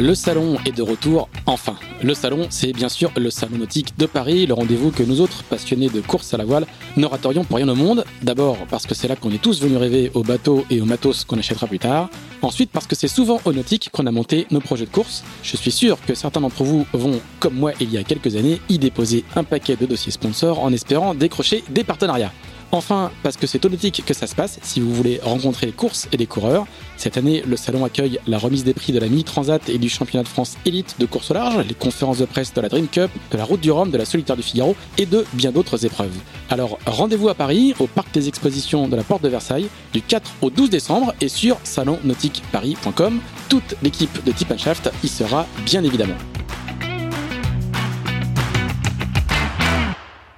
Le 0.00 0.14
salon 0.14 0.56
est 0.64 0.74
de 0.74 0.82
retour 0.82 1.28
enfin. 1.44 1.76
Le 2.02 2.14
salon, 2.14 2.46
c'est 2.48 2.72
bien 2.72 2.88
sûr 2.88 3.12
le 3.14 3.28
salon 3.28 3.58
nautique 3.58 3.92
de 3.98 4.06
Paris, 4.06 4.46
le 4.46 4.54
rendez-vous 4.54 4.90
que 4.90 5.02
nous 5.02 5.20
autres 5.20 5.44
passionnés 5.44 5.90
de 5.90 6.00
course 6.00 6.32
à 6.32 6.38
la 6.38 6.46
voile 6.46 6.66
n'oratorions 6.96 7.44
pour 7.44 7.58
rien 7.58 7.68
au 7.68 7.74
monde. 7.74 8.06
D'abord 8.22 8.56
parce 8.70 8.86
que 8.86 8.94
c'est 8.94 9.06
là 9.06 9.16
qu'on 9.16 9.30
est 9.30 9.42
tous 9.42 9.60
venus 9.60 9.76
rêver 9.76 10.10
aux 10.14 10.22
bateaux 10.22 10.64
et 10.70 10.80
aux 10.80 10.86
matos 10.86 11.24
qu'on 11.26 11.38
achètera 11.38 11.66
plus 11.66 11.78
tard. 11.78 12.08
Ensuite 12.40 12.70
parce 12.72 12.86
que 12.86 12.96
c'est 12.96 13.06
souvent 13.06 13.38
au 13.44 13.52
nautique 13.52 13.90
qu'on 13.92 14.06
a 14.06 14.10
monté 14.10 14.46
nos 14.50 14.60
projets 14.60 14.86
de 14.86 14.90
course. 14.90 15.24
Je 15.42 15.58
suis 15.58 15.70
sûr 15.70 15.98
que 16.06 16.14
certains 16.14 16.40
d'entre 16.40 16.64
vous 16.64 16.86
vont, 16.94 17.20
comme 17.38 17.54
moi 17.54 17.72
il 17.78 17.92
y 17.92 17.98
a 17.98 18.02
quelques 18.02 18.34
années, 18.34 18.62
y 18.70 18.78
déposer 18.78 19.24
un 19.36 19.44
paquet 19.44 19.76
de 19.76 19.84
dossiers 19.84 20.12
sponsors 20.12 20.58
en 20.60 20.72
espérant 20.72 21.14
décrocher 21.14 21.64
des 21.68 21.84
partenariats. 21.84 22.32
Enfin, 22.74 23.10
parce 23.22 23.36
que 23.36 23.46
c'est 23.46 23.62
au 23.66 23.68
nautique 23.68 24.02
que 24.06 24.14
ça 24.14 24.26
se 24.26 24.34
passe, 24.34 24.58
si 24.62 24.80
vous 24.80 24.94
voulez 24.94 25.20
rencontrer 25.22 25.66
les 25.66 25.72
courses 25.72 26.08
et 26.10 26.16
les 26.16 26.24
coureurs. 26.24 26.66
Cette 26.96 27.18
année, 27.18 27.42
le 27.46 27.58
salon 27.58 27.84
accueille 27.84 28.18
la 28.26 28.38
remise 28.38 28.64
des 28.64 28.72
prix 28.72 28.94
de 28.94 28.98
la 28.98 29.08
Mini 29.08 29.24
Transat 29.24 29.68
et 29.68 29.76
du 29.76 29.90
championnat 29.90 30.22
de 30.22 30.28
France 30.28 30.56
élite 30.64 30.96
de 30.98 31.04
course 31.04 31.30
au 31.30 31.34
large, 31.34 31.66
les 31.66 31.74
conférences 31.74 32.16
de 32.16 32.24
presse 32.24 32.54
de 32.54 32.60
la 32.62 32.70
Dream 32.70 32.88
Cup, 32.88 33.10
de 33.30 33.36
la 33.36 33.44
Route 33.44 33.60
du 33.60 33.70
Rhum, 33.70 33.90
de 33.90 33.98
la 33.98 34.06
Solitaire 34.06 34.36
du 34.36 34.42
Figaro 34.42 34.74
et 34.96 35.04
de 35.04 35.26
bien 35.34 35.52
d'autres 35.52 35.84
épreuves. 35.84 36.16
Alors 36.48 36.78
rendez-vous 36.86 37.28
à 37.28 37.34
Paris, 37.34 37.74
au 37.78 37.86
parc 37.86 38.10
des 38.14 38.28
expositions 38.28 38.88
de 38.88 38.96
la 38.96 39.02
Porte 39.02 39.22
de 39.22 39.28
Versailles, 39.28 39.68
du 39.92 40.00
4 40.00 40.30
au 40.40 40.48
12 40.48 40.70
décembre 40.70 41.12
et 41.20 41.28
sur 41.28 41.58
salonnautiqueparis.com. 41.64 43.20
Toute 43.50 43.74
l'équipe 43.82 44.24
de 44.24 44.32
Tip 44.32 44.56
Shaft 44.56 44.90
y 45.04 45.08
sera 45.08 45.46
bien 45.66 45.84
évidemment. 45.84 46.16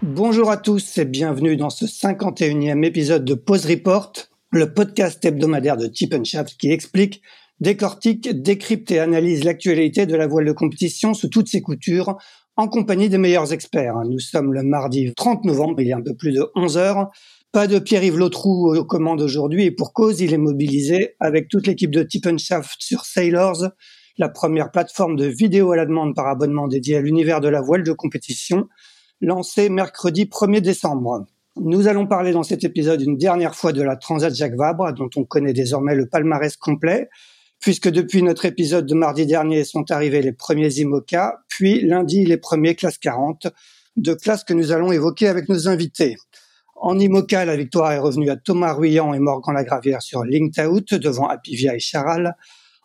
Bonjour 0.07 0.51
à 0.51 0.59
tous 0.59 0.99
et 0.99 1.07
bienvenue 1.07 1.57
dans 1.57 1.71
ce 1.71 1.87
51e 1.87 2.85
épisode 2.85 3.25
de 3.25 3.33
Pause 3.33 3.65
Report, 3.65 4.13
le 4.51 4.75
podcast 4.75 5.25
hebdomadaire 5.25 5.79
de 5.79 5.87
Tip 5.87 6.15
Shaft 6.27 6.59
qui 6.59 6.71
explique, 6.71 7.23
décortique, 7.59 8.29
décrypte 8.43 8.91
et 8.91 8.99
analyse 8.99 9.45
l'actualité 9.45 10.05
de 10.05 10.15
la 10.15 10.27
voile 10.27 10.45
de 10.45 10.53
compétition 10.53 11.15
sous 11.15 11.29
toutes 11.29 11.49
ses 11.49 11.63
coutures 11.63 12.19
en 12.57 12.69
compagnie 12.69 13.09
des 13.09 13.17
meilleurs 13.17 13.55
experts. 13.55 13.95
Nous 14.05 14.19
sommes 14.19 14.53
le 14.53 14.63
mardi 14.63 15.11
30 15.17 15.47
novembre, 15.47 15.81
il 15.81 15.89
y 15.89 15.93
a 15.95 15.97
un 15.97 16.03
peu 16.03 16.15
plus 16.15 16.33
de 16.33 16.51
11 16.55 16.77
heures. 16.77 17.11
Pas 17.51 17.67
de 17.67 17.79
Pierre-Yves 17.79 18.19
Lotrou 18.19 18.77
aux 18.77 18.85
commandes 18.85 19.23
aujourd'hui 19.23 19.65
et 19.65 19.71
pour 19.71 19.95
cause, 19.95 20.21
il 20.21 20.35
est 20.35 20.39
mobilisé 20.39 21.15
avec 21.19 21.49
toute 21.49 21.67
l'équipe 21.67 21.91
de 21.91 22.03
Tip 22.03 22.29
Shaft 22.37 22.77
sur 22.79 23.07
Sailors, 23.07 23.71
la 24.19 24.29
première 24.29 24.71
plateforme 24.71 25.17
de 25.17 25.25
vidéo 25.25 25.73
à 25.73 25.77
la 25.77 25.87
demande 25.87 26.15
par 26.15 26.27
abonnement 26.27 26.69
dédiée 26.69 26.99
à 26.99 27.01
l'univers 27.01 27.41
de 27.41 27.49
la 27.49 27.63
voile 27.63 27.85
de 27.85 27.93
compétition 27.93 28.69
lancé 29.25 29.69
mercredi 29.69 30.25
1er 30.27 30.61
décembre. 30.61 31.25
Nous 31.57 31.89
allons 31.89 32.07
parler 32.07 32.33
dans 32.33 32.43
cet 32.43 32.65
épisode 32.65 33.01
une 33.01 33.17
dernière 33.17 33.55
fois 33.55 33.73
de 33.73 33.83
la 33.83 33.97
Transat 33.97 34.35
Jacques 34.35 34.57
Vabre, 34.57 34.93
dont 34.93 35.09
on 35.17 35.25
connaît 35.25 35.53
désormais 35.53 35.95
le 35.95 36.07
palmarès 36.07 36.57
complet, 36.57 37.09
puisque 37.61 37.89
depuis 37.89 38.23
notre 38.23 38.45
épisode 38.45 38.87
de 38.87 38.95
mardi 38.95 39.27
dernier 39.27 39.65
sont 39.65 39.91
arrivés 39.91 40.21
les 40.21 40.33
premiers 40.33 40.79
IMOCA, 40.79 41.39
puis 41.49 41.81
lundi 41.81 42.25
les 42.27 42.37
premiers 42.37 42.75
classes 42.75 42.99
40, 42.99 43.47
deux 43.97 44.17
classes 44.17 44.45
que 44.45 44.53
nous 44.53 44.73
allons 44.73 44.93
évoquer 44.93 45.29
avec 45.29 45.49
nos 45.49 45.69
invités. 45.69 46.17
En 46.77 46.99
IMOCA, 46.99 47.45
la 47.45 47.57
victoire 47.57 47.93
est 47.93 47.99
revenue 47.99 48.31
à 48.31 48.37
Thomas 48.37 48.75
Ruyant 48.75 49.15
et 49.15 49.21
Morgan 49.21 49.55
Lagravière 49.55 50.03
sur 50.03 50.25
Linked 50.25 50.67
Out 50.67 50.95
devant 50.95 51.29
Apivia 51.29 51.75
et 51.75 51.81
Charal. 51.81 52.37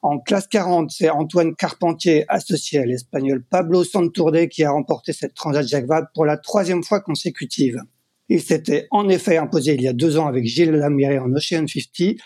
En 0.02 0.20
classe 0.20 0.48
40, 0.48 0.92
c'est 0.92 1.10
Antoine 1.10 1.56
Carpentier, 1.56 2.26
associé 2.30 2.80
à 2.80 2.86
l'espagnol 2.86 3.44
Pablo 3.44 3.84
Santourde, 3.84 4.48
qui 4.48 4.64
a 4.64 4.72
remporté 4.72 5.12
cette 5.12 5.34
Transat 5.34 5.68
Jacques 5.68 5.88
Vabre 5.88 6.08
pour 6.14 6.26
la 6.26 6.38
troisième 6.38 6.84
fois 6.84 7.02
consécutive. 7.02 7.82
Il 8.30 8.42
s'était 8.42 8.88
en 8.92 9.10
effet 9.10 9.38
imposé 9.38 9.74
il 9.74 9.82
y 9.82 9.88
a 9.88 9.94
deux 9.94 10.18
ans 10.18 10.28
avec 10.28 10.46
Gilles 10.46 10.72
Lamiré 10.72 11.20
en 11.20 11.34
Ocean 11.34 11.66
50 11.68 12.18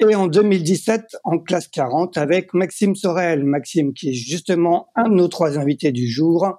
et 0.00 0.14
en 0.14 0.26
2017 0.26 1.16
en 1.22 1.38
classe 1.38 1.68
40 1.68 2.18
avec 2.18 2.52
Maxime 2.52 2.96
Sorel. 2.96 3.44
Maxime 3.44 3.94
qui 3.94 4.10
est 4.10 4.14
justement 4.14 4.88
un 4.96 5.08
de 5.08 5.14
nos 5.14 5.28
trois 5.28 5.58
invités 5.58 5.92
du 5.92 6.08
jour. 6.08 6.58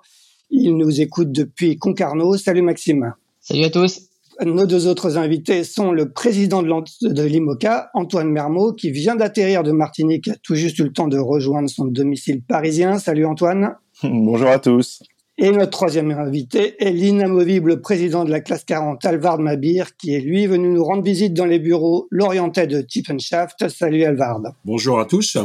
Il 0.49 0.77
nous 0.77 1.01
écoute 1.01 1.31
depuis 1.31 1.77
Concarneau. 1.77 2.37
Salut 2.37 2.61
Maxime. 2.61 3.13
Salut 3.41 3.65
à 3.65 3.69
tous. 3.69 4.14
Nos 4.43 4.65
deux 4.65 4.87
autres 4.87 5.17
invités 5.17 5.63
sont 5.63 5.91
le 5.91 6.09
président 6.09 6.61
de 6.61 7.23
l'IMOCA, 7.23 7.89
Antoine 7.93 8.29
Mermot, 8.29 8.73
qui 8.73 8.91
vient 8.91 9.15
d'atterrir 9.15 9.63
de 9.63 9.71
Martinique, 9.71 10.27
a 10.27 10.35
tout 10.43 10.55
juste 10.55 10.77
eu 10.79 10.83
le 10.83 10.91
temps 10.91 11.07
de 11.07 11.17
rejoindre 11.17 11.69
son 11.69 11.85
domicile 11.85 12.41
parisien. 12.41 12.99
Salut 12.99 13.25
Antoine. 13.25 13.75
Bonjour 14.03 14.49
à 14.49 14.59
tous. 14.59 15.01
Et 15.37 15.51
notre 15.51 15.71
troisième 15.71 16.11
invité 16.11 16.75
est 16.79 16.91
l'inamovible 16.91 17.81
président 17.81 18.23
de 18.23 18.31
la 18.31 18.39
classe 18.39 18.63
40, 18.63 19.03
Alvard 19.05 19.39
Mabir, 19.39 19.95
qui 19.97 20.13
est 20.15 20.21
lui 20.21 20.47
venu 20.47 20.69
nous 20.69 20.83
rendre 20.83 21.03
visite 21.03 21.33
dans 21.33 21.45
les 21.45 21.59
bureaux 21.59 22.07
l'orientais 22.09 22.67
de 22.67 22.81
Tippenshaft. 22.81 23.67
Salut 23.67 24.03
Alvard. 24.03 24.41
Bonjour 24.63 24.99
à 24.99 25.05
tous. 25.05 25.37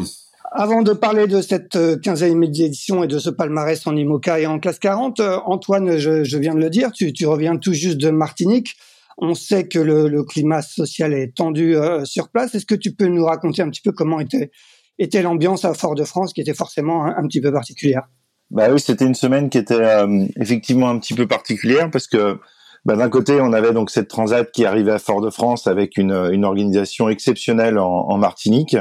Avant 0.52 0.82
de 0.82 0.92
parler 0.92 1.28
de 1.28 1.40
cette 1.42 1.76
15e 1.76 2.36
euh, 2.36 2.42
édition 2.42 3.04
et 3.04 3.06
de 3.06 3.20
ce 3.20 3.30
palmarès 3.30 3.86
en 3.86 3.94
IMOCA 3.94 4.40
et 4.40 4.46
en 4.46 4.58
classe 4.58 4.80
40, 4.80 5.20
euh, 5.20 5.38
Antoine, 5.44 5.96
je, 5.96 6.36
viens 6.38 6.54
de 6.54 6.58
le 6.58 6.70
dire, 6.70 6.90
tu, 6.90 7.26
reviens 7.26 7.56
tout 7.56 7.72
juste 7.72 7.98
de 7.98 8.10
Martinique. 8.10 8.74
On 9.16 9.34
sait 9.34 9.68
que 9.68 9.78
le, 9.78 10.24
climat 10.24 10.60
social 10.60 11.14
est 11.14 11.36
tendu 11.36 11.76
euh, 11.76 12.04
sur 12.04 12.30
place. 12.30 12.52
Est-ce 12.56 12.66
que 12.66 12.74
tu 12.74 12.92
peux 12.92 13.06
nous 13.06 13.24
raconter 13.24 13.62
un 13.62 13.70
petit 13.70 13.80
peu 13.80 13.92
comment 13.92 14.18
était, 14.18 14.50
était 14.98 15.22
l'ambiance 15.22 15.64
à 15.64 15.72
Fort-de-France, 15.72 16.32
qui 16.32 16.40
était 16.40 16.54
forcément 16.54 17.04
un, 17.04 17.26
petit 17.28 17.40
peu 17.40 17.52
particulière? 17.52 18.08
Bah 18.50 18.70
oui, 18.72 18.80
c'était 18.80 19.06
une 19.06 19.14
semaine 19.14 19.50
qui 19.50 19.58
était 19.58 20.04
effectivement 20.40 20.88
un 20.88 20.98
petit 20.98 21.14
peu 21.14 21.28
particulière 21.28 21.88
parce 21.92 22.08
que 22.08 22.40
bah, 22.84 22.96
d'un 22.96 23.08
côté, 23.08 23.40
on 23.40 23.52
avait 23.52 23.72
donc 23.72 23.90
cette 23.90 24.08
transat 24.08 24.50
qui 24.50 24.64
arrivait 24.64 24.90
à 24.90 24.98
Fort-de-France 24.98 25.68
avec 25.68 25.96
une, 25.96 26.10
organisation 26.44 27.08
exceptionnelle 27.08 27.78
en 27.78 28.18
Martinique 28.18 28.76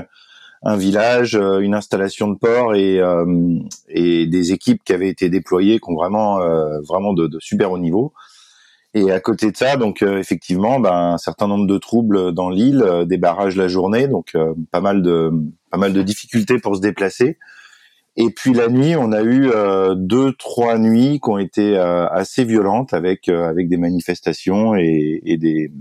un 0.61 0.77
village, 0.77 1.35
euh, 1.35 1.59
une 1.59 1.73
installation 1.73 2.27
de 2.27 2.37
port 2.37 2.75
et, 2.75 2.99
euh, 2.99 3.59
et 3.87 4.27
des 4.27 4.51
équipes 4.51 4.83
qui 4.83 4.93
avaient 4.93 5.09
été 5.09 5.29
déployées, 5.29 5.79
qui 5.79 5.89
ont 5.89 5.95
vraiment 5.95 6.41
euh, 6.41 6.79
vraiment 6.81 7.13
de, 7.13 7.27
de, 7.27 7.39
super 7.39 7.71
haut 7.71 7.77
niveau. 7.77 8.13
Et 8.93 9.11
à 9.11 9.19
côté 9.19 9.51
de 9.51 9.57
ça, 9.57 9.77
donc 9.77 10.01
effectivement, 10.01 10.79
ben, 10.79 11.13
un 11.13 11.17
certain 11.19 11.47
nombre 11.47 11.67
de 11.67 11.77
troubles 11.77 12.33
dans 12.33 12.49
l'île, 12.49 12.83
des 13.05 13.17
barrages 13.17 13.55
la 13.55 13.67
journée, 13.67 14.07
donc 14.07 14.35
pas 14.71 14.81
mal 14.81 15.03
de 15.03 15.31
pas 15.69 15.77
mal 15.77 15.93
de 15.93 16.01
difficultés 16.01 16.57
pour 16.57 16.75
se 16.75 16.81
déplacer. 16.81 17.37
Et 18.17 18.31
puis 18.31 18.51
la 18.51 18.67
nuit, 18.67 18.95
on 18.95 19.11
a 19.11 19.21
eu 19.21 19.51
deux, 19.95 20.33
trois 20.33 20.79
nuits 20.79 21.19
qui 21.23 21.29
ont 21.29 21.37
été 21.37 21.77
assez 21.77 22.43
violentes 22.45 22.95
avec 22.95 23.29
avec 23.29 23.69
des 23.69 23.77
manifestations 23.77 24.73
et, 24.75 25.21
et 25.23 25.37
des 25.37 25.71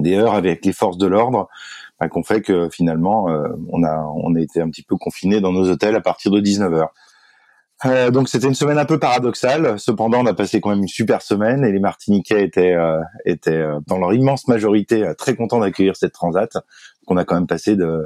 des 0.00 0.16
heures 0.16 0.34
avec 0.34 0.64
les 0.64 0.72
forces 0.72 0.98
de 0.98 1.06
l'ordre 1.06 1.48
qu'on 2.08 2.22
fait 2.22 2.42
que 2.42 2.68
finalement 2.70 3.28
euh, 3.28 3.48
on 3.70 3.82
a 3.84 4.04
on 4.16 4.34
a 4.34 4.40
été 4.40 4.60
un 4.60 4.68
petit 4.68 4.82
peu 4.82 4.96
confiné 4.96 5.40
dans 5.40 5.52
nos 5.52 5.70
hôtels 5.70 5.94
à 5.96 6.00
partir 6.00 6.30
de 6.30 6.40
19 6.40 6.72
h 6.72 6.88
euh, 7.84 8.12
donc 8.12 8.28
c'était 8.28 8.46
une 8.46 8.54
semaine 8.54 8.78
un 8.78 8.84
peu 8.84 9.00
paradoxale. 9.00 9.76
Cependant, 9.76 10.20
on 10.20 10.26
a 10.26 10.34
passé 10.34 10.60
quand 10.60 10.70
même 10.70 10.82
une 10.82 10.88
super 10.88 11.20
semaine 11.20 11.64
et 11.64 11.72
les 11.72 11.80
Martiniquais 11.80 12.44
étaient 12.44 12.74
euh, 12.74 13.00
étaient 13.24 13.60
dans 13.88 13.98
leur 13.98 14.12
immense 14.12 14.46
majorité 14.46 15.04
très 15.18 15.34
contents 15.34 15.58
d'accueillir 15.58 15.96
cette 15.96 16.12
transat. 16.12 16.56
qu'on 17.06 17.16
a 17.16 17.24
quand 17.24 17.34
même 17.34 17.48
passé 17.48 17.74
de, 17.74 18.04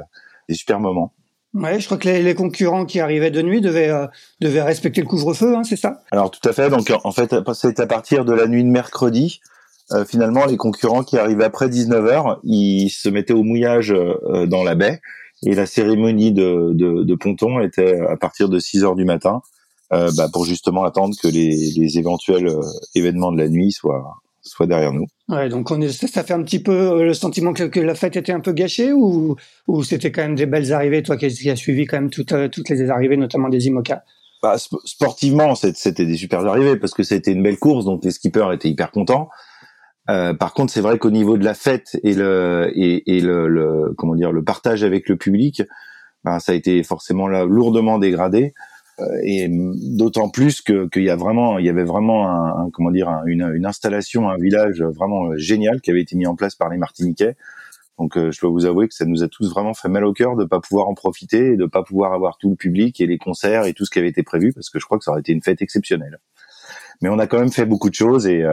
des 0.49 0.55
super 0.55 0.79
moments. 0.79 1.13
Ouais, 1.53 1.79
je 1.79 1.85
crois 1.85 1.99
que 1.99 2.09
les, 2.09 2.33
concurrents 2.33 2.85
qui 2.85 2.99
arrivaient 2.99 3.29
de 3.29 3.43
nuit 3.43 3.61
devaient 3.61 3.93
devaient 4.41 4.63
respecter 4.63 5.01
le 5.01 5.07
couvre-feu, 5.07 5.55
hein, 5.55 5.63
c'est 5.63 5.75
ça? 5.75 6.01
Alors 6.09 6.31
tout 6.31 6.49
à 6.49 6.53
fait. 6.53 6.71
Donc 6.71 6.91
en 7.03 7.11
fait, 7.11 7.35
c'est 7.53 7.79
à 7.79 7.85
partir 7.85 8.25
de 8.25 8.33
la 8.33 8.47
nuit 8.47 8.63
de 8.63 8.69
mercredi 8.69 9.41
euh, 9.91 10.05
finalement, 10.05 10.45
les 10.45 10.57
concurrents 10.57 11.03
qui 11.03 11.17
arrivaient 11.17 11.45
après 11.45 11.69
19h, 11.69 12.39
ils 12.43 12.89
se 12.89 13.07
mettaient 13.09 13.33
au 13.33 13.43
mouillage 13.43 13.91
euh, 13.91 14.45
dans 14.45 14.63
la 14.63 14.75
baie 14.75 15.01
et 15.45 15.55
la 15.55 15.65
cérémonie 15.65 16.31
de, 16.31 16.71
de, 16.73 17.03
de, 17.03 17.15
ponton 17.15 17.59
était 17.59 17.99
à 18.01 18.17
partir 18.17 18.49
de 18.49 18.59
6 18.59 18.83
heures 18.83 18.95
du 18.95 19.05
matin 19.05 19.41
euh, 19.93 20.11
bah, 20.17 20.27
pour 20.31 20.45
justement 20.45 20.83
attendre 20.83 21.15
que 21.21 21.27
les, 21.27 21.71
les 21.77 21.99
éventuels 21.99 22.47
euh, 22.47 22.61
événements 22.95 23.31
de 23.31 23.37
la 23.37 23.47
nuit 23.47 23.71
soient, 23.71 24.17
soient 24.41 24.65
derrière 24.65 24.91
nous. 24.91 25.05
Ouais, 25.29 25.47
donc 25.47 25.71
on 25.71 25.79
est, 25.79 25.89
ça 25.89 26.23
fait 26.23 26.33
un 26.33 26.43
petit 26.43 26.59
peu 26.59 27.03
le 27.03 27.13
sentiment 27.13 27.53
que, 27.53 27.63
que 27.63 27.79
la 27.79 27.95
fête 27.95 28.17
était 28.17 28.33
un 28.33 28.39
peu 28.39 28.51
gâchée 28.51 28.91
ou, 28.91 29.35
ou 29.67 29.83
c'était 29.83 30.11
quand 30.11 30.23
même 30.23 30.35
des 30.35 30.47
belles 30.47 30.73
arrivées, 30.73 31.03
toi 31.03 31.15
qui, 31.17 31.27
qui 31.29 31.49
as 31.49 31.55
suivi 31.55 31.85
quand 31.85 31.97
même 31.97 32.09
toutes, 32.09 32.33
toutes 32.51 32.69
les 32.69 32.89
arrivées, 32.89 33.15
notamment 33.15 33.47
des 33.47 33.67
IMOCA? 33.67 34.03
Bah, 34.41 34.57
Sportivement, 34.57 35.55
c'était 35.55 36.05
des 36.05 36.17
super 36.17 36.45
arrivées 36.45 36.77
parce 36.77 36.93
que 36.93 37.03
c'était 37.03 37.31
une 37.31 37.43
belle 37.43 37.57
course, 37.57 37.85
donc 37.85 38.03
les 38.03 38.11
skippers 38.11 38.51
étaient 38.53 38.69
hyper 38.69 38.91
contents. 38.91 39.29
Euh, 40.09 40.33
par 40.33 40.53
contre, 40.53 40.71
c'est 40.71 40.81
vrai 40.81 40.97
qu'au 40.99 41.11
niveau 41.11 41.37
de 41.37 41.43
la 41.43 41.53
fête 41.53 41.99
et 42.03 42.13
le 42.13 42.71
et, 42.75 43.21
le, 43.21 43.47
le, 43.47 43.93
comment 43.97 44.15
dire 44.15 44.31
le 44.31 44.43
partage 44.43 44.83
avec 44.83 45.09
le 45.09 45.17
public, 45.17 45.63
ben, 46.23 46.39
ça 46.39 46.53
a 46.53 46.55
été 46.55 46.81
forcément 46.83 47.27
là 47.27 47.45
lourdement 47.45 47.99
dégradé. 47.99 48.53
et 49.23 49.47
d'autant 49.49 50.29
plus 50.29 50.61
que 50.61 50.87
qu'il 50.89 51.03
y 51.03 51.09
a 51.09 51.15
vraiment, 51.15 51.59
il 51.59 51.65
y 51.65 51.69
avait 51.69 51.83
vraiment 51.83 52.29
un, 52.31 52.69
comment 52.71 52.91
dire, 52.91 53.09
une, 53.27 53.51
une, 53.53 53.65
installation, 53.65 54.29
un 54.29 54.37
village 54.37 54.81
vraiment 54.81 55.35
génial 55.35 55.81
qui 55.81 55.91
avait 55.91 56.01
été 56.01 56.15
mis 56.15 56.25
en 56.25 56.35
place 56.35 56.55
par 56.55 56.69
les 56.69 56.77
Martiniquais. 56.77 57.35
Donc, 57.99 58.15
je 58.15 58.41
dois 58.41 58.51
vous 58.51 58.65
avouer 58.65 58.87
que 58.87 58.93
ça 58.93 59.05
nous 59.05 59.23
a 59.23 59.27
tous 59.27 59.49
vraiment 59.49 59.73
fait 59.73 59.89
mal 59.89 60.05
au 60.05 60.13
cœur 60.13 60.35
de 60.35 60.45
pas 60.45 60.59
pouvoir 60.59 60.87
en 60.87 60.93
profiter 60.93 61.53
et 61.53 61.57
de 61.57 61.65
pas 61.65 61.83
pouvoir 61.83 62.13
avoir 62.13 62.37
tout 62.37 62.49
le 62.49 62.55
public 62.55 63.01
et 63.01 63.07
les 63.07 63.17
concerts 63.17 63.65
et 63.65 63.73
tout 63.73 63.85
ce 63.85 63.91
qui 63.91 63.99
avait 63.99 64.09
été 64.09 64.23
prévu, 64.23 64.53
parce 64.53 64.69
que 64.69 64.79
je 64.79 64.85
crois 64.85 64.97
que 64.99 65.03
ça 65.03 65.11
aurait 65.11 65.21
été 65.21 65.31
une 65.31 65.41
fête 65.41 65.61
exceptionnelle. 65.61 66.19
Mais 67.01 67.09
on 67.09 67.19
a 67.19 67.27
quand 67.27 67.39
même 67.39 67.51
fait 67.51 67.65
beaucoup 67.65 67.89
de 67.89 67.95
choses 67.95 68.27
et 68.27 68.43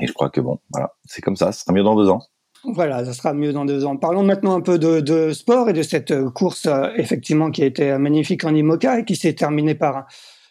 et 0.00 0.06
je 0.06 0.12
crois 0.12 0.30
que 0.30 0.40
bon, 0.40 0.58
voilà, 0.70 0.94
c'est 1.04 1.22
comme 1.22 1.36
ça. 1.36 1.52
Ce 1.52 1.60
sera 1.60 1.72
mieux 1.72 1.82
dans 1.82 1.96
deux 1.96 2.08
ans. 2.08 2.22
Voilà, 2.64 3.04
ça 3.06 3.14
sera 3.14 3.32
mieux 3.32 3.52
dans 3.52 3.64
deux 3.64 3.86
ans. 3.86 3.96
Parlons 3.96 4.22
maintenant 4.22 4.54
un 4.54 4.60
peu 4.60 4.78
de, 4.78 5.32
sport 5.32 5.70
et 5.70 5.72
de 5.72 5.82
cette 5.82 6.10
euh, 6.10 6.30
course 6.30 6.66
euh, 6.66 6.88
effectivement 6.96 7.50
qui 7.50 7.62
a 7.62 7.66
été 7.66 7.96
magnifique 7.96 8.44
en 8.44 8.54
IMOCA 8.54 9.00
et 9.00 9.04
qui 9.04 9.16
s'est 9.16 9.32
terminée 9.32 9.74
par 9.74 10.06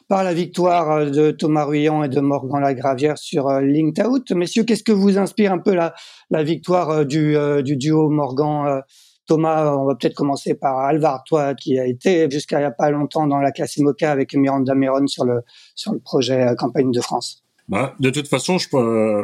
par 0.07 0.23
la 0.23 0.33
victoire 0.33 0.91
euh, 0.91 1.09
de 1.11 1.29
Thomas 1.29 1.65
Ruyant 1.65 2.03
et 2.03 2.09
de 2.09 2.19
Morgan 2.19 2.61
Lagravière 2.61 3.19
sur 3.19 3.47
Linked 3.61 4.03
Out. 4.03 4.31
Messieurs, 4.31 4.63
qu'est-ce 4.63 4.83
que 4.83 4.91
vous 4.91 5.19
inspire 5.19 5.53
un 5.53 5.59
peu 5.59 5.75
la, 5.75 5.93
la 6.31 6.41
victoire 6.41 7.05
du, 7.05 7.35
du 7.63 7.77
duo 7.77 8.09
Morgan 8.09 8.81
Thomas, 9.27 9.75
on 9.75 9.85
va 9.85 9.93
peut-être 9.93 10.15
commencer 10.15 10.55
par 10.55 10.79
Alvar, 10.79 11.23
toi 11.23 11.53
qui 11.53 11.77
a 11.77 11.85
été 11.85 12.27
jusqu'à 12.31 12.57
il 12.57 12.61
n'y 12.61 12.65
a 12.65 12.71
pas 12.71 12.89
longtemps 12.89 13.27
dans 13.27 13.37
la 13.37 13.51
classe 13.51 13.77
IMOCA 13.77 14.11
avec 14.11 14.33
Miranda 14.33 14.73
Meron 14.73 15.05
sur 15.05 15.25
le 15.25 15.43
sur 15.75 15.93
le 15.93 15.99
projet 15.99 16.55
campagne 16.57 16.91
de 16.91 16.99
France. 16.99 17.43
Bah, 17.69 17.95
de 17.99 18.09
toute 18.09 18.27
façon, 18.27 18.57
je, 18.57 18.67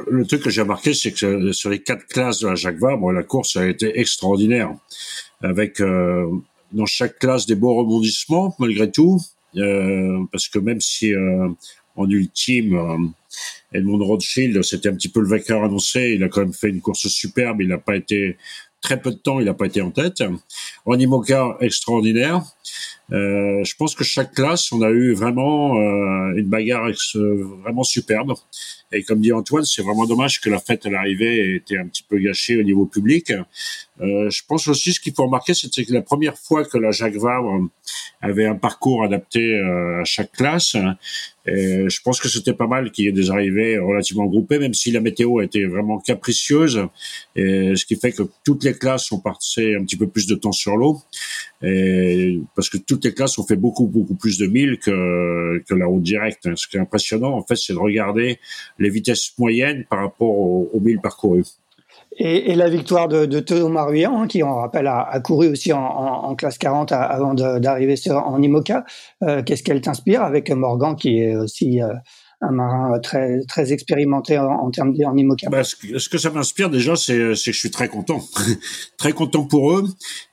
le 0.07 0.25
truc 0.27 0.44
que 0.44 0.51
j'ai 0.51 0.62
remarqué, 0.62 0.94
c'est 0.94 1.12
que 1.12 1.51
sur 1.51 1.71
les 1.71 1.80
quatre 1.80 2.06
classes 2.06 2.42
de 2.42 2.47
la 2.47 2.53
Jacques 2.53 2.77
Vabre, 2.77 3.12
la 3.12 3.24
course 3.24 3.56
a 3.56 3.68
été 3.68 4.00
extraordinaire, 4.00 4.71
avec 5.42 5.81
euh, 5.81 6.30
dans 6.71 6.86
chaque 6.86 7.18
classe 7.18 7.47
des 7.47 7.56
beaux 7.56 7.74
rebondissements 7.74 8.56
malgré 8.59 8.92
tout, 8.92 9.19
euh, 9.57 10.19
parce 10.31 10.47
que 10.47 10.59
même 10.59 10.80
si 10.80 11.12
euh, 11.12 11.50
en 11.95 12.07
ultime 12.07 12.75
euh, 12.75 12.97
Edmond 13.74 14.06
Rothschild 14.06 14.62
c'était 14.62 14.89
un 14.89 14.95
petit 14.95 15.09
peu 15.09 15.21
le 15.21 15.27
vainqueur 15.27 15.63
annoncé, 15.63 16.13
il 16.15 16.24
a 16.24 16.30
quand 16.30 16.42
même 16.42 16.53
fait 16.53 16.69
une 16.69 16.81
course 16.81 17.07
superbe, 17.07 17.62
il 17.62 17.69
n'a 17.69 17.80
pas 17.80 17.95
été 17.95 18.38
très 18.81 19.01
peu 19.01 19.09
de 19.09 19.18
temps, 19.18 19.39
il 19.39 19.45
n'a 19.45 19.56
pas 19.56 19.65
été 19.65 19.81
en 19.81 19.89
tête. 19.89 20.24
En 20.86 21.00
IMOCA, 21.00 21.57
extraordinaire. 21.62 22.44
Euh, 23.12 23.64
je 23.64 23.76
pense 23.76 23.94
que 23.94 24.04
chaque 24.04 24.34
classe, 24.34 24.72
on 24.72 24.82
a 24.82 24.90
eu 24.90 25.14
vraiment 25.14 25.78
euh, 25.78 26.36
une 26.36 26.48
bagarre 26.48 26.90
vraiment 27.14 27.84
superbe. 27.84 28.34
Et 28.92 29.04
comme 29.04 29.20
dit 29.20 29.34
Antoine, 29.34 29.66
c'est 29.66 29.82
vraiment 29.82 30.06
dommage 30.06 30.42
que 30.42 30.50
la 30.50 30.60
fête 30.60 30.86
à 30.86 30.90
l'arrivée 30.90 31.40
ait 31.40 31.56
été 31.58 31.78
un 31.78 31.88
petit 31.88 32.04
peu 32.04 32.18
gâchée 32.18 32.58
au 32.58 32.64
niveau 32.64 32.86
public. 32.86 33.32
Euh, 34.02 34.30
je 34.30 34.42
pense 34.48 34.68
aussi 34.68 34.94
ce 34.94 35.00
qu'il 35.00 35.14
faut 35.14 35.26
remarquer, 35.26 35.54
c'est 35.54 35.86
que 35.86 35.94
la 35.94 36.02
première 36.02 36.38
fois 36.38 36.66
que 36.66 36.78
la 36.78 36.92
Jacques 36.92 37.16
Vabre 37.16 37.68
avait 38.22 38.46
un 38.46 38.56
parcours 38.56 39.04
adapté 39.04 39.60
à 39.60 40.04
chaque 40.04 40.32
classe, 40.32 40.76
je 41.46 42.02
pense 42.04 42.20
que 42.20 42.28
c'était 42.28 42.54
pas 42.54 42.68
mal 42.68 42.92
qu'il 42.92 43.06
y 43.06 43.08
ait 43.08 43.12
des 43.12 43.30
arrivées 43.30 43.78
relativement 43.78 44.26
groupées, 44.26 44.58
même 44.58 44.74
si 44.74 44.92
la 44.92 45.00
météo 45.00 45.40
a 45.40 45.44
été 45.44 45.66
vraiment 45.66 46.00
capricieuse, 46.00 46.88
ce 47.36 47.86
qui 47.86 47.96
fait 47.96 48.12
que 48.12 48.24
toutes 48.44 48.64
les 48.64 48.74
classes 48.74 49.12
ont 49.12 49.20
passé 49.20 49.76
un 49.76 49.84
petit 49.84 49.98
peu 49.98 50.08
plus 50.08 50.26
de 50.28 50.36
temps 50.36 50.52
sur 50.52 50.76
l'eau, 50.76 51.02
parce 52.56 52.70
que 52.70 52.78
toutes 52.78 53.06
les 53.06 53.14
classes 53.14 53.38
ont 53.38 53.46
fait 53.46 53.56
beaucoup 53.56 53.88
beaucoup 53.88 54.16
plus 54.16 54.38
de 54.38 54.48
milles 54.48 54.78
que, 54.78 55.64
que 55.68 55.74
la 55.74 55.86
route 55.86 56.04
directe. 56.04 56.48
Ce 56.56 56.68
qui 56.68 56.78
est 56.78 56.80
impressionnant, 56.80 57.34
en 57.34 57.44
fait, 57.44 57.56
c'est 57.56 57.74
de 57.74 57.80
regarder 57.80 58.40
les 58.80 58.90
vitesses 58.90 59.32
moyennes 59.38 59.86
par 59.90 60.00
rapport 60.00 60.30
aux, 60.30 60.70
aux 60.74 60.80
milles 60.80 61.02
parcourus. 61.02 61.60
Et, 62.18 62.56
la 62.56 62.70
victoire 62.70 63.10
de, 63.10 63.26
de 63.26 63.40
Thomas 63.40 63.86
Ruyant, 63.86 64.22
hein, 64.22 64.28
qui, 64.28 64.42
on 64.42 64.56
rappelle, 64.56 64.88
a, 64.88 65.20
couru 65.20 65.50
aussi 65.50 65.74
en 65.74 66.34
classe 66.36 66.58
40 66.58 66.94
avant 66.94 67.34
d'arriver 67.34 67.96
en 68.10 68.42
IMOCA. 68.42 68.86
Euh, 69.24 69.44
Qu'est-ce 69.44 69.64
qu'elle 69.64 69.82
t'inspire 69.82 70.22
avec 70.22 70.50
Morgan, 70.50 70.96
qui 70.96 71.20
est 71.20 71.36
aussi 71.36 71.82
euh, 71.82 71.94
un 72.47 72.51
marin 72.51 73.00
très 73.00 73.42
très 73.47 73.74
expérimenté 73.74 74.38
en, 74.38 74.69
termes 74.71 74.94
en 75.06 75.50
bah, 75.50 75.63
ce, 75.63 75.75
que, 75.75 75.97
ce, 75.97 76.09
que, 76.09 76.18
ça 76.18 76.30
m'inspire 76.30 76.69
déjà, 76.69 76.95
c'est 76.95 77.13
que 77.13 77.33
je 77.33 77.51
suis 77.51 77.71
très 77.71 77.88
content, 77.88 78.21
très 78.97 79.13
content 79.13 79.44
pour 79.44 79.77
eux. 79.77 79.86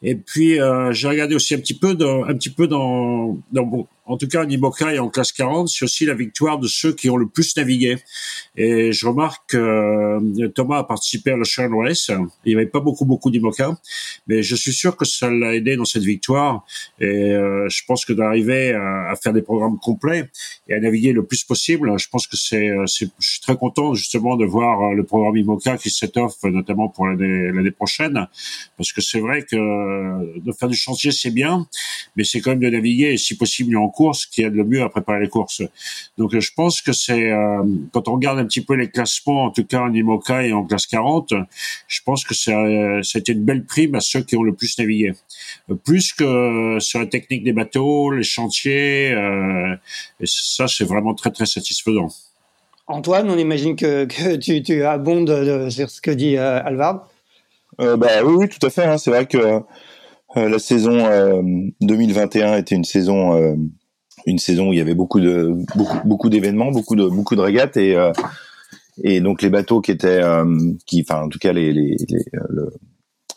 Et 0.02 0.14
puis 0.14 0.60
euh, 0.60 0.92
j'ai 0.92 1.08
regardé 1.08 1.34
aussi 1.34 1.54
un 1.54 1.58
petit 1.58 1.78
peu 1.78 1.94
dans, 1.94 2.24
un 2.24 2.34
petit 2.34 2.50
peu 2.50 2.66
dans, 2.66 3.38
dans 3.52 3.88
en 4.12 4.18
tout 4.18 4.28
cas 4.28 4.44
en 4.44 4.48
IMOCA 4.48 4.94
et 4.94 4.98
en 4.98 5.08
classe 5.08 5.32
40, 5.32 5.68
c'est 5.68 5.86
aussi 5.86 6.04
la 6.04 6.12
victoire 6.12 6.58
de 6.58 6.68
ceux 6.68 6.92
qui 6.92 7.08
ont 7.08 7.16
le 7.16 7.26
plus 7.26 7.56
navigué. 7.56 7.96
Et 8.56 8.92
je 8.92 9.06
remarque 9.06 9.42
que 9.48 9.56
euh, 9.56 10.48
Thomas 10.54 10.78
a 10.78 10.84
participé 10.84 11.30
à 11.30 11.36
la 11.38 11.44
Sharon 11.44 11.78
Race. 11.78 12.10
Il 12.44 12.50
n'y 12.50 12.54
avait 12.54 12.66
pas 12.66 12.80
beaucoup, 12.80 13.06
beaucoup 13.06 13.30
d'IMOCA, 13.30 13.78
mais 14.26 14.42
je 14.42 14.54
suis 14.54 14.74
sûr 14.74 14.98
que 14.98 15.06
ça 15.06 15.30
l'a 15.30 15.54
aidé 15.54 15.76
dans 15.76 15.86
cette 15.86 16.02
victoire. 16.02 16.66
Et 17.00 17.06
euh, 17.06 17.70
je 17.70 17.82
pense 17.86 18.04
que 18.04 18.12
d'arriver 18.12 18.74
à, 18.74 19.14
faire 19.16 19.32
des 19.32 19.40
programmes 19.40 19.78
complets 19.78 20.28
et 20.68 20.74
à 20.74 20.80
naviguer 20.80 21.12
le 21.12 21.24
plus 21.24 21.42
possible, 21.44 21.98
je 21.98 22.08
pense 22.10 22.26
que 22.26 22.36
c'est, 22.36 22.68
euh, 22.68 22.84
je 22.86 23.08
suis 23.18 23.40
très 23.40 23.56
content 23.56 23.94
justement 23.94 24.36
de 24.36 24.44
voir 24.44 24.92
le 24.92 25.04
programme 25.04 25.38
IMOCA 25.38 25.78
qui 25.78 25.88
s'étoffe, 25.88 26.42
notamment 26.44 26.88
pour 26.88 27.06
l'année, 27.06 27.50
l'année 27.50 27.70
prochaine, 27.70 28.26
parce 28.76 28.92
que 28.92 29.00
c'est 29.00 29.20
vrai 29.20 29.42
que 29.42 30.38
de 30.38 30.52
faire 30.52 30.68
du 30.68 30.76
chantier 30.76 31.12
c'est 31.12 31.30
bien, 31.30 31.66
mais 32.16 32.24
c'est 32.24 32.42
quand 32.42 32.50
même 32.50 32.60
de 32.60 32.68
naviguer 32.68 33.12
et 33.14 33.16
si 33.16 33.36
possible 33.36 33.74
en 33.76 33.88
course 34.02 34.26
qui 34.26 34.42
aide 34.42 34.54
le 34.54 34.64
mieux 34.64 34.82
à 34.82 34.88
préparer 34.88 35.20
les 35.20 35.28
courses. 35.28 35.62
Donc 36.18 36.38
je 36.38 36.50
pense 36.54 36.80
que 36.80 36.92
c'est 36.92 37.30
euh, 37.30 37.62
quand 37.92 38.08
on 38.08 38.14
regarde 38.14 38.38
un 38.38 38.44
petit 38.44 38.64
peu 38.68 38.74
les 38.74 38.88
classements, 38.88 39.44
en 39.44 39.50
tout 39.50 39.64
cas 39.64 39.80
en 39.80 39.92
IMOCA 39.92 40.46
et 40.46 40.52
en 40.52 40.64
classe 40.64 40.86
40, 40.86 41.34
je 41.86 42.00
pense 42.04 42.24
que 42.24 42.34
ça, 42.34 42.56
c'était 43.02 43.32
une 43.32 43.44
belle 43.44 43.64
prime 43.64 43.94
à 43.94 44.00
ceux 44.00 44.22
qui 44.22 44.36
ont 44.36 44.42
le 44.42 44.54
plus 44.54 44.78
navigué. 44.78 45.12
Plus 45.84 46.12
que 46.12 46.78
sur 46.80 46.98
la 46.98 47.06
technique 47.06 47.44
des 47.44 47.52
bateaux, 47.52 48.10
les 48.10 48.22
chantiers, 48.22 49.12
euh, 49.12 49.74
et 50.20 50.26
ça 50.26 50.66
c'est 50.68 50.84
vraiment 50.84 51.14
très 51.14 51.30
très 51.30 51.46
satisfaisant. 51.46 52.08
Antoine, 52.88 53.30
on 53.30 53.38
imagine 53.38 53.76
que, 53.76 54.04
que 54.04 54.36
tu, 54.36 54.62
tu 54.62 54.84
abondes 54.84 55.70
sur 55.70 55.88
ce 55.88 56.00
que 56.00 56.10
dit 56.10 56.36
euh, 56.36 56.62
Alvard. 56.64 57.08
Euh, 57.80 57.96
bah, 57.96 58.22
oui, 58.24 58.34
oui, 58.36 58.48
tout 58.48 58.64
à 58.66 58.70
fait. 58.70 58.84
Hein. 58.84 58.98
C'est 58.98 59.10
vrai 59.10 59.26
que 59.26 59.38
euh, 59.38 60.48
la 60.48 60.58
saison 60.58 60.98
2021 61.80 62.56
était 62.58 62.74
une 62.74 62.84
saison 62.84 63.56
une 64.26 64.38
saison 64.38 64.68
où 64.68 64.72
il 64.72 64.78
y 64.78 64.82
avait 64.82 64.94
beaucoup 64.94 65.20
de 65.20 65.54
beaucoup, 66.04 66.28
d'événements, 66.28 66.70
beaucoup 66.70 66.96
de 66.96 67.06
beaucoup 67.06 67.36
de 67.36 67.40
régates 67.40 67.76
et 67.76 67.96
euh, 67.96 68.12
et 69.02 69.20
donc 69.20 69.42
les 69.42 69.50
bateaux 69.50 69.80
qui 69.80 69.90
étaient 69.90 70.22
euh, 70.22 70.44
qui 70.86 71.04
enfin 71.06 71.22
en 71.22 71.28
tout 71.28 71.38
cas 71.38 71.52
les 71.52 71.72
les, 71.72 71.96
le 72.48 72.72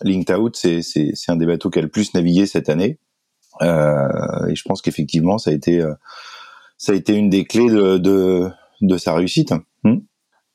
Linked 0.04 0.36
Out 0.36 0.56
c'est 0.56 0.82
c'est 0.82 1.12
c'est 1.14 1.32
un 1.32 1.38
des 1.38 1.46
bateaux 1.46 1.70
qui 1.70 1.80
a 1.80 1.82
le 1.82 1.88
plus 1.88 2.14
navigué 2.14 2.46
cette 2.46 2.70
année. 2.70 3.00
Euh, 3.62 4.48
et 4.50 4.56
je 4.56 4.64
pense 4.64 4.82
qu'effectivement 4.82 5.38
ça 5.38 5.52
a 5.52 5.54
été 5.54 5.82
ça 6.78 6.92
a 6.92 6.96
été 6.96 7.16
une 7.16 7.30
des 7.30 7.46
clés 7.46 7.70
de 7.70 8.50
de, 8.82 8.98
sa 8.98 9.14
réussite. 9.14 9.54
Hmm? 9.84 10.00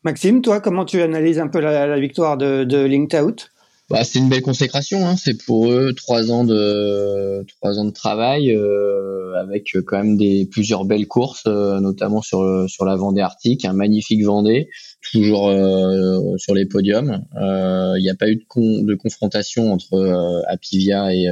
Maxime, 0.04 0.42
toi, 0.42 0.60
comment 0.60 0.84
tu 0.84 1.00
analyses 1.02 1.38
un 1.38 1.48
peu 1.48 1.60
la, 1.60 1.86
la 1.86 1.98
victoire 1.98 2.36
de, 2.36 2.64
de 2.64 2.78
Linked 2.78 3.20
Out 3.20 3.50
bah, 3.90 4.04
c'est 4.04 4.20
une 4.20 4.28
belle 4.28 4.42
consécration. 4.42 5.06
Hein. 5.06 5.16
C'est 5.16 5.42
pour 5.44 5.70
eux 5.70 5.92
trois 5.94 6.30
ans 6.30 6.44
de 6.44 7.44
trois 7.48 7.78
ans 7.78 7.84
de 7.84 7.90
travail 7.90 8.54
euh, 8.54 9.34
avec 9.40 9.76
quand 9.84 9.98
même 9.98 10.16
des 10.16 10.46
plusieurs 10.46 10.84
belles 10.84 11.08
courses, 11.08 11.44
euh, 11.48 11.80
notamment 11.80 12.22
sur 12.22 12.68
sur 12.68 12.84
la 12.84 12.94
Vendée 12.94 13.20
Arctique, 13.20 13.64
un 13.64 13.72
magnifique 13.72 14.24
Vendée, 14.24 14.68
toujours 15.12 15.48
euh, 15.48 16.36
sur 16.36 16.54
les 16.54 16.66
podiums. 16.66 17.24
Euh, 17.40 17.94
il 17.98 18.02
n'y 18.02 18.10
a 18.10 18.14
pas 18.14 18.28
eu 18.30 18.36
de, 18.36 18.86
de 18.86 18.94
confrontation 18.94 19.72
entre 19.72 19.94
euh, 19.94 20.42
Apivia 20.46 21.12
et, 21.14 21.26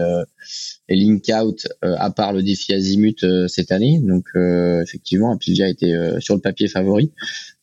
et 0.89 0.97
Link 0.97 1.25
Out 1.33 1.69
à 1.83 2.11
part 2.11 2.33
le 2.33 2.43
défi 2.43 2.75
Azimut 2.75 3.25
cette 3.47 3.71
année. 3.71 4.01
Donc 4.03 4.27
effectivement, 4.83 5.33
Apivia 5.33 5.69
était 5.69 5.95
sur 6.19 6.35
le 6.35 6.41
papier 6.41 6.67
favori, 6.69 7.13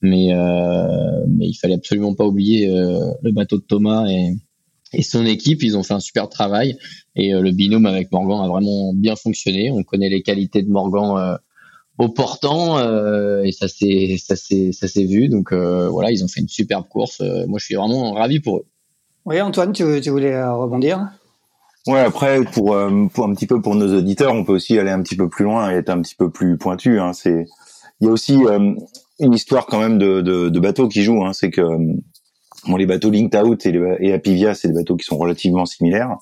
mais 0.02 0.34
mais 1.28 1.48
il 1.48 1.56
fallait 1.56 1.76
absolument 1.76 2.14
pas 2.14 2.26
oublier 2.26 2.68
le 2.68 3.32
bateau 3.32 3.58
de 3.58 3.64
Thomas 3.64 4.08
et 4.08 4.34
et 4.96 5.04
son 5.04 5.26
équipe, 5.26 5.62
ils 5.62 5.78
ont 5.78 5.84
fait 5.84 5.94
un 5.94 6.00
super 6.00 6.30
travail 6.30 6.78
et 7.16 7.34
euh, 7.34 7.42
le 7.42 7.52
binôme 7.52 7.86
avec 7.86 8.12
Morgan 8.12 8.44
a 8.44 8.48
vraiment 8.48 8.94
bien 8.94 9.16
fonctionné. 9.16 9.72
On 9.72 9.84
connaît 9.84 10.10
les 10.10 10.22
qualités 10.22 10.64
de 10.64 10.70
Morgan 10.70 11.18
euh, 11.18 11.38
au 11.98 12.10
portant 12.10 12.78
euh, 12.78 13.44
et 13.44 13.52
ça 13.52 13.68
s'est 13.68 14.18
ça 14.18 14.36
s'est 14.36 14.72
ça 14.72 14.88
s'est 14.88 15.06
vu. 15.06 15.30
Donc 15.30 15.54
voilà, 15.54 16.12
ils 16.12 16.24
ont 16.24 16.28
fait 16.28 16.42
une 16.42 16.50
superbe 16.50 16.86
course. 16.90 17.22
moi, 17.48 17.60
je 17.60 17.66
suis 17.66 17.76
vraiment 17.76 18.14
ravi 18.14 18.40
pour 18.40 18.58
eux. 18.58 18.66
Oui, 19.26 19.42
Antoine, 19.42 19.74
tu, 19.74 19.84
tu 20.02 20.10
voulais 20.10 20.44
rebondir? 20.44 21.08
Ouais, 21.88 22.00
après 22.00 22.44
pour, 22.44 22.78
pour 23.14 23.26
un 23.26 23.34
petit 23.34 23.48
peu 23.48 23.62
pour 23.62 23.76
nos 23.76 23.98
auditeurs, 23.98 24.34
on 24.34 24.44
peut 24.44 24.54
aussi 24.54 24.78
aller 24.80 24.92
un 24.92 25.02
petit 25.02 25.16
peu 25.16 25.30
plus 25.30 25.46
loin 25.46 25.72
et 25.72 25.76
être 25.76 25.90
un 25.90 26.02
petit 26.02 26.16
peu 26.16 26.30
plus 26.30 26.58
pointu. 26.58 27.00
Hein. 27.00 27.14
C'est 27.14 27.46
il 28.02 28.08
y 28.08 28.10
a 28.10 28.12
aussi 28.12 28.38
une 29.20 29.34
histoire 29.34 29.66
quand 29.68 29.80
même 29.80 29.98
de, 29.98 30.22
de, 30.22 30.50
de 30.50 30.60
bateau 30.60 30.88
qui 30.88 31.04
joue. 31.04 31.24
Hein. 31.24 31.34
C'est 31.34 31.50
que 31.50 31.62
Bon, 32.68 32.78
les 32.78 32.88
bateaux 32.88 33.12
Linked 33.12 33.40
Out 33.44 33.66
et, 33.66 34.14
Apivia, 34.14 34.56
c'est 34.56 34.70
des 34.70 34.74
bateaux 34.74 34.96
qui 34.96 35.06
sont 35.06 35.18
relativement 35.18 35.66
similaires. 35.66 36.18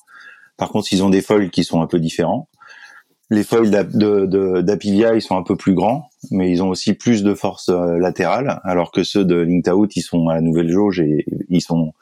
Par 0.57 0.69
contre, 0.69 0.91
ils 0.91 1.03
ont 1.03 1.09
des 1.09 1.21
foils 1.21 1.49
qui 1.49 1.63
sont 1.63 1.81
un 1.81 1.87
peu 1.87 1.99
différents. 1.99 2.49
Les 3.29 3.43
foils 3.43 3.71
d'Apivia, 3.71 5.15
ils 5.15 5.21
sont 5.21 5.37
un 5.37 5.43
peu 5.43 5.55
plus 5.55 5.73
grands, 5.73 6.09
mais 6.31 6.51
ils 6.51 6.61
ont 6.61 6.69
aussi 6.69 6.93
plus 6.93 7.23
de 7.23 7.33
force 7.33 7.69
euh, 7.69 7.97
latérale, 7.97 8.59
alors 8.63 8.91
que 8.91 9.03
ceux 9.03 9.23
de 9.23 9.35
Linked 9.35 9.73
Out, 9.73 9.95
ils 9.95 10.01
sont 10.01 10.27
à 10.27 10.35
la 10.35 10.41
nouvelle 10.41 10.69
jauge 10.69 10.99
et 10.99 11.25
ils 11.49 11.61
sont, 11.61 11.93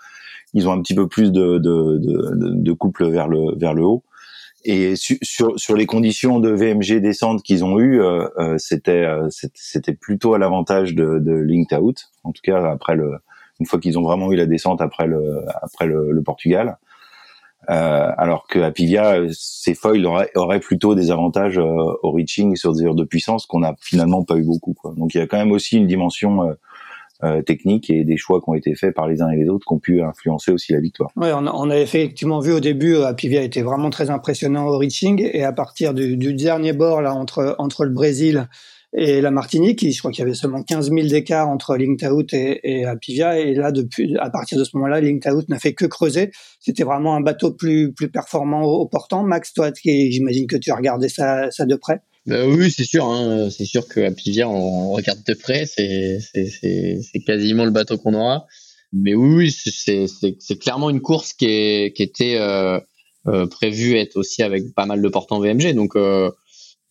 ils 0.54 0.68
ont 0.68 0.72
un 0.72 0.82
petit 0.82 0.96
peu 0.96 1.08
plus 1.08 1.32
de, 1.32 1.60
de, 1.60 2.00
de, 2.00 2.54
de 2.56 2.72
couple 2.74 3.10
vers 3.10 3.28
le 3.28 3.56
vers 3.58 3.74
le 3.74 3.84
haut. 3.84 4.04
et 4.66 4.96
sur, 4.96 5.58
sur 5.58 5.76
les 5.76 5.86
conditions 5.86 6.40
de 6.40 6.50
VMG 6.50 7.00
descente 7.00 7.44
qu'ils 7.44 7.64
ont 7.64 7.80
eues, 7.80 8.02
c'était 8.58 9.06
c'était 9.54 9.94
plutôt 9.94 10.34
à 10.34 10.40
l'avantage 10.40 10.96
de, 10.96 11.20
de 11.20 11.34
Linked 11.34 11.80
Out. 11.80 12.10
En 12.24 12.32
tout 12.32 12.42
cas, 12.44 12.72
après 12.72 12.96
le, 12.96 13.14
une 13.62 13.68
fois 13.68 13.80
qu'ils 13.80 13.98
ont 13.98 14.04
vraiment 14.04 14.32
eu 14.32 14.36
la 14.36 14.48
descente 14.48 14.82
après 14.82 15.08
le 15.08 16.22
Portugal. 16.26 16.78
Euh, 17.70 18.10
alors 18.18 18.48
que 18.48 18.60
ces 19.32 19.76
foils 19.76 20.06
auraient, 20.36 20.60
plutôt 20.60 20.96
des 20.96 21.12
avantages 21.12 21.60
euh, 21.60 21.94
au 22.02 22.12
reaching 22.12 22.56
sur 22.56 22.74
des 22.74 22.84
heures 22.84 22.96
de 22.96 23.04
puissance 23.04 23.46
qu'on 23.46 23.60
n'a 23.60 23.76
finalement 23.80 24.24
pas 24.24 24.36
eu 24.36 24.44
beaucoup. 24.44 24.76
Donc 24.98 25.14
il 25.14 25.20
y 25.20 25.22
a 25.22 25.28
quand 25.28 25.38
même 25.38 25.52
aussi 25.52 25.78
une 25.78 25.86
dimension 25.86 26.44
euh, 26.44 26.54
euh, 27.24 27.44
technique 27.44 27.92
et 27.92 28.04
des 28.04 28.18
choix 28.18 28.42
qui 28.42 28.50
ont 28.50 28.56
été 28.56 28.74
faits 28.74 28.96
par 28.96 29.08
les 29.08 29.22
uns 29.22 29.30
et 29.30 29.36
les 29.36 29.48
autres 29.48 29.68
qui 29.68 29.74
ont 29.74 29.80
pu 29.80 30.02
influencer 30.02 30.52
aussi 30.52 30.74
la 30.74 30.80
victoire. 30.80 31.12
Oui, 31.16 31.28
on, 31.32 31.46
on 31.46 31.70
a 31.70 31.78
effectivement 31.78 32.40
vu 32.40 32.52
au 32.52 32.60
début, 32.60 32.96
Apivia 32.96 33.44
était 33.44 33.62
vraiment 33.62 33.92
très 33.92 34.10
impressionnant 34.10 34.66
au 34.66 34.80
reaching 34.80 35.30
et 35.32 35.44
à 35.44 35.52
partir 35.52 35.94
du, 35.94 36.18
du 36.18 36.34
dernier 36.34 36.74
bord 36.74 37.02
là 37.04 37.14
entre 37.14 37.56
entre 37.60 37.86
le 37.86 37.92
Brésil 37.92 38.48
et 38.94 39.22
la 39.22 39.32
Martinique. 39.32 39.86
Je 39.90 39.98
crois 40.00 40.12
qu'il 40.12 40.24
y 40.24 40.26
avait 40.26 40.36
seulement 40.36 40.64
15 40.64 40.92
000 40.92 41.08
d'écart 41.08 41.50
entre 41.50 41.78
Linked 41.78 42.34
et, 42.34 42.60
et 42.64 42.86
Apivia. 42.86 43.40
Et 43.40 43.54
là, 43.54 43.72
depuis, 43.72 44.16
à 44.18 44.30
partir 44.30 44.58
de 44.58 44.64
ce 44.64 44.72
moment-là, 44.76 45.02
Linked 45.02 45.50
n'a 45.50 45.60
fait 45.60 45.74
que 45.74 45.86
creuser. 45.86 46.32
C'était 46.60 46.84
vraiment 46.84 47.16
un 47.16 47.22
bateau 47.22 47.52
plus, 47.52 47.94
plus 47.94 48.10
performant 48.10 48.64
au, 48.64 48.86
portant. 48.88 49.24
Max, 49.24 49.54
toi, 49.54 49.72
j'imagine 49.84 50.48
que 50.48 50.58
tu 50.58 50.72
as 50.72 50.76
regardé 50.76 51.10
ça, 51.10 51.50
ça 51.52 51.66
de 51.66 51.76
près. 51.76 52.02
Bah 52.28 52.46
oui, 52.46 52.70
c'est 52.70 52.84
sûr. 52.84 53.06
Hein. 53.06 53.50
C'est 53.50 53.66
sûr 53.66 53.88
que 53.88 54.00
Apivia, 54.02 54.48
on 54.48 54.92
regarde 54.92 55.24
de 55.26 55.34
près. 55.34 55.66
C'est, 55.66 56.20
quasiment 57.26 57.66
le 57.66 57.72
bateau 57.72 57.98
qu'on 57.98 58.14
aura. 58.14 58.46
Mais 58.94 59.16
oui, 59.16 59.52
c'est, 59.52 60.06
clairement 60.60 60.90
une 60.90 61.02
course 61.02 61.34
qui, 61.34 61.46
est, 61.46 61.96
qui 61.96 62.04
était 62.04 62.36
euh, 62.36 62.78
euh, 63.28 63.48
prévue 63.48 63.96
être 63.96 64.18
aussi 64.18 64.44
avec 64.44 64.76
pas 64.76 64.86
mal 64.86 65.02
de 65.02 65.08
portants 65.08 65.40
VMG. 65.40 65.74
Donc, 65.74 65.96
euh, 65.96 66.30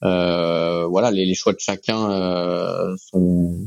voilà, 0.02 1.10
les, 1.10 1.26
les, 1.26 1.34
choix 1.34 1.52
de 1.52 1.60
chacun 1.60 2.10
euh, 2.10 2.96
sont 2.96 3.58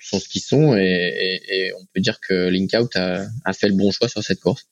sont 0.00 0.20
ce 0.20 0.28
qu'ils 0.28 0.42
sont 0.42 0.76
et, 0.76 0.82
et, 0.82 1.56
et, 1.56 1.72
on 1.74 1.84
peut 1.94 2.00
dire 2.00 2.20
que 2.20 2.48
Linkout 2.48 2.94
a, 2.94 3.24
a, 3.44 3.52
fait 3.54 3.68
le 3.68 3.74
bon 3.74 3.90
choix 3.90 4.06
sur 4.08 4.22
cette 4.22 4.40
course. 4.40 4.66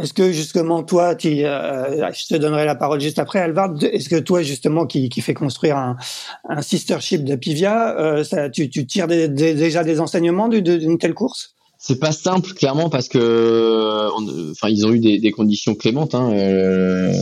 Est-ce 0.00 0.12
que 0.12 0.30
justement 0.30 0.82
toi, 0.82 1.14
tu, 1.14 1.44
euh, 1.44 2.12
je 2.12 2.26
te 2.26 2.34
donnerai 2.34 2.66
la 2.66 2.74
parole 2.74 3.00
juste 3.00 3.18
après, 3.18 3.40
Alvard. 3.40 3.82
Est-ce 3.82 4.10
que 4.10 4.16
toi 4.16 4.42
justement 4.42 4.86
qui, 4.86 5.08
qui 5.08 5.22
fait 5.22 5.34
construire 5.34 5.76
un, 5.76 5.96
un 6.48 6.60
sister 6.60 7.00
ship 7.00 7.24
de 7.24 7.34
Pivia, 7.34 7.98
euh, 7.98 8.22
ça, 8.22 8.50
tu, 8.50 8.68
tu 8.68 8.86
tires 8.86 9.08
des, 9.08 9.28
des, 9.28 9.54
déjà 9.54 9.84
des 9.84 9.98
enseignements 9.98 10.48
d'une 10.48 10.98
telle 10.98 11.14
course? 11.14 11.55
C'est 11.86 12.00
pas 12.00 12.10
simple 12.10 12.52
clairement 12.52 12.90
parce 12.90 13.08
que 13.08 14.10
enfin 14.50 14.68
ils 14.68 14.84
ont 14.86 14.92
eu 14.92 14.98
des, 14.98 15.20
des 15.20 15.30
conditions 15.30 15.76
clémentes 15.76 16.16
hein, 16.16 16.32
euh, 16.32 17.12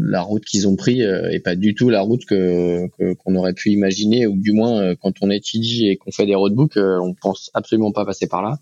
la 0.00 0.20
route 0.20 0.44
qu'ils 0.44 0.68
ont 0.68 0.76
pris 0.76 1.02
euh, 1.02 1.30
est 1.30 1.40
pas 1.40 1.54
du 1.54 1.74
tout 1.74 1.88
la 1.88 2.02
route 2.02 2.26
que 2.26 2.88
qu'on 3.14 3.34
aurait 3.36 3.54
pu 3.54 3.70
imaginer 3.70 4.26
ou 4.26 4.36
du 4.36 4.52
moins 4.52 4.82
euh, 4.82 4.94
quand 5.00 5.14
on 5.22 5.30
étudie 5.30 5.88
et 5.88 5.96
qu'on 5.96 6.12
fait 6.12 6.26
des 6.26 6.34
roadbooks 6.34 6.76
on 6.76 7.14
pense 7.14 7.50
absolument 7.54 7.90
pas 7.90 8.04
passer 8.04 8.26
par 8.26 8.42
là. 8.42 8.58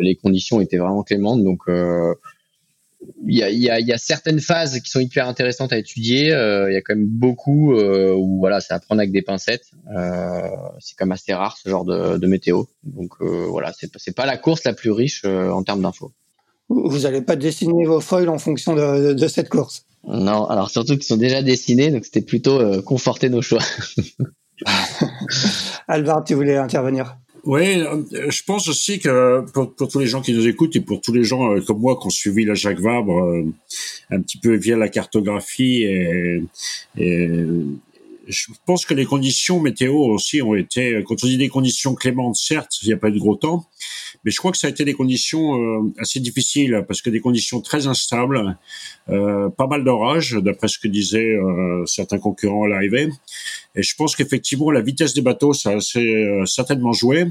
Les 0.00 0.16
conditions 0.16 0.60
étaient 0.60 0.78
vraiment 0.78 1.04
clémentes 1.04 1.44
donc 1.44 1.60
il 3.26 3.36
y 3.36 3.42
a, 3.42 3.50
y, 3.50 3.70
a, 3.70 3.80
y 3.80 3.92
a, 3.92 3.98
certaines 3.98 4.40
phases 4.40 4.80
qui 4.80 4.90
sont 4.90 5.00
hyper 5.00 5.28
intéressantes 5.28 5.72
à 5.72 5.78
étudier. 5.78 6.32
Euh, 6.32 6.70
il 6.70 6.74
y 6.74 6.76
a 6.76 6.82
quand 6.82 6.94
même 6.94 7.06
beaucoup 7.06 7.74
euh, 7.74 8.12
où 8.12 8.38
voilà, 8.38 8.60
c'est 8.60 8.74
à 8.74 8.78
prendre 8.78 9.00
avec 9.00 9.12
des 9.12 9.22
pincettes. 9.22 9.66
Euh, 9.96 10.40
c'est 10.80 10.94
quand 10.96 11.06
même 11.06 11.12
assez 11.12 11.32
rare 11.32 11.56
ce 11.56 11.68
genre 11.68 11.84
de, 11.84 12.18
de 12.18 12.26
météo. 12.26 12.64
Donc 12.84 13.12
euh, 13.20 13.46
voilà, 13.48 13.72
c'est 13.78 13.90
c'est 13.96 14.14
pas 14.14 14.26
la 14.26 14.36
course 14.36 14.64
la 14.64 14.72
plus 14.72 14.90
riche 14.90 15.22
euh, 15.24 15.50
en 15.50 15.62
termes 15.62 15.82
d'infos. 15.82 16.12
Vous 16.68 17.00
n'allez 17.00 17.22
pas 17.22 17.36
dessiner 17.36 17.84
vos 17.84 18.00
foils 18.00 18.28
en 18.28 18.38
fonction 18.38 18.74
de, 18.74 19.12
de, 19.12 19.28
cette 19.28 19.48
course? 19.48 19.84
Non, 20.06 20.46
alors 20.46 20.70
surtout 20.70 20.94
qu'ils 20.94 21.04
sont 21.04 21.16
déjà 21.16 21.42
dessinés, 21.42 21.90
donc 21.90 22.04
c'était 22.04 22.22
plutôt 22.22 22.58
euh, 22.58 22.82
conforter 22.82 23.28
nos 23.28 23.42
choix. 23.42 23.62
Alvar, 25.88 26.24
tu 26.24 26.34
voulais 26.34 26.56
intervenir? 26.56 27.18
Oui, 27.46 27.80
euh, 27.80 28.30
je 28.30 28.42
pense 28.42 28.68
aussi 28.68 28.98
que 28.98 29.44
pour, 29.52 29.74
tous 29.76 29.98
les 29.98 30.06
gens 30.06 30.22
qui 30.22 30.32
nous 30.32 30.46
écoutent 30.46 30.76
et 30.76 30.80
pour 30.80 31.00
tous 31.00 31.12
les 31.12 31.24
gens 31.24 31.52
euh, 31.52 31.60
comme 31.60 31.78
moi 31.78 31.98
qui 32.00 32.06
ont 32.06 32.10
suivi 32.10 32.44
la 32.44 32.54
Jacques 32.54 32.80
Vabre 32.80 33.22
euh, 33.22 33.44
un 34.10 34.20
petit 34.20 34.38
peu 34.38 34.54
via 34.54 34.76
la 34.76 34.88
cartographie 34.88 35.82
et, 35.82 36.42
et 36.96 37.28
je 38.26 38.46
pense 38.64 38.86
que 38.86 38.94
les 38.94 39.04
conditions 39.04 39.60
météo 39.60 39.94
aussi 39.94 40.40
ont 40.40 40.54
été, 40.54 41.02
quand 41.06 41.22
on 41.22 41.26
dit 41.26 41.36
des 41.36 41.48
conditions 41.48 41.94
clémentes, 41.94 42.36
certes, 42.36 42.72
il 42.82 42.88
n'y 42.88 42.94
a 42.94 42.96
pas 42.96 43.08
eu 43.08 43.12
de 43.12 43.18
gros 43.18 43.36
temps, 43.36 43.66
mais 44.24 44.30
je 44.30 44.38
crois 44.38 44.52
que 44.52 44.58
ça 44.58 44.66
a 44.66 44.70
été 44.70 44.84
des 44.84 44.94
conditions 44.94 45.54
euh, 45.60 45.92
assez 45.98 46.20
difficiles 46.20 46.84
parce 46.86 47.02
que 47.02 47.10
des 47.10 47.20
conditions 47.20 47.60
très 47.60 47.86
instables, 47.86 48.56
euh, 49.08 49.48
pas 49.50 49.66
mal 49.66 49.84
d'orages, 49.84 50.32
d'après 50.32 50.68
ce 50.68 50.78
que 50.78 50.88
disaient 50.88 51.34
euh, 51.34 51.84
certains 51.86 52.18
concurrents 52.18 52.64
à 52.64 52.68
l'arrivée. 52.68 53.08
Et 53.76 53.82
je 53.82 53.94
pense 53.96 54.14
qu'effectivement, 54.16 54.70
la 54.70 54.80
vitesse 54.80 55.14
des 55.14 55.20
bateaux, 55.20 55.52
ça 55.52 55.70
a 55.70 55.76
assez, 55.76 56.24
certainement 56.46 56.92
joué. 56.92 57.26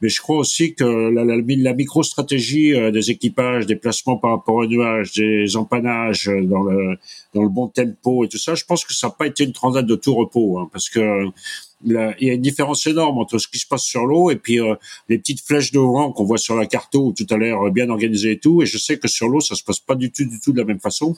Mais 0.00 0.08
je 0.08 0.20
crois 0.20 0.38
aussi 0.38 0.74
que 0.74 0.84
la, 0.84 1.24
la, 1.24 1.36
la 1.36 1.74
micro-stratégie 1.74 2.72
des 2.92 3.10
équipages, 3.10 3.66
des 3.66 3.74
placements 3.74 4.16
par 4.16 4.30
rapport 4.30 4.54
aux 4.54 4.66
nuages, 4.66 5.12
des 5.12 5.56
empannages 5.56 6.30
dans 6.44 6.62
le, 6.62 6.96
dans 7.34 7.42
le 7.42 7.48
bon 7.48 7.66
tempo 7.66 8.24
et 8.24 8.28
tout 8.28 8.38
ça, 8.38 8.54
je 8.54 8.64
pense 8.64 8.84
que 8.84 8.94
ça 8.94 9.08
n'a 9.08 9.12
pas 9.12 9.26
été 9.26 9.44
une 9.44 9.52
transat 9.52 9.84
de 9.84 9.96
tout 9.96 10.14
repos, 10.14 10.58
hein, 10.58 10.68
parce 10.72 10.88
que 10.88 11.26
il 11.84 12.14
y 12.20 12.30
a 12.30 12.34
une 12.34 12.42
différence 12.42 12.86
énorme 12.86 13.18
entre 13.18 13.38
ce 13.38 13.48
qui 13.48 13.58
se 13.58 13.66
passe 13.66 13.84
sur 13.84 14.04
l'eau 14.04 14.30
et 14.30 14.36
puis 14.36 14.60
euh, 14.60 14.74
les 15.08 15.18
petites 15.18 15.40
flèches 15.40 15.72
de 15.72 15.78
vent 15.78 16.12
qu'on 16.12 16.24
voit 16.24 16.38
sur 16.38 16.56
la 16.56 16.66
carte 16.66 16.94
où 16.94 17.12
tout 17.16 17.26
a 17.30 17.38
l'air 17.38 17.70
bien 17.70 17.88
organisé 17.88 18.32
et 18.32 18.38
tout. 18.38 18.62
Et 18.62 18.66
je 18.66 18.78
sais 18.78 18.98
que 18.98 19.08
sur 19.08 19.28
l'eau, 19.28 19.40
ça 19.40 19.54
se 19.54 19.64
passe 19.64 19.80
pas 19.80 19.94
du 19.94 20.10
tout, 20.10 20.24
du 20.24 20.40
tout 20.40 20.52
de 20.52 20.58
la 20.58 20.64
même 20.64 20.80
façon. 20.80 21.16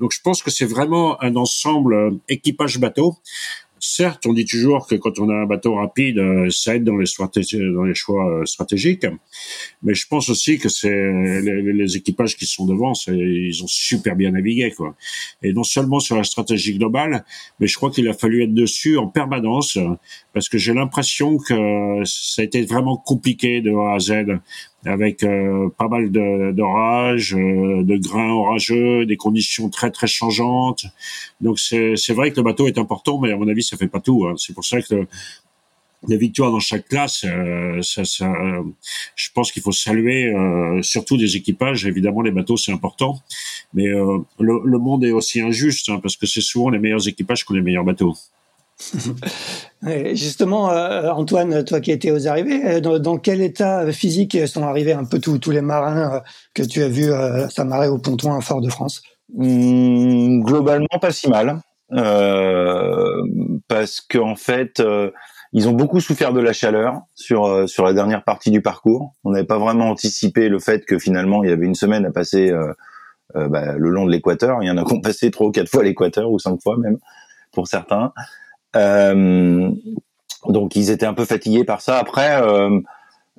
Donc 0.00 0.12
je 0.12 0.20
pense 0.22 0.42
que 0.42 0.50
c'est 0.50 0.66
vraiment 0.66 1.22
un 1.22 1.36
ensemble 1.36 1.94
euh, 1.94 2.10
équipage 2.28 2.78
bateau 2.78 3.16
certes, 3.80 4.26
on 4.26 4.32
dit 4.32 4.44
toujours 4.44 4.86
que 4.86 4.94
quand 4.94 5.18
on 5.18 5.28
a 5.28 5.34
un 5.34 5.46
bateau 5.46 5.74
rapide, 5.74 6.18
euh, 6.18 6.50
ça 6.50 6.76
aide 6.76 6.84
dans 6.84 6.96
les, 6.96 7.06
les 7.06 7.94
choix 7.94 8.30
euh, 8.30 8.44
stratégiques, 8.44 9.06
mais 9.82 9.94
je 9.94 10.06
pense 10.06 10.28
aussi 10.28 10.58
que 10.58 10.68
c'est 10.68 10.90
les, 10.90 11.96
équipages 11.96 12.36
qui 12.36 12.46
sont 12.46 12.66
devant, 12.66 12.92
ils 13.08 13.62
ont 13.62 13.66
super 13.66 14.16
bien 14.16 14.32
navigué, 14.32 14.72
quoi. 14.76 14.94
Et 15.42 15.52
non 15.52 15.64
seulement 15.64 16.00
sur 16.00 16.16
la 16.16 16.24
stratégie 16.24 16.76
globale, 16.76 17.24
mais 17.60 17.66
je 17.66 17.76
crois 17.76 17.90
qu'il 17.90 18.08
a 18.08 18.14
fallu 18.14 18.42
être 18.42 18.54
dessus 18.54 18.98
en 18.98 19.08
permanence, 19.08 19.78
parce 20.34 20.48
que 20.48 20.58
j'ai 20.58 20.74
l'impression 20.74 21.38
que 21.38 22.02
ça 22.04 22.42
a 22.42 22.44
été 22.44 22.62
vraiment 22.62 22.96
compliqué 22.96 23.60
de 23.60 23.72
A 23.72 23.94
à 23.94 23.98
Z 23.98 24.40
avec 24.84 25.22
euh, 25.22 25.68
pas 25.76 25.88
mal 25.88 26.10
d'orages, 26.10 27.32
de, 27.32 27.82
de, 27.82 27.96
grains 27.96 28.30
orageux, 28.30 29.06
des 29.06 29.16
conditions 29.16 29.68
très 29.68 29.90
très 29.90 30.06
changeantes. 30.06 30.86
Donc 31.40 31.58
c'est 31.58 32.12
vrai 32.12 32.30
que 32.30 32.36
le 32.36 32.42
bateau 32.42 32.68
est 32.68 32.78
important, 32.78 33.18
mais 33.18 33.32
à 33.32 33.36
mon 33.36 33.48
avis 33.48 33.62
ça 33.62 33.76
fait 33.76 33.88
pas 33.88 34.00
tout. 34.00 34.26
Hein. 34.26 34.34
C'est 34.36 34.54
pour 34.54 34.64
ça 34.64 34.80
que 34.80 35.06
les 36.06 36.16
victoires 36.16 36.52
dans 36.52 36.60
chaque 36.60 36.86
classe, 36.86 37.24
euh, 37.24 37.82
ça, 37.82 38.04
ça, 38.04 38.32
je 39.16 39.28
pense 39.34 39.50
qu'il 39.50 39.62
faut 39.62 39.72
saluer 39.72 40.26
euh, 40.26 40.80
surtout 40.82 41.16
des 41.16 41.36
équipages. 41.36 41.84
Évidemment, 41.86 42.22
les 42.22 42.30
bateaux 42.30 42.56
c'est 42.56 42.72
important, 42.72 43.20
mais 43.74 43.86
le, 43.86 44.24
le, 44.38 44.78
monde 44.78 45.04
est 45.04 45.10
aussi 45.10 45.40
injuste 45.40 45.88
hein, 45.88 45.98
parce 46.00 46.16
que 46.16 46.26
c'est 46.26 46.40
souvent 46.40 46.70
les 46.70 46.78
meilleurs 46.78 47.08
équipages 47.08 47.44
qui 47.44 47.50
ont 47.50 47.56
les 47.56 47.62
meilleurs 47.62 47.84
bateaux. 47.84 48.14
Justement, 50.14 50.70
euh, 50.70 51.10
Antoine, 51.10 51.64
toi 51.64 51.80
qui 51.80 51.90
étais 51.90 52.10
aux 52.10 52.28
arrivées, 52.28 52.64
euh, 52.64 52.98
dans, 52.98 53.18
quel 53.18 53.40
état 53.40 53.90
physique 53.92 54.36
sont 54.46 54.62
arrivés 54.62 54.92
un 54.92 55.04
peu 55.04 55.18
tous, 55.18 55.50
les 55.50 55.60
marins 55.60 56.16
euh, 56.16 56.20
que 56.54 56.62
tu 56.62 56.82
as 56.82 56.88
vus 56.88 57.12
à 57.12 57.48
s'amarrer 57.48 57.88
au 57.88 57.98
ponton 57.98 58.40
Fort-de-France? 58.40 59.02
Mmh, 59.34 60.42
Globalement, 60.42 60.86
pas 61.00 61.12
si 61.12 61.28
mal. 61.28 61.60
parce 63.68 64.00
qu'en 64.00 64.36
fait, 64.36 64.82
ils 65.52 65.68
ont 65.68 65.72
beaucoup 65.72 66.00
souffert 66.00 66.32
de 66.32 66.40
la 66.40 66.52
chaleur 66.52 67.00
sur 67.14 67.68
sur 67.68 67.84
la 67.84 67.92
dernière 67.92 68.22
partie 68.24 68.50
du 68.50 68.62
parcours. 68.62 69.14
On 69.24 69.30
n'avait 69.30 69.46
pas 69.46 69.58
vraiment 69.58 69.90
anticipé 69.90 70.48
le 70.48 70.58
fait 70.58 70.84
que 70.84 70.98
finalement 70.98 71.42
il 71.42 71.50
y 71.50 71.52
avait 71.52 71.66
une 71.66 71.74
semaine 71.74 72.06
à 72.06 72.10
passer 72.10 72.52
bah, 73.34 73.72
le 73.76 73.90
long 73.90 74.06
de 74.06 74.10
l'équateur. 74.10 74.62
Il 74.62 74.66
y 74.66 74.70
en 74.70 74.76
a 74.76 74.84
qui 74.84 74.94
ont 74.94 75.00
passé 75.02 75.30
trois 75.30 75.48
ou 75.48 75.50
quatre 75.50 75.70
fois 75.70 75.82
l'équateur 75.82 76.30
ou 76.30 76.38
cinq 76.38 76.60
fois 76.62 76.76
même 76.78 76.98
pour 77.52 77.66
certains. 77.66 78.12
Euh, 78.76 79.70
donc 80.46 80.76
ils 80.76 80.90
étaient 80.90 81.06
un 81.06 81.14
peu 81.14 81.24
fatigués 81.24 81.64
par 81.64 81.80
ça. 81.80 81.98
Après, 81.98 82.40
euh, 82.42 82.80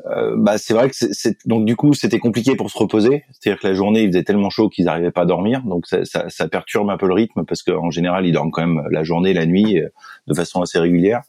euh, 0.08 0.36
bah, 0.38 0.58
c'est 0.58 0.74
vrai 0.74 0.90
que 0.90 0.96
c'est 0.96 1.38
donc 1.46 1.66
du 1.66 1.76
coup 1.76 1.94
c'était 1.94 2.20
compliqué 2.20 2.56
pour 2.56 2.70
se 2.70 2.78
reposer. 2.78 3.24
C'est-à-dire 3.32 3.62
que 3.62 3.68
la 3.68 3.74
journée 3.74 4.02
il 4.02 4.10
faisait 4.10 4.24
tellement 4.24 4.50
chaud 4.50 4.70
qu'ils 4.70 4.86
n'arrivaient 4.86 5.12
pas 5.12 5.22
à 5.22 5.26
dormir, 5.26 5.62
donc 5.64 5.86
ça, 5.88 6.06
ça, 6.06 6.30
ça, 6.30 6.48
perturbe 6.48 6.90
un 6.90 6.98
peu 6.98 7.08
le 7.08 7.14
rythme 7.14 7.46
parce 7.46 7.64
qu'en 7.64 7.92
général 7.92 8.26
ils 8.26 8.32
dorment 8.32 8.52
quand 8.52 8.66
même 8.66 8.84
la 8.92 9.04
journée, 9.04 9.34
la 9.34 9.46
nuit 9.46 9.82
de 10.28 10.34
façon 10.34 10.62
assez 10.62 10.80
régulière. 10.80 11.22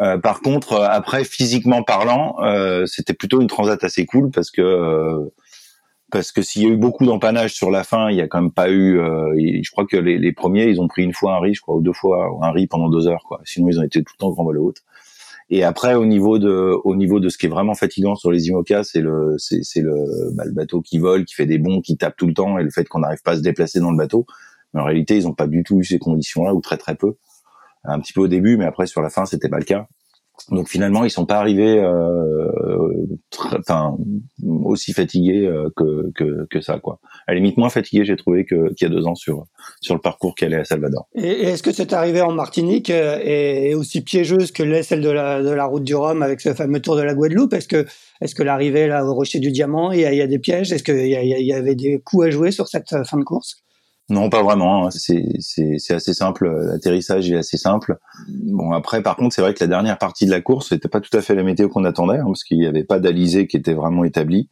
Euh, 0.00 0.18
par 0.18 0.40
contre, 0.40 0.74
après 0.74 1.24
physiquement 1.24 1.82
parlant, 1.82 2.36
euh, 2.42 2.86
c'était 2.86 3.14
plutôt 3.14 3.40
une 3.40 3.46
transat 3.46 3.82
assez 3.84 4.06
cool 4.06 4.30
parce 4.30 4.50
que 4.50 5.30
parce 6.12 6.30
que 6.30 6.42
s'il 6.42 6.62
y 6.62 6.66
a 6.66 6.68
eu 6.68 6.76
beaucoup 6.76 7.06
d'empannage 7.06 7.54
sur 7.54 7.70
la 7.70 7.84
fin, 7.84 8.10
il 8.10 8.16
y 8.16 8.20
a 8.20 8.28
quand 8.28 8.40
même 8.40 8.52
pas 8.52 8.70
eu. 8.70 9.00
Euh, 9.00 9.34
je 9.62 9.70
crois 9.70 9.86
que 9.86 9.96
les, 9.96 10.18
les, 10.18 10.32
premiers, 10.32 10.66
ils 10.66 10.80
ont 10.80 10.86
pris 10.86 11.02
une 11.02 11.14
fois 11.14 11.34
un 11.36 11.40
riz, 11.40 11.54
je 11.54 11.62
crois, 11.62 11.74
ou 11.74 11.80
deux 11.80 11.94
fois 11.94 12.38
un 12.42 12.50
riz 12.52 12.66
pendant 12.66 12.90
deux 12.90 13.08
heures, 13.08 13.24
quoi. 13.26 13.40
Sinon, 13.44 13.68
ils 13.68 13.80
ont 13.80 13.82
été 13.82 14.04
tout 14.04 14.12
le 14.16 14.20
temps 14.20 14.30
grand 14.30 14.44
vol 14.44 14.58
haute. 14.58 14.82
Et 15.48 15.64
après, 15.64 15.94
au 15.94 16.04
niveau 16.04 16.38
de, 16.38 16.76
au 16.84 16.96
niveau 16.96 17.18
de 17.18 17.28
ce 17.30 17.38
qui 17.38 17.46
est 17.46 17.48
vraiment 17.48 17.74
fatigant 17.74 18.14
sur 18.14 18.30
les 18.30 18.48
IMOCA, 18.48 18.84
c'est 18.84 19.00
le, 19.00 19.36
c'est, 19.38 19.80
le, 19.80 20.32
bah, 20.34 20.44
le 20.44 20.52
bateau 20.52 20.82
qui 20.82 20.98
vole, 20.98 21.24
qui 21.24 21.34
fait 21.34 21.46
des 21.46 21.58
bonds, 21.58 21.80
qui 21.80 21.96
tape 21.96 22.16
tout 22.16 22.26
le 22.26 22.34
temps, 22.34 22.58
et 22.58 22.62
le 22.62 22.70
fait 22.70 22.86
qu'on 22.88 23.00
n'arrive 23.00 23.22
pas 23.22 23.32
à 23.32 23.36
se 23.36 23.42
déplacer 23.42 23.80
dans 23.80 23.90
le 23.90 23.96
bateau, 23.96 24.26
Mais 24.74 24.80
en 24.80 24.84
réalité, 24.84 25.16
ils 25.16 25.24
n'ont 25.24 25.34
pas 25.34 25.46
du 25.46 25.62
tout 25.62 25.80
eu 25.80 25.84
ces 25.84 25.98
conditions-là, 25.98 26.54
ou 26.54 26.60
très 26.60 26.76
très 26.76 26.94
peu. 26.94 27.16
Un 27.84 28.00
petit 28.00 28.12
peu 28.12 28.20
au 28.20 28.28
début, 28.28 28.56
mais 28.56 28.64
après 28.66 28.86
sur 28.86 29.02
la 29.02 29.10
fin, 29.10 29.26
c'était 29.26 29.48
pas 29.48 29.58
le 29.58 29.64
cas. 29.64 29.88
Donc 30.50 30.68
finalement, 30.68 31.04
ils 31.04 31.10
sont 31.10 31.26
pas 31.26 31.38
arrivés, 31.38 31.78
euh, 31.78 33.06
enfin, 33.58 33.96
aussi 34.64 34.92
fatigués 34.92 35.46
euh, 35.46 35.68
que, 35.76 36.10
que, 36.14 36.46
que 36.50 36.60
ça, 36.60 36.78
quoi. 36.78 37.00
À 37.26 37.32
la 37.32 37.36
limite 37.36 37.56
moins 37.56 37.68
fatigués, 37.70 38.04
j'ai 38.04 38.16
trouvé 38.16 38.44
que 38.44 38.72
qu'il 38.74 38.88
y 38.88 38.90
a 38.90 38.94
deux 38.94 39.06
ans 39.06 39.14
sur 39.14 39.44
sur 39.80 39.94
le 39.94 40.00
parcours 40.00 40.34
qu'elle 40.34 40.52
est 40.52 40.60
à 40.60 40.64
Salvador. 40.64 41.06
Et, 41.14 41.28
est-ce 41.28 41.62
que 41.62 41.72
cette 41.72 41.92
arrivée 41.92 42.22
en 42.22 42.32
Martinique 42.32 42.90
euh, 42.90 43.18
est 43.22 43.74
aussi 43.74 44.02
piégeuse 44.02 44.52
que 44.52 44.62
l'est 44.62 44.82
celle 44.82 45.00
de 45.00 45.10
la 45.10 45.42
de 45.42 45.50
la 45.50 45.64
route 45.64 45.84
du 45.84 45.94
Rhum 45.94 46.22
avec 46.22 46.40
ce 46.40 46.54
fameux 46.54 46.80
tour 46.80 46.96
de 46.96 47.02
la 47.02 47.14
Guadeloupe? 47.14 47.52
Est-ce 47.52 47.68
que 47.68 47.86
est-ce 48.20 48.34
que 48.34 48.42
l'arrivée 48.42 48.86
là 48.88 49.04
au 49.04 49.14
Rocher 49.14 49.38
du 49.38 49.50
Diamant, 49.50 49.92
il 49.92 50.00
y 50.00 50.04
a, 50.04 50.12
y 50.12 50.20
a 50.20 50.26
des 50.26 50.38
pièges? 50.38 50.72
Est-ce 50.72 50.84
qu'il 50.84 51.06
y, 51.06 51.10
y 51.10 51.52
avait 51.52 51.74
des 51.74 52.00
coups 52.04 52.26
à 52.26 52.30
jouer 52.30 52.50
sur 52.50 52.68
cette 52.68 52.94
fin 53.04 53.18
de 53.18 53.24
course? 53.24 53.62
Non, 54.08 54.28
pas 54.28 54.42
vraiment. 54.42 54.86
Hein. 54.86 54.90
C'est 54.90 55.94
assez 55.94 56.14
simple. 56.14 56.50
L'atterrissage 56.66 57.30
est 57.30 57.36
assez 57.36 57.56
simple. 57.56 57.98
Bon 58.28 58.72
après, 58.72 59.02
par 59.02 59.16
contre, 59.16 59.34
c'est 59.34 59.42
vrai 59.42 59.54
que 59.54 59.62
la 59.62 59.68
dernière 59.68 59.96
partie 59.98 60.26
de 60.26 60.30
la 60.30 60.40
course, 60.40 60.68
c'était 60.68 60.88
pas 60.88 61.00
tout 61.00 61.16
à 61.16 61.22
fait 61.22 61.34
la 61.34 61.42
météo 61.42 61.68
qu'on 61.68 61.84
attendait, 61.84 62.18
hein, 62.18 62.24
parce 62.26 62.44
qu'il 62.44 62.58
n'y 62.58 62.66
avait 62.66 62.84
pas 62.84 62.98
d'alizé 62.98 63.46
qui 63.46 63.56
était 63.56 63.74
vraiment 63.74 64.04
établi. 64.04 64.48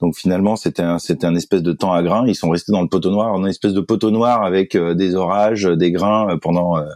Donc 0.00 0.16
finalement, 0.16 0.56
c'était 0.56 0.82
un 0.82 0.96
un 1.22 1.34
espèce 1.34 1.62
de 1.62 1.72
temps 1.72 1.92
à 1.92 2.02
grains. 2.02 2.26
Ils 2.26 2.34
sont 2.34 2.50
restés 2.50 2.72
dans 2.72 2.82
le 2.82 2.88
poteau 2.88 3.10
noir, 3.10 3.34
une 3.36 3.46
espèce 3.46 3.74
de 3.74 3.80
poteau 3.80 4.10
noir 4.10 4.42
avec 4.44 4.74
euh, 4.74 4.94
des 4.94 5.14
orages, 5.14 5.64
des 5.64 5.92
grains 5.92 6.30
euh, 6.30 6.36
pendant 6.38 6.78
euh, 6.78 6.86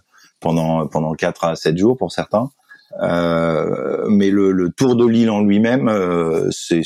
pendant 0.40 0.86
pendant 0.88 1.12
quatre 1.14 1.44
à 1.44 1.56
sept 1.56 1.76
jours 1.76 1.96
pour 1.96 2.12
certains. 2.12 2.50
Euh, 3.02 4.06
mais 4.08 4.30
le, 4.30 4.52
le, 4.52 4.70
tour 4.70 4.94
de 4.94 5.04
l'île 5.06 5.30
en 5.30 5.42
lui-même, 5.42 5.88
euh, 5.88 6.48
c'est 6.52 6.82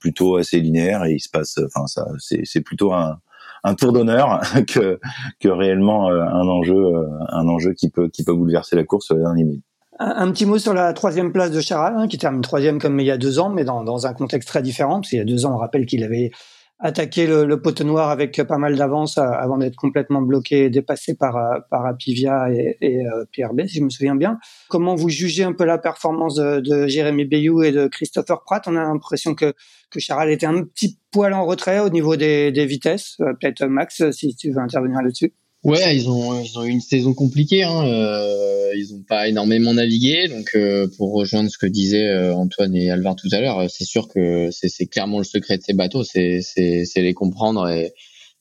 plutôt 0.00 0.36
assez 0.36 0.60
linéaire 0.60 1.04
et 1.04 1.12
il 1.12 1.20
se 1.20 1.28
passe, 1.28 1.58
enfin 1.66 1.86
ça, 1.86 2.04
c'est 2.18 2.60
plutôt 2.62 2.92
un, 2.92 3.18
un 3.66 3.74
tour 3.74 3.92
d'honneur 3.92 4.40
que 4.68 4.98
que 5.40 5.48
réellement 5.48 6.08
euh, 6.08 6.22
un 6.22 6.48
enjeu 6.48 6.76
euh, 6.76 7.06
un 7.28 7.48
enjeu 7.48 7.74
qui 7.74 7.90
peut 7.90 8.08
qui 8.08 8.24
peut 8.24 8.32
bouleverser 8.32 8.76
la 8.76 8.84
course 8.84 9.06
sur 9.06 9.16
les 9.16 9.22
derniers 9.22 9.44
milles. 9.44 9.62
Un, 9.98 10.30
petit 10.30 10.44
mot 10.44 10.58
sur 10.58 10.74
la 10.74 10.92
troisième 10.92 11.32
place 11.32 11.50
de 11.50 11.60
Charal, 11.60 11.94
hein, 11.96 12.06
qui 12.06 12.18
termine 12.18 12.42
troisième 12.42 12.78
comme 12.78 13.00
il 13.00 13.06
y 13.06 13.10
a 13.10 13.16
deux 13.16 13.38
ans, 13.38 13.48
mais 13.48 13.64
dans, 13.64 13.82
dans 13.82 14.06
un 14.06 14.12
contexte 14.12 14.46
très 14.46 14.60
différent, 14.60 14.96
parce 14.96 15.08
qu'il 15.08 15.18
y 15.18 15.22
a 15.22 15.24
deux 15.24 15.46
ans, 15.46 15.54
on 15.54 15.56
rappelle 15.56 15.86
qu'il 15.86 16.04
avait 16.04 16.32
attaqué 16.78 17.26
le, 17.26 17.44
le 17.44 17.84
noir 17.84 18.10
avec 18.10 18.42
pas 18.42 18.58
mal 18.58 18.76
d'avance 18.76 19.18
euh, 19.18 19.22
avant 19.22 19.58
d'être 19.58 19.76
complètement 19.76 20.22
bloqué 20.22 20.64
et 20.64 20.70
dépassé 20.70 21.14
par, 21.14 21.36
euh, 21.36 21.58
par 21.70 21.86
Apivia 21.86 22.50
et, 22.52 22.76
et 22.80 23.06
euh, 23.06 23.24
PRB, 23.32 23.66
si 23.66 23.78
je 23.78 23.84
me 23.84 23.90
souviens 23.90 24.14
bien. 24.14 24.38
Comment 24.68 24.94
vous 24.94 25.08
jugez 25.08 25.44
un 25.44 25.52
peu 25.52 25.64
la 25.64 25.78
performance 25.78 26.34
de, 26.34 26.60
de 26.60 26.86
Jérémy 26.86 27.24
Bayou 27.24 27.62
et 27.62 27.72
de 27.72 27.86
Christopher 27.86 28.42
Pratt? 28.44 28.66
On 28.68 28.76
a 28.76 28.82
l'impression 28.82 29.34
que, 29.34 29.54
que 29.90 30.00
Charal 30.00 30.30
était 30.30 30.46
un 30.46 30.62
petit 30.64 30.98
poil 31.10 31.32
en 31.32 31.46
retrait 31.46 31.80
au 31.80 31.88
niveau 31.88 32.16
des, 32.16 32.52
des 32.52 32.66
vitesses. 32.66 33.16
Peut-être 33.18 33.64
Max, 33.66 34.10
si 34.10 34.34
tu 34.36 34.50
veux 34.50 34.58
intervenir 34.58 35.00
là-dessus. 35.00 35.32
Ouais, 35.66 35.96
ils 35.96 36.08
ont 36.08 36.40
ils 36.40 36.56
ont 36.60 36.64
eu 36.64 36.70
une 36.70 36.80
saison 36.80 37.12
compliquée. 37.12 37.64
Hein. 37.64 37.84
Euh, 37.84 38.72
ils 38.76 38.94
ont 38.94 39.02
pas 39.02 39.26
énormément 39.26 39.74
navigué, 39.74 40.28
donc 40.28 40.50
euh, 40.54 40.86
pour 40.96 41.12
rejoindre 41.12 41.50
ce 41.50 41.58
que 41.58 41.66
disaient 41.66 42.06
euh, 42.06 42.32
Antoine 42.36 42.76
et 42.76 42.88
Alvar 42.88 43.16
tout 43.16 43.26
à 43.32 43.40
l'heure, 43.40 43.68
c'est 43.68 43.84
sûr 43.84 44.06
que 44.06 44.50
c'est 44.52 44.86
clairement 44.86 45.18
le 45.18 45.24
secret 45.24 45.58
de 45.58 45.64
ces 45.64 45.72
bateaux, 45.72 46.04
c'est 46.04 46.40
c'est 46.40 46.84
c'est 46.84 47.02
les 47.02 47.14
comprendre 47.14 47.68
et 47.68 47.92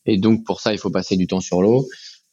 et 0.05 0.19
donc 0.19 0.43
pour 0.45 0.61
ça 0.61 0.71
il 0.71 0.77
faut 0.77 0.91
passer 0.91 1.17
du 1.17 1.25
temps 1.25 1.41
sur 1.41 1.63
l'eau. 1.63 1.87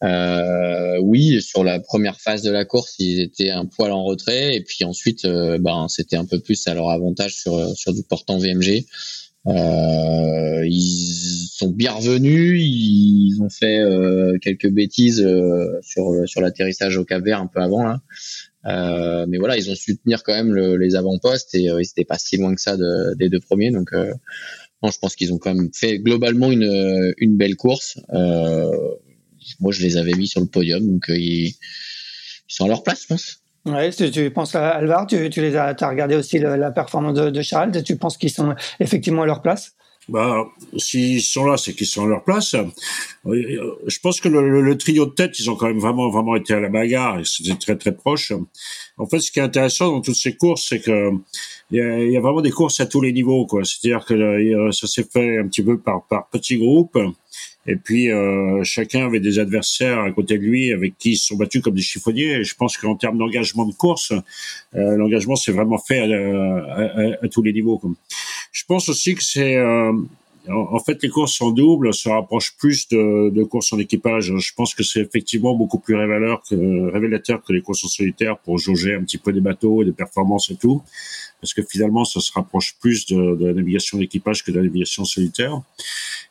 Euh, 0.04 0.98
oui, 1.00 1.40
sur 1.40 1.64
la 1.64 1.80
première 1.80 2.20
phase 2.20 2.42
de 2.42 2.50
la 2.50 2.66
course, 2.66 2.96
ils 2.98 3.20
étaient 3.20 3.50
un 3.50 3.64
poil 3.64 3.92
en 3.92 4.04
retrait 4.04 4.56
et 4.56 4.60
puis 4.60 4.84
ensuite, 4.84 5.26
ben 5.26 5.86
c'était 5.88 6.16
un 6.16 6.26
peu 6.26 6.38
plus 6.38 6.66
à 6.66 6.74
leur 6.74 6.90
avantage 6.90 7.34
sur 7.36 7.74
sur 7.78 7.94
du 7.94 8.02
portant 8.02 8.36
VMG. 8.36 8.84
Euh, 9.48 10.64
ils 10.66 11.48
sont 11.50 11.70
bien 11.70 11.92
revenus, 11.92 12.60
ils 12.62 13.38
ont 13.40 13.50
fait 13.50 13.80
euh, 13.80 14.38
quelques 14.40 14.70
bêtises 14.70 15.20
euh, 15.20 15.80
sur 15.82 16.12
sur 16.26 16.40
l'atterrissage 16.40 16.96
au 16.96 17.04
Cap 17.04 17.24
Vert 17.24 17.40
un 17.40 17.48
peu 17.48 17.60
avant 17.60 17.84
là. 17.84 18.02
Euh, 18.66 19.26
mais 19.28 19.38
voilà, 19.38 19.56
ils 19.56 19.68
ont 19.70 19.74
su 19.74 19.98
tenir 19.98 20.22
quand 20.22 20.32
même 20.32 20.52
le, 20.52 20.76
les 20.76 20.94
avant-postes 20.94 21.54
et 21.56 21.62
ils 21.62 21.76
n'étaient 21.76 22.04
pas 22.04 22.18
si 22.18 22.36
loin 22.36 22.54
que 22.54 22.60
ça 22.60 22.76
de, 22.76 23.14
des 23.14 23.28
deux 23.28 23.40
premiers. 23.40 23.72
Donc, 23.72 23.92
non, 23.92 24.90
je 24.90 24.98
pense 25.00 25.16
qu'ils 25.16 25.32
ont 25.32 25.38
quand 25.38 25.54
même 25.54 25.70
fait 25.74 25.98
globalement 25.98 26.52
une, 26.52 27.12
une 27.18 27.36
belle 27.36 27.56
course. 27.56 27.98
moi, 28.12 29.72
je 29.72 29.82
les 29.82 29.96
avais 29.96 30.12
mis 30.12 30.28
sur 30.28 30.40
le 30.40 30.46
podium, 30.46 30.86
donc 30.86 31.06
ils, 31.08 31.48
ils 31.48 31.56
sont 32.46 32.66
à 32.66 32.68
leur 32.68 32.84
place, 32.84 33.02
je 33.02 33.06
pense. 33.08 33.41
Ouais, 33.64 33.90
tu, 33.90 34.10
tu 34.10 34.30
penses 34.30 34.54
à 34.56 34.70
Alvar, 34.70 35.06
tu, 35.06 35.30
tu 35.30 35.40
les 35.40 35.54
as, 35.54 35.76
as 35.78 35.88
regardé 35.88 36.16
aussi 36.16 36.38
la 36.38 36.70
performance 36.72 37.14
de, 37.14 37.30
de 37.30 37.42
Charles, 37.42 37.82
tu 37.82 37.96
penses 37.96 38.16
qu'ils 38.16 38.30
sont 38.30 38.54
effectivement 38.80 39.22
à 39.22 39.26
leur 39.26 39.40
place? 39.40 39.76
Bah, 40.08 40.46
s'ils 40.78 41.22
sont 41.22 41.46
là, 41.46 41.56
c'est 41.56 41.74
qu'ils 41.74 41.86
sont 41.86 42.04
à 42.04 42.08
leur 42.08 42.24
place. 42.24 42.56
Je 43.24 43.98
pense 44.02 44.20
que 44.20 44.28
le, 44.28 44.60
le, 44.60 44.76
trio 44.76 45.06
de 45.06 45.12
tête, 45.12 45.38
ils 45.38 45.48
ont 45.48 45.54
quand 45.54 45.68
même 45.68 45.78
vraiment, 45.78 46.10
vraiment 46.10 46.34
été 46.34 46.54
à 46.54 46.60
la 46.60 46.68
bagarre 46.68 47.20
et 47.20 47.24
c'était 47.24 47.56
très, 47.56 47.76
très 47.76 47.92
proche. 47.92 48.32
En 48.98 49.06
fait, 49.06 49.20
ce 49.20 49.30
qui 49.30 49.38
est 49.38 49.42
intéressant 49.42 49.92
dans 49.92 50.00
toutes 50.00 50.16
ces 50.16 50.36
courses, 50.36 50.66
c'est 50.68 50.80
que 50.80 51.12
il 51.70 51.78
y 51.78 51.80
a, 51.80 51.98
y 52.04 52.16
a, 52.16 52.20
vraiment 52.20 52.40
des 52.40 52.50
courses 52.50 52.80
à 52.80 52.86
tous 52.86 53.00
les 53.00 53.12
niveaux, 53.12 53.46
quoi. 53.46 53.64
C'est-à-dire 53.64 54.04
que 54.04 54.72
ça 54.72 54.88
s'est 54.88 55.06
fait 55.10 55.38
un 55.38 55.46
petit 55.46 55.62
peu 55.62 55.78
par, 55.78 56.04
par 56.08 56.28
petits 56.30 56.58
groupes. 56.58 56.98
Et 57.66 57.76
puis 57.76 58.10
euh, 58.10 58.64
chacun 58.64 59.06
avait 59.06 59.20
des 59.20 59.38
adversaires 59.38 60.00
à 60.00 60.10
côté 60.10 60.36
de 60.36 60.42
lui 60.42 60.72
avec 60.72 60.98
qui 60.98 61.12
ils 61.12 61.16
se 61.16 61.28
sont 61.28 61.36
battus 61.36 61.62
comme 61.62 61.74
des 61.74 61.82
chiffonniers. 61.82 62.40
Et 62.40 62.44
je 62.44 62.54
pense 62.54 62.76
qu'en 62.76 62.96
termes 62.96 63.18
d'engagement 63.18 63.64
de 63.64 63.72
course, 63.72 64.12
euh, 64.74 64.96
l'engagement 64.96 65.36
s'est 65.36 65.52
vraiment 65.52 65.78
fait 65.78 66.00
à, 66.00 66.04
à, 66.04 67.24
à, 67.24 67.28
tous 67.28 67.42
les 67.42 67.52
niveaux. 67.52 67.80
Je 68.50 68.64
pense 68.66 68.88
aussi 68.88 69.14
que 69.14 69.22
c'est 69.22 69.56
euh, 69.56 69.92
en 70.48 70.80
fait, 70.80 71.00
les 71.02 71.08
courses 71.08 71.40
en 71.40 71.52
double 71.52 71.94
se 71.94 72.08
rapprochent 72.08 72.56
plus 72.56 72.88
de, 72.88 73.30
de 73.30 73.44
courses 73.44 73.72
en 73.72 73.78
équipage. 73.78 74.32
Je 74.36 74.52
pense 74.54 74.74
que 74.74 74.82
c'est 74.82 75.00
effectivement 75.00 75.54
beaucoup 75.54 75.78
plus 75.78 75.94
révélateur 75.94 77.42
que, 77.44 77.52
les 77.52 77.60
courses 77.60 77.84
en 77.84 77.88
solitaire 77.88 78.38
pour 78.38 78.58
jauger 78.58 78.94
un 78.94 79.04
petit 79.04 79.18
peu 79.18 79.32
des 79.32 79.40
bateaux, 79.40 79.84
des 79.84 79.92
performances 79.92 80.50
et 80.50 80.56
tout 80.56 80.82
parce 81.42 81.54
que 81.54 81.62
finalement, 81.62 82.04
ça 82.04 82.20
se 82.20 82.32
rapproche 82.32 82.76
plus 82.80 83.04
de, 83.06 83.34
de 83.34 83.46
la 83.48 83.52
navigation 83.52 83.98
d'équipage 83.98 84.44
que 84.44 84.52
de 84.52 84.58
la 84.58 84.62
navigation 84.62 85.04
solitaire. 85.04 85.60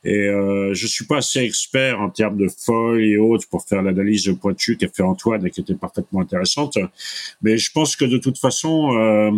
Et 0.04 0.30
euh, 0.30 0.74
je 0.74 0.88
suis 0.88 1.06
pas 1.06 1.17
assez 1.17 1.39
expert 1.39 2.00
en 2.00 2.10
termes 2.10 2.38
de 2.38 2.47
foil 2.47 3.04
et 3.04 3.17
autres 3.17 3.47
pour 3.50 3.63
faire 3.67 3.84
l'analyse 3.84 4.24
de 4.24 4.32
pointu 4.32 4.78
qu'a 4.78 4.88
fait 4.88 5.04
Antoine 5.04 5.45
et 5.45 5.52
qui 5.52 5.62
était 5.62 5.76
parfaitement 5.76 6.21
intéressante. 6.21 6.78
Mais 7.41 7.58
je 7.58 7.71
pense 7.71 7.95
que 7.95 8.06
de 8.06 8.17
toute 8.17 8.38
façon, 8.38 8.97
euh, 8.97 9.32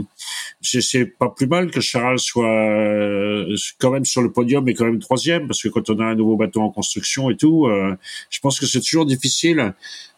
c'est 0.62 1.06
pas 1.06 1.30
plus 1.30 1.48
mal 1.48 1.72
que 1.72 1.82
Charles 1.82 2.20
soit 2.20 2.46
euh, 2.46 3.56
quand 3.80 3.92
même 3.92 4.06
sur 4.06 4.22
le 4.22 4.32
podium 4.32 4.68
et 4.70 4.74
quand 4.74 4.86
même 4.86 5.00
troisième, 5.00 5.48
parce 5.48 5.62
que 5.62 5.70
quand 5.70 5.90
on 5.90 6.00
a 6.00 6.06
un 6.06 6.16
nouveau 6.16 6.38
bateau 6.38 6.62
en 6.62 6.70
construction 6.70 7.30
et 7.30 7.36
tout, 7.36 7.66
euh, 7.66 7.96
je 8.30 8.40
pense 8.40 8.60
que 8.60 8.66
c'est 8.66 8.82
toujours 8.82 9.06
difficile 9.06 9.74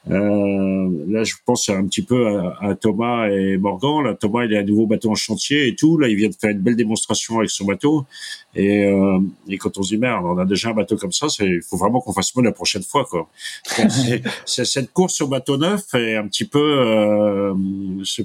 euh, 0.10 1.06
là, 1.08 1.24
je 1.24 1.34
pense 1.46 1.70
un 1.70 1.86
petit 1.88 2.04
peu 2.04 2.40
à, 2.62 2.76
Thomas 2.76 3.28
et 3.30 3.58
Morgan. 3.58 4.04
Là, 4.04 4.14
Thomas, 4.14 4.46
il 4.46 4.56
a 4.56 4.60
un 4.60 4.64
nouveau 4.64 4.86
bateau 4.86 5.12
en 5.12 5.16
chantier 5.16 5.68
et 5.68 5.76
tout. 5.76 5.98
Là, 5.98 6.08
il 6.08 6.16
vient 6.16 6.30
de 6.30 6.36
faire 6.36 6.52
une 6.52 6.60
belle 6.60 6.76
démonstration 6.76 7.40
avec 7.40 7.50
son 7.50 7.66
bateau. 7.66 8.06
Et, 8.56 8.86
euh, 8.86 9.20
et 9.50 9.58
quand 9.58 9.78
on 9.78 9.84
se 9.84 9.96
dit 9.96 9.98
merde, 9.98 10.24
on 10.26 10.38
a 10.38 10.46
déjà 10.46 10.70
un 10.70 10.74
bateau 10.74 10.96
comme 10.96 11.12
ça, 11.12 11.28
il 11.42 11.62
faut 11.62 11.76
vraiment 11.76 12.00
qu'on 12.00 12.14
fasse 12.14 12.34
mieux 12.36 12.44
la 12.44 12.54
prochaine 12.54 12.84
fois, 12.84 13.06
quoi. 13.06 13.30
c'est 14.46 14.64
cette 14.64 14.94
course 14.94 15.20
au 15.22 15.28
bateau 15.28 15.58
neuf 15.58 15.94
est 15.94 16.16
un 16.16 16.28
petit 16.28 16.46
peu, 16.46 16.60
euh, 16.60 17.54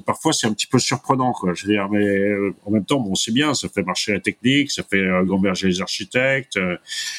parfois 0.05 0.31
c'est 0.31 0.47
un 0.47 0.53
petit 0.53 0.67
peu 0.67 0.79
surprenant, 0.79 1.33
quoi. 1.33 1.53
Je 1.53 1.65
veux 1.65 1.73
dire, 1.73 1.89
mais 1.89 2.05
euh, 2.05 2.55
en 2.65 2.71
même 2.71 2.85
temps, 2.85 3.01
bon, 3.01 3.13
c'est 3.15 3.33
bien, 3.33 3.53
ça 3.53 3.67
fait 3.67 3.83
marcher 3.83 4.13
la 4.13 4.21
technique, 4.21 4.71
ça 4.71 4.83
fait 4.83 4.97
euh, 4.97 5.23
gamberger 5.23 5.67
les 5.67 5.81
architectes, 5.81 6.55
euh, 6.55 6.77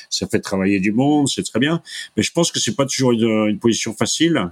ça 0.08 0.26
fait 0.26 0.40
travailler 0.40 0.80
du 0.80 0.92
monde, 0.92 1.28
c'est 1.28 1.42
très 1.42 1.58
bien. 1.58 1.82
Mais 2.16 2.22
je 2.22 2.32
pense 2.32 2.50
que 2.50 2.60
c'est 2.60 2.74
pas 2.74 2.86
toujours 2.86 3.12
une, 3.12 3.48
une 3.48 3.58
position 3.58 3.92
facile. 3.92 4.51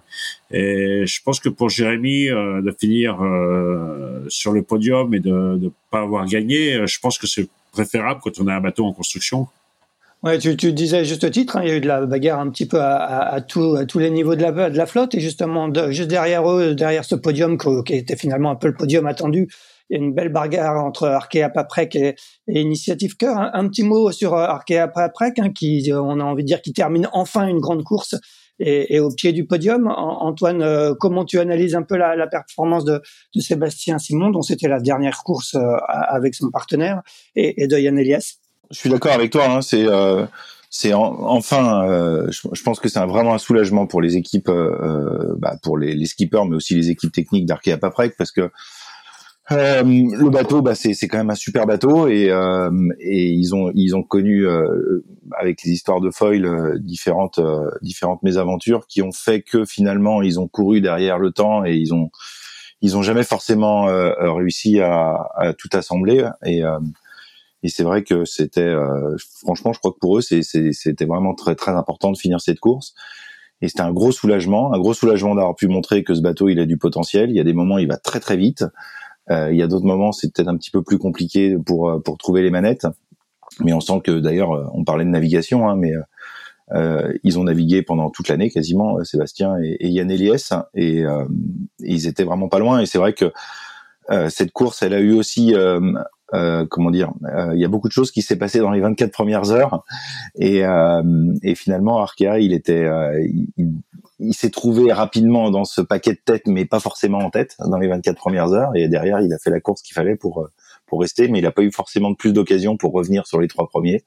Et 0.50 1.04
je 1.06 1.22
pense 1.22 1.40
que 1.40 1.48
pour 1.48 1.68
Jérémy, 1.68 2.28
euh, 2.28 2.60
de 2.62 2.74
finir 2.78 3.22
euh, 3.22 4.24
sur 4.28 4.52
le 4.52 4.62
podium 4.62 5.14
et 5.14 5.20
de 5.20 5.30
ne 5.30 5.68
pas 5.90 6.00
avoir 6.00 6.26
gagné, 6.26 6.74
euh, 6.74 6.86
je 6.86 6.98
pense 7.00 7.18
que 7.18 7.26
c'est 7.26 7.48
préférable 7.72 8.20
quand 8.22 8.40
on 8.40 8.46
a 8.48 8.54
un 8.54 8.60
bateau 8.60 8.84
en 8.84 8.92
construction. 8.92 9.48
Ouais, 10.22 10.38
tu, 10.38 10.56
tu 10.56 10.72
disais 10.72 11.04
juste 11.04 11.30
titre, 11.30 11.56
hein, 11.56 11.62
il 11.62 11.68
y 11.68 11.70
a 11.70 11.76
eu 11.76 11.80
de 11.80 11.88
la 11.88 12.04
bagarre 12.04 12.40
un 12.40 12.50
petit 12.50 12.66
peu 12.66 12.78
à, 12.80 13.40
tous 13.40 13.98
les 13.98 14.10
niveaux 14.10 14.34
de 14.34 14.42
la, 14.42 14.86
flotte 14.86 15.14
et 15.14 15.20
justement 15.20 15.72
juste 15.90 16.10
derrière 16.10 16.50
eux, 16.50 16.74
derrière 16.74 17.06
ce 17.06 17.14
podium 17.14 17.56
qui 17.56 17.94
était 17.94 18.16
finalement 18.16 18.50
un 18.50 18.56
peu 18.56 18.66
le 18.66 18.74
podium 18.74 19.06
attendu, 19.06 19.48
il 19.90 19.96
y 19.96 20.00
a 20.00 20.04
une 20.04 20.12
belle 20.12 20.28
bagarre 20.28 20.84
entre 20.84 21.08
Arkea 21.08 21.48
Paprec 21.48 21.96
et, 21.96 22.14
et 22.48 22.60
Initiative 22.60 23.16
Cœur. 23.16 23.36
Un, 23.52 23.68
petit 23.68 23.82
mot 23.82 24.12
sur 24.12 24.34
Arkea 24.34 24.88
Paprec, 24.88 25.38
hein, 25.38 25.50
qui, 25.52 25.90
on 25.92 26.20
a 26.20 26.24
envie 26.24 26.44
de 26.44 26.46
dire, 26.46 26.62
qui 26.62 26.72
termine 26.72 27.08
enfin 27.12 27.46
une 27.48 27.58
grande 27.58 27.82
course 27.82 28.14
et, 28.60 29.00
au 29.00 29.10
pied 29.10 29.32
du 29.32 29.46
podium. 29.46 29.88
Antoine, 29.88 30.62
euh, 30.62 30.94
comment 30.94 31.24
tu 31.24 31.38
analyses 31.38 31.74
un 31.74 31.82
peu 31.82 31.96
la, 31.96 32.26
performance 32.26 32.84
de, 32.84 33.00
Sébastien 33.38 33.98
Simon, 33.98 34.30
dont 34.30 34.42
c'était 34.42 34.68
la 34.68 34.80
dernière 34.80 35.22
course 35.24 35.54
euh, 35.54 35.76
avec 35.88 36.34
son 36.34 36.50
partenaire, 36.50 37.02
et, 37.34 37.66
de 37.66 37.78
Yann 37.78 37.98
Elias? 37.98 38.36
Je 38.70 38.78
suis 38.78 38.90
d'accord 38.90 39.12
avec 39.12 39.30
toi. 39.30 39.46
Hein, 39.48 39.62
c'est 39.62 39.84
euh, 39.86 40.26
c'est 40.72 40.92
enfin, 40.94 42.28
je, 42.30 42.62
pense 42.62 42.78
que 42.78 42.88
c'est 42.88 43.00
vraiment 43.00 43.34
un 43.34 43.38
soulagement 43.38 43.88
pour 43.88 44.00
les 44.00 44.16
équipes, 44.16 44.50
bah, 45.38 45.56
pour 45.64 45.76
les, 45.76 45.94
les, 45.94 46.06
skippers, 46.06 46.44
mais 46.48 46.54
aussi 46.54 46.76
les 46.76 46.90
équipes 46.90 47.10
techniques 47.10 47.46
d'Arkea 47.46 47.76
Paprec, 47.76 48.14
parce 48.16 48.30
que 48.30 48.52
Euh, 49.52 49.82
le 49.82 50.30
bateau, 50.30 50.62
bah, 50.62 50.74
c'est 50.76 50.94
quand 51.08 51.18
même 51.18 51.30
un 51.30 51.34
super 51.34 51.66
bateau 51.66 52.06
et, 52.06 52.30
euh, 52.30 52.70
et 53.00 53.30
ils 53.30 53.52
ont 53.54 53.72
ils 53.74 53.96
ont 53.96 54.04
connu 54.04 54.46
euh, 54.46 55.04
avec 55.36 55.62
les 55.64 55.72
histoires 55.72 56.00
de 56.00 56.10
foil 56.10 56.44
euh, 56.44 56.78
différentes 56.78 57.40
euh, 57.40 57.68
différentes 57.82 58.22
mésaventures 58.22 58.86
qui 58.86 59.02
ont 59.02 59.10
fait 59.10 59.42
que 59.42 59.64
finalement 59.64 60.22
ils 60.22 60.38
ont 60.38 60.46
couru 60.46 60.80
derrière 60.80 61.18
le 61.18 61.32
temps 61.32 61.64
et 61.64 61.74
ils 61.74 61.92
ont 61.92 62.10
ils 62.80 62.96
ont 62.96 63.02
jamais 63.02 63.24
forcément 63.24 63.86
réussi 64.36 64.80
à, 64.80 65.16
à, 65.36 65.52
tout 65.52 65.68
assembler 65.72 66.26
et 66.46 66.62
et 67.62 67.68
c'est 67.68 67.82
vrai 67.82 68.04
que 68.04 68.24
c'était 68.24 68.72
franchement 69.44 69.74
je 69.74 69.80
crois 69.80 69.92
que 69.92 69.98
pour 69.98 70.16
eux 70.16 70.22
c'était 70.22 71.04
vraiment 71.04 71.34
très 71.34 71.56
très 71.56 71.72
important 71.72 72.10
de 72.10 72.16
finir 72.16 72.40
cette 72.40 72.58
course 72.58 72.94
et 73.60 73.68
c'était 73.68 73.82
un 73.82 73.92
gros 73.92 74.12
soulagement 74.12 74.72
un 74.72 74.78
gros 74.78 74.94
soulagement 74.94 75.34
d'avoir 75.34 75.56
pu 75.56 75.68
montrer 75.68 76.04
que 76.04 76.14
ce 76.14 76.22
bateau 76.22 76.48
il 76.48 76.58
a 76.58 76.64
du 76.64 76.78
potentiel. 76.78 77.28
Il 77.28 77.36
y 77.36 77.40
a 77.40 77.44
des 77.44 77.52
moments 77.52 77.76
il 77.76 77.88
va 77.88 77.98
très 77.98 78.20
très 78.20 78.38
vite 78.38 78.64
il 79.28 79.56
y 79.56 79.62
a 79.62 79.66
d'autres 79.66 79.86
moments, 79.86 80.12
c'est 80.12 80.32
peut-être 80.32 80.48
un 80.48 80.56
petit 80.56 80.70
peu 80.70 80.82
plus 80.82 80.98
compliqué 80.98 81.56
pour 81.64 81.88
euh, 81.88 81.98
pour 82.00 82.18
trouver 82.18 82.42
les 82.42 82.50
manettes. 82.50 82.86
Mais 83.60 83.72
on 83.72 83.80
sent 83.80 84.00
que 84.04 84.18
d'ailleurs, 84.18 84.52
euh, 84.52 84.64
on 84.74 84.84
parlait 84.84 85.04
de 85.04 85.10
navigation, 85.10 85.68
hein, 85.68 85.76
mais 85.76 85.92
euh, 86.72 87.12
ils 87.24 87.38
ont 87.38 87.44
navigué 87.44 87.82
pendant 87.82 88.10
toute 88.10 88.28
l'année 88.28 88.50
quasiment, 88.50 89.02
Sébastien 89.04 89.56
et, 89.62 89.76
et 89.80 89.88
Yann 89.88 90.10
Eliès, 90.10 90.52
et, 90.74 91.04
euh, 91.04 91.24
ils 91.80 92.06
étaient 92.06 92.24
vraiment 92.24 92.48
pas 92.48 92.58
loin. 92.58 92.80
Et 92.80 92.86
c'est 92.86 92.98
vrai 92.98 93.12
que 93.12 93.32
euh, 94.10 94.28
cette 94.28 94.52
course, 94.52 94.82
elle 94.82 94.94
a 94.94 95.00
eu 95.00 95.12
aussi, 95.12 95.54
comment 96.32 96.90
dire, 96.90 97.12
il 97.52 97.58
y 97.58 97.64
a 97.64 97.68
beaucoup 97.68 97.88
de 97.88 97.92
choses 97.92 98.10
qui 98.10 98.22
s'est 98.22 98.36
passé 98.36 98.60
dans 98.60 98.70
les 98.70 98.80
24 98.80 99.10
premières 99.10 99.50
heures, 99.50 99.84
et, 100.36 100.62
et 101.42 101.54
finalement 101.54 101.98
Arkea, 101.98 102.38
il 102.38 102.52
était, 102.52 102.88
il, 103.56 103.72
il 104.20 104.34
s'est 104.34 104.50
trouvé 104.50 104.92
rapidement 104.92 105.50
dans 105.50 105.64
ce 105.64 105.80
paquet 105.80 106.12
de 106.12 106.20
tête, 106.22 106.46
mais 106.46 106.66
pas 106.66 106.78
forcément 106.78 107.18
en 107.18 107.30
tête 107.30 107.56
dans 107.58 107.78
les 107.78 107.88
24 107.88 108.16
premières 108.16 108.52
heures. 108.52 108.70
Et 108.76 108.86
derrière, 108.88 109.20
il 109.20 109.32
a 109.32 109.38
fait 109.38 109.50
la 109.50 109.60
course 109.60 109.82
qu'il 109.82 109.94
fallait 109.94 110.16
pour 110.16 110.42
euh, 110.42 110.50
pour 110.86 111.00
rester, 111.00 111.28
mais 111.28 111.38
il 111.38 111.42
n'a 111.42 111.52
pas 111.52 111.62
eu 111.62 111.72
forcément 111.72 112.14
plus 112.14 112.32
d'occasions 112.32 112.76
pour 112.76 112.92
revenir 112.92 113.26
sur 113.26 113.40
les 113.40 113.48
trois 113.48 113.68
premiers. 113.68 114.04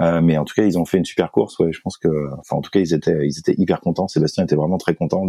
Euh, 0.00 0.20
mais 0.20 0.36
en 0.36 0.44
tout 0.44 0.54
cas, 0.54 0.64
ils 0.64 0.78
ont 0.78 0.84
fait 0.84 0.98
une 0.98 1.04
super 1.04 1.30
course. 1.30 1.58
Ouais, 1.58 1.72
je 1.72 1.80
pense 1.80 1.96
que, 1.96 2.08
enfin, 2.38 2.56
en 2.56 2.60
tout 2.60 2.70
cas, 2.70 2.80
ils 2.80 2.92
étaient, 2.92 3.26
ils 3.26 3.38
étaient 3.38 3.54
hyper 3.56 3.80
contents. 3.80 4.06
Sébastien 4.06 4.44
était 4.44 4.54
vraiment 4.54 4.76
très 4.76 4.94
content 4.94 5.24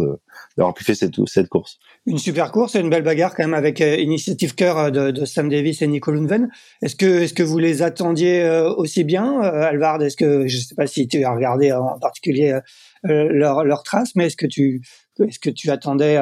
d'avoir 0.56 0.74
pu 0.74 0.84
faire 0.84 0.96
cette 0.96 1.14
cette 1.26 1.48
course. 1.48 1.78
Une 2.06 2.18
super 2.18 2.52
course 2.52 2.74
une 2.74 2.90
belle 2.90 3.02
bagarre 3.02 3.34
quand 3.34 3.42
même 3.42 3.54
avec 3.54 3.80
euh, 3.80 3.96
Initiative 3.96 4.54
Cœur 4.54 4.78
euh, 4.78 4.90
de, 4.90 5.10
de, 5.10 5.24
Sam 5.24 5.48
Davis 5.48 5.80
et 5.82 5.86
Nico 5.86 6.12
Lundven. 6.12 6.50
Est-ce 6.82 6.96
que 6.96 7.22
est-ce 7.22 7.34
que 7.34 7.42
vous 7.42 7.58
les 7.58 7.82
attendiez 7.82 8.42
euh, 8.42 8.72
aussi 8.72 9.04
bien, 9.04 9.40
Alvard? 9.40 10.02
Est-ce 10.02 10.16
que 10.16 10.46
je 10.46 10.58
sais 10.58 10.74
pas 10.74 10.86
si 10.86 11.08
tu 11.08 11.24
as 11.24 11.34
regardé 11.34 11.72
en 11.72 11.98
particulier 11.98 12.58
leurs 13.02 13.64
leur 13.64 13.82
traces, 13.82 14.14
mais 14.14 14.26
est-ce 14.26 14.36
que 14.36 14.46
tu 14.46 14.82
est-ce 15.20 15.38
que 15.38 15.50
tu 15.50 15.70
attendais 15.70 16.18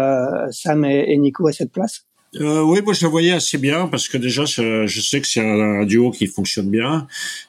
Sam 0.50 0.84
et 0.84 1.16
Nico 1.18 1.46
à 1.48 1.52
cette 1.52 1.72
place? 1.72 2.07
Euh, 2.36 2.60
oui, 2.62 2.80
moi 2.82 2.92
je 2.92 3.04
le 3.06 3.10
voyais 3.10 3.32
assez 3.32 3.56
bien 3.56 3.86
parce 3.86 4.06
que 4.06 4.18
déjà 4.18 4.44
je 4.44 5.00
sais 5.00 5.20
que 5.20 5.26
c'est 5.26 5.40
un, 5.40 5.84
duo 5.86 6.10
qui 6.10 6.26
fonctionne 6.26 6.70
bien. 6.70 7.06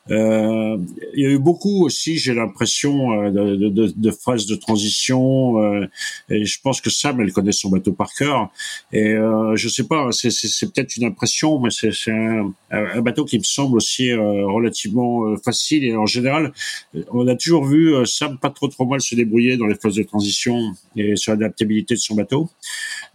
Euh, 0.10 0.78
il 1.14 1.24
y 1.24 1.26
a 1.26 1.30
eu 1.30 1.38
beaucoup 1.38 1.86
aussi, 1.86 2.18
j'ai 2.18 2.34
l'impression, 2.34 3.12
euh, 3.12 3.30
de, 3.30 3.70
de, 3.70 3.94
de, 3.96 4.12
phases 4.12 4.46
de 4.46 4.56
transition. 4.56 5.62
Euh, 5.62 5.86
et 6.30 6.46
je 6.46 6.60
pense 6.62 6.80
que 6.82 6.90
Sam, 6.90 7.20
elle 7.22 7.34
connaît 7.34 7.52
son 7.52 7.70
bateau 7.70 7.92
par 7.92 8.14
cœur. 8.14 8.50
Et 8.94 9.14
euh, 9.14 9.56
je 9.56 9.68
sais 9.68 9.84
pas, 9.84 10.10
c'est 10.12 10.74
peut-être 10.74 10.96
une 10.96 11.06
impression, 11.06 11.60
mais 11.60 11.70
c'est 11.72 12.12
un, 12.12 12.54
un, 12.72 13.02
bateau 13.02 13.26
qui 13.26 13.38
me 13.38 13.44
semble 13.44 13.78
aussi 13.78 14.12
euh, 14.12 14.48
relativement 14.48 15.36
facile. 15.38 15.84
Et 15.84 15.96
en 15.96 16.06
général, 16.06 16.54
on 17.12 17.28
a 17.28 17.36
toujours 17.36 17.66
vu 17.66 17.94
Sam 18.06 18.38
pas 18.38 18.50
trop 18.50 18.70
trop 18.70 18.86
mal 18.86 19.02
se 19.02 19.14
débrouiller 19.14 19.58
dans 19.58 19.68
les 19.68 19.76
phases 19.76 19.96
de 19.96 20.04
transition 20.04 20.74
et 20.96 21.16
sur 21.16 21.34
l'adaptabilité 21.34 21.96
de 21.96 22.00
son 22.00 22.16
bateau. 22.16 22.50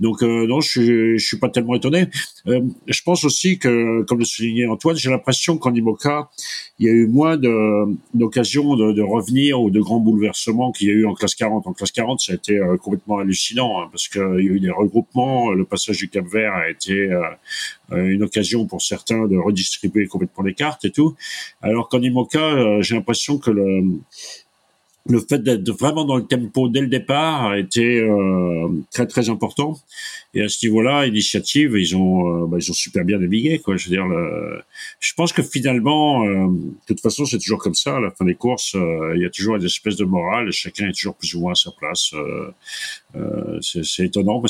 Donc 0.00 0.22
non, 0.22 0.60
je, 0.60 1.16
je 1.16 1.24
suis 1.24 1.38
pas 1.38 1.48
tellement 1.54 1.74
étonné. 1.74 2.08
Euh, 2.46 2.60
je 2.86 3.02
pense 3.02 3.24
aussi 3.24 3.58
que, 3.58 4.02
comme 4.02 4.18
le 4.18 4.24
soulignait 4.24 4.66
Antoine, 4.66 4.96
j'ai 4.96 5.10
l'impression 5.10 5.56
qu'en 5.56 5.72
IMOCA, 5.74 6.28
il 6.78 6.86
y 6.86 6.90
a 6.90 6.92
eu 6.92 7.06
moins 7.06 7.38
d'occasions 8.12 8.76
de, 8.76 8.92
de, 8.92 9.02
revenir 9.02 9.60
ou 9.60 9.70
de 9.70 9.80
grands 9.80 10.00
bouleversements 10.00 10.72
qu'il 10.72 10.88
y 10.88 10.90
a 10.90 10.94
eu 10.94 11.06
en 11.06 11.14
classe 11.14 11.34
40. 11.34 11.66
En 11.66 11.72
classe 11.72 11.92
40, 11.92 12.20
ça 12.20 12.32
a 12.32 12.34
été 12.36 12.58
euh, 12.58 12.76
complètement 12.76 13.18
hallucinant 13.18 13.80
hein, 13.80 13.88
parce 13.90 14.08
qu'il 14.08 14.20
y 14.20 14.48
a 14.48 14.52
eu 14.52 14.60
des 14.60 14.70
regroupements. 14.70 15.52
Le 15.52 15.64
passage 15.64 15.98
du 15.98 16.08
Cap 16.08 16.26
Vert 16.26 16.52
a 16.52 16.68
été 16.68 17.10
euh, 17.10 17.22
une 17.92 18.22
occasion 18.22 18.66
pour 18.66 18.82
certains 18.82 19.26
de 19.26 19.36
redistribuer 19.36 20.06
complètement 20.06 20.44
les 20.44 20.54
cartes 20.54 20.84
et 20.84 20.90
tout. 20.90 21.14
Alors 21.62 21.88
qu'en 21.88 22.02
IMOCA, 22.02 22.80
j'ai 22.80 22.94
l'impression 22.94 23.38
que 23.38 23.50
le 23.50 23.82
le 25.06 25.20
fait 25.20 25.42
d'être 25.42 25.70
vraiment 25.70 26.04
dans 26.04 26.16
le 26.16 26.24
tempo 26.24 26.68
dès 26.68 26.80
le 26.80 26.86
départ 26.86 27.46
a 27.48 27.58
été 27.58 28.00
euh, 28.00 28.68
très 28.90 29.06
très 29.06 29.28
important. 29.28 29.78
Et 30.32 30.42
à 30.42 30.48
ce 30.48 30.64
niveau-là, 30.66 31.06
initiative, 31.06 31.76
ils 31.76 31.94
ont 31.94 32.44
euh, 32.44 32.46
bah, 32.46 32.56
ils 32.58 32.70
ont 32.70 32.74
super 32.74 33.04
bien 33.04 33.18
navigué 33.18 33.58
quoi. 33.58 33.76
Je 33.76 33.84
veux 33.84 33.94
dire, 33.94 34.06
le... 34.06 34.62
je 35.00 35.12
pense 35.14 35.32
que 35.32 35.42
finalement, 35.42 36.24
euh, 36.24 36.46
de 36.46 36.86
toute 36.86 37.00
façon, 37.00 37.26
c'est 37.26 37.38
toujours 37.38 37.58
comme 37.58 37.74
ça. 37.74 37.96
À 37.96 38.00
la 38.00 38.10
fin 38.10 38.24
des 38.24 38.34
courses, 38.34 38.74
il 38.74 39.20
y 39.20 39.26
a 39.26 39.30
toujours 39.30 39.56
une 39.56 39.64
espèce 39.64 39.96
de 39.96 40.04
morale. 40.04 40.50
Chacun 40.52 40.88
est 40.88 40.92
toujours 40.92 41.16
plus 41.16 41.34
ou 41.34 41.40
moins 41.40 41.52
à 41.52 41.54
sa 41.54 41.70
place. 41.70 42.14
c'est 43.60 44.04
étonnant, 44.04 44.40
mais 44.40 44.48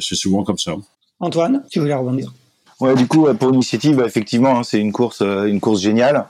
c'est 0.00 0.14
souvent 0.14 0.44
comme 0.44 0.58
ça. 0.58 0.76
Antoine, 1.18 1.64
tu 1.70 1.80
voulais 1.80 1.94
rebondir? 1.94 2.32
Ouais, 2.78 2.94
du 2.94 3.06
coup, 3.06 3.26
pour 3.34 3.50
l'initiative, 3.50 3.96
bah, 3.96 4.06
effectivement, 4.06 4.58
hein, 4.58 4.62
c'est 4.62 4.78
une 4.78 4.92
course, 4.92 5.22
une 5.22 5.60
course 5.60 5.80
géniale. 5.80 6.26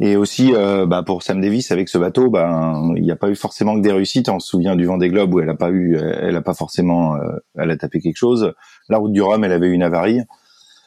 Et 0.00 0.16
aussi, 0.16 0.52
euh, 0.54 0.86
bah, 0.86 1.04
pour 1.04 1.22
Sam 1.22 1.40
Davis 1.40 1.70
avec 1.70 1.88
ce 1.88 1.98
bateau, 1.98 2.28
ben 2.28 2.92
il 2.96 3.02
n'y 3.02 3.12
a 3.12 3.16
pas 3.16 3.28
eu 3.28 3.36
forcément 3.36 3.76
que 3.76 3.80
des 3.80 3.92
réussites. 3.92 4.28
On 4.28 4.40
se 4.40 4.48
souvient 4.48 4.74
du 4.74 4.86
vent 4.86 4.98
des 4.98 5.08
globes 5.08 5.32
où 5.32 5.40
elle 5.40 5.48
a 5.48 5.54
pas 5.54 5.70
eu, 5.70 5.96
elle 5.96 6.34
a 6.34 6.42
pas 6.42 6.54
forcément, 6.54 7.14
euh, 7.14 7.36
elle 7.56 7.70
a 7.70 7.76
tapé 7.76 8.00
quelque 8.00 8.16
chose. 8.16 8.52
La 8.88 8.98
route 8.98 9.12
du 9.12 9.22
Rhum, 9.22 9.44
elle 9.44 9.52
avait 9.52 9.68
eu 9.68 9.72
une 9.72 9.84
avarie. 9.84 10.20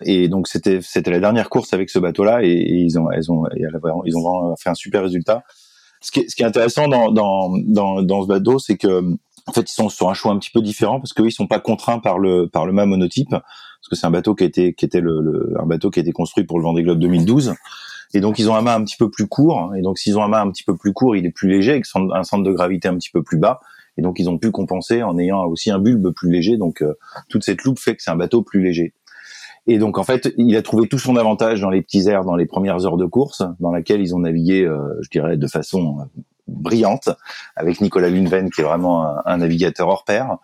Et 0.01 0.27
donc 0.27 0.47
c'était 0.47 0.79
c'était 0.81 1.09
la 1.09 1.19
dernière 1.19 1.49
course 1.49 1.73
avec 1.73 1.89
ce 1.89 1.99
bateau-là 1.99 2.43
et, 2.43 2.51
ils 2.51 2.99
ont 2.99 3.09
elles 3.09 3.31
ont 3.31 3.45
ils 4.05 4.17
ont 4.17 4.55
fait 4.57 4.69
un 4.69 4.75
super 4.75 5.03
résultat. 5.03 5.43
Ce 6.01 6.11
qui 6.11 6.19
est, 6.19 6.29
ce 6.29 6.35
qui 6.35 6.43
est 6.43 6.45
intéressant 6.45 6.87
dans 6.87 7.11
dans 7.11 7.49
dans, 8.03 8.21
ce 8.21 8.27
bateau, 8.27 8.59
c'est 8.59 8.77
que 8.77 9.01
en 9.47 9.53
fait 9.53 9.61
ils 9.61 9.73
sont 9.73 9.89
sur 9.89 10.09
un 10.09 10.13
choix 10.13 10.33
un 10.33 10.37
petit 10.37 10.51
peu 10.51 10.61
différent 10.61 10.99
parce 10.99 11.13
qu'ils 11.13 11.31
sont 11.31 11.47
pas 11.47 11.59
contraints 11.59 11.99
par 11.99 12.19
le 12.19 12.47
par 12.47 12.65
le 12.65 12.73
même 12.73 12.89
monotype 12.89 13.29
parce 13.31 13.89
que 13.89 13.95
c'est 13.95 14.05
un 14.05 14.11
bateau 14.11 14.35
qui 14.35 14.43
était 14.43 14.73
qui 14.73 14.85
était 14.85 15.01
le, 15.01 15.21
le, 15.21 15.53
un 15.59 15.65
bateau 15.65 15.89
qui 15.89 15.99
a 15.99 16.03
été 16.03 16.11
construit 16.11 16.43
pour 16.43 16.59
le 16.59 16.63
Vendée 16.63 16.83
Globe 16.83 16.99
2012 16.99 17.55
et 18.13 18.21
donc 18.21 18.39
ils 18.39 18.49
ont 18.49 18.55
un 18.55 18.61
mât 18.61 18.75
un 18.75 18.83
petit 18.83 18.97
peu 18.97 19.09
plus 19.09 19.27
court. 19.27 19.73
Et 19.75 19.81
donc 19.81 19.99
s'ils 19.99 20.17
ont 20.17 20.23
un 20.23 20.27
mât 20.27 20.41
un 20.41 20.51
petit 20.51 20.63
peu 20.63 20.75
plus 20.75 20.93
court, 20.93 21.15
il 21.15 21.25
est 21.25 21.31
plus 21.31 21.49
léger, 21.49 21.71
avec 21.71 21.85
un 21.95 22.23
centre 22.23 22.43
de 22.43 22.51
gravité 22.51 22.87
un 22.87 22.95
petit 22.95 23.11
peu 23.11 23.23
plus 23.23 23.37
bas. 23.37 23.59
Et 23.97 24.01
donc 24.01 24.19
ils 24.19 24.29
ont 24.29 24.37
pu 24.37 24.51
compenser 24.51 25.03
en 25.03 25.17
ayant 25.17 25.43
aussi 25.45 25.71
un 25.71 25.79
bulbe 25.79 26.11
plus 26.11 26.31
léger. 26.31 26.57
Donc 26.57 26.81
euh, 26.81 26.93
toute 27.29 27.43
cette 27.43 27.63
loupe 27.63 27.79
fait 27.79 27.95
que 27.95 28.03
c'est 28.03 28.11
un 28.11 28.15
bateau 28.15 28.41
plus 28.41 28.61
léger. 28.61 28.93
Et 29.69 29.79
donc 29.79 29.97
en 29.97 30.03
fait, 30.03 30.33
il 30.37 30.55
a 30.55 30.61
trouvé 30.61 30.87
tout 30.87 30.99
son 30.99 31.17
avantage 31.17 31.59
dans 31.59 31.69
les 31.69 31.81
petits 31.81 32.07
airs, 32.07 32.23
dans 32.23 32.37
les 32.37 32.45
premières 32.45 32.85
heures 32.85 32.95
de 32.95 33.05
course, 33.05 33.43
dans 33.59 33.71
laquelle 33.71 33.99
ils 33.99 34.15
ont 34.15 34.19
navigué, 34.19 34.63
euh, 34.63 34.79
je 35.01 35.09
dirais, 35.09 35.35
de 35.35 35.47
façon 35.47 35.97
euh, 35.99 36.21
brillante, 36.47 37.09
avec 37.57 37.81
Nicolas 37.81 38.09
Lunven 38.09 38.49
qui 38.49 38.61
est 38.61 38.63
vraiment 38.63 39.17
un, 39.25 39.37
navigateur 39.37 39.89
hors 39.89 40.05
pair. 40.05 40.37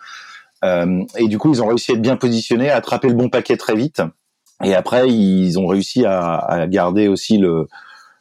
Et 1.17 1.27
du 1.27 1.37
coup, 1.37 1.53
ils 1.53 1.61
ont 1.61 1.67
réussi 1.67 1.91
à 1.91 1.95
être 1.95 2.01
bien 2.01 2.15
positionnés, 2.15 2.69
à 2.69 2.77
attraper 2.77 3.09
le 3.09 3.15
bon 3.15 3.27
paquet 3.27 3.57
très 3.57 3.75
vite. 3.75 4.01
Et 4.63 4.73
après, 4.73 5.09
ils 5.09 5.57
ont 5.59 5.67
réussi 5.67 6.05
à, 6.05 6.37
à 6.37 6.67
garder 6.67 7.07
aussi 7.07 7.37
le, 7.37 7.67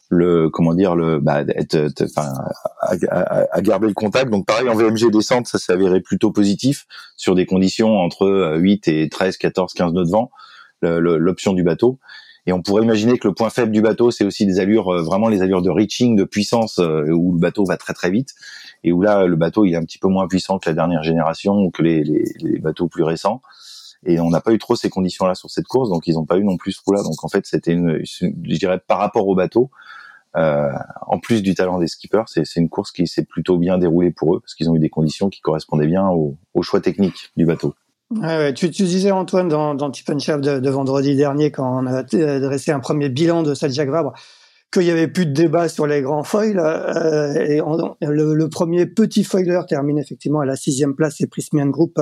le 0.08 0.50
comment 0.50 0.74
dire 0.74 0.94
le 0.94 1.20
bah, 1.20 1.42
être, 1.42 1.88
enfin, 2.02 2.32
à, 2.80 3.46
à, 3.52 3.60
garder 3.62 3.88
le 3.88 3.94
contact. 3.94 4.30
Donc 4.30 4.46
pareil 4.46 4.68
en 4.68 4.74
VMG 4.74 5.10
descente, 5.10 5.46
ça 5.46 5.58
s'est 5.58 5.72
avéré 5.72 6.00
plutôt 6.00 6.30
positif 6.30 6.86
sur 7.16 7.34
des 7.34 7.46
conditions 7.46 7.98
entre 7.98 8.56
8 8.58 8.88
et 8.88 9.08
13, 9.08 9.38
14, 9.38 9.72
15 9.72 9.92
nœuds 9.92 10.04
de 10.04 10.10
vent, 10.10 10.30
l'option 10.82 11.52
du 11.52 11.62
bateau. 11.62 11.98
Et 12.46 12.52
on 12.52 12.60
pourrait 12.60 12.82
imaginer 12.82 13.18
que 13.18 13.28
le 13.28 13.34
point 13.34 13.50
faible 13.50 13.70
du 13.70 13.82
bateau, 13.82 14.10
c'est 14.10 14.24
aussi 14.24 14.46
des 14.46 14.58
allures, 14.58 14.92
euh, 14.92 15.02
vraiment 15.02 15.28
les 15.28 15.42
allures 15.42 15.62
de 15.62 15.70
reaching, 15.70 16.16
de 16.16 16.24
puissance, 16.24 16.80
euh, 16.80 17.08
où 17.10 17.34
le 17.34 17.38
bateau 17.38 17.64
va 17.64 17.76
très 17.76 17.94
très 17.94 18.10
vite, 18.10 18.30
et 18.82 18.92
où 18.92 19.00
là, 19.00 19.26
le 19.26 19.36
bateau, 19.36 19.64
il 19.64 19.74
est 19.74 19.76
un 19.76 19.84
petit 19.84 19.98
peu 19.98 20.08
moins 20.08 20.26
puissant 20.26 20.58
que 20.58 20.68
la 20.68 20.74
dernière 20.74 21.04
génération 21.04 21.54
ou 21.54 21.70
que 21.70 21.82
les, 21.82 22.02
les, 22.02 22.24
les 22.40 22.58
bateaux 22.58 22.88
plus 22.88 23.04
récents. 23.04 23.42
Et 24.04 24.18
on 24.20 24.30
n'a 24.30 24.40
pas 24.40 24.52
eu 24.52 24.58
trop 24.58 24.74
ces 24.74 24.90
conditions-là 24.90 25.34
sur 25.34 25.50
cette 25.50 25.66
course, 25.66 25.88
donc 25.88 26.06
ils 26.06 26.14
n'ont 26.14 26.26
pas 26.26 26.36
eu 26.36 26.44
non 26.44 26.56
plus 26.56 26.72
ce 26.72 26.82
coup-là. 26.82 27.02
Donc 27.02 27.22
en 27.24 27.28
fait, 27.28 27.46
c'était 27.46 27.72
une, 27.72 28.00
je 28.04 28.58
dirais, 28.58 28.80
par 28.86 28.98
rapport 28.98 29.28
au 29.28 29.34
bateau, 29.34 29.70
euh, 30.36 30.70
en 31.06 31.18
plus 31.18 31.42
du 31.42 31.54
talent 31.54 31.78
des 31.78 31.86
skippers, 31.86 32.24
c'est 32.26 32.56
une 32.56 32.68
course 32.68 32.90
qui 32.90 33.06
s'est 33.06 33.24
plutôt 33.24 33.58
bien 33.58 33.78
déroulée 33.78 34.10
pour 34.10 34.34
eux 34.34 34.40
parce 34.40 34.54
qu'ils 34.54 34.70
ont 34.70 34.76
eu 34.76 34.78
des 34.78 34.88
conditions 34.88 35.28
qui 35.28 35.40
correspondaient 35.40 35.86
bien 35.86 36.08
au, 36.08 36.36
choix 36.62 36.80
technique 36.80 37.30
du 37.36 37.44
bateau. 37.44 37.74
Tu, 38.54 38.68
disais 38.68 39.10
Antoine 39.10 39.48
dans, 39.48 39.74
dans 39.74 39.90
Tip 39.90 40.08
and 40.10 40.38
de, 40.38 40.70
vendredi 40.70 41.16
dernier 41.16 41.50
quand 41.50 41.82
on 41.82 41.86
a 41.86 42.02
dressé 42.02 42.70
un 42.70 42.80
premier 42.80 43.08
bilan 43.08 43.42
de 43.42 43.54
Jacques 43.54 43.88
Vabre 43.88 44.12
qu'il 44.70 44.84
y 44.84 44.90
avait 44.90 45.08
plus 45.08 45.26
de 45.26 45.32
débat 45.32 45.68
sur 45.68 45.86
les 45.86 46.00
grands 46.00 46.24
foils 46.24 46.58
euh, 46.58 47.34
et 47.34 47.60
le, 48.06 48.34
le, 48.34 48.48
premier 48.48 48.86
petit 48.86 49.22
foiler 49.22 49.60
termine 49.68 49.98
effectivement 49.98 50.40
à 50.40 50.46
la 50.46 50.56
sixième 50.56 50.94
place 50.94 51.16
c'est 51.18 51.26
Prismian 51.26 51.66
Group 51.66 51.98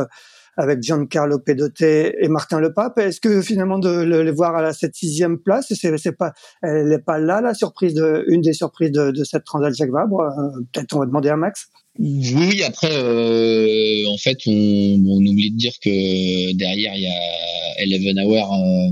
avec 0.61 0.83
Giancarlo 0.83 1.39
Pedote 1.39 1.81
et 1.83 2.29
Martin 2.29 2.61
Lepape. 2.61 2.99
Est-ce 2.99 3.21
que 3.21 3.43
finalement 3.43 3.79
de 3.79 3.89
le, 3.89 4.31
voir 4.31 4.55
à 4.57 4.63
la 4.63 4.73
cette 4.73 4.95
sixième 4.95 5.39
place, 5.39 5.73
c'est, 5.73 6.17
pas, 6.17 6.33
elle 6.63 6.89
n'est 6.89 6.99
pas 6.99 7.19
là 7.19 7.41
la 7.41 7.55
surprise 7.55 7.95
de, 7.95 8.25
une 8.29 8.41
des 8.41 8.53
surprises 8.53 8.93
de, 8.93 9.11
de 9.11 9.25
cette 9.25 9.45
Transat 9.45 9.75
Jacques 9.75 9.91
Vabre. 9.91 10.21
Euh, 10.21 10.61
peut-être 10.73 10.95
on 10.95 11.01
va 11.01 11.07
demander 11.07 11.31
à 11.31 11.37
Max. 11.37 11.69
Oui, 11.99 12.63
après, 12.63 12.91
euh, 12.93 14.09
en 14.09 14.17
fait, 14.17 14.39
on, 14.47 14.53
on, 14.53 15.27
oublie 15.27 15.51
de 15.51 15.57
dire 15.57 15.73
que 15.83 16.57
derrière, 16.57 16.95
il 16.95 17.03
y 17.03 17.07
a 17.07 17.83
Eleven 17.83 18.21
Hour 18.21 18.55
euh, 18.55 18.91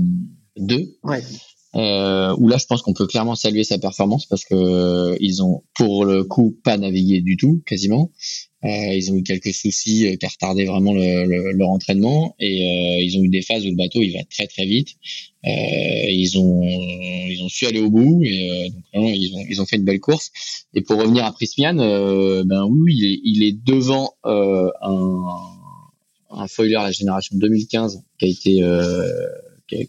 2. 0.57 0.97
Ouais. 1.03 1.21
Euh, 1.75 2.35
où 2.37 2.47
là, 2.47 2.57
je 2.57 2.65
pense 2.65 2.81
qu'on 2.81 2.93
peut 2.93 3.05
clairement 3.05 3.35
saluer 3.35 3.63
sa 3.63 3.77
performance 3.77 4.25
parce 4.25 4.43
que 4.43 4.55
euh, 4.55 5.17
ils 5.19 5.43
ont, 5.43 5.63
pour 5.75 6.03
le 6.03 6.23
coup, 6.23 6.57
pas 6.63 6.77
navigué 6.77 7.21
du 7.21 7.37
tout, 7.37 7.61
quasiment. 7.65 8.11
Euh, 8.65 8.93
ils 8.93 9.11
ont 9.11 9.15
eu 9.15 9.23
quelques 9.23 9.53
soucis 9.53 10.05
euh, 10.05 10.15
qui 10.17 10.25
a 10.25 10.29
retardé 10.29 10.65
vraiment 10.65 10.93
le, 10.93 11.25
le, 11.25 11.51
leur 11.53 11.69
entraînement 11.69 12.35
et 12.39 12.61
euh, 12.61 13.01
ils 13.01 13.17
ont 13.17 13.23
eu 13.23 13.29
des 13.29 13.41
phases 13.41 13.65
où 13.65 13.69
le 13.69 13.75
bateau 13.75 14.01
il 14.01 14.11
va 14.11 14.19
très 14.29 14.47
très 14.47 14.65
vite. 14.65 14.95
ils 15.45 16.37
ont 16.37 16.61
ils 16.63 17.41
ont 17.41 17.47
su 17.47 17.67
aller 17.67 17.79
au 17.79 17.89
bout 17.89 18.21
et 18.25 18.69
donc 18.69 18.83
vraiment, 18.93 19.09
ils 19.13 19.33
ont 19.33 19.45
ils 19.49 19.61
ont 19.61 19.65
fait 19.65 19.77
une 19.77 19.85
belle 19.85 20.01
course. 20.01 20.31
Et 20.73 20.81
pour 20.81 20.99
revenir 20.99 21.23
à 21.23 21.31
Prismian, 21.31 21.75
ben 22.45 22.65
oui, 22.69 22.95
il 22.97 23.05
est, 23.05 23.19
il 23.23 23.43
est 23.43 23.57
devant 23.63 24.13
un 24.23 25.21
un 26.31 26.47
foiler 26.47 26.75
à 26.75 26.83
la 26.83 26.91
génération 26.91 27.37
2015 27.37 28.03
qui 28.19 28.25
a 28.25 28.27
été 28.27 28.61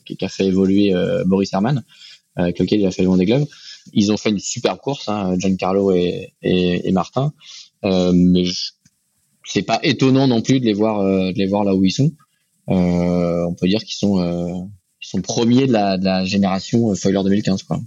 qui, 0.05 0.25
a 0.25 0.29
fait 0.29 0.47
évoluer 0.47 0.95
euh, 0.95 1.25
Boris 1.25 1.53
Herman, 1.53 1.79
euh, 2.39 2.43
avec 2.43 2.59
lequel 2.59 2.81
il 2.81 2.87
a 2.87 2.91
fait 2.91 3.03
le 3.03 3.09
Vendée 3.09 3.27
Globe. 3.27 3.47
Ils 3.93 4.13
ont 4.13 4.17
fait 4.17 4.31
une 4.31 4.39
super 4.39 4.79
course, 4.79 5.09
hein, 5.09 5.39
Giancarlo 5.39 5.93
et, 5.93 6.35
et, 6.43 6.89
et 6.89 6.93
Martin, 6.93 7.33
euh, 7.33 7.70
mais 7.83 8.45
c'est 9.45 9.63
pas 9.63 9.81
étonnant 9.83 10.27
non 10.27 10.43
plus 10.43 10.61
de 10.61 10.65
les 10.65 10.73
voir, 10.73 11.03
de 11.03 11.37
les 11.37 11.47
voir 11.47 11.65
là 11.65 11.75
où 11.75 11.85
ils 11.85 11.93
sont. 11.93 12.13
on 12.67 13.55
peut 13.59 13.69
dire 13.69 13.81
qu'ils 13.81 13.97
sont, 13.97 14.71
ils 15.03 15.07
sont 15.07 15.23
premiers 15.23 15.67
de 15.67 15.73
la, 15.73 15.99
de 15.99 16.05
la 16.05 16.25
génération 16.25 16.95
Foiler 16.95 17.23
2015, 17.23 17.63
quoi. 17.65 17.81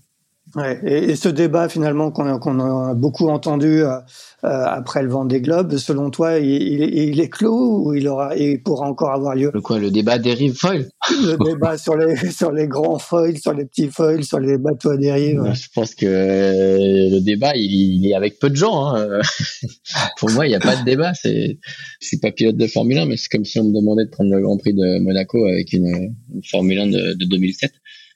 Ouais, 0.55 0.79
et, 0.85 1.11
et, 1.11 1.15
ce 1.15 1.29
débat 1.29 1.67
finalement 1.67 2.11
qu'on 2.11 2.27
a, 2.27 2.37
qu'on 2.37 2.59
a 2.59 2.93
beaucoup 2.93 3.27
entendu 3.27 3.81
euh, 3.81 3.97
euh 4.43 4.65
après 4.67 5.01
le 5.01 5.09
vent 5.09 5.25
des 5.25 5.41
globes, 5.41 5.77
selon 5.77 6.11
toi, 6.11 6.37
il, 6.37 6.45
il, 6.45 7.09
il, 7.09 7.19
est 7.19 7.29
clos 7.29 7.87
ou 7.87 7.95
il 7.95 8.07
aura, 8.07 8.35
il 8.37 8.61
pourra 8.61 8.87
encore 8.87 9.11
avoir 9.11 9.33
lieu? 9.33 9.49
Le 9.51 9.61
quoi 9.61 9.79
Le 9.79 9.89
débat 9.89 10.19
dérive 10.19 10.53
foil 10.53 10.87
Le 11.09 11.37
débat 11.43 11.79
sur 11.79 11.95
les 11.95 12.15
sur 12.29 12.51
les 12.51 12.67
grands 12.67 12.99
foils, 12.99 13.39
sur 13.39 13.53
les 13.53 13.65
petits 13.65 13.89
foils, 13.89 14.23
sur 14.23 14.39
les 14.39 14.59
bateaux 14.59 14.91
à 14.91 14.97
dérive. 14.97 15.41
Je 15.55 15.67
pense 15.73 15.95
que 15.95 16.05
le 16.05 17.19
débat, 17.19 17.55
il, 17.55 18.03
il 18.03 18.11
est 18.11 18.13
avec 18.13 18.37
peu 18.37 18.51
de 18.51 18.55
gens. 18.55 18.93
Hein. 18.93 19.21
Pour 20.17 20.29
moi, 20.31 20.45
il 20.45 20.49
n'y 20.49 20.55
a 20.55 20.59
pas 20.59 20.75
de 20.75 20.85
débat. 20.85 21.15
C'est, 21.15 21.57
je 21.99 22.07
suis 22.07 22.19
pas 22.19 22.31
pilote 22.31 22.57
de 22.57 22.67
Formule 22.67 22.99
1, 22.99 23.07
mais 23.07 23.17
c'est 23.17 23.29
comme 23.29 23.45
si 23.45 23.59
on 23.59 23.63
me 23.63 23.73
demandait 23.73 24.05
de 24.05 24.11
prendre 24.11 24.29
le 24.29 24.39
Grand 24.39 24.57
Prix 24.57 24.73
de 24.73 24.99
Monaco 24.99 25.43
avec 25.47 25.73
une, 25.73 26.13
une 26.31 26.43
Formule 26.43 26.77
1 26.77 26.87
de, 26.87 27.13
de 27.13 27.25
2007. 27.25 27.71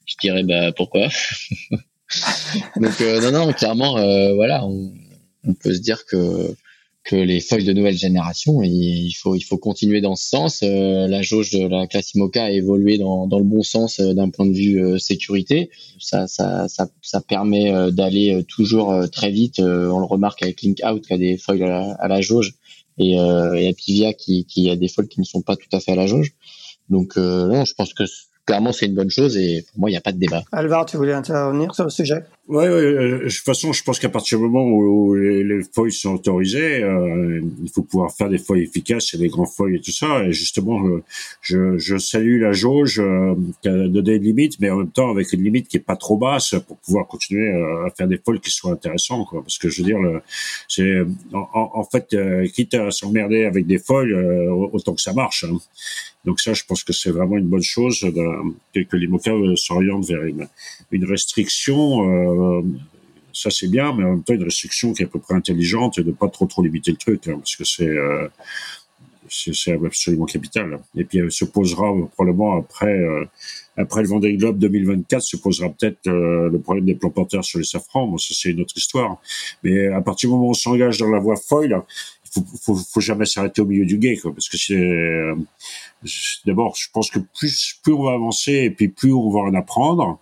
Je 0.05 0.15
dirais 0.21 0.43
bah 0.43 0.71
pourquoi? 0.71 1.07
Donc 2.77 3.01
euh, 3.01 3.19
non, 3.21 3.45
non, 3.45 3.53
clairement, 3.53 3.97
euh, 3.97 4.33
voilà, 4.33 4.65
on, 4.65 4.93
on, 5.43 5.53
peut 5.53 5.73
se 5.73 5.79
dire 5.79 6.05
que 6.05 6.55
que 7.03 7.15
les 7.15 7.39
feuilles 7.39 7.63
de 7.63 7.71
nouvelle 7.71 7.97
génération, 7.97 8.61
il 8.63 9.13
faut 9.13 9.35
il 9.35 9.41
faut 9.41 9.57
continuer 9.57 10.01
dans 10.01 10.15
ce 10.15 10.27
sens. 10.27 10.61
Euh, 10.63 11.07
la 11.07 11.21
jauge 11.21 11.51
de 11.51 11.65
la 11.65 11.87
classe 11.87 12.13
IMOCA 12.13 12.45
a 12.45 12.51
évolué 12.51 12.97
dans, 12.97 13.27
dans 13.27 13.39
le 13.39 13.45
bon 13.45 13.63
sens 13.63 13.99
d'un 14.01 14.29
point 14.29 14.45
de 14.45 14.53
vue 14.53 14.99
sécurité. 14.99 15.69
Ça 15.99 16.27
ça 16.27 16.67
ça, 16.67 16.89
ça 17.01 17.21
permet 17.21 17.91
d'aller 17.91 18.43
toujours 18.47 18.93
très 19.09 19.31
vite. 19.31 19.59
on 19.59 19.99
le 19.99 20.05
remarque 20.05 20.43
avec 20.43 20.61
Link 20.61 20.81
Out 20.85 21.05
qui 21.05 21.13
a 21.13 21.17
des 21.17 21.37
feuilles 21.37 21.63
à 21.63 21.67
la, 21.67 21.91
à 21.93 22.07
la 22.09 22.19
jauge 22.19 22.55
et, 22.97 23.13
et 23.13 23.67
Apivia 23.69 24.13
qui 24.13 24.45
qui 24.45 24.69
a 24.69 24.75
des 24.75 24.89
feuilles 24.89 25.07
qui 25.07 25.21
ne 25.21 25.25
sont 25.25 25.41
pas 25.41 25.55
tout 25.55 25.69
à 25.71 25.79
fait 25.79 25.93
à 25.93 25.95
la 25.95 26.07
jauge. 26.07 26.33
Donc 26.89 27.15
non, 27.15 27.63
je 27.63 27.73
pense 27.73 27.93
que 27.93 28.03
clairement, 28.47 28.71
c'est 28.71 28.87
une 28.87 28.95
bonne 28.95 29.11
chose 29.11 29.37
et 29.37 29.63
pour 29.69 29.81
moi, 29.81 29.89
il 29.91 29.93
n'y 29.93 29.97
a 29.97 30.01
pas 30.01 30.13
de 30.13 30.17
débat. 30.17 30.41
Alvar, 30.51 30.85
tu 30.87 30.97
voulais 30.97 31.13
intervenir 31.13 31.75
sur 31.75 31.83
le 31.83 31.91
sujet? 31.91 32.23
Oui, 32.49 32.63
ouais, 32.63 32.69
euh, 32.69 33.23
de 33.25 33.29
toute 33.29 33.43
façon, 33.43 33.73
je 33.73 33.83
pense 33.83 33.99
qu'à 33.99 34.07
partir 34.07 34.37
du 34.37 34.45
moment 34.45 34.65
où, 34.65 35.15
les, 35.15 35.43
les, 35.43 35.63
feuilles 35.63 35.91
sont 35.91 36.15
autorisées, 36.15 36.81
euh, 36.81 37.41
il 37.61 37.69
faut 37.69 37.81
pouvoir 37.81 38.13
faire 38.13 38.29
des 38.29 38.37
feuilles 38.37 38.63
efficaces 38.63 39.13
et 39.13 39.17
des 39.17 39.27
grands 39.27 39.45
feuilles 39.45 39.75
et 39.75 39.81
tout 39.81 39.91
ça. 39.91 40.23
Et 40.23 40.31
justement, 40.31 40.81
je, 41.41 41.77
je 41.77 41.97
salue 41.97 42.41
la 42.41 42.53
jauge 42.53 42.99
euh, 42.99 43.35
qui 43.61 43.69
a 43.69 43.87
donné 43.87 44.15
une 44.15 44.23
limite, 44.23 44.59
mais 44.59 44.69
en 44.69 44.77
même 44.77 44.91
temps 44.91 45.09
avec 45.09 45.31
une 45.33 45.43
limite 45.43 45.67
qui 45.67 45.77
est 45.77 45.81
pas 45.81 45.95
trop 45.95 46.17
basse 46.17 46.55
pour 46.67 46.77
pouvoir 46.77 47.07
continuer 47.07 47.49
euh, 47.49 47.85
à 47.85 47.89
faire 47.89 48.07
des 48.07 48.17
feuilles 48.17 48.39
qui 48.39 48.51
soient 48.51 48.71
intéressantes. 48.71 49.27
Quoi. 49.27 49.41
Parce 49.41 49.57
que 49.57 49.69
je 49.69 49.81
veux 49.81 49.87
dire, 49.87 49.99
c'est 50.67 51.01
en, 51.33 51.47
en, 51.53 51.83
fait, 51.83 52.13
euh, 52.13 52.47
quitte 52.47 52.73
à 52.73 52.91
s'emmerder 52.91 53.45
avec 53.45 53.65
des 53.67 53.77
feuilles, 53.77 54.13
autant 54.13 54.93
que 54.93 55.01
ça 55.01 55.13
marche. 55.13 55.43
Hein. 55.43 55.57
Donc 56.25 56.39
ça, 56.41 56.53
je 56.53 56.63
pense 56.67 56.83
que 56.83 56.91
c'est 56.91 57.11
vraiment 57.11 57.37
une 57.37 57.47
bonne 57.47 57.63
chose 57.63 58.01
de, 58.01 58.83
que 58.83 58.97
l'IMOCA 58.97 59.31
s'oriente 59.55 60.05
vers 60.05 60.23
une, 60.23 60.47
une 60.91 61.05
restriction. 61.05 62.01
Ça 63.37 63.51
c'est 63.51 63.67
bien, 63.67 63.93
mais 63.93 64.03
en 64.03 64.11
même 64.13 64.23
temps 64.23 64.33
une 64.33 64.43
restriction 64.43 64.93
qui 64.93 65.03
est 65.03 65.05
à 65.05 65.09
peu 65.09 65.19
près 65.19 65.35
intelligente 65.35 65.99
et 65.99 66.03
de 66.03 66.11
pas 66.11 66.27
trop 66.27 66.47
trop 66.47 66.63
limiter 66.63 66.89
le 66.89 66.97
truc, 66.97 67.27
hein, 67.27 67.35
parce 67.37 67.55
que 67.55 67.63
c'est 67.63 67.87
euh, 67.87 68.27
c'est 69.29 69.73
absolument 69.73 70.25
capital. 70.25 70.79
Et 70.95 71.03
puis 71.03 71.19
elle 71.19 71.31
se 71.31 71.45
posera 71.45 71.91
probablement 72.13 72.57
après 72.57 72.97
euh, 72.97 73.25
après 73.75 74.01
le 74.01 74.07
Vendée 74.07 74.35
Globe 74.37 74.57
2024 74.57 75.21
se 75.21 75.37
posera 75.37 75.69
peut-être 75.69 76.07
euh, 76.07 76.49
le 76.49 76.59
problème 76.59 76.85
des 76.85 76.95
plans 76.95 77.11
porteurs 77.11 77.45
sur 77.45 77.59
les 77.59 77.65
safrans. 77.65 78.07
Bon, 78.07 78.17
ça 78.17 78.33
c'est 78.33 78.49
une 78.49 78.61
autre 78.61 78.75
histoire. 78.75 79.21
Mais 79.61 79.85
à 79.87 80.01
partir 80.01 80.29
du 80.29 80.33
moment 80.33 80.47
où 80.47 80.51
on 80.51 80.55
s'engage 80.55 80.97
dans 80.97 81.11
la 81.11 81.19
voie 81.19 81.35
foil, 81.35 81.79
il 82.25 82.43
faut, 82.63 82.75
faut, 82.75 83.01
jamais 83.01 83.25
s'arrêter 83.25 83.61
au 83.61 83.65
milieu 83.65 83.85
du 83.85 83.99
guet, 83.99 84.19
parce 84.23 84.49
que 84.49 84.57
c'est 84.57 85.31
d'abord, 86.45 86.75
je 86.75 86.87
pense 86.93 87.09
que 87.09 87.19
plus 87.19 87.79
plus 87.83 87.93
on 87.93 88.03
va 88.03 88.13
avancer 88.13 88.53
et 88.53 88.71
puis 88.71 88.87
plus 88.87 89.13
on 89.13 89.29
va 89.29 89.39
en 89.39 89.53
apprendre 89.53 90.19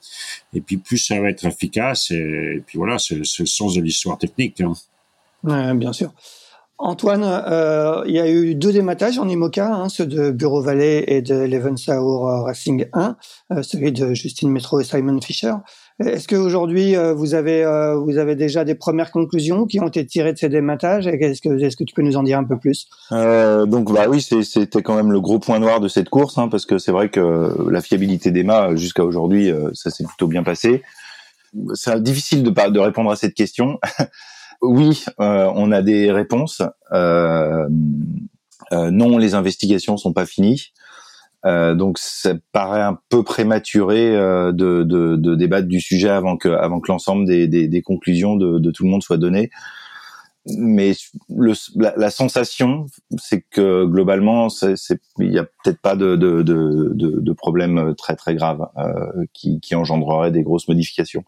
et 0.53 0.61
puis 0.61 0.77
plus 0.77 0.97
ça 0.97 1.19
va 1.19 1.29
être 1.29 1.45
efficace 1.45 2.11
et, 2.11 2.63
puis 2.65 2.77
voilà, 2.77 2.97
c'est 2.97 3.15
le 3.15 3.25
sens 3.25 3.75
de 3.75 3.81
l'histoire 3.81 4.17
technique. 4.17 4.61
Hein. 4.61 4.73
Bien 5.43 5.93
sûr. 5.93 6.13
Antoine, 6.77 7.23
euh, 7.23 8.03
il 8.05 8.13
y 8.13 8.19
a 8.19 8.29
eu 8.29 8.53
deux 8.53 8.73
dématages 8.73 9.17
en 9.17 9.29
IMOCA, 9.29 9.73
hein, 9.73 9.87
ceux 9.87 10.05
de 10.05 10.31
Bureau 10.31 10.61
Valley 10.61 11.05
et 11.07 11.21
de 11.21 11.35
Levensaur 11.35 12.43
Racing 12.43 12.87
1, 12.91 13.15
euh, 13.53 13.63
celui 13.63 13.93
de 13.93 14.13
Justine 14.13 14.51
Metro 14.51 14.81
et 14.81 14.83
Simon 14.83 15.21
Fisher. 15.21 15.53
Est-ce 16.03 16.27
qu'aujourd'hui, 16.27 16.97
euh, 16.97 17.13
vous 17.13 17.35
avez 17.35 17.63
euh, 17.63 17.95
vous 17.95 18.17
avez 18.17 18.35
déjà 18.35 18.65
des 18.65 18.75
premières 18.75 19.11
conclusions 19.11 19.65
qui 19.65 19.79
ont 19.79 19.87
été 19.87 20.05
tirées 20.05 20.33
de 20.33 20.37
ces 20.37 20.49
dématages? 20.49 21.07
Est-ce 21.07 21.41
que 21.41 21.57
est-ce 21.57 21.77
que 21.77 21.85
tu 21.85 21.93
peux 21.93 22.01
nous 22.01 22.17
en 22.17 22.23
dire 22.23 22.37
un 22.37 22.43
peu 22.43 22.57
plus? 22.59 22.87
Euh, 23.13 23.65
Donc 23.65 23.93
bah 23.93 24.07
oui, 24.09 24.21
c'était 24.21 24.81
quand 24.81 24.95
même 24.95 25.13
le 25.13 25.21
gros 25.21 25.39
point 25.39 25.59
noir 25.59 25.79
de 25.79 25.87
cette 25.87 26.09
course, 26.09 26.37
hein, 26.37 26.49
parce 26.49 26.65
que 26.65 26.79
c'est 26.79 26.91
vrai 26.91 27.07
que 27.07 27.69
la 27.69 27.81
fiabilité 27.81 28.31
d'Emma 28.31 28.75
jusqu'à 28.75 29.05
aujourd'hui, 29.05 29.49
euh, 29.49 29.69
ça 29.73 29.89
s'est 29.89 30.03
plutôt 30.03 30.27
bien 30.27 30.43
passé. 30.43 30.83
C'est 31.75 32.03
difficile 32.03 32.43
de 32.43 32.49
de 32.49 32.79
répondre 32.79 33.09
à 33.09 33.15
cette 33.15 33.33
question. 33.33 33.79
oui, 34.61 35.05
on 35.17 35.71
a 35.71 35.81
des 35.81 36.11
réponses. 36.11 36.61
non, 38.71 39.17
les 39.17 39.33
investigations 39.33 39.95
sont 39.95 40.11
pas 40.11 40.25
finies. 40.25 40.73
Euh, 41.45 41.75
donc 41.75 41.99
ça 41.99 42.33
paraît 42.51 42.81
un 42.81 42.97
peu 43.09 43.23
prématuré 43.23 44.15
euh, 44.15 44.51
de, 44.51 44.83
de, 44.83 45.15
de, 45.15 45.35
débattre 45.35 45.67
du 45.67 45.79
sujet 45.79 46.09
avant 46.09 46.37
que, 46.37 46.49
avant 46.49 46.79
que 46.79 46.91
l'ensemble 46.91 47.25
des, 47.25 47.47
des, 47.47 47.67
des, 47.67 47.81
conclusions 47.81 48.35
de, 48.35 48.57
de, 48.57 48.71
tout 48.71 48.83
le 48.83 48.89
monde 48.89 49.03
soient 49.03 49.17
données. 49.17 49.51
Mais 50.47 50.93
le, 51.29 51.53
la, 51.75 51.93
la, 51.97 52.09
sensation, 52.11 52.85
c'est 53.17 53.41
que 53.41 53.85
globalement, 53.85 54.47
il 55.19 55.29
n'y 55.29 55.39
a 55.39 55.43
peut-être 55.43 55.81
pas 55.81 55.95
de, 55.95 56.15
de, 56.15 57.33
problème 57.33 57.95
très 57.95 58.15
très 58.15 58.35
grave 58.35 58.67
euh, 58.77 59.25
qui, 59.33 59.59
qui 59.59 59.75
engendrerait 59.75 60.31
des 60.31 60.43
grosses 60.43 60.67
modifications. 60.67 61.23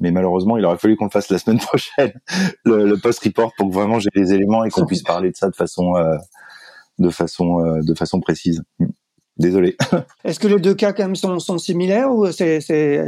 Mais 0.00 0.10
malheureusement, 0.10 0.56
il 0.56 0.64
aurait 0.64 0.78
fallu 0.78 0.96
qu'on 0.96 1.04
le 1.06 1.10
fasse 1.10 1.30
la 1.30 1.38
semaine 1.38 1.58
prochaine, 1.60 2.12
le, 2.64 2.86
le 2.86 2.98
post-report, 2.98 3.52
pour 3.56 3.68
que 3.68 3.74
vraiment 3.74 3.98
j'ai 3.98 4.10
les 4.14 4.32
éléments 4.32 4.64
et 4.64 4.70
qu'on 4.70 4.86
puisse 4.86 5.02
parler 5.02 5.30
de 5.30 5.36
ça 5.36 5.48
de 5.48 5.56
façon, 5.56 5.96
euh, 5.96 6.16
de 6.98 7.10
façon, 7.10 7.64
euh, 7.64 7.80
de 7.82 7.94
façon 7.94 8.20
précise. 8.20 8.62
Désolé. 9.38 9.76
Est-ce 10.24 10.38
que 10.38 10.46
les 10.46 10.60
deux 10.60 10.74
cas 10.74 10.92
quand 10.92 11.04
même 11.04 11.16
sont, 11.16 11.38
sont 11.38 11.56
similaires 11.56 12.12
ou 12.12 12.30
c'est, 12.30 12.60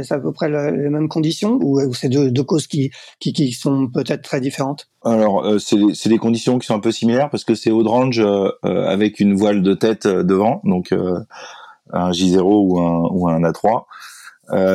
à 0.09 0.19
peu 0.19 0.31
près 0.31 0.49
les 0.49 0.89
mêmes 0.89 1.07
conditions 1.07 1.59
ou, 1.61 1.79
ou 1.79 1.93
c'est 1.93 2.09
deux, 2.09 2.31
deux 2.31 2.43
causes 2.43 2.65
qui, 2.65 2.91
qui, 3.19 3.31
qui 3.31 3.51
sont 3.51 3.87
peut-être 3.87 4.23
très 4.23 4.41
différentes? 4.41 4.89
Alors 5.03 5.45
euh, 5.45 5.59
c'est, 5.59 5.77
c'est 5.93 6.09
des 6.09 6.17
conditions 6.17 6.57
qui 6.57 6.65
sont 6.65 6.73
un 6.73 6.79
peu 6.79 6.91
similaires 6.91 7.29
parce 7.29 7.43
que 7.43 7.53
c'est 7.53 7.69
Audrange 7.69 8.19
euh, 8.19 8.49
euh, 8.65 8.87
avec 8.87 9.19
une 9.19 9.35
voile 9.35 9.61
de 9.61 9.75
tête 9.75 10.07
euh, 10.07 10.23
devant, 10.23 10.61
donc 10.63 10.93
un 11.93 12.11
J0 12.11 12.41
ou 12.41 12.79
un, 12.79 13.07
ou 13.11 13.29
un 13.29 13.41
A3. 13.41 13.83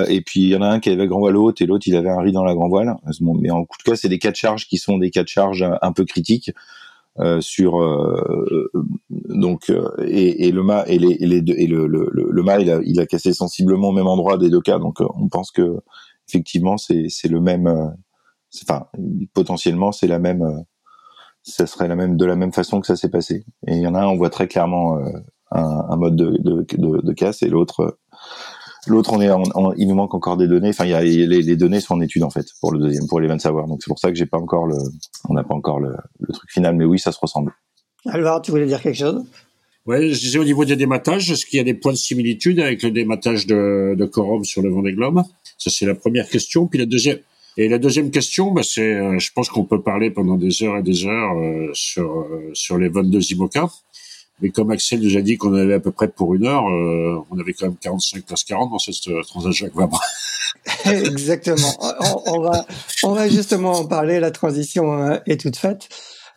et 0.08 0.20
puis 0.20 0.42
il 0.42 0.48
y 0.50 0.56
en 0.56 0.62
a 0.62 0.68
un 0.68 0.78
qui 0.78 0.90
avait 0.90 1.08
grand 1.08 1.18
voile 1.18 1.36
haute 1.36 1.60
et 1.60 1.66
l'autre 1.66 1.88
il 1.88 1.96
avait 1.96 2.10
un 2.10 2.20
riz 2.20 2.30
dans 2.30 2.44
la 2.44 2.54
grand 2.54 2.68
voile. 2.68 2.94
mais 3.20 3.50
en 3.50 3.64
tout 3.64 3.90
cas 3.90 3.96
c'est 3.96 4.08
des 4.08 4.20
cas 4.20 4.30
de 4.30 4.36
charge 4.36 4.68
qui 4.68 4.78
sont 4.78 4.98
des 4.98 5.10
cas 5.10 5.24
de 5.24 5.28
charge 5.28 5.66
un 5.82 5.92
peu 5.92 6.04
critiques. 6.04 6.52
Euh, 7.18 7.40
sur 7.40 7.82
euh, 7.82 8.70
donc 9.10 9.68
euh, 9.68 9.90
et, 10.06 10.46
et, 10.46 10.52
le 10.52 10.62
mât 10.62 10.84
et 10.86 10.96
les, 10.96 11.10
et 11.14 11.26
les 11.26 11.42
deux, 11.42 11.54
et 11.58 11.66
le, 11.66 11.88
le, 11.88 12.08
le, 12.12 12.42
mât 12.44 12.60
il 12.60 12.70
a, 12.70 12.78
il 12.84 13.00
a 13.00 13.06
cassé 13.06 13.32
sensiblement 13.32 13.88
au 13.88 13.92
même 13.92 14.06
endroit 14.06 14.38
des 14.38 14.48
deux 14.48 14.60
cas. 14.60 14.78
Donc 14.78 15.00
on 15.00 15.28
pense 15.28 15.50
que 15.50 15.78
effectivement 16.28 16.76
c'est 16.78 17.08
le 17.28 17.40
même 17.40 17.96
enfin 18.62 18.86
potentiellement 19.34 19.90
c'est 19.90 20.06
la 20.06 20.20
même 20.20 20.64
ça 21.42 21.66
serait 21.66 21.88
la 21.88 21.96
même 21.96 22.16
de 22.16 22.24
la 22.24 22.36
même 22.36 22.52
façon 22.52 22.80
que 22.80 22.86
ça 22.86 22.94
s'est 22.94 23.10
passé. 23.10 23.44
Et 23.66 23.74
il 23.74 23.82
y 23.82 23.86
en 23.88 23.96
a 23.96 24.02
un 24.02 24.06
on 24.06 24.16
voit 24.16 24.30
très 24.30 24.46
clairement 24.46 24.96
un, 25.50 25.60
un, 25.90 25.96
mode 25.96 26.14
de, 26.14 26.36
de, 26.38 26.64
de, 26.78 27.00
de 27.02 27.12
casse 27.12 27.42
et 27.42 27.48
l'autre 27.48 27.98
L'autre, 28.86 29.12
on 29.12 29.20
est, 29.20 29.28
il 29.76 29.88
nous 29.88 29.94
manque 29.94 30.14
encore 30.14 30.36
des 30.36 30.48
données. 30.48 30.70
Enfin, 30.70 30.84
il 30.84 30.90
y 30.90 30.94
a, 30.94 31.02
les, 31.02 31.56
données 31.56 31.80
sont 31.80 31.94
en 31.94 32.00
étude 32.00 32.22
en 32.22 32.30
fait 32.30 32.46
pour 32.60 32.72
le 32.72 32.78
deuxième, 32.78 33.06
pour 33.08 33.20
l'event 33.20 33.38
savoir. 33.38 33.66
Donc 33.66 33.80
c'est 33.82 33.88
pour 33.88 33.98
ça 33.98 34.10
que 34.10 34.16
j'ai 34.16 34.26
pas 34.26 34.38
encore 34.38 34.66
le, 34.66 34.76
on 35.28 35.34
n'a 35.34 35.44
pas 35.44 35.54
encore 35.54 35.80
le, 35.80 35.94
truc 36.32 36.50
final. 36.50 36.76
Mais 36.76 36.84
oui, 36.84 36.98
ça 36.98 37.12
se 37.12 37.18
ressemble. 37.20 37.52
Alvar, 38.06 38.40
tu 38.40 38.50
voulais 38.50 38.66
dire 38.66 38.80
quelque 38.80 38.96
chose? 38.96 39.24
Ouais, 39.86 40.08
je 40.08 40.20
disais 40.20 40.38
au 40.38 40.44
niveau 40.44 40.64
des 40.64 40.76
dématages, 40.76 41.30
est-ce 41.30 41.46
qu'il 41.46 41.56
y 41.56 41.60
a 41.60 41.64
des 41.64 41.74
points 41.74 41.92
de 41.92 41.98
similitude 41.98 42.60
avec 42.60 42.82
le 42.82 42.90
dématage 42.90 43.46
de, 43.46 43.94
de 43.98 44.04
Corum 44.04 44.44
sur 44.44 44.62
le 44.62 44.70
Vendée 44.70 44.92
Globe 44.92 45.22
Ça, 45.58 45.70
c'est 45.70 45.86
la 45.86 45.94
première 45.94 46.28
question. 46.28 46.66
Puis 46.66 46.78
la 46.78 46.86
deuxième, 46.86 47.18
et 47.56 47.68
la 47.68 47.78
deuxième 47.78 48.10
question, 48.10 48.52
bah, 48.52 48.62
c'est, 48.62 48.94
euh, 48.94 49.18
je 49.18 49.30
pense 49.34 49.48
qu'on 49.48 49.64
peut 49.64 49.82
parler 49.82 50.10
pendant 50.10 50.36
des 50.36 50.62
heures 50.62 50.78
et 50.78 50.82
des 50.82 51.04
heures 51.06 51.36
euh, 51.36 51.70
sur 51.74 52.20
euh, 52.20 52.50
sur 52.54 52.78
les 52.78 52.88
22 52.88 53.32
IMOCA. 53.32 53.68
Mais 54.42 54.50
comme 54.50 54.70
Axel 54.70 55.00
nous 55.00 55.16
a 55.16 55.20
dit 55.20 55.36
qu'on 55.36 55.54
avait 55.54 55.74
à 55.74 55.80
peu 55.80 55.90
près 55.90 56.08
pour 56.08 56.34
une 56.34 56.46
heure, 56.46 56.64
on 56.64 57.38
avait 57.38 57.52
quand 57.52 57.66
même 57.66 57.76
45 57.76 58.24
places 58.24 58.44
40 58.44 58.70
dans 58.70 58.78
cette 58.78 59.26
Transat 59.26 59.52
Jacques 59.52 59.74
Vabre. 59.74 60.00
Exactement. 60.86 61.72
On, 62.26 62.40
va 62.40 62.66
on 63.04 63.12
va 63.12 63.28
justement 63.28 63.72
en 63.72 63.84
parler. 63.86 64.20
La 64.20 64.30
transition 64.30 65.20
est 65.26 65.40
toute 65.40 65.56
faite. 65.56 65.88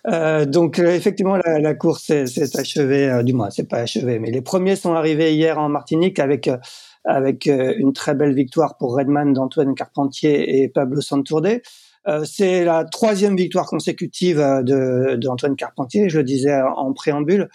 Euh, 0.06 0.46
donc 0.46 0.80
effectivement 0.80 1.38
la, 1.38 1.74
course 1.76 2.04
s'est 2.04 2.60
achevée, 2.60 3.22
du 3.24 3.32
moins 3.32 3.50
c'est 3.52 3.70
pas 3.70 3.78
achevé, 3.78 4.20
mais 4.20 4.32
les 4.32 4.42
premiers 4.42 4.76
sont 4.76 4.94
arrivés 4.94 5.34
hier 5.34 5.58
en 5.58 5.70
Martinique 5.70 6.20
avec 6.20 6.50
avec 7.06 7.48
euh, 7.48 7.74
une 7.78 7.94
très 7.94 8.16
belle 8.16 8.34
victoire 8.34 8.78
pour 8.78 8.96
Redman 8.96 9.34
d'Antoine 9.34 9.76
Carpentier 9.76 10.62
et 10.62 10.70
Pablo 10.70 11.02
Santourde. 11.02 11.62
Euh, 12.08 12.26
c'est 12.26 12.66
la 12.66 12.84
troisième 12.84 13.36
victoire 13.36 13.66
consécutive 13.66 14.40
euh, 14.40 15.18
d'Antoine 15.18 15.56
Carpentier, 15.56 16.10
je 16.10 16.18
le 16.18 16.24
disais 16.24 16.62
en 16.62 16.92
préambule. 16.94 17.50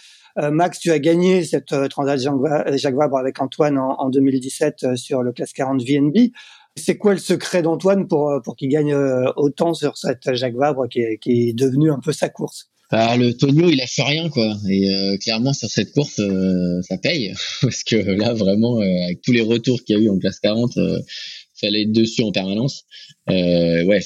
Max, 0.50 0.78
tu 0.78 0.90
as 0.92 0.98
gagné 0.98 1.44
cette 1.44 1.74
Transat 1.90 2.18
Jacques 2.18 2.94
Vabre 2.94 3.18
avec 3.18 3.40
Antoine 3.40 3.78
en, 3.78 4.08
2017 4.08 4.96
sur 4.96 5.22
le 5.22 5.32
classe 5.32 5.52
40 5.52 5.82
VNB. 5.82 6.30
C'est 6.76 6.96
quoi 6.96 7.12
le 7.12 7.18
secret 7.18 7.62
d'Antoine 7.62 8.06
pour, 8.06 8.40
pour 8.44 8.54
qu'il 8.54 8.68
gagne 8.68 8.94
autant 9.36 9.74
sur 9.74 9.96
cette 9.96 10.34
Jacques 10.34 10.54
Vabre 10.54 10.88
qui 10.88 11.00
est, 11.00 11.18
qui 11.18 11.54
devenue 11.54 11.90
un 11.90 11.98
peu 11.98 12.12
sa 12.12 12.28
course? 12.28 12.70
Bah, 12.90 13.18
le 13.18 13.34
Tonio, 13.34 13.68
il 13.68 13.82
fait 13.86 14.02
rien 14.02 14.30
quoi. 14.30 14.56
Et 14.68 14.90
euh, 14.94 15.18
clairement 15.18 15.52
sur 15.52 15.68
cette 15.68 15.92
course, 15.92 16.20
euh, 16.20 16.80
ça 16.82 16.96
paye 16.96 17.34
parce 17.60 17.82
que 17.84 17.96
là 17.96 18.32
vraiment, 18.32 18.80
euh, 18.80 19.04
avec 19.04 19.20
tous 19.20 19.32
les 19.32 19.42
retours 19.42 19.82
qu'il 19.84 19.98
y 19.98 20.00
a 20.00 20.02
eu 20.02 20.08
en 20.08 20.18
classe 20.18 20.40
40, 20.40 20.78
fallait 21.60 21.82
être 21.82 21.92
dessus 21.92 22.22
en 22.22 22.32
permanence. 22.32 22.84
ouais, 23.28 24.00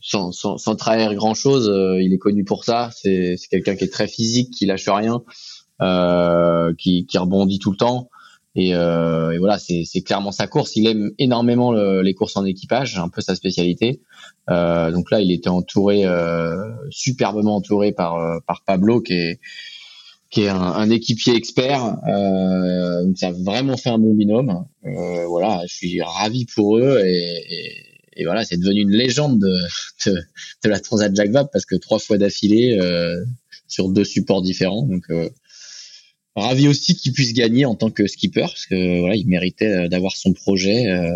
sans, 0.00 0.32
sans, 0.32 0.58
sans 0.58 0.76
trahir 0.76 1.14
grand 1.14 1.34
chose, 1.34 1.70
il 2.00 2.12
est 2.12 2.18
connu 2.18 2.44
pour 2.44 2.64
ça. 2.64 2.90
C'est 2.92 3.36
quelqu'un 3.50 3.76
qui 3.76 3.84
est 3.84 3.92
très 3.92 4.08
physique, 4.08 4.52
qui 4.52 4.66
lâche 4.66 4.88
rien, 4.88 5.22
qui, 6.78 7.06
qui 7.06 7.18
rebondit 7.18 7.58
tout 7.58 7.70
le 7.70 7.76
temps. 7.76 8.08
Et, 8.58 8.74
euh, 8.74 9.32
et 9.32 9.38
voilà, 9.38 9.58
c'est 9.58 10.02
clairement 10.02 10.32
sa 10.32 10.46
course. 10.46 10.76
Il 10.76 10.86
aime 10.86 11.12
énormément 11.18 11.72
les 11.72 12.14
courses 12.14 12.36
en 12.36 12.44
équipage, 12.46 12.98
un 12.98 13.10
peu 13.10 13.20
sa 13.20 13.34
spécialité. 13.34 14.00
Euh, 14.48 14.90
donc 14.90 15.10
là, 15.10 15.20
il 15.20 15.30
était 15.30 15.50
entouré, 15.50 16.06
euh, 16.06 16.70
superbement 16.90 17.56
entouré 17.56 17.92
par 17.92 18.16
euh, 18.16 18.38
par 18.46 18.62
Pablo, 18.64 19.00
qui 19.00 19.12
est 19.12 19.40
qui 20.30 20.42
est 20.42 20.48
un, 20.48 20.60
un 20.60 20.90
équipier 20.90 21.34
expert. 21.34 21.98
Euh, 22.08 23.12
ça 23.16 23.28
a 23.28 23.32
vraiment 23.32 23.76
fait 23.76 23.90
un 23.90 23.98
bon 23.98 24.14
binôme. 24.14 24.64
Euh, 24.84 25.26
voilà, 25.26 25.62
je 25.68 25.74
suis 25.74 26.02
ravi 26.02 26.46
pour 26.46 26.78
eux 26.78 27.02
et, 27.04 27.72
et, 28.16 28.24
voilà, 28.24 28.44
c'est 28.44 28.56
devenu 28.56 28.82
une 28.82 28.92
légende 28.92 29.38
de, 29.38 29.56
de, 30.06 30.16
de 30.64 30.68
la 30.68 30.80
Transat 30.80 31.14
Jacques 31.14 31.30
Vabre 31.30 31.50
parce 31.52 31.66
que 31.66 31.76
trois 31.76 31.98
fois 31.98 32.18
d'affilée 32.18 32.78
sur 33.68 33.88
deux 33.88 34.04
supports 34.04 34.42
différents. 34.42 34.82
Donc 34.82 35.04
ravi 36.36 36.68
aussi 36.68 36.94
qu'il 36.94 37.12
puisse 37.12 37.32
gagner 37.32 37.64
en 37.64 37.74
tant 37.74 37.90
que 37.90 38.06
skipper 38.06 38.42
parce 38.42 38.66
que 38.66 39.00
voilà, 39.00 39.16
il 39.16 39.26
méritait 39.26 39.72
euh, 39.72 39.88
d'avoir 39.88 40.16
son 40.16 40.32
projet 40.32 40.86
euh, 40.86 41.10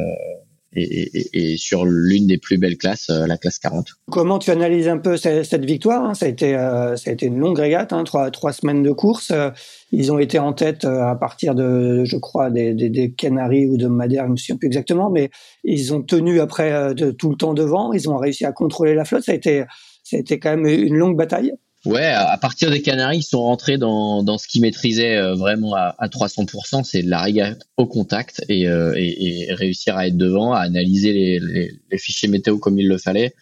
et, 0.75 1.53
et, 1.53 1.57
sur 1.57 1.85
l'une 1.85 2.27
des 2.27 2.39
plus 2.39 2.59
belles 2.59 2.79
classes, 2.79 3.11
euh, 3.11 3.27
la 3.27 3.37
classe 3.37 3.59
40. 3.59 3.89
Comment 4.11 4.39
tu 4.39 4.51
analyses 4.51 4.89
un 4.89 4.99
peu 4.99 5.17
cette, 5.17 5.65
victoire 5.65 6.05
hein? 6.05 6.15
Ça 6.15 6.27
a 6.27 6.29
été 6.29 6.53
ça 6.53 7.11
a 7.11 7.13
été 7.13 7.27
une 7.27 7.39
longue 7.39 7.59
régate, 7.59 7.93
hein, 7.93 8.05
trois 8.05 8.31
trois 8.31 8.53
semaines 8.53 8.83
de 8.83 8.93
course. 8.93 9.33
Ils 9.93 10.13
ont 10.13 10.19
été 10.19 10.39
en 10.39 10.53
tête 10.53 10.85
à 10.85 11.15
partir 11.17 11.55
de, 11.55 12.05
je 12.05 12.17
crois, 12.17 12.51
des, 12.51 12.75
des, 12.75 12.89
des 12.89 13.13
Canaries 13.13 13.67
ou 13.67 13.77
de 13.77 13.89
Madère, 13.89 14.27
je 14.27 14.33
me 14.33 14.37
souviens 14.37 14.57
plus 14.57 14.67
exactement, 14.67 15.11
mais 15.11 15.31
ils 15.65 15.93
ont 15.93 16.03
tenu 16.03 16.41
après 16.41 16.95
de, 16.95 17.11
tout 17.11 17.31
le 17.31 17.37
temps 17.37 17.55
devant. 17.55 17.93
Ils 17.93 18.09
ont 18.09 18.17
réussi 18.17 18.45
à 18.45 18.53
contrôler 18.53 18.95
la 18.95 19.05
flotte. 19.05 19.25
Ça 19.25 19.33
a 19.33 19.35
été 19.35 19.65
ça 20.05 20.17
a 20.17 20.21
été 20.21 20.39
quand 20.39 20.57
même 20.57 20.67
une 20.67 20.97
longue 20.97 21.17
bataille. 21.17 21.53
Ouais, 21.87 22.05
à 22.05 22.37
partir 22.37 22.71
des 22.71 22.83
Canaries, 22.83 23.19
ils 23.19 23.23
sont 23.23 23.40
rentrés 23.40 23.79
dans, 23.79 24.23
dans 24.23 24.37
ce 24.37 24.47
qu'ils 24.47 24.61
maîtrisaient 24.61 25.16
euh, 25.16 25.35
vraiment 25.35 25.75
à, 25.75 25.95
à 25.99 26.09
300%, 26.09 26.85
c'est 26.85 27.01
la 27.01 27.23
régate 27.23 27.62
au 27.79 27.87
contact 27.87 28.45
et, 28.51 28.69
euh, 28.69 28.93
et, 28.99 29.49
et, 29.49 29.55
réussir 29.55 29.97
à 29.97 30.07
être 30.07 30.19
devant, 30.19 30.53
à 30.53 30.61
analyser 30.61 31.14
les, 31.14 31.40
les, 31.40 31.73
les 31.90 31.99
fichiers 31.99 32.29
météo 32.29 32.59
comme 32.59 32.79
il 32.79 32.87
le 32.87 32.99
fallait, 32.99 33.35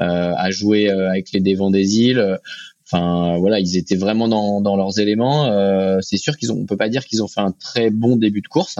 euh, 0.00 0.32
à 0.34 0.50
jouer 0.50 0.90
euh, 0.90 1.10
avec 1.10 1.32
les 1.32 1.40
dévents 1.40 1.70
des 1.70 2.00
îles. 2.00 2.38
Enfin 2.90 3.36
voilà, 3.38 3.60
ils 3.60 3.76
étaient 3.76 3.96
vraiment 3.96 4.26
dans, 4.26 4.62
dans 4.62 4.76
leurs 4.76 4.98
éléments. 4.98 5.46
Euh, 5.52 5.98
c'est 6.00 6.16
sûr 6.16 6.38
qu'ils 6.38 6.50
ont, 6.50 6.56
on 6.56 6.66
peut 6.66 6.78
pas 6.78 6.88
dire 6.88 7.04
qu'ils 7.04 7.22
ont 7.22 7.28
fait 7.28 7.40
un 7.40 7.52
très 7.52 7.90
bon 7.90 8.16
début 8.16 8.40
de 8.40 8.48
course, 8.48 8.78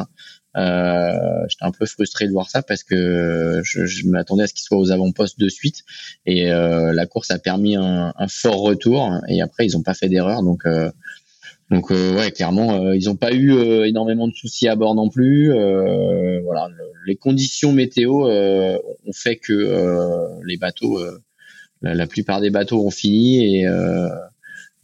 euh, 0.57 1.45
J'étais 1.49 1.65
un 1.65 1.71
peu 1.71 1.87
frustré 1.87 2.27
de 2.27 2.33
voir 2.33 2.51
ça 2.51 2.63
parce 2.63 2.83
que 2.83 3.61
je, 3.65 3.87
je 3.87 4.07
m'attendais 4.07 4.45
à 4.45 4.47
ce 4.47 4.55
qu'il 4.55 4.63
soit 4.63 4.79
aux 4.79 4.91
avant-postes 4.91 5.39
de 5.39 5.49
suite. 5.49 5.83
Et 6.27 6.51
euh, 6.51 6.93
la 6.93 7.07
course 7.07 7.31
a 7.31 7.39
permis 7.39 7.77
un, 7.77 8.13
un, 8.17 8.29
fort 8.29 8.61
retour 8.61 9.11
et 9.29 9.41
après 9.41 9.67
ils 9.67 9.73
n'ont 9.73 9.83
pas 9.83 9.95
fait 9.95 10.09
d'erreur. 10.09 10.43
Donc 10.43 10.67
euh, 10.67 10.91
donc 11.71 11.91
euh, 11.91 12.17
ouais 12.17 12.31
clairement 12.33 12.75
euh, 12.75 12.97
ils 12.97 13.07
n'ont 13.07 13.17
pas 13.17 13.33
eu 13.33 13.53
énormément 13.85 14.29
de 14.29 14.35
soucis 14.35 14.69
à 14.69 14.77
bord 14.77 14.95
non 14.95 15.09
plus. 15.09 15.49
Voilà 16.45 16.69
les 17.07 17.17
conditions 17.17 17.73
météo 17.73 18.27
ont 18.27 19.13
fait 19.13 19.37
que 19.37 20.45
les 20.45 20.57
bateaux 20.57 21.01
la, 21.81 21.95
la, 21.95 22.07
plupart 22.07 22.41
des 22.41 22.51
bateaux 22.51 22.87
ont 22.87 22.91
fini 22.91 23.57
et 23.57 23.67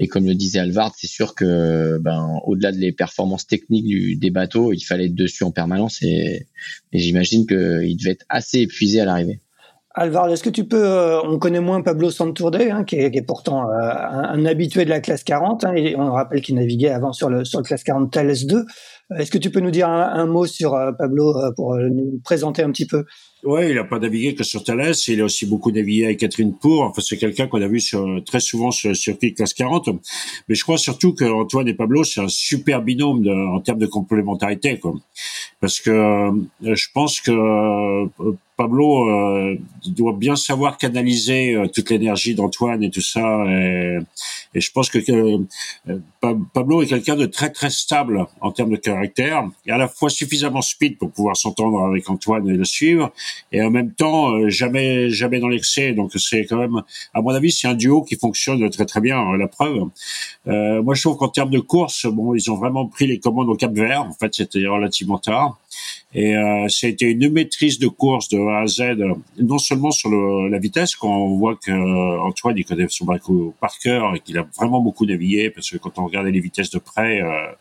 et 0.01 0.07
comme 0.07 0.27
le 0.27 0.35
disait 0.35 0.61
Alvard, 0.61 0.95
c'est 0.97 1.09
sûr 1.09 1.35
que 1.35 1.99
ben 1.99 2.39
au-delà 2.45 2.73
des 2.73 2.93
performances 2.93 3.47
techniques 3.47 3.87
du, 3.87 4.17
des 4.17 4.31
bateaux, 4.31 4.73
il 4.73 4.81
fallait 4.81 5.07
être 5.07 5.15
dessus 5.15 5.45
en 5.45 5.51
permanence 5.51 6.03
et, 6.03 6.47
j'imagine 6.93 7.47
qu'il 7.47 7.97
devait 7.97 8.13
être 8.13 8.25
assez 8.29 8.61
épuisé 8.61 9.01
à 9.01 9.05
l'arrivée. 9.05 9.41
Alvard, 9.95 10.31
est-ce 10.31 10.45
que 10.45 10.51
tu 10.51 10.65
peux, 10.65 10.85
euh, 10.85 11.21
on 11.23 11.41
connaît 11.41 11.61
moins 11.61 11.83
Pablo 11.83 12.11
Santourde, 12.13 12.57
hein, 12.71 12.85
qui, 12.85 12.97
est, 12.97 13.11
qui, 13.11 13.19
est, 13.19 13.23
pourtant 13.23 13.69
euh, 13.69 13.91
un, 13.91 14.45
habitué 14.47 14.85
de 14.85 14.91
la 14.91 15.01
classe 15.01 15.25
40, 15.25 15.65
hein, 15.65 15.73
et 15.75 15.97
on 15.97 16.13
rappelle 16.13 16.41
qu'il 16.41 16.55
naviguait 16.55 16.91
avant 16.91 17.13
sur 17.13 17.29
le 17.29 17.45
sur 17.45 17.59
le 17.59 17.65
classe 17.65 17.83
40 17.83 18.13
Thales 18.13 18.47
2. 18.47 18.65
Est-ce 19.17 19.31
que 19.31 19.39
tu 19.39 19.51
peux 19.51 19.61
nous 19.61 19.71
dire 19.71 19.89
un, 19.89 20.27
mot 20.27 20.47
sur 20.47 20.75
euh, 20.75 20.93
Pablo 20.93 21.35
pour 21.57 21.77
nous 21.77 22.21
présenter 22.23 22.63
un 22.63 22.71
petit 22.71 22.87
peu? 22.87 23.05
Ouais, 23.45 23.71
il 23.71 23.77
n'a 23.77 23.85
pas 23.85 24.01
navigué 24.01 24.35
que 24.35 24.43
sur 24.43 24.65
Thalès, 24.65 25.07
il 25.09 25.21
a 25.21 25.25
aussi 25.25 25.47
beaucoup 25.47 25.71
navigué 25.71 26.07
avec 26.07 26.19
Catherine 26.19 26.55
Pour. 26.57 26.83
Enfin, 26.83 27.01
c'est 27.01 27.17
quelqu'un 27.17 27.47
qu'on 27.47 27.63
a 27.63 27.69
vu 27.69 27.79
sur, 27.79 28.23
très 28.25 28.41
souvent 28.41 28.73
sur 28.73 28.97
circuit 28.97 29.33
classe 29.33 29.55
40. 29.55 29.91
Mais 30.49 30.57
je 30.57 30.63
crois 30.65 30.77
surtout 30.77 31.15
qu'Antoine 31.15 31.69
et 31.69 31.75
Pablo, 31.75 32.03
c'est 32.03 32.21
un 32.21 32.29
super 32.29 32.83
binôme 32.83 33.27
en 33.29 33.61
termes 33.61 33.79
de 33.79 33.87
complémentarité, 33.87 34.79
quoi. 34.79 34.95
Parce 35.61 35.81
que 35.81 35.91
euh, 35.91 36.33
je 36.61 36.87
pense 36.93 37.21
que 37.21 37.31
euh, 37.31 38.33
Pablo 38.59 39.09
euh, 39.09 39.57
doit 39.87 40.15
bien 40.15 40.35
savoir 40.35 40.79
canaliser 40.79 41.55
euh, 41.55 41.69
toute 41.69 41.91
l'énergie 41.91 42.35
d'Antoine 42.35 42.83
et 42.83 42.91
tout 42.91 43.01
ça. 43.01 43.45
Et, 43.47 43.99
je 44.53 44.71
pense 44.73 44.91
que 44.91 44.99
euh, 45.11 45.39
Pablo 46.21 46.83
est 46.83 46.87
quelqu'un 46.87 47.17
de 47.17 47.27
très 47.27 47.51
très 47.51 47.71
stable 47.71 48.27
en 48.41 48.51
termes 48.51 48.71
de 48.71 48.77
caractère, 48.77 49.45
et 49.67 49.71
à 49.71 49.79
la 49.79 49.89
fois 49.89 50.11
suffisamment 50.11 50.63
speed 50.63 50.99
pour 50.99 51.11
pouvoir 51.11 51.37
s'entendre 51.37 51.83
avec 51.83 52.11
Antoine 52.11 52.49
et 52.49 52.57
le 52.57 52.65
suivre, 52.65 53.13
et 53.53 53.63
en 53.63 53.71
même 53.71 53.93
temps 53.93 54.33
euh, 54.33 54.49
jamais 54.49 55.11
jamais 55.11 55.41
dans 55.41 55.49
l'excès. 55.49 55.93
Donc 55.93 56.13
c'est 56.17 56.45
quand 56.45 56.59
même, 56.59 56.83
à 57.15 57.23
mon 57.23 57.31
avis, 57.31 57.53
c'est 57.53 57.69
un 57.69 57.75
duo 57.75 58.03
qui 58.03 58.17
fonctionne 58.17 58.69
très 58.71 58.87
très 58.87 59.01
bien. 59.01 59.19
La 59.37 59.49
preuve. 59.49 59.89
Euh, 60.47 60.83
moi, 60.83 60.95
je 60.95 61.03
trouve 61.03 61.17
qu'en 61.17 61.29
termes 61.29 61.51
de 61.51 61.61
course, 61.61 62.07
bon, 62.07 62.35
ils 62.35 62.51
ont 62.51 62.57
vraiment 62.57 62.87
pris 62.87 63.07
les 63.07 63.19
commandes 63.21 63.49
au 63.49 63.55
Cap 63.55 63.73
Vert. 63.73 64.03
En 64.03 64.13
fait, 64.13 64.35
c'était 64.35 64.67
relativement 64.67 65.19
tard. 65.19 65.59
Et 66.15 66.37
euh, 66.37 66.67
c'était 66.69 67.11
une 67.11 67.31
maîtrise 67.31 67.79
de 67.79 67.87
course 67.87 68.29
de 68.31 68.39
A 68.39 68.63
à 68.63 68.67
Z, 68.67 68.97
non 69.39 69.59
seulement 69.59 69.91
sur 69.91 70.09
le, 70.09 70.49
la 70.49 70.59
vitesse, 70.59 70.97
quand 70.97 71.15
on 71.15 71.37
voit 71.37 71.57
que 71.57 71.71
euh, 71.71 72.23
Antoine 72.23 72.57
il 72.57 72.65
connaît 72.65 72.87
son 72.89 73.05
bateau 73.05 73.55
par 73.61 73.79
cœur 73.79 74.15
et 74.15 74.21
qu'il 74.21 74.39
a 74.39 74.47
vraiment 74.57 74.81
beaucoup 74.81 75.05
navigué, 75.05 75.51
parce 75.51 75.71
que 75.71 75.77
quand 75.77 75.99
on 75.99 76.07
regardait 76.07 76.31
les 76.31 76.41
vitesses 76.41 76.71
de 76.71 76.79
près, 76.79 77.21
euh, 77.21 77.53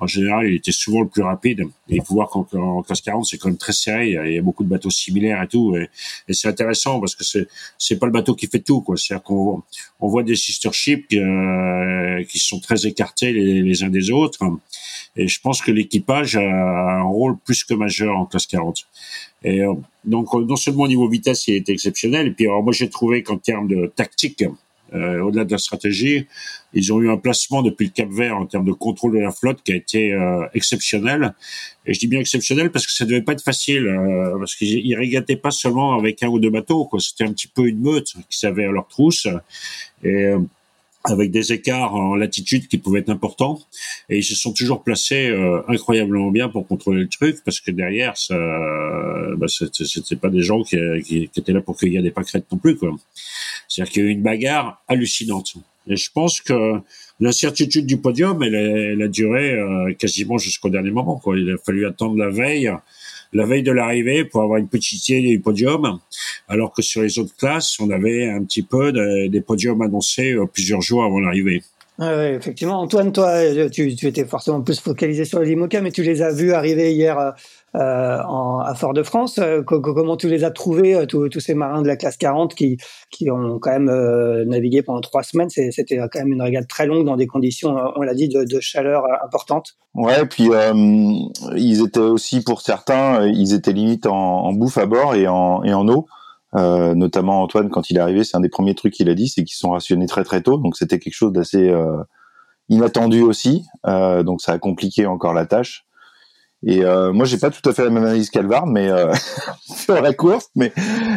en 0.00 0.08
général, 0.08 0.48
il 0.48 0.56
était 0.56 0.72
souvent 0.72 1.02
le 1.02 1.08
plus 1.08 1.22
rapide. 1.22 1.60
Et 1.88 1.96
il 1.96 2.02
faut 2.02 2.14
voir 2.14 2.28
qu'en 2.28 2.82
classe 2.82 3.02
40, 3.02 3.24
c'est 3.24 3.38
quand 3.38 3.48
même 3.48 3.58
très 3.58 3.72
serré, 3.72 4.10
il 4.10 4.34
y 4.34 4.38
a 4.38 4.42
beaucoup 4.42 4.64
de 4.64 4.68
bateaux 4.68 4.90
similaires 4.90 5.40
et 5.40 5.48
tout. 5.48 5.76
Et, 5.76 5.88
et 6.26 6.32
c'est 6.32 6.48
intéressant 6.48 6.98
parce 6.98 7.14
que 7.14 7.22
c'est 7.22 7.46
c'est 7.78 7.98
pas 7.98 8.06
le 8.06 8.12
bateau 8.12 8.34
qui 8.34 8.46
fait 8.48 8.60
tout, 8.60 8.80
quoi. 8.80 8.96
C'est-à-dire 8.96 9.22
qu'on 9.22 9.62
on 10.00 10.08
voit 10.08 10.22
des 10.22 10.36
sister 10.36 10.70
ships 10.72 11.06
euh, 11.14 12.24
qui 12.24 12.38
sont 12.38 12.58
très 12.58 12.86
écartés 12.86 13.32
les, 13.32 13.62
les 13.62 13.82
uns 13.84 13.90
des 13.90 14.10
autres. 14.10 14.38
Et 15.16 15.28
je 15.28 15.40
pense 15.40 15.60
que 15.60 15.70
l'équipage 15.70 16.36
a 16.36 16.40
un 16.40 17.02
rôle 17.02 17.36
plus 17.44 17.64
que 17.64 17.74
majeur 17.74 18.16
en 18.16 18.26
classe 18.26 18.46
40. 18.46 18.86
Et 19.44 19.62
euh, 19.62 19.74
donc, 20.04 20.32
non 20.32 20.56
seulement 20.56 20.84
au 20.84 20.88
niveau 20.88 21.08
vitesse, 21.08 21.48
il 21.48 21.54
est 21.54 21.68
exceptionnel, 21.68 22.28
et 22.28 22.30
puis 22.30 22.46
alors 22.46 22.62
moi 22.62 22.72
j'ai 22.72 22.88
trouvé 22.88 23.22
qu'en 23.22 23.38
termes 23.38 23.68
de 23.68 23.92
tactique, 23.94 24.44
au-delà 24.94 25.46
de 25.46 25.52
la 25.52 25.56
stratégie, 25.56 26.26
ils 26.74 26.92
ont 26.92 27.00
eu 27.00 27.10
un 27.10 27.16
placement 27.16 27.62
depuis 27.62 27.86
le 27.86 27.92
Cap 27.92 28.10
Vert 28.10 28.36
en 28.36 28.44
termes 28.44 28.66
de 28.66 28.72
contrôle 28.72 29.14
de 29.14 29.20
la 29.20 29.30
flotte 29.30 29.62
qui 29.62 29.72
a 29.72 29.76
été 29.76 30.14
exceptionnel. 30.52 31.34
Et 31.86 31.94
je 31.94 31.98
dis 31.98 32.08
bien 32.08 32.20
exceptionnel 32.20 32.70
parce 32.70 32.86
que 32.86 32.92
ça 32.92 33.06
devait 33.06 33.22
pas 33.22 33.32
être 33.32 33.42
facile, 33.42 33.90
parce 34.38 34.54
qu'ils 34.54 34.94
régataient 34.94 35.36
pas 35.36 35.50
seulement 35.50 35.94
avec 35.94 36.22
un 36.22 36.28
ou 36.28 36.38
deux 36.38 36.50
bateaux. 36.50 36.90
C'était 36.98 37.24
un 37.24 37.32
petit 37.32 37.48
peu 37.48 37.68
une 37.68 37.80
meute 37.80 38.12
qui 38.28 38.38
savait 38.38 38.66
à 38.66 38.70
leur 38.70 38.86
trousse. 38.86 39.26
Et 40.04 40.34
avec 41.04 41.30
des 41.30 41.52
écarts 41.52 41.94
en 41.94 42.14
latitude 42.14 42.68
qui 42.68 42.78
pouvaient 42.78 43.00
être 43.00 43.10
importants. 43.10 43.60
Et 44.08 44.18
ils 44.18 44.24
se 44.24 44.34
sont 44.34 44.52
toujours 44.52 44.82
placés 44.82 45.28
euh, 45.28 45.62
incroyablement 45.68 46.30
bien 46.30 46.48
pour 46.48 46.66
contrôler 46.66 47.02
le 47.02 47.08
truc 47.08 47.38
parce 47.44 47.60
que 47.60 47.70
derrière 47.70 48.16
ça 48.16 48.36
bah, 49.36 49.46
c'était 49.48 50.16
pas 50.16 50.30
des 50.30 50.42
gens 50.42 50.62
qui, 50.62 50.76
qui, 51.04 51.30
étaient 51.36 51.52
là 51.52 51.60
pour 51.60 51.76
cueillir 51.76 52.02
des 52.02 52.10
pâquerettes 52.10 52.46
non 52.52 52.58
plus 52.58 52.76
quoi. 52.76 52.94
C'est-à-dire 53.68 53.92
qu'il 53.92 54.02
y 54.02 54.06
a 54.06 54.08
eu 54.08 54.12
une 54.12 54.22
bagarre 54.22 54.82
hallucinante. 54.88 55.54
Et 55.88 55.96
je 55.96 56.10
pense 56.12 56.40
que 56.40 56.74
l'incertitude 57.18 57.86
du 57.86 57.96
podium 57.96 58.42
elle, 58.42 58.54
elle 58.54 59.02
a 59.02 59.08
duré 59.08 59.54
euh, 59.54 59.92
quasiment 59.94 60.38
jusqu'au 60.38 60.68
dernier 60.68 60.90
moment 60.90 61.18
quoi. 61.18 61.38
Il 61.38 61.50
a 61.50 61.56
fallu 61.58 61.86
attendre 61.86 62.16
la 62.16 62.30
veille 62.30 62.70
la 63.32 63.46
veille 63.46 63.62
de 63.62 63.72
l'arrivée 63.72 64.24
pour 64.24 64.42
avoir 64.42 64.58
une 64.58 64.68
petite 64.68 65.08
idée 65.08 65.28
du 65.28 65.40
podium, 65.40 65.98
alors 66.48 66.72
que 66.72 66.82
sur 66.82 67.02
les 67.02 67.18
autres 67.18 67.34
classes, 67.36 67.78
on 67.80 67.90
avait 67.90 68.28
un 68.28 68.44
petit 68.44 68.62
peu 68.62 68.92
des 69.28 69.40
podiums 69.40 69.82
annoncés 69.82 70.32
euh, 70.32 70.46
plusieurs 70.46 70.82
jours 70.82 71.04
avant 71.04 71.20
l'arrivée. 71.20 71.62
Oui, 71.98 72.06
effectivement. 72.06 72.80
Antoine, 72.80 73.12
toi, 73.12 73.32
tu, 73.70 73.94
tu, 73.94 74.06
étais 74.06 74.24
forcément 74.24 74.62
plus 74.62 74.80
focalisé 74.80 75.24
sur 75.24 75.40
les 75.40 75.52
IMOCA, 75.52 75.82
mais 75.82 75.92
tu 75.92 76.02
les 76.02 76.22
as 76.22 76.32
vus 76.32 76.52
arriver 76.52 76.92
hier 76.92 77.18
euh, 77.18 77.30
euh, 77.74 78.18
en, 78.24 78.60
à 78.60 78.74
Fort-de-France. 78.74 79.38
Euh, 79.38 79.62
comment 79.62 80.16
tu 80.16 80.28
les 80.28 80.44
as 80.44 80.50
trouvés, 80.50 80.94
euh, 80.94 81.06
tous, 81.06 81.40
ces 81.40 81.54
marins 81.54 81.80
de 81.80 81.88
la 81.88 81.96
classe 81.96 82.18
40 82.18 82.54
qui, 82.54 82.76
qui 83.10 83.30
ont 83.30 83.58
quand 83.58 83.70
même 83.70 83.90
navigué 84.46 84.82
pendant 84.82 85.00
trois 85.00 85.22
semaines? 85.22 85.48
C'était 85.48 85.96
quand 85.96 86.18
même 86.18 86.32
une 86.32 86.42
régate 86.42 86.68
très 86.68 86.86
longue 86.86 87.06
dans 87.06 87.16
des 87.16 87.26
conditions, 87.26 87.74
on 87.96 88.02
l'a 88.02 88.14
dit, 88.14 88.28
de, 88.28 88.44
de, 88.44 88.60
chaleur 88.60 89.04
importante. 89.24 89.76
Ouais, 89.94 90.26
puis 90.26 90.50
ils 91.56 91.82
étaient 91.84 91.98
aussi, 91.98 92.42
pour 92.42 92.60
certains, 92.60 93.26
ils 93.26 93.54
étaient 93.54 93.72
limite 93.72 94.06
en, 94.06 94.44
en 94.44 94.52
bouffe 94.52 94.78
à 94.78 94.86
bord 94.86 95.14
et 95.14 95.26
en, 95.26 95.62
et 95.64 95.72
en 95.72 95.88
eau. 95.88 96.06
Euh, 96.54 96.94
notamment 96.94 97.42
Antoine 97.42 97.70
quand 97.70 97.88
il 97.90 97.96
est 97.96 98.00
arrivé, 98.00 98.24
c'est 98.24 98.36
un 98.36 98.40
des 98.40 98.50
premiers 98.50 98.74
trucs 98.74 98.92
qu'il 98.92 99.08
a 99.08 99.14
dit, 99.14 99.28
c'est 99.28 99.42
qu'ils 99.44 99.56
sont 99.56 99.70
rationnés 99.70 100.06
très 100.06 100.22
très 100.24 100.42
tôt, 100.42 100.58
donc 100.58 100.76
c'était 100.76 100.98
quelque 100.98 101.14
chose 101.14 101.32
d'assez 101.32 101.70
euh, 101.70 101.96
inattendu 102.68 103.22
aussi, 103.22 103.64
euh, 103.86 104.22
donc 104.22 104.42
ça 104.42 104.52
a 104.52 104.58
compliqué 104.58 105.06
encore 105.06 105.32
la 105.32 105.46
tâche. 105.46 105.86
Et 106.64 106.84
euh, 106.84 107.12
moi, 107.12 107.24
j'ai 107.24 107.38
pas 107.38 107.50
tout 107.50 107.68
à 107.68 107.72
fait 107.72 107.82
la 107.82 107.90
même 107.90 108.04
analyse 108.04 108.30
qu'Alvar, 108.30 108.66
mais 108.66 108.88
euh, 108.88 109.12
sur 109.60 110.00
la 110.00 110.12
course, 110.12 110.48
mais 110.54 110.72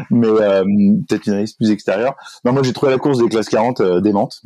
mais 0.10 0.28
euh, 0.28 0.64
peut-être 1.08 1.28
une 1.28 1.34
analyse 1.34 1.54
plus 1.54 1.72
extérieure. 1.72 2.16
Non, 2.44 2.52
moi, 2.52 2.64
j'ai 2.64 2.74
trouvé 2.74 2.92
la 2.92 2.98
course 2.98 3.20
des 3.20 3.30
classes 3.30 3.50
40 3.50 3.82
euh, 3.82 4.02
démente. 4.02 4.42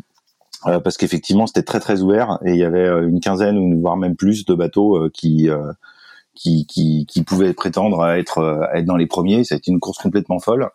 Parce 0.66 0.98
qu'effectivement 0.98 1.48
c'était 1.48 1.64
très 1.64 1.80
très 1.80 2.02
ouvert 2.02 2.38
et 2.44 2.52
il 2.52 2.58
y 2.58 2.66
avait 2.66 2.86
une 3.08 3.22
quinzaine 3.22 3.58
ou 3.58 3.80
voire 3.80 3.96
même 3.96 4.18
plus 4.18 4.44
de 4.44 4.54
bateaux 4.54 5.10
qui, 5.14 5.50
qui, 6.40 6.66
qui 6.66 7.06
qui 7.08 7.24
pouvaient 7.24 7.54
prétendre 7.54 8.02
à 8.02 8.18
être 8.18 8.42
à 8.72 8.78
être 8.78 8.86
dans 8.86 8.96
les 8.96 9.08
premiers. 9.08 9.44
Ça 9.44 9.56
a 9.56 9.58
été 9.58 9.72
une 9.72 9.80
course 9.80 9.98
complètement 9.98 10.40
folle. 10.40 10.70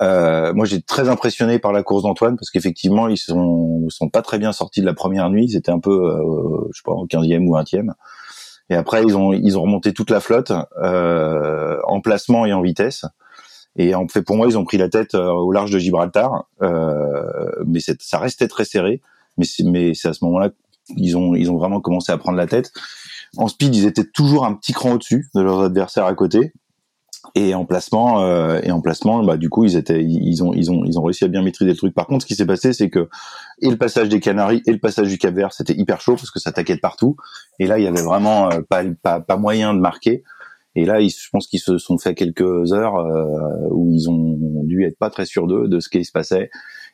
Euh, 0.00 0.52
moi, 0.54 0.64
j'ai 0.64 0.80
très 0.80 1.08
impressionné 1.08 1.58
par 1.58 1.72
la 1.72 1.82
course 1.82 2.04
d'Antoine 2.04 2.36
parce 2.36 2.50
qu'effectivement, 2.50 3.08
ils 3.08 3.16
sont 3.16 3.88
sont 3.88 4.08
pas 4.08 4.22
très 4.22 4.38
bien 4.38 4.52
sortis 4.52 4.80
de 4.80 4.86
la 4.86 4.94
première 4.94 5.28
nuit. 5.30 5.46
Ils 5.46 5.56
étaient 5.56 5.72
un 5.72 5.80
peu, 5.80 5.90
euh, 5.90 6.68
je 6.72 6.78
sais 6.78 6.82
pas, 6.84 6.92
au 6.92 7.06
15e 7.06 7.46
ou 7.46 7.56
20e. 7.56 7.92
Et 8.70 8.74
après, 8.74 9.02
ils 9.02 9.16
ont 9.16 9.32
ils 9.32 9.58
ont 9.58 9.62
remonté 9.62 9.92
toute 9.92 10.10
la 10.10 10.20
flotte 10.20 10.52
euh, 10.82 11.78
en 11.84 12.00
placement 12.00 12.46
et 12.46 12.52
en 12.52 12.62
vitesse. 12.62 13.04
Et 13.76 13.94
en 13.94 14.06
fait, 14.08 14.22
pour 14.22 14.36
moi, 14.36 14.46
ils 14.48 14.58
ont 14.58 14.64
pris 14.64 14.76
la 14.76 14.88
tête 14.88 15.14
euh, 15.14 15.30
au 15.30 15.52
large 15.52 15.70
de 15.70 15.78
Gibraltar, 15.78 16.48
euh, 16.62 17.22
mais 17.66 17.80
ça 17.80 18.18
restait 18.18 18.48
très 18.48 18.64
serré. 18.64 19.00
Mais 19.36 19.46
mais 19.64 19.94
c'est 19.94 20.08
à 20.08 20.12
ce 20.12 20.24
moment-là 20.24 20.50
qu'ils 20.86 21.16
ont 21.16 21.34
ils 21.34 21.50
ont 21.50 21.56
vraiment 21.56 21.80
commencé 21.80 22.12
à 22.12 22.18
prendre 22.18 22.36
la 22.36 22.46
tête. 22.46 22.72
En 23.36 23.48
speed, 23.48 23.74
ils 23.74 23.86
étaient 23.86 24.04
toujours 24.04 24.44
un 24.44 24.54
petit 24.54 24.72
cran 24.72 24.92
au-dessus 24.92 25.28
de 25.34 25.40
leurs 25.40 25.62
adversaires 25.62 26.06
à 26.06 26.14
côté. 26.14 26.52
Et 27.34 27.54
en 27.54 27.64
placement, 27.64 28.22
euh, 28.22 28.60
et 28.62 28.70
en 28.70 28.80
placement, 28.80 29.22
bah 29.22 29.36
du 29.36 29.50
coup 29.50 29.64
ils 29.64 30.42
ont, 30.42 31.02
réussi 31.02 31.24
à 31.24 31.28
bien 31.28 31.42
maîtriser 31.42 31.72
le 31.72 31.76
truc. 31.76 31.94
Par 31.94 32.06
contre, 32.06 32.22
ce 32.22 32.26
qui 32.26 32.34
s'est 32.34 32.46
passé, 32.46 32.72
c'est 32.72 32.90
que 32.90 33.08
et 33.60 33.68
le 33.68 33.76
passage 33.76 34.08
des 34.08 34.20
Canaries 34.20 34.62
et 34.66 34.72
le 34.72 34.78
passage 34.78 35.08
du 35.08 35.18
Cap 35.18 35.34
Vert, 35.34 35.52
c'était 35.52 35.74
hyper 35.74 36.00
chaud 36.00 36.14
parce 36.14 36.30
que 36.30 36.38
ça 36.38 36.52
taquait 36.52 36.76
de 36.76 36.80
partout. 36.80 37.16
Et 37.58 37.66
là, 37.66 37.78
il 37.78 37.84
y 37.84 37.86
avait 37.86 38.02
vraiment 38.02 38.50
euh, 38.50 38.60
pas 38.70 39.36
moyen 39.36 39.74
de 39.74 39.80
marquer. 39.80 40.22
Et 40.78 40.84
là, 40.84 41.00
je 41.00 41.28
pense 41.32 41.48
qu'ils 41.48 41.58
se 41.58 41.76
sont 41.76 41.98
fait 41.98 42.14
quelques 42.14 42.72
heures 42.72 42.98
euh, 42.98 43.66
où 43.72 43.90
ils 43.92 44.08
ont 44.08 44.62
dû 44.62 44.84
être 44.84 44.96
pas 44.96 45.10
très 45.10 45.26
sûrs 45.26 45.48
d'eux, 45.48 45.66
de 45.66 45.80
ce 45.80 45.88
qui 45.88 46.04
se 46.04 46.12
passait. 46.12 46.50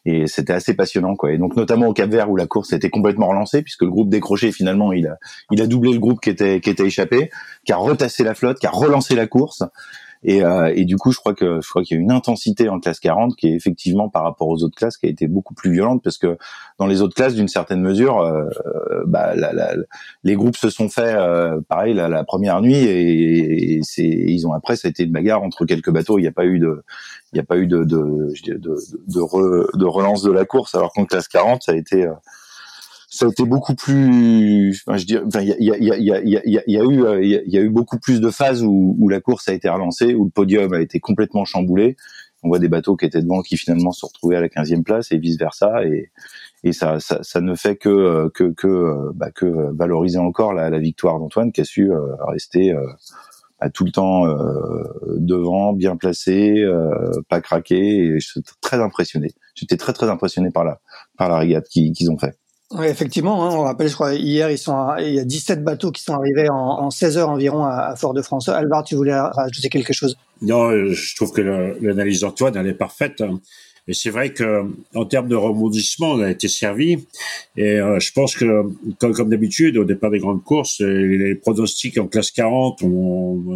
Et 0.07 0.27
c'était 0.27 0.55
assez 0.55 0.73
passionnant, 0.73 1.17
quoi. 1.17 1.33
Et 1.33 1.39
donc, 1.39 1.55
notamment 1.55 1.89
au 1.89 1.93
Cap 1.93 2.09
Vert 2.09 2.31
où 2.31 2.37
la 2.37 2.47
course 2.47 2.73
était 2.73 2.89
complètement 2.89 3.29
relancée, 3.29 3.61
puisque 3.61 3.83
le 3.83 3.91
groupe 3.91 4.09
décroché, 4.09 4.53
finalement, 4.53 4.95
il 4.95 5.07
a, 5.07 5.19
il 5.51 5.61
a 5.61 5.67
doublé 5.67 5.93
le 5.93 5.99
groupe 5.99 6.21
qui 6.23 6.31
était, 6.31 6.63
qui 6.63 6.71
était 6.71 6.87
échappé, 6.87 7.29
qui 7.67 7.73
a 7.73 7.77
retassé 7.77 8.25
la 8.25 8.33
flotte, 8.33 8.59
qui 8.59 8.67
a 8.67 8.71
relancé 8.71 9.15
la 9.15 9.27
course. 9.27 9.63
Et, 10.25 10.43
euh, 10.43 10.73
et 10.75 10.87
du 10.87 10.97
coup, 10.97 11.13
je 11.13 11.19
crois 11.19 11.35
que 11.35 11.61
je 11.61 11.69
crois 11.69 11.83
qu'il 11.83 11.99
y 11.99 12.01
a 12.01 12.03
une 12.03 12.11
intensité 12.11 12.71
en 12.71 12.81
classe 12.81 12.99
40 12.99 13.37
qui 13.37 13.49
est 13.49 13.55
effectivement 13.55 14.09
par 14.09 14.23
rapport 14.23 14.49
aux 14.49 14.63
autres 14.63 14.77
classes 14.77 14.97
qui 14.97 15.05
a 15.05 15.11
été 15.11 15.29
beaucoup 15.29 15.53
plus 15.53 15.71
violente 15.71 16.03
parce 16.03 16.17
que 16.17 16.39
dans 16.79 16.87
les 16.87 17.03
autres 17.03 17.15
classes, 17.15 17.35
d'une 17.35 17.49
certaine 17.49 17.83
mesure, 17.83 18.21
euh, 18.21 18.49
bah, 19.07 19.35
la, 19.35 19.53
la, 19.53 19.75
les 20.23 20.35
groupes 20.35 20.57
se 20.57 20.71
sont 20.71 20.89
faits 20.89 21.15
euh, 21.15 21.61
pareil 21.69 21.93
la, 21.93 22.09
la, 22.09 22.25
première 22.25 22.63
nuit 22.63 22.75
et, 22.75 23.81
c'est 23.83 24.03
ils 24.07 24.47
ont 24.47 24.55
après 24.55 24.77
ça 24.77 24.89
a 24.89 24.91
été 24.91 25.05
une 25.05 25.13
bagarre 25.13 25.43
entre 25.43 25.67
quelques 25.67 25.91
bateaux. 25.91 26.19
Il 26.19 26.23
n'y 26.23 26.29
a 26.29 26.33
pas 26.33 26.47
eu 26.47 26.59
de 26.59 26.83
il 27.33 27.37
n'y 27.37 27.41
a 27.41 27.45
pas 27.45 27.59
eu 27.59 27.67
de 27.67 27.85
de, 27.85 28.33
de, 28.47 28.55
de, 28.55 28.77
de, 29.09 29.79
de 29.79 29.85
relance 29.85 30.23
de 30.23 30.33
la 30.33 30.47
course 30.47 30.75
alors 30.75 30.93
qu'en 30.95 31.05
classe 31.05 31.29
40 31.29 31.65
ça 31.65 31.73
a 31.73 31.75
été 31.75 32.09
ça 33.15 33.27
a 33.27 33.29
été 33.29 33.45
beaucoup 33.45 33.75
plus. 33.77 34.83
Enfin, 34.87 34.99
je 34.99 35.07
dirais, 35.07 35.23
enfin, 35.25 35.41
il 35.41 35.49
y 35.49 35.71
a, 35.71 35.79
y, 35.79 35.91
a, 35.93 35.97
y, 35.99 36.13
a, 36.13 36.21
y, 36.25 36.61
y 36.67 36.79
a 36.79 36.83
eu, 36.83 37.23
il 37.23 37.53
y, 37.53 37.59
a 37.59 37.61
eu 37.61 37.71
beaucoup 37.71 37.99
plus 37.99 38.21
de 38.21 38.29
phases 38.29 38.65
où, 38.65 38.97
où 38.99 39.09
la 39.09 39.21
course 39.21 39.49
a 39.49 39.53
été 39.53 39.69
relancée, 39.69 40.15
où 40.15 40.25
le 40.25 40.31
podium 40.31 40.73
a 40.73 40.81
été 40.81 40.99
complètement 40.99 41.45
chamboulé. 41.45 41.97
On 42.43 42.49
voit 42.49 42.59
des 42.59 42.69
bateaux 42.69 42.97
qui 42.97 43.07
étaient 43.07 43.23
devant 43.23 43.41
qui 43.43 43.57
finalement 43.57 43.93
se 43.93 44.05
retrouvaient 44.05 44.37
à 44.37 44.41
la 44.41 44.49
15e 44.49 44.83
place 44.83 45.13
et 45.13 45.19
vice 45.19 45.39
versa. 45.39 45.85
Et, 45.85 46.11
et 46.65 46.73
ça, 46.73 46.99
ça, 46.99 47.21
ça 47.23 47.41
ne 47.41 47.55
fait 47.55 47.77
que 47.77 48.31
que 48.35 48.53
que, 48.53 49.13
bah, 49.15 49.31
que 49.31 49.47
valoriser 49.77 50.19
encore 50.19 50.53
la, 50.53 50.79
victoire 50.79 51.21
d'Antoine 51.21 51.53
qui 51.53 51.61
a 51.61 51.65
su 51.65 51.93
euh, 51.93 52.17
rester 52.27 52.73
euh, 52.73 52.85
bah, 53.61 53.71
tout 53.71 53.85
le 53.85 53.93
temps 53.93 54.27
euh, 54.27 54.83
devant, 55.19 55.73
bien 55.73 55.97
placé, 55.97 56.59
euh, 56.59 57.23
pas 57.29 57.41
craqué. 57.41 57.77
Et 57.77 58.21
je 58.21 58.27
suis 58.27 58.43
très 58.61 58.81
impressionné. 58.81 59.31
J'étais 59.55 59.77
très 59.77 59.93
très 59.93 60.11
impressionné 60.11 60.51
par 60.51 60.65
la 60.65 60.81
par 61.17 61.29
la 61.29 61.39
régate 61.39 61.69
qu'ils 61.69 62.11
ont 62.11 62.19
fait. 62.19 62.37
Oui, 62.75 62.87
effectivement, 62.87 63.45
hein, 63.45 63.55
on 63.55 63.63
rappelle, 63.63 63.89
je 63.89 63.95
crois, 63.95 64.15
hier, 64.15 64.51
ils 64.51 64.59
sont, 64.59 64.97
il 64.99 65.15
y 65.15 65.21
a 65.21 65.25
17 65.25 65.63
bateaux 65.63 65.93
qui 65.93 66.03
sont 66.03 66.15
arrivés 66.15 66.49
en, 66.49 66.57
en 66.57 66.91
16 66.91 67.19
heures 67.19 67.29
environ 67.31 67.65
à, 67.65 67.95
Fort-de-France. 67.97 68.49
Alvar, 68.49 68.83
tu 68.83 68.97
voulais 68.97 69.19
rajouter 69.19 69.69
quelque 69.69 69.93
chose? 69.93 70.17
Non, 70.43 70.71
je 70.89 71.17
trouve 71.17 71.33
que 71.33 71.41
l'analyse 71.81 72.21
d'Antoine, 72.21 72.57
elle 72.57 72.67
est 72.67 72.75
parfaite. 72.75 73.23
Et 73.87 73.93
c'est 73.93 74.11
vrai 74.11 74.33
que 74.33 74.65
en 74.95 75.05
termes 75.05 75.29
de 75.29 75.37
rebondissement, 75.37 76.13
on 76.13 76.23
a 76.23 76.31
été 76.31 76.49
servi. 76.49 77.07
Et 77.57 77.79
euh, 77.79 78.01
je 78.01 78.13
pense 78.13 78.35
que, 78.35 78.63
comme, 78.99 79.29
d'habitude, 79.29 79.77
au 79.77 79.85
départ 79.85 80.11
des 80.11 80.19
grandes 80.19 80.43
courses, 80.43 80.81
les 80.81 81.35
pronostics 81.35 81.99
en 81.99 82.07
classe 82.07 82.31
40, 82.31 82.83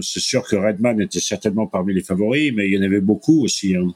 c'est 0.02 0.20
sûr 0.20 0.46
que 0.46 0.56
Redman 0.56 1.00
était 1.00 1.20
certainement 1.20 1.66
parmi 1.66 1.94
les 1.94 2.02
favoris, 2.02 2.52
mais 2.54 2.66
il 2.68 2.74
y 2.74 2.78
en 2.78 2.82
avait 2.82 3.00
beaucoup 3.00 3.42
aussi. 3.42 3.74
Hein. 3.74 3.88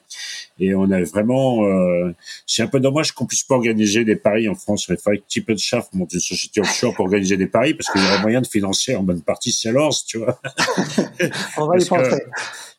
Et 0.63 0.77
on 0.77 0.89
a 0.93 1.03
vraiment, 1.03 1.65
euh, 1.65 2.15
c'est 2.47 2.63
un 2.63 2.69
peu 2.69 2.79
dommage 2.79 3.11
qu'on 3.11 3.27
puisse 3.27 3.43
pas 3.43 3.57
organiser 3.57 4.05
des 4.05 4.15
paris 4.15 4.49
en 4.49 4.55
France. 4.55 4.87
Il 4.89 4.97
faudrait 4.97 5.19
que 5.19 5.25
Tip 5.27 5.51
Shaft 5.59 5.93
monte 5.95 6.13
une 6.13 6.21
société 6.21 6.61
offshore 6.61 6.95
pour 6.95 7.07
organiser 7.07 7.37
des 7.37 7.49
paris 7.49 7.75
parce 7.75 7.91
qu'il 7.91 8.01
y 8.01 8.05
aurait 8.05 8.23
moyen 8.23 8.41
de 8.41 8.47
financer 8.47 8.95
en 8.95 9.03
bonne 9.03 9.23
partie 9.23 9.51
Sailors, 9.51 9.97
tu 10.07 10.19
vois. 10.19 10.41
on 11.57 11.67
va 11.67 11.79
y 11.79 11.85
penser. 11.85 12.23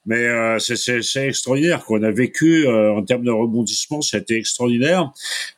Mais 0.06 0.18
euh, 0.18 0.60
c'est 0.60 1.28
extraordinaire 1.28 1.86
qu'on 1.86 2.04
a 2.04 2.12
vécu 2.12 2.68
euh, 2.68 2.94
en 2.94 3.04
termes 3.04 3.24
de 3.24 3.32
rebondissement, 3.32 4.02
c'était 4.02 4.36
extraordinaire. 4.36 5.12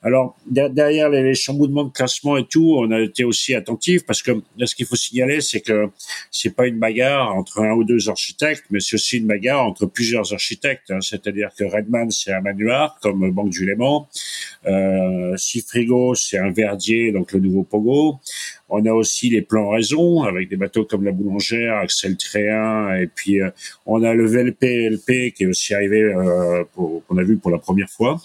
Alors 0.03 0.37
derrière 0.45 1.09
les, 1.09 1.23
les, 1.23 1.33
chamboulements 1.33 1.85
de 1.85 1.91
classement 1.91 2.37
et 2.37 2.45
tout, 2.45 2.75
on 2.77 2.91
a 2.91 3.01
été 3.01 3.23
aussi 3.23 3.55
attentif 3.55 4.05
parce 4.05 4.21
que 4.21 4.31
ce 4.63 4.75
qu'il 4.75 4.85
faut 4.85 4.95
signaler, 4.95 5.41
c'est 5.41 5.61
que 5.61 5.89
c'est 6.29 6.55
pas 6.55 6.67
une 6.67 6.77
bagarre 6.77 7.35
entre 7.35 7.61
un 7.61 7.71
ou 7.71 7.83
deux 7.83 8.07
architectes, 8.07 8.65
mais 8.69 8.79
c'est 8.79 8.95
aussi 8.95 9.17
une 9.17 9.27
bagarre 9.27 9.65
entre 9.65 9.87
plusieurs 9.87 10.31
architectes. 10.31 10.91
Hein. 10.91 11.01
C'est-à-dire 11.01 11.49
que 11.57 11.63
Redman 11.63 12.11
c'est 12.11 12.31
un 12.31 12.41
manuar 12.41 12.99
comme 13.01 13.31
Banque 13.31 13.49
du 13.49 13.65
Léman, 13.65 14.07
euh, 14.67 15.35
Sifrigo 15.37 16.13
c'est 16.13 16.37
un 16.37 16.51
Verdier, 16.51 17.11
donc 17.11 17.31
le 17.31 17.39
nouveau 17.39 17.63
Pogo. 17.63 18.19
On 18.69 18.85
a 18.85 18.91
aussi 18.91 19.29
les 19.29 19.41
plans 19.41 19.69
raison 19.69 20.23
avec 20.23 20.49
des 20.49 20.55
bateaux 20.55 20.85
comme 20.85 21.03
la 21.03 21.11
Boulangère, 21.11 21.77
Axel 21.77 22.17
Tréin, 22.17 22.95
et 22.95 23.07
puis 23.07 23.41
euh, 23.41 23.49
on 23.85 24.03
a 24.03 24.13
le 24.13 24.25
VLP 24.25 24.89
LP 24.89 25.33
qui 25.33 25.43
est 25.43 25.45
aussi 25.45 25.73
arrivé, 25.73 26.01
euh, 26.01 26.63
qu'on 26.75 27.17
a 27.17 27.23
vu 27.23 27.37
pour 27.37 27.51
la 27.51 27.57
première 27.57 27.89
fois, 27.89 28.19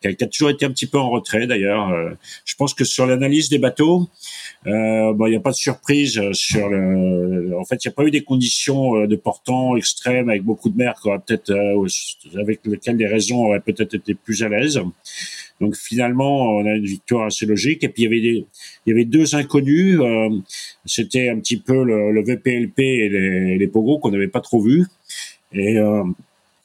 qui 0.00 0.08
a, 0.08 0.12
qui 0.12 0.24
a, 0.24 0.26
toujours 0.26 0.50
été 0.50 0.66
un 0.66 0.70
petit 0.70 0.86
peu 0.86 0.98
en 0.98 1.10
retrait 1.10 1.46
d'ailleurs. 1.46 1.90
Euh, 1.90 2.10
je 2.44 2.54
pense 2.56 2.74
que 2.74 2.84
sur 2.84 3.06
l'analyse 3.06 3.48
des 3.48 3.58
bateaux, 3.58 4.08
euh, 4.66 5.14
il 5.18 5.30
n'y 5.30 5.36
a 5.36 5.40
pas 5.40 5.50
de 5.50 5.56
surprise 5.56 6.20
sur 6.32 6.68
le. 6.68 7.56
En 7.58 7.64
fait, 7.64 7.84
il 7.84 7.88
n'y 7.88 7.92
a 7.92 7.94
pas 7.94 8.04
eu 8.04 8.10
des 8.10 8.22
conditions 8.22 9.06
de 9.06 9.16
portant 9.16 9.76
extrêmes 9.76 10.28
avec 10.28 10.42
beaucoup 10.42 10.68
de 10.68 10.76
mer. 10.76 10.94
Peut-être 11.02 11.52
avec 12.38 12.60
lesquelles 12.64 12.96
les 12.96 13.06
raisons 13.06 13.46
auraient 13.46 13.60
peut-être 13.60 13.94
été 13.94 14.14
plus 14.14 14.42
à 14.42 14.48
l'aise. 14.48 14.80
Donc 15.60 15.76
finalement, 15.76 16.56
on 16.56 16.66
a 16.66 16.74
une 16.74 16.84
victoire 16.84 17.26
assez 17.26 17.46
logique. 17.46 17.84
Et 17.84 17.88
puis 17.88 18.02
il 18.02 18.04
y 18.04 18.08
avait 18.08 18.20
des, 18.20 18.46
il 18.86 18.90
y 18.90 18.92
avait 18.92 19.04
deux 19.04 19.34
inconnus. 19.34 19.98
Euh, 20.00 20.28
c'était 20.84 21.28
un 21.28 21.38
petit 21.38 21.56
peu 21.56 21.84
le, 21.84 22.12
le 22.12 22.22
VPLP 22.22 22.78
et 22.78 23.08
les, 23.08 23.58
les 23.58 23.66
Pogo 23.68 23.98
qu'on 23.98 24.10
n'avait 24.10 24.28
pas 24.28 24.40
trop 24.40 24.60
vus. 24.60 24.86
Et 25.52 25.78
euh, 25.78 26.04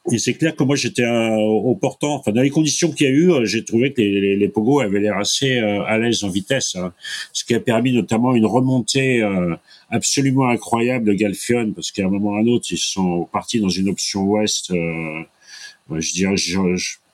et 0.10 0.18
c'est 0.18 0.34
clair 0.34 0.56
que 0.56 0.64
moi 0.64 0.76
j'étais 0.76 1.06
au 1.08 1.76
portant, 1.76 2.16
enfin 2.16 2.32
dans 2.32 2.42
les 2.42 2.50
conditions 2.50 2.92
qu'il 2.92 3.06
y 3.06 3.10
a 3.10 3.14
eu, 3.14 3.32
euh, 3.32 3.46
j'ai 3.46 3.64
trouvé 3.64 3.94
que 3.94 4.02
les, 4.02 4.20
les, 4.20 4.36
les 4.36 4.50
Pogo 4.50 4.80
avaient 4.80 5.00
l'air 5.00 5.18
assez 5.18 5.60
euh, 5.60 5.84
à 5.84 6.00
l'aise 6.00 6.24
en 6.24 6.30
vitesse, 6.30 6.76
hein. 6.76 6.92
ce 7.34 7.46
qui 7.46 7.54
a 7.54 7.60
permis 7.60 7.94
notamment 7.94 8.34
une 8.34 8.48
remontée 8.48 9.22
euh, 9.22 9.56
absolument 9.92 10.50
incroyable 10.50 11.06
de 11.06 11.14
Galfion, 11.14 11.72
parce 11.74 11.92
qu'à 11.92 12.06
un 12.06 12.10
moment 12.10 12.32
ou 12.32 12.36
à 12.36 12.40
un 12.40 12.48
autre 12.48 12.66
ils 12.72 12.80
sont 12.80 13.28
partis 13.32 13.60
dans 13.60 13.70
une 13.70 13.90
option 13.90 14.24
ouest, 14.24 14.74
je 14.74 16.14
dirais 16.14 16.36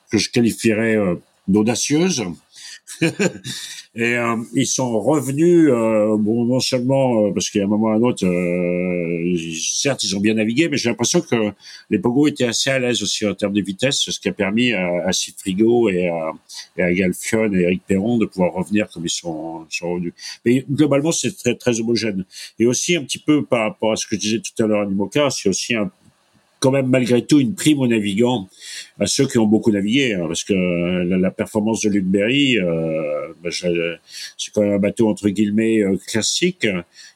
que 0.10 0.18
je 0.18 0.30
qualifierais 0.30 0.96
d'audacieuse. 1.48 2.24
et 3.02 4.16
euh, 4.16 4.38
ils 4.54 4.66
sont 4.66 5.00
revenus, 5.00 5.70
euh, 5.70 6.16
bon, 6.18 6.46
non 6.46 6.60
seulement 6.60 7.26
euh, 7.26 7.34
parce 7.34 7.50
qu'à 7.50 7.64
un 7.64 7.68
moment 7.68 7.88
ou 7.88 7.90
à 7.90 7.96
un 7.96 8.02
autre, 8.02 8.26
certes, 9.60 10.04
ils 10.04 10.16
ont 10.16 10.20
bien 10.20 10.36
navigué, 10.36 10.70
mais 10.70 10.78
j'ai 10.78 10.90
l'impression 10.90 11.22
que 11.22 11.52
les 11.90 12.00
Pogo 12.00 12.28
étaient 12.28 12.46
assez 12.46 12.70
à 12.70 12.80
l'aise 12.80 13.04
aussi 13.04 13.28
en 13.28 13.34
termes 13.34 13.54
de 13.54 13.62
vitesse, 13.62 13.98
ce 14.10 14.20
qui 14.20 14.30
a 14.30 14.34
permis 14.34 14.72
à, 14.72 15.06
à 15.06 15.12
Cifrigo 15.12 15.90
et 15.90 16.08
à, 16.08 16.32
et 16.78 16.84
à 16.84 16.94
Galfion 16.94 17.54
et 17.54 17.62
Eric 17.62 17.82
Perron 17.86 18.18
de 18.18 18.26
pouvoir 18.26 18.54
revenir 18.54 18.90
comme 18.90 19.06
ils 19.06 19.10
sont, 19.10 19.66
sont 19.70 19.94
revenus. 19.94 20.14
Mais 20.46 20.64
globalement, 20.70 21.12
c'est 21.12 21.36
très, 21.36 21.56
très 21.56 21.80
homogène. 21.80 22.26
Et 22.58 22.66
aussi 22.66 22.96
un 22.96 23.04
petit 23.04 23.20
peu 23.20 23.44
par 23.46 23.62
rapport 23.62 23.92
à 23.92 23.96
ce 23.96 24.08
que 24.08 24.16
je 24.16 24.22
disais 24.22 24.40
tout 24.40 24.64
à 24.64 24.68
l'heure 24.68 24.82
à 24.82 24.86
Nimoka, 24.86 25.30
c'est 25.30 25.50
aussi 25.50 25.76
un 25.76 25.92
quand 26.60 26.72
même 26.72 26.88
malgré 26.88 27.26
tout 27.26 27.40
une 27.40 27.56
prime 27.56 27.80
aux 27.80 27.88
navigants, 27.88 28.48
à 29.00 29.06
ceux 29.06 29.28
qui 29.28 29.38
ont 29.38 29.46
beaucoup 29.46 29.72
navigué, 29.72 30.14
hein, 30.14 30.26
parce 30.28 30.44
que 30.44 30.54
la, 30.54 31.32
performance 31.32 31.82
de 31.82 31.90
Luc 31.90 32.06
Berry, 32.06 32.58
euh, 32.58 33.34
ben, 33.44 33.52
c'est 33.52 34.52
quand 34.54 34.62
même 34.62 34.74
un 34.74 34.80
bateau 34.80 35.10
entre 35.10 35.30
guillemets 35.30 35.80
euh, 35.80 35.98
classique 36.08 36.68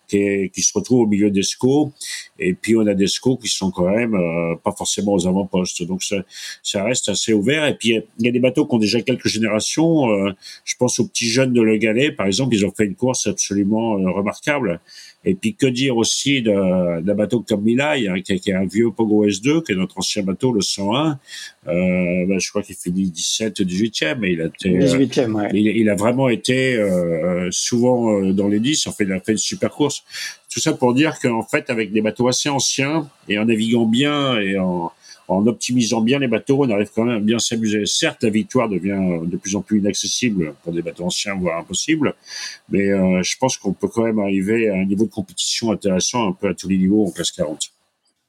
qui, 0.07 0.51
qui, 0.53 0.61
se 0.61 0.71
retrouve 0.73 1.01
au 1.01 1.07
milieu 1.07 1.31
des 1.31 1.41
SCO, 1.41 1.93
et 2.37 2.53
puis 2.53 2.75
on 2.75 2.85
a 2.85 2.93
des 2.93 3.07
SCO 3.07 3.37
qui 3.37 3.47
sont 3.47 3.71
quand 3.71 3.89
même 3.89 4.13
euh, 4.13 4.55
pas 4.63 4.73
forcément 4.73 5.13
aux 5.13 5.27
avant-postes, 5.27 5.83
donc 5.83 6.03
ça, 6.03 6.17
ça, 6.61 6.83
reste 6.83 7.09
assez 7.09 7.33
ouvert. 7.33 7.65
Et 7.65 7.75
puis 7.75 7.99
il 8.19 8.25
y 8.25 8.29
a 8.29 8.31
des 8.31 8.39
bateaux 8.39 8.65
qui 8.65 8.75
ont 8.75 8.79
déjà 8.79 9.01
quelques 9.01 9.27
générations. 9.27 10.09
Euh, 10.11 10.31
je 10.65 10.75
pense 10.75 10.99
aux 10.99 11.07
petits 11.07 11.29
jeunes 11.29 11.53
de 11.53 11.61
Le 11.61 11.77
Galet, 11.77 12.11
par 12.11 12.27
exemple, 12.27 12.53
ils 12.53 12.65
ont 12.65 12.71
fait 12.71 12.85
une 12.85 12.95
course 12.95 13.27
absolument 13.27 13.93
remarquable. 13.93 14.81
Et 15.23 15.35
puis 15.35 15.53
que 15.53 15.67
dire 15.67 15.97
aussi 15.97 16.41
d'un 16.41 17.01
bateau 17.01 17.41
comme 17.47 17.61
Milai, 17.61 18.07
hein, 18.07 18.21
qui, 18.21 18.39
qui, 18.39 18.49
est 18.49 18.55
un 18.55 18.65
vieux 18.65 18.89
Pogo 18.91 19.27
S2, 19.27 19.63
qui 19.63 19.73
est 19.73 19.75
notre 19.75 19.99
ancien 19.99 20.23
bateau, 20.23 20.51
le 20.51 20.61
101. 20.61 21.19
Euh, 21.67 22.25
ben, 22.27 22.39
je 22.39 22.49
crois 22.49 22.63
qu'il 22.63 22.75
finit 22.75 23.09
17 23.09 23.61
18e, 23.61 24.17
mais 24.19 24.33
il 24.33 24.41
a 24.41 24.45
été, 24.45 24.69
18e, 24.69 25.31
ouais. 25.33 25.49
il, 25.53 25.67
il, 25.67 25.89
a 25.89 25.95
vraiment 25.95 26.27
été 26.27 26.75
euh, 26.75 27.49
souvent 27.51 28.19
euh, 28.19 28.33
dans 28.33 28.47
les 28.47 28.59
10. 28.59 28.87
En 28.87 28.91
fait, 28.91 29.03
il 29.03 29.11
a 29.11 29.19
fait 29.19 29.33
une 29.33 29.37
super 29.37 29.69
course. 29.69 30.03
Tout 30.51 30.59
ça 30.59 30.73
pour 30.73 30.93
dire 30.95 31.19
qu'en 31.19 31.43
fait, 31.43 31.69
avec 31.69 31.91
des 31.91 32.01
bateaux 32.01 32.27
assez 32.27 32.49
anciens 32.49 33.07
et 33.29 33.37
en 33.37 33.45
naviguant 33.45 33.85
bien 33.85 34.39
et 34.39 34.57
en 34.57 34.91
en 35.27 35.45
optimisant 35.47 36.01
bien 36.01 36.19
les 36.19 36.27
bateaux, 36.27 36.63
on 36.63 36.69
arrive 36.69 36.89
quand 36.93 37.05
même 37.05 37.17
à 37.17 37.19
bien 37.19 37.39
s'amuser. 37.39 37.85
Certes, 37.85 38.23
la 38.23 38.29
victoire 38.29 38.69
devient 38.69 39.21
de 39.23 39.37
plus 39.37 39.55
en 39.55 39.61
plus 39.61 39.79
inaccessible 39.79 40.53
pour 40.63 40.73
des 40.73 40.81
bateaux 40.81 41.05
anciens, 41.05 41.35
voire 41.35 41.59
impossible, 41.59 42.13
mais 42.69 42.91
euh, 42.91 43.21
je 43.23 43.37
pense 43.37 43.57
qu'on 43.57 43.73
peut 43.73 43.87
quand 43.87 44.03
même 44.03 44.19
arriver 44.19 44.69
à 44.69 44.75
un 44.75 44.85
niveau 44.85 45.05
de 45.05 45.11
compétition 45.11 45.71
intéressant 45.71 46.29
un 46.29 46.33
peu 46.33 46.49
à 46.49 46.53
tous 46.53 46.67
les 46.67 46.77
niveaux 46.77 47.05
en 47.05 47.11
classe 47.11 47.31
40. 47.31 47.71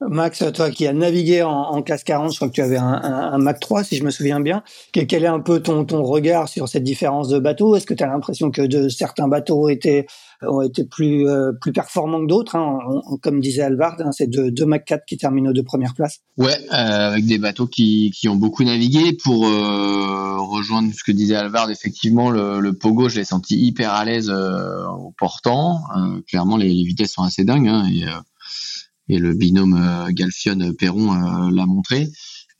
Max, 0.08 0.44
toi 0.52 0.70
qui 0.70 0.86
as 0.86 0.92
navigué 0.92 1.42
en, 1.42 1.82
classe 1.82 2.04
40, 2.04 2.32
je 2.32 2.36
crois 2.36 2.48
que 2.48 2.54
tu 2.54 2.62
avais 2.62 2.76
un, 2.76 2.84
un, 2.84 3.38
Mac 3.38 3.60
3, 3.60 3.84
si 3.84 3.96
je 3.96 4.04
me 4.04 4.10
souviens 4.10 4.40
bien. 4.40 4.62
Quel, 4.92 5.24
est 5.24 5.28
un 5.28 5.40
peu 5.40 5.60
ton, 5.60 5.84
regard 6.02 6.48
sur 6.48 6.68
cette 6.68 6.82
différence 6.82 7.28
de 7.28 7.38
bateaux 7.38 7.76
Est-ce 7.76 7.86
que 7.86 7.94
tu 7.94 8.02
as 8.02 8.08
l'impression 8.08 8.50
que 8.50 8.88
certains 8.88 9.28
bateaux 9.28 9.68
étaient 9.68 10.06
ont 10.46 10.62
été 10.62 10.84
plus 10.84 11.28
euh, 11.28 11.52
plus 11.52 11.72
performants 11.72 12.20
que 12.20 12.26
d'autres. 12.26 12.56
Hein. 12.56 12.78
comme 13.22 13.40
disait 13.40 13.62
Alvard, 13.62 13.96
hein, 14.00 14.12
c'est 14.12 14.26
deux, 14.26 14.50
deux 14.50 14.66
Mac 14.66 14.84
4 14.84 15.04
qui 15.06 15.16
terminent 15.16 15.50
aux 15.50 15.52
deux 15.52 15.62
premières 15.62 15.94
places. 15.94 16.20
Ouais, 16.36 16.56
euh, 16.72 17.10
avec 17.10 17.26
des 17.26 17.38
bateaux 17.38 17.66
qui, 17.66 18.10
qui 18.14 18.28
ont 18.28 18.36
beaucoup 18.36 18.64
navigué. 18.64 19.16
Pour 19.22 19.46
euh, 19.46 20.38
rejoindre 20.40 20.92
ce 20.94 21.04
que 21.04 21.12
disait 21.12 21.36
Alvard, 21.36 21.70
effectivement, 21.70 22.30
le, 22.30 22.72
Pogo, 22.72 23.08
je 23.08 23.16
l'ai 23.16 23.24
senti 23.24 23.58
hyper 23.58 23.92
à 23.92 24.04
l'aise 24.04 24.30
au 24.30 25.12
portant. 25.18 25.80
clairement, 26.26 26.56
les, 26.56 26.68
vitesses 26.68 27.12
sont 27.12 27.22
assez 27.22 27.44
dingues. 27.44 27.68
Hein, 27.68 27.88
et, 27.88 29.14
et 29.14 29.18
le 29.18 29.34
binôme 29.34 30.08
Galfion-Perron 30.10 31.50
l'a 31.50 31.66
montré. 31.66 32.08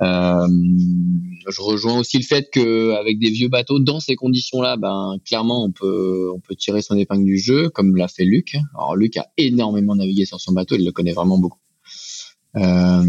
Euh, 0.00 0.48
je 1.48 1.60
rejoins 1.60 1.98
aussi 1.98 2.18
le 2.18 2.24
fait 2.24 2.48
que 2.50 2.92
avec 2.92 3.18
des 3.18 3.30
vieux 3.30 3.48
bateaux 3.48 3.78
dans 3.78 4.00
ces 4.00 4.16
conditions-là, 4.16 4.76
ben 4.76 5.16
clairement 5.24 5.64
on 5.64 5.70
peut 5.70 6.30
on 6.34 6.40
peut 6.40 6.54
tirer 6.54 6.82
son 6.82 6.96
épingle 6.96 7.24
du 7.24 7.38
jeu 7.38 7.68
comme 7.68 7.96
l'a 7.96 8.08
fait 8.08 8.24
Luc. 8.24 8.56
Alors 8.74 8.96
Luc 8.96 9.16
a 9.16 9.28
énormément 9.36 9.94
navigué 9.94 10.24
sur 10.24 10.40
son 10.40 10.52
bateau, 10.52 10.76
il 10.76 10.84
le 10.84 10.92
connaît 10.92 11.12
vraiment 11.12 11.38
beaucoup. 11.38 11.58
Euh, 12.56 13.02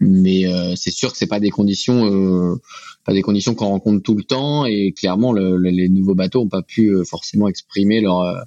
mais 0.00 0.46
euh, 0.46 0.74
c'est 0.76 0.90
sûr 0.90 1.12
que 1.12 1.18
c'est 1.18 1.26
pas 1.26 1.40
des 1.40 1.50
conditions 1.50 2.06
euh, 2.06 2.56
pas 3.04 3.12
des 3.12 3.20
conditions 3.20 3.54
qu'on 3.54 3.66
rencontre 3.66 4.02
tout 4.02 4.14
le 4.14 4.24
temps 4.24 4.64
et 4.64 4.92
clairement 4.92 5.34
le, 5.34 5.58
les 5.58 5.90
nouveaux 5.90 6.14
bateaux 6.14 6.40
ont 6.40 6.48
pas 6.48 6.62
pu 6.62 6.88
euh, 6.88 7.04
forcément 7.04 7.48
exprimer 7.48 8.00
leur 8.00 8.46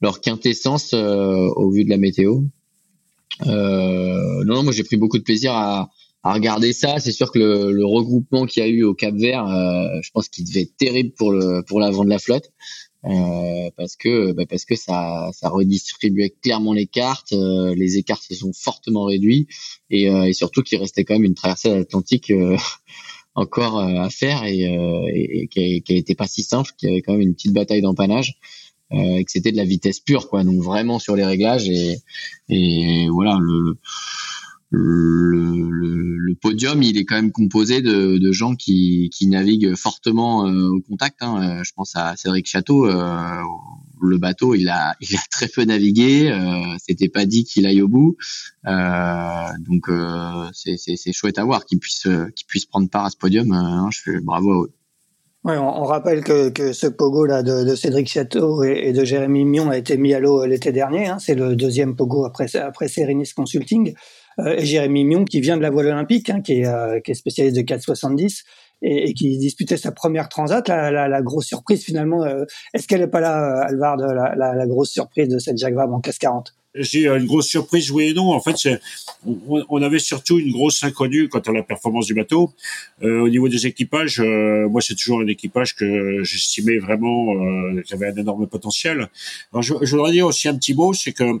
leur 0.00 0.20
quintessence 0.20 0.94
au 0.94 1.70
vu 1.70 1.84
de 1.84 1.90
la 1.90 1.96
météo. 1.96 2.42
non, 3.46 4.44
non 4.44 4.62
moi 4.64 4.72
j'ai 4.72 4.82
pris 4.82 4.96
beaucoup 4.96 5.18
de 5.18 5.22
plaisir 5.22 5.52
à 5.52 5.90
à 6.26 6.32
regarder 6.32 6.72
ça. 6.72 6.98
C'est 6.98 7.12
sûr 7.12 7.30
que 7.30 7.38
le, 7.38 7.72
le 7.72 7.86
regroupement 7.86 8.46
qu'il 8.46 8.62
y 8.62 8.66
a 8.66 8.68
eu 8.68 8.82
au 8.82 8.94
Cap 8.94 9.14
Vert, 9.14 9.46
euh, 9.46 10.00
je 10.02 10.10
pense 10.10 10.28
qu'il 10.28 10.44
devait 10.44 10.62
être 10.62 10.76
terrible 10.76 11.12
pour 11.12 11.30
le 11.30 11.62
pour 11.62 11.78
l'avant 11.78 12.04
de 12.04 12.10
la 12.10 12.18
flotte. 12.18 12.50
Euh, 13.04 13.70
parce 13.76 13.94
que 13.94 14.32
bah 14.32 14.46
parce 14.48 14.64
que 14.64 14.74
ça 14.74 15.30
ça 15.32 15.48
redistribuait 15.48 16.34
clairement 16.42 16.72
les 16.72 16.86
cartes, 16.88 17.32
euh, 17.32 17.72
les 17.76 17.98
écarts 17.98 18.20
se 18.22 18.34
sont 18.34 18.52
fortement 18.52 19.04
réduits 19.04 19.46
et, 19.90 20.10
euh, 20.10 20.24
et 20.24 20.32
surtout 20.32 20.62
qu'il 20.62 20.78
restait 20.80 21.04
quand 21.04 21.14
même 21.14 21.24
une 21.24 21.34
traversée 21.34 21.68
de 21.68 21.74
l'Atlantique 21.74 22.32
euh, 22.32 22.56
encore 23.36 23.78
à 23.78 24.10
faire 24.10 24.42
et, 24.44 24.62
et 24.62 25.46
qui, 25.46 25.82
été 25.88 26.14
pas 26.16 26.26
si 26.26 26.42
simple, 26.42 26.72
qu'il 26.76 26.88
y 26.88 26.92
avait 26.92 27.02
quand 27.02 27.12
même 27.12 27.20
une 27.20 27.34
petite 27.34 27.52
bataille 27.52 27.82
d'empannage. 27.82 28.34
et 28.90 29.24
que 29.24 29.30
c'était 29.30 29.52
de 29.52 29.58
la 29.58 29.64
vitesse 29.64 30.00
pure 30.00 30.28
quoi 30.28 30.42
donc 30.42 30.62
vraiment 30.62 30.98
sur 30.98 31.14
les 31.16 31.24
réglages 31.24 31.68
et, 31.68 31.98
et 32.48 33.08
voilà 33.10 33.38
le 33.40 33.76
le, 34.70 35.70
le, 35.70 36.16
le, 36.18 36.34
podium, 36.34 36.82
il 36.82 36.98
est 36.98 37.04
quand 37.04 37.14
même 37.14 37.32
composé 37.32 37.82
de, 37.82 38.18
de 38.18 38.32
gens 38.32 38.56
qui, 38.56 39.10
qui, 39.12 39.28
naviguent 39.28 39.74
fortement 39.76 40.46
euh, 40.46 40.70
au 40.70 40.80
contact. 40.80 41.18
Hein. 41.22 41.60
Euh, 41.60 41.64
je 41.64 41.72
pense 41.74 41.92
à 41.94 42.16
Cédric 42.16 42.46
Château. 42.46 42.86
Euh, 42.86 43.42
le 44.02 44.18
bateau, 44.18 44.54
il 44.54 44.68
a, 44.68 44.94
il 45.00 45.14
a 45.16 45.20
très 45.30 45.48
peu 45.48 45.62
navigué. 45.64 46.30
Euh, 46.30 46.76
C'était 46.84 47.08
pas 47.08 47.26
dit 47.26 47.44
qu'il 47.44 47.66
aille 47.66 47.82
au 47.82 47.88
bout. 47.88 48.16
donc 48.64 49.88
c'est 50.52 51.12
chouette 51.12 51.38
à 51.38 51.44
voir 51.44 51.64
qu'il 51.64 51.78
puisse, 51.78 52.08
qu'il 52.34 52.46
puisse 52.46 52.66
prendre 52.66 52.90
part 52.90 53.04
à 53.04 53.10
ce 53.10 53.16
podium. 53.16 53.52
Hein. 53.52 53.88
je 53.92 54.00
fais 54.00 54.20
bravo 54.20 54.52
à 54.52 54.64
eux. 54.64 54.72
Ouais, 55.44 55.56
on, 55.58 55.84
rappelle 55.84 56.24
que, 56.24 56.48
que 56.48 56.72
ce 56.72 56.88
pogo 56.88 57.24
là 57.24 57.44
de, 57.44 57.62
de 57.62 57.76
Cédric 57.76 58.08
Château 58.08 58.64
et, 58.64 58.88
et, 58.88 58.92
de 58.92 59.04
Jérémy 59.04 59.44
Mion 59.44 59.70
a 59.70 59.78
été 59.78 59.96
mis 59.96 60.12
à 60.12 60.18
l'eau 60.18 60.44
l'été 60.44 60.72
dernier. 60.72 61.06
Hein. 61.06 61.18
C'est 61.20 61.36
le 61.36 61.54
deuxième 61.54 61.94
pogo 61.94 62.24
après 62.24 62.56
après 62.56 62.88
Serenis 62.88 63.30
Consulting. 63.32 63.94
Euh, 64.38 64.56
Jérémy 64.58 65.04
Mion 65.04 65.24
qui 65.24 65.40
vient 65.40 65.56
de 65.56 65.62
la 65.62 65.70
voile 65.70 65.86
olympique, 65.86 66.30
hein, 66.30 66.40
qui, 66.40 66.60
est, 66.60 66.66
euh, 66.66 67.00
qui 67.00 67.12
est 67.12 67.14
spécialiste 67.14 67.56
de 67.56 67.62
470 67.62 68.44
et, 68.82 69.08
et, 69.10 69.14
qui 69.14 69.38
disputait 69.38 69.76
sa 69.76 69.92
première 69.92 70.28
transat. 70.28 70.66
La, 70.68 70.90
la, 70.90 71.08
la 71.08 71.22
grosse 71.22 71.46
surprise 71.46 71.82
finalement, 71.84 72.22
euh, 72.24 72.44
est-ce 72.74 72.86
qu'elle 72.86 73.00
n'est 73.00 73.06
pas 73.06 73.20
là, 73.20 73.62
Alvard, 73.62 73.96
la, 73.96 74.34
la, 74.36 74.54
la, 74.54 74.66
grosse 74.66 74.90
surprise 74.90 75.28
de 75.28 75.38
cette 75.38 75.58
Jacques 75.58 75.74
Vabre 75.74 75.94
en 75.94 76.00
classe 76.00 76.18
40 76.18 76.54
j'ai 76.78 77.06
une 77.06 77.24
grosse 77.24 77.46
surprise, 77.46 77.90
oui 77.90 78.08
et 78.08 78.14
non. 78.14 78.32
En 78.32 78.40
fait, 78.40 78.68
on, 79.26 79.64
on, 79.68 79.82
avait 79.82 79.98
surtout 79.98 80.38
une 80.38 80.52
grosse 80.52 80.84
inconnue 80.84 81.28
quant 81.28 81.40
à 81.40 81.52
la 81.52 81.62
performance 81.62 82.06
du 82.06 82.14
bateau. 82.14 82.52
Euh, 83.02 83.20
au 83.20 83.28
niveau 83.28 83.48
des 83.48 83.66
équipages, 83.66 84.20
euh, 84.20 84.68
moi, 84.68 84.80
c'est 84.80 84.94
toujours 84.94 85.20
un 85.20 85.26
équipage 85.26 85.74
que 85.74 86.22
j'estimais 86.22 86.78
vraiment 86.78 87.34
euh, 87.34 87.82
qui 87.82 87.94
avait 87.94 88.08
un 88.08 88.16
énorme 88.16 88.46
potentiel. 88.46 89.08
Alors, 89.52 89.62
je, 89.62 89.74
je 89.82 89.96
voudrais 89.96 90.12
dire 90.12 90.26
aussi 90.26 90.48
un 90.48 90.56
petit 90.56 90.74
mot, 90.74 90.92
c'est 90.92 91.12
que 91.12 91.40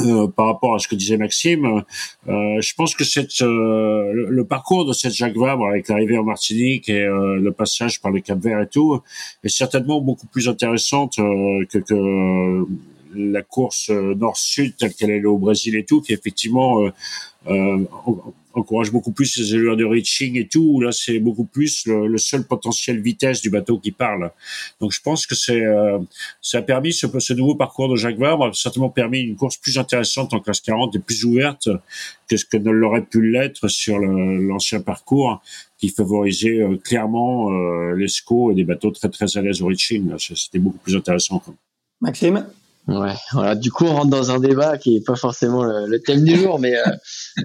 euh, 0.00 0.26
par 0.26 0.46
rapport 0.46 0.74
à 0.74 0.78
ce 0.78 0.88
que 0.88 0.94
disait 0.94 1.18
Maxime, 1.18 1.82
euh, 2.26 2.60
je 2.60 2.74
pense 2.74 2.94
que 2.94 3.04
euh, 3.42 4.12
le, 4.30 4.44
parcours 4.44 4.86
de 4.86 4.94
cette 4.94 5.12
Jacques 5.12 5.36
Vabre 5.36 5.66
avec 5.66 5.88
l'arrivée 5.88 6.16
en 6.16 6.24
Martinique 6.24 6.88
et 6.88 7.02
euh, 7.02 7.36
le 7.36 7.52
passage 7.52 8.00
par 8.00 8.10
le 8.10 8.20
Cap 8.20 8.38
Vert 8.38 8.60
et 8.60 8.68
tout 8.68 9.02
est 9.44 9.50
certainement 9.50 10.00
beaucoup 10.00 10.26
plus 10.26 10.48
intéressante 10.48 11.16
que, 11.16 11.78
que 11.78 12.66
la 13.14 13.42
course 13.42 13.90
nord-sud 13.90 14.76
telle 14.78 14.94
qu'elle 14.94 15.10
est 15.10 15.24
au 15.26 15.36
Brésil 15.36 15.76
et 15.76 15.84
tout, 15.84 16.00
qui 16.00 16.14
effectivement 16.14 16.80
encourage 18.54 18.90
beaucoup 18.90 19.12
plus 19.12 19.36
les 19.38 19.54
éleveurs 19.54 19.76
de 19.76 19.84
reaching 19.84 20.38
et 20.38 20.46
tout. 20.46 20.80
Là, 20.80 20.92
c'est 20.92 21.18
beaucoup 21.18 21.44
plus 21.44 21.86
le, 21.86 22.18
seul 22.18 22.44
potentiel 22.44 23.00
vitesse 23.00 23.40
du 23.40 23.50
bateau 23.50 23.78
qui 23.78 23.90
parle. 23.90 24.30
Donc, 24.80 24.92
je 24.92 25.00
pense 25.00 25.26
que 25.26 25.34
c'est 25.34 25.64
euh, 25.64 25.98
ça 26.40 26.58
a 26.58 26.62
permis 26.62 26.92
ce, 26.92 27.06
ce 27.18 27.32
nouveau 27.32 27.54
parcours 27.54 27.88
de 27.88 27.96
Jacques 27.96 28.18
Vabre 28.18 28.46
a 28.46 28.52
certainement 28.52 28.90
permis 28.90 29.20
une 29.20 29.36
course 29.36 29.56
plus 29.56 29.78
intéressante 29.78 30.34
en 30.34 30.40
classe 30.40 30.60
40 30.60 30.96
et 30.96 30.98
plus 30.98 31.24
ouverte 31.24 31.68
que 32.28 32.36
ce 32.36 32.44
que 32.44 32.56
ne 32.56 32.70
l'aurait 32.70 33.04
pu 33.04 33.30
l'être 33.30 33.68
sur 33.68 33.98
l'ancien 33.98 34.80
parcours 34.80 35.42
qui 35.78 35.88
favorisait 35.88 36.60
euh, 36.60 36.76
clairement 36.76 37.50
euh, 37.50 37.94
les 37.96 38.08
SCO 38.08 38.52
et 38.52 38.54
des 38.54 38.64
bateaux 38.64 38.90
très 38.90 39.08
très 39.08 39.36
à 39.36 39.42
l'aise 39.42 39.62
au 39.62 39.66
reaching. 39.66 40.12
C'était 40.18 40.58
beaucoup 40.58 40.78
plus 40.78 40.96
intéressant. 40.96 41.42
Maxime? 42.00 42.46
Ouais, 42.88 43.14
voilà. 43.32 43.54
Du 43.54 43.70
coup, 43.70 43.84
on 43.84 43.94
rentre 43.94 44.10
dans 44.10 44.32
un 44.32 44.40
débat 44.40 44.76
qui 44.76 44.96
est 44.96 45.06
pas 45.06 45.14
forcément 45.14 45.62
le, 45.62 46.00
thème 46.00 46.24
du 46.24 46.34
jour, 46.34 46.58
mais 46.58 46.76
euh, 46.76 46.82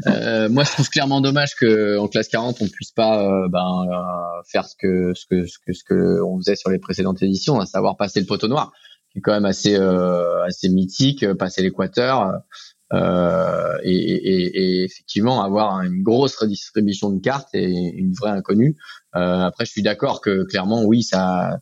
euh, 0.07 0.49
moi, 0.49 0.63
je 0.63 0.71
trouve 0.71 0.89
clairement 0.89 1.21
dommage 1.21 1.55
que 1.55 1.97
en 1.99 2.07
classe 2.07 2.27
40, 2.27 2.57
on 2.61 2.67
puisse 2.67 2.91
pas 2.91 3.23
euh, 3.23 3.47
ben, 3.47 3.85
euh, 3.87 4.41
faire 4.51 4.65
ce 4.65 4.75
que 4.75 5.13
ce 5.13 5.27
que 5.27 5.45
ce 5.45 5.59
que 5.59 5.73
ce 5.73 5.83
que 5.83 6.21
on 6.23 6.37
faisait 6.39 6.55
sur 6.55 6.71
les 6.71 6.79
précédentes 6.79 7.21
éditions, 7.21 7.59
à 7.59 7.67
savoir 7.67 7.97
passer 7.97 8.19
le 8.19 8.25
poteau 8.25 8.47
noir, 8.47 8.71
qui 9.11 9.19
est 9.19 9.21
quand 9.21 9.31
même 9.31 9.45
assez 9.45 9.75
assez 9.75 10.69
mythique, 10.69 11.25
passer 11.33 11.61
l'équateur. 11.61 12.41
Et, 12.93 13.91
et, 13.91 14.79
et, 14.79 14.83
effectivement 14.85 15.43
avoir 15.43 15.81
une 15.81 16.01
grosse 16.01 16.37
redistribution 16.37 17.11
de 17.11 17.21
cartes 17.21 17.49
et 17.53 17.69
une 17.69 18.13
vraie 18.13 18.31
inconnue. 18.31 18.77
après, 19.11 19.65
je 19.65 19.71
suis 19.71 19.83
d'accord 19.83 20.21
que 20.21 20.45
clairement, 20.45 20.83
oui, 20.83 21.03
ça 21.03 21.59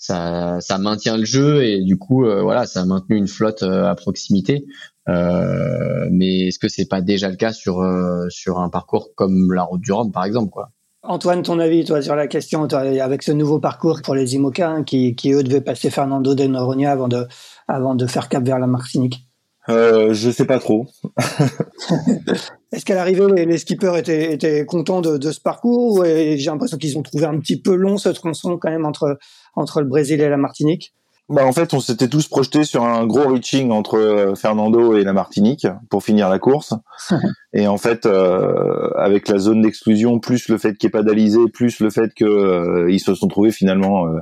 ça, 0.00 0.56
ça 0.60 0.78
maintient 0.78 1.18
le 1.18 1.26
jeu 1.26 1.62
et 1.62 1.82
du 1.82 1.98
coup, 1.98 2.24
euh, 2.24 2.40
voilà, 2.42 2.64
ça 2.64 2.80
a 2.80 2.84
maintenu 2.86 3.16
une 3.16 3.28
flotte 3.28 3.62
euh, 3.62 3.84
à 3.84 3.94
proximité. 3.94 4.64
Euh, 5.10 6.08
mais 6.10 6.46
est-ce 6.46 6.58
que 6.58 6.68
c'est 6.68 6.88
pas 6.88 7.02
déjà 7.02 7.28
le 7.28 7.36
cas 7.36 7.52
sur 7.52 7.84
sur 8.30 8.58
un 8.58 8.70
parcours 8.70 9.10
comme 9.14 9.52
la 9.52 9.62
Route 9.62 9.82
du 9.82 9.92
Rhum, 9.92 10.10
par 10.10 10.24
exemple, 10.24 10.50
quoi? 10.50 10.70
Antoine, 11.02 11.42
ton 11.42 11.58
avis, 11.58 11.84
toi, 11.84 12.00
sur 12.00 12.14
la 12.14 12.26
question, 12.26 12.64
avec 12.64 13.22
ce 13.22 13.32
nouveau 13.32 13.58
parcours 13.58 14.00
pour 14.02 14.14
les 14.14 14.34
IMOCA, 14.34 14.68
hein, 14.68 14.84
qui, 14.84 15.14
qui 15.14 15.32
eux 15.32 15.42
devaient 15.42 15.60
passer 15.60 15.90
Fernando 15.90 16.34
de 16.34 16.44
Noronha 16.44 16.90
avant 16.90 17.08
de, 17.08 17.26
avant 17.68 17.94
de 17.94 18.06
faire 18.06 18.28
cap 18.28 18.44
vers 18.44 18.58
la 18.58 18.66
Martinique? 18.66 19.26
Euh, 19.68 20.12
Je 20.12 20.30
sais 20.30 20.46
pas 20.46 20.58
trop. 20.58 20.86
Est-ce 22.72 22.84
qu'à 22.84 22.94
l'arrivée, 22.94 23.26
les, 23.46 23.58
skippers 23.58 23.96
étaient, 23.96 24.32
étaient 24.32 24.64
contents 24.64 25.00
de, 25.00 25.18
de 25.18 25.32
ce 25.32 25.40
parcours 25.40 25.98
ou 25.98 26.04
j'ai 26.04 26.36
l'impression 26.46 26.76
qu'ils 26.76 26.96
ont 26.98 27.02
trouvé 27.02 27.24
un 27.24 27.38
petit 27.40 27.60
peu 27.60 27.74
long 27.74 27.96
ce 27.98 28.08
tronçon 28.10 28.58
quand 28.58 28.70
même 28.70 28.86
entre 28.86 29.18
entre 29.54 29.80
le 29.80 29.88
Brésil 29.88 30.20
et 30.20 30.28
la 30.28 30.36
Martinique? 30.36 30.94
Bah 31.28 31.46
en 31.46 31.52
fait, 31.52 31.74
on 31.74 31.80
s'était 31.80 32.08
tous 32.08 32.26
projetés 32.26 32.64
sur 32.64 32.82
un 32.82 33.06
gros 33.06 33.28
reaching 33.28 33.70
entre 33.70 33.96
euh, 33.96 34.34
Fernando 34.34 34.96
et 34.96 35.04
la 35.04 35.12
Martinique 35.12 35.64
pour 35.88 36.02
finir 36.02 36.28
la 36.28 36.40
course. 36.40 36.74
et 37.52 37.68
en 37.68 37.78
fait, 37.78 38.04
euh, 38.04 38.90
avec 38.96 39.28
la 39.28 39.38
zone 39.38 39.62
d'exclusion, 39.62 40.18
plus 40.18 40.48
le 40.48 40.58
fait 40.58 40.76
qu'il 40.76 40.88
n'y 40.88 40.90
ait 40.90 40.98
pas 40.98 41.04
d'Alizé, 41.04 41.38
plus 41.52 41.78
le 41.78 41.90
fait 41.90 42.12
qu'ils 42.14 42.26
euh, 42.26 42.98
se 42.98 43.14
sont 43.14 43.28
trouvés 43.28 43.52
finalement 43.52 44.08
euh, 44.08 44.18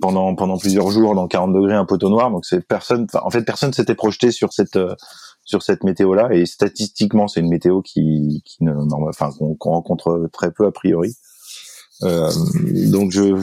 pendant 0.00 0.36
pendant 0.36 0.56
plusieurs 0.56 0.88
jours 0.92 1.16
dans 1.16 1.26
40 1.26 1.52
degrés 1.52 1.74
un 1.74 1.84
poteau 1.84 2.10
noir. 2.10 2.30
Donc 2.30 2.44
c'est 2.46 2.60
personne. 2.60 3.08
En 3.14 3.30
fait, 3.30 3.42
personne 3.42 3.72
s'était 3.72 3.96
projeté 3.96 4.30
sur 4.30 4.52
cette 4.52 4.78
sur 5.46 5.62
cette 5.62 5.82
météo-là. 5.82 6.28
Et 6.32 6.44
statistiquement, 6.44 7.28
c'est 7.28 7.40
une 7.40 7.48
météo 7.48 7.80
qui 7.80 8.42
qui 8.44 8.62
ne, 8.62 8.72
enfin 9.08 9.30
qu'on 9.38 9.70
rencontre 9.70 10.28
très 10.32 10.50
peu 10.52 10.66
a 10.66 10.72
priori. 10.72 11.16
donc 12.02 13.12
je 13.12 13.42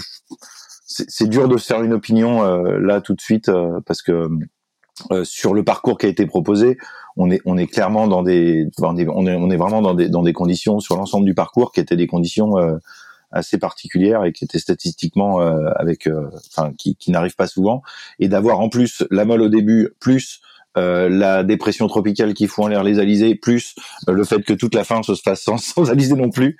c'est 0.85 1.27
dur 1.27 1.47
de 1.47 1.57
faire 1.57 1.81
une 1.81 1.93
opinion 1.93 2.43
euh, 2.43 2.77
là 2.79 3.01
tout 3.01 3.13
de 3.13 3.21
suite 3.21 3.49
euh, 3.49 3.79
parce 3.85 4.01
que 4.01 4.29
euh, 5.11 5.23
sur 5.23 5.53
le 5.53 5.63
parcours 5.63 5.97
qui 5.97 6.05
a 6.05 6.09
été 6.09 6.25
proposé, 6.25 6.77
on 7.17 7.31
est 7.31 7.41
on 7.45 7.57
est 7.57 7.67
clairement 7.67 8.07
dans 8.07 8.21
des, 8.21 8.67
on 8.77 8.97
est 8.97 9.07
on 9.07 9.49
est 9.49 9.57
vraiment 9.57 9.81
dans 9.81 9.95
des 9.95 10.09
dans 10.09 10.21
des 10.21 10.33
conditions 10.33 10.79
sur 10.79 10.95
l'ensemble 10.95 11.25
du 11.25 11.33
parcours 11.33 11.71
qui 11.71 11.79
étaient 11.79 11.95
des 11.95 12.07
conditions 12.07 12.55
assez 13.31 13.57
particulières 13.57 14.23
et 14.23 14.33
qui 14.33 14.45
étaient 14.45 14.59
statistiquement 14.59 15.39
avec 15.39 16.07
enfin 16.47 16.71
qui, 16.77 16.95
qui 16.95 17.09
n'arrivent 17.09 17.35
pas 17.35 17.47
souvent 17.47 17.81
et 18.19 18.27
d'avoir 18.27 18.59
en 18.59 18.69
plus 18.69 19.03
la 19.09 19.25
molle 19.25 19.41
au 19.41 19.49
début 19.49 19.89
plus 19.99 20.41
euh, 20.77 21.09
la 21.09 21.43
dépression 21.43 21.87
tropicale 21.87 22.33
qui 22.33 22.47
fout 22.47 22.65
en 22.65 22.67
l'air 22.67 22.83
les 22.83 22.99
alizés, 22.99 23.35
plus 23.35 23.75
le 24.07 24.23
fait 24.23 24.41
que 24.41 24.53
toute 24.53 24.73
la 24.73 24.83
fin 24.83 25.03
se 25.03 25.13
fasse 25.15 25.41
sans, 25.41 25.57
sans 25.57 25.91
alizés 25.91 26.15
non 26.15 26.29
plus, 26.29 26.57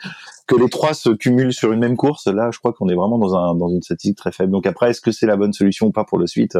que 0.47 0.55
les 0.55 0.69
trois 0.69 0.93
se 0.93 1.09
cumulent 1.09 1.53
sur 1.53 1.71
une 1.71 1.79
même 1.79 1.97
course, 1.97 2.27
là, 2.27 2.49
je 2.51 2.59
crois 2.59 2.73
qu'on 2.73 2.89
est 2.89 2.95
vraiment 2.95 3.17
dans, 3.17 3.35
un, 3.35 3.55
dans 3.55 3.69
une 3.69 3.81
statistique 3.81 4.17
très 4.17 4.31
faible. 4.31 4.51
Donc 4.51 4.67
après, 4.67 4.89
est-ce 4.89 5.01
que 5.01 5.11
c'est 5.11 5.25
la 5.25 5.37
bonne 5.37 5.53
solution 5.53 5.87
ou 5.87 5.91
pas 5.91 6.03
pour 6.03 6.17
le 6.17 6.27
suite? 6.27 6.57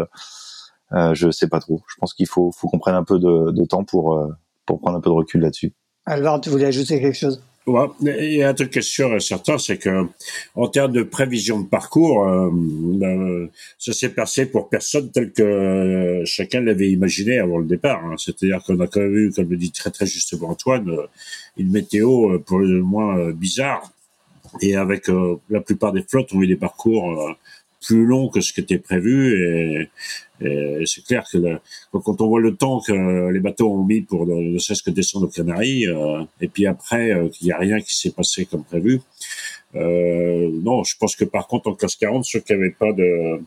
Euh, 0.94 1.14
Je 1.14 1.32
sais 1.32 1.48
pas 1.48 1.60
trop. 1.60 1.82
Je 1.88 1.96
pense 2.00 2.14
qu'il 2.14 2.28
faut, 2.28 2.52
faut 2.52 2.68
qu'on 2.68 2.80
prenne 2.80 2.96
un 2.96 3.04
peu 3.04 3.20
de, 3.20 3.52
de 3.52 3.66
temps 3.66 3.84
pour, 3.84 4.18
euh, 4.18 4.30
pour 4.66 4.80
prendre 4.80 4.98
un 4.98 5.02
peu 5.02 5.10
de 5.10 5.16
recul 5.16 5.42
là-dessus. 5.42 5.74
Alvaro, 6.06 6.40
tu 6.40 6.50
voulais 6.50 6.66
ajouter 6.66 7.02
quelque 7.02 7.18
chose? 7.18 7.42
Ouais, 7.66 8.44
a 8.44 8.50
un 8.50 8.54
truc 8.54 8.72
qui 8.72 8.80
est 8.80 8.82
sûr 8.82 9.16
et 9.16 9.22
certain, 9.22 9.58
c'est 9.58 9.78
que 9.78 10.06
en 10.54 10.68
termes 10.68 10.92
de 10.92 11.02
prévision 11.04 11.62
de 11.62 11.66
parcours, 11.66 12.28
euh, 12.28 12.50
ben, 12.52 13.50
ça 13.80 13.94
s'est 13.94 14.10
passé 14.10 14.46
pour 14.48 14.68
personne 14.68 15.10
tel 15.12 15.32
que 15.32 16.24
chacun 16.26 16.60
l'avait 16.60 16.90
imaginé 16.90 17.40
avant 17.40 17.60
le 17.60 17.66
départ. 17.66 18.04
Hein. 18.04 18.16
C'est-à-dire 18.18 18.62
qu'on 18.66 18.78
a 18.82 18.88
quand 18.88 19.00
même 19.00 19.16
eu, 19.16 19.32
comme 19.32 19.50
le 19.50 19.56
dit 19.56 19.72
très 19.72 19.92
très 19.92 20.06
justement 20.06 20.50
Antoine, 20.50 20.90
euh, 20.90 21.08
une 21.56 21.72
météo 21.72 22.34
euh, 22.34 22.40
pour 22.40 22.60
le 22.60 22.82
moins 22.82 23.32
bizarre. 23.32 23.90
Et 24.62 24.76
avec 24.76 25.08
la 25.50 25.62
plupart 25.62 25.94
des 25.94 26.04
flottes, 26.04 26.32
ont 26.34 26.42
eu 26.44 26.48
des 26.48 26.56
parcours 26.56 27.36
plus 27.86 28.06
long 28.06 28.30
que 28.30 28.42
ce 28.42 28.54
qui 28.54 28.62
était 28.62 28.78
prévu 28.78 29.34
et, 29.82 29.90
c'est 30.86 31.06
clair 31.06 31.24
que 31.32 31.38
quand 31.94 32.20
on 32.20 32.28
voit 32.28 32.42
le 32.42 32.54
temps 32.54 32.82
que 32.82 33.32
les 33.32 33.40
bateaux 33.40 33.72
ont 33.72 33.86
mis 33.86 34.02
pour 34.02 34.28
ne 34.28 34.58
cesse 34.58 34.82
que 34.82 34.90
descendre 34.90 35.28
aux 35.28 35.30
Canaries 35.30 35.88
euh, 35.88 36.24
et 36.42 36.50
puis 36.50 36.66
après 36.66 37.12
euh, 37.12 37.30
qu'il 37.30 37.48
n'y 37.48 37.54
a 37.54 37.58
rien 37.58 37.80
qui 37.80 37.96
s'est 37.96 38.12
passé 38.12 38.46
comme 38.46 38.66
prévu 38.66 39.00
euh, 39.76 40.50
non 40.62 40.84
je 40.84 40.98
pense 41.00 41.16
que 41.16 41.24
par 41.24 41.48
contre 41.48 41.70
en 41.70 41.76
classe 41.76 41.96
40 41.96 42.26
ceux 42.26 42.40
qui 42.40 42.52
n'avaient 42.52 42.76
pas 42.78 42.92
de 42.92 43.40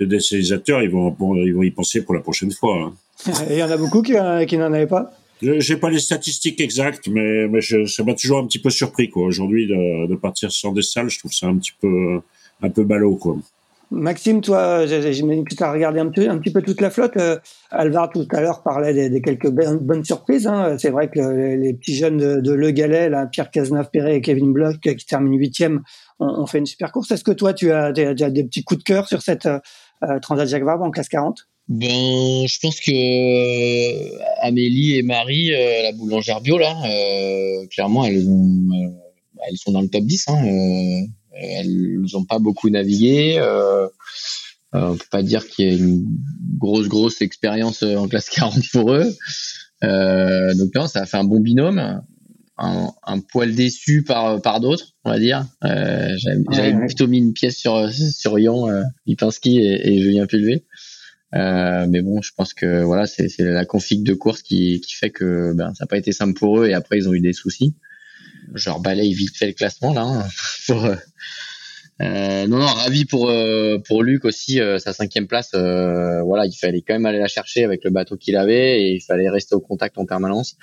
de 0.00 0.04
décilisateurs 0.04 0.82
ils 0.82 0.90
vont 0.90 1.14
ils 1.36 1.54
vont 1.54 1.62
y 1.62 1.70
penser 1.70 2.02
pour 2.04 2.14
la 2.14 2.20
prochaine 2.20 2.50
fois 2.50 2.82
hein. 2.82 2.94
il 3.50 3.56
y 3.56 3.62
en 3.62 3.70
a 3.70 3.76
beaucoup 3.76 4.02
qui, 4.02 4.14
qui 4.48 4.58
n'en 4.58 4.72
avaient 4.72 4.88
pas? 4.88 5.12
J'ai 5.42 5.76
pas 5.76 5.90
les 5.90 5.98
statistiques 5.98 6.60
exactes, 6.60 7.08
mais, 7.08 7.48
mais 7.48 7.60
je, 7.60 7.84
ça 7.86 8.02
m'a 8.02 8.14
toujours 8.14 8.38
un 8.38 8.46
petit 8.46 8.58
peu 8.58 8.70
surpris 8.70 9.10
quoi. 9.10 9.26
Aujourd'hui, 9.26 9.66
de, 9.66 10.06
de 10.06 10.14
partir 10.14 10.50
sans 10.52 10.72
des 10.72 10.82
salles, 10.82 11.10
je 11.10 11.18
trouve 11.18 11.32
ça 11.32 11.48
un 11.48 11.56
petit 11.58 11.74
peu 11.80 12.20
un 12.62 12.70
peu 12.70 12.84
ballot 12.84 13.16
quoi. 13.16 13.36
Maxime, 13.94 14.40
toi, 14.40 14.86
j'imagine 14.86 15.44
que 15.44 15.54
tu 15.54 15.62
as 15.62 15.72
regardé 15.72 16.00
un 16.00 16.10
petit, 16.10 16.50
peu 16.50 16.62
toute 16.62 16.80
la 16.80 16.90
flotte. 16.90 17.16
Euh, 17.16 17.38
Alvar, 17.70 18.10
tout 18.10 18.26
à 18.30 18.40
l'heure, 18.40 18.62
parlait 18.62 19.08
des, 19.08 19.22
quelques 19.22 19.50
bonnes 19.50 20.04
surprises. 20.04 20.46
Hein. 20.46 20.76
C'est 20.78 20.90
vrai 20.90 21.08
que 21.08 21.20
les, 21.56 21.72
petits 21.74 21.94
jeunes 21.94 22.40
de, 22.40 22.52
Le 22.52 22.70
Galet, 22.70 23.08
là, 23.08 23.26
Pierre 23.26 23.50
Cazenave-Perret 23.50 24.16
et 24.16 24.20
Kevin 24.20 24.52
Bloch, 24.52 24.80
qui 24.80 25.06
terminent 25.06 25.36
huitième, 25.36 25.82
ont, 26.18 26.46
fait 26.46 26.58
une 26.58 26.66
super 26.66 26.92
course. 26.92 27.10
Est-ce 27.10 27.24
que 27.24 27.32
toi, 27.32 27.54
tu 27.54 27.72
as 27.72 27.92
des, 27.92 28.14
des, 28.14 28.44
petits 28.44 28.64
coups 28.64 28.78
de 28.78 28.84
cœur 28.84 29.08
sur 29.08 29.22
cette 29.22 29.48
euh, 30.02 30.18
Transat 30.20 30.48
Jacques 30.48 30.64
Vabre 30.64 30.84
en 30.84 30.90
classe 30.90 31.08
40 31.08 31.46
ben, 31.66 32.46
je 32.46 32.58
pense 32.60 32.78
que 32.78 32.90
euh, 32.92 34.18
Amélie 34.42 34.98
et 34.98 35.02
Marie, 35.02 35.50
euh, 35.54 35.82
la 35.82 35.92
boulangère 35.92 36.42
bio 36.42 36.58
là, 36.58 36.74
clairement 37.70 38.04
elles 38.04 38.28
ont, 38.28 38.92
elles 39.48 39.56
sont 39.56 39.72
dans 39.72 39.80
le 39.80 39.88
top 39.88 40.04
10. 40.04 40.28
Hein, 40.28 41.06
elles 41.36 42.00
n'ont 42.12 42.24
pas 42.24 42.38
beaucoup 42.38 42.70
navigué. 42.70 43.36
Euh, 43.38 43.86
euh, 44.74 44.88
on 44.90 44.96
peut 44.96 45.04
pas 45.10 45.22
dire 45.22 45.46
qu'il 45.46 45.68
y 45.68 45.70
a 45.70 45.76
une 45.76 46.04
grosse 46.58 46.88
grosse 46.88 47.22
expérience 47.22 47.82
euh, 47.82 47.96
en 47.96 48.08
classe 48.08 48.28
40 48.30 48.62
pour 48.72 48.92
eux. 48.92 49.14
Euh, 49.82 50.54
donc 50.54 50.74
non, 50.74 50.86
ça 50.86 51.02
a 51.02 51.06
fait 51.06 51.16
un 51.16 51.24
bon 51.24 51.40
binôme. 51.40 52.02
Un, 52.56 52.92
un 53.04 53.18
poil 53.18 53.52
déçu 53.52 54.04
par 54.04 54.40
par 54.40 54.60
d'autres, 54.60 54.94
on 55.04 55.10
va 55.10 55.18
dire. 55.18 55.44
Euh, 55.64 56.14
J'avais 56.52 56.86
plutôt 56.86 57.08
mis 57.08 57.18
une 57.18 57.32
pièce 57.32 57.56
sur 57.56 57.90
sur 57.92 58.38
Yon, 58.38 58.70
euh, 58.70 58.82
Lipinski 59.06 59.58
et, 59.58 59.92
et 59.92 60.00
Julien 60.00 60.26
Pulvé. 60.26 60.64
Euh, 61.34 61.86
mais 61.88 62.00
bon, 62.00 62.22
je 62.22 62.30
pense 62.36 62.54
que 62.54 62.84
voilà, 62.84 63.06
c'est 63.06 63.28
la 63.40 63.64
config 63.64 64.04
de 64.04 64.14
course 64.14 64.42
qui, 64.42 64.80
qui 64.80 64.94
fait 64.94 65.10
que 65.10 65.52
ben, 65.52 65.74
ça 65.74 65.84
n'a 65.84 65.88
pas 65.88 65.96
été 65.96 66.12
simple 66.12 66.38
pour 66.38 66.60
eux 66.60 66.68
et 66.68 66.74
après 66.74 66.96
ils 66.96 67.08
ont 67.08 67.12
eu 67.12 67.20
des 67.20 67.32
soucis 67.32 67.74
je 68.52 68.68
leur 68.68 68.80
balaye 68.80 69.12
vite 69.14 69.36
fait 69.36 69.46
le 69.46 69.52
classement 69.52 69.92
là. 69.92 70.02
Hein, 70.02 70.28
euh, 70.70 70.96
euh, 72.02 72.46
non, 72.48 72.58
non, 72.58 72.66
ravi 72.66 73.04
pour 73.04 73.30
euh, 73.30 73.78
pour 73.86 74.02
Luc 74.02 74.24
aussi 74.24 74.60
sa 74.78 74.92
cinquième 74.92 75.26
place. 75.26 75.50
voilà, 75.52 76.46
il 76.46 76.56
fallait 76.58 76.82
quand 76.82 76.94
même 76.94 77.06
aller 77.06 77.18
la 77.18 77.28
chercher 77.28 77.64
avec 77.64 77.84
le 77.84 77.90
bateau 77.90 78.16
qu'il 78.16 78.36
avait 78.36 78.82
et 78.82 78.94
il 78.94 79.00
fallait 79.00 79.28
rester 79.28 79.54
au 79.54 79.60
contact 79.60 79.98
en 79.98 80.06
permanence. 80.06 80.56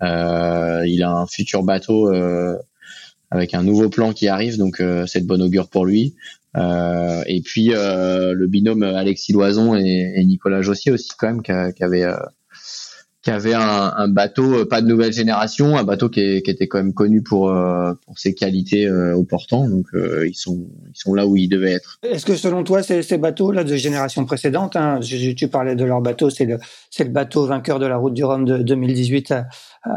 il 0.00 1.02
a 1.02 1.10
un 1.10 1.26
futur 1.26 1.62
bateau 1.62 2.12
avec 3.30 3.54
un 3.54 3.64
nouveau 3.64 3.88
plan 3.88 4.12
qui 4.12 4.28
arrive, 4.28 4.58
donc 4.58 4.82
c'est 5.06 5.20
de 5.20 5.26
bonne 5.26 5.42
augure 5.42 5.68
pour 5.68 5.86
lui. 5.86 6.14
et 6.54 7.42
puis 7.44 7.70
le 7.74 8.46
binôme 8.46 8.84
Alexis 8.84 9.32
Loison 9.32 9.74
et, 9.74 10.24
Nicolas 10.24 10.62
Jossier 10.62 10.92
aussi 10.92 11.10
quand 11.18 11.26
même 11.26 11.42
qui, 11.42 11.82
avait 11.82 12.06
qui 13.26 13.32
avait 13.32 13.54
un, 13.54 13.92
un, 13.96 14.06
bateau 14.06 14.64
pas 14.66 14.80
de 14.80 14.86
nouvelle 14.86 15.12
génération, 15.12 15.76
un 15.76 15.82
bateau 15.82 16.08
qui, 16.08 16.42
qui 16.42 16.50
était 16.52 16.68
quand 16.68 16.78
même 16.78 16.94
connu 16.94 17.22
pour, 17.22 17.52
pour 18.06 18.18
ses 18.20 18.34
qualités 18.34 18.88
au 18.88 19.24
portant. 19.24 19.68
Donc 19.68 19.86
ils 19.94 20.36
sont 20.36 20.68
ils 20.94 20.96
sont 20.96 21.12
là 21.12 21.26
où 21.26 21.36
ils 21.36 21.48
devaient 21.48 21.72
être. 21.72 21.98
Est-ce 22.04 22.24
que 22.24 22.36
selon 22.36 22.62
toi 22.62 22.84
ces, 22.84 23.02
ces 23.02 23.18
bateaux 23.18 23.50
là 23.50 23.64
de 23.64 23.74
génération 23.74 24.24
précédente, 24.24 24.76
hein, 24.76 25.00
tu 25.00 25.48
parlais 25.48 25.74
de 25.74 25.84
leur 25.84 26.02
bateau, 26.02 26.30
c'est 26.30 26.44
le 26.44 26.58
c'est 26.88 27.02
le 27.02 27.10
bateau 27.10 27.46
vainqueur 27.46 27.80
de 27.80 27.86
la 27.86 27.96
route 27.96 28.14
du 28.14 28.22
Rhum 28.22 28.44
de 28.44 28.58
2018 28.58 29.34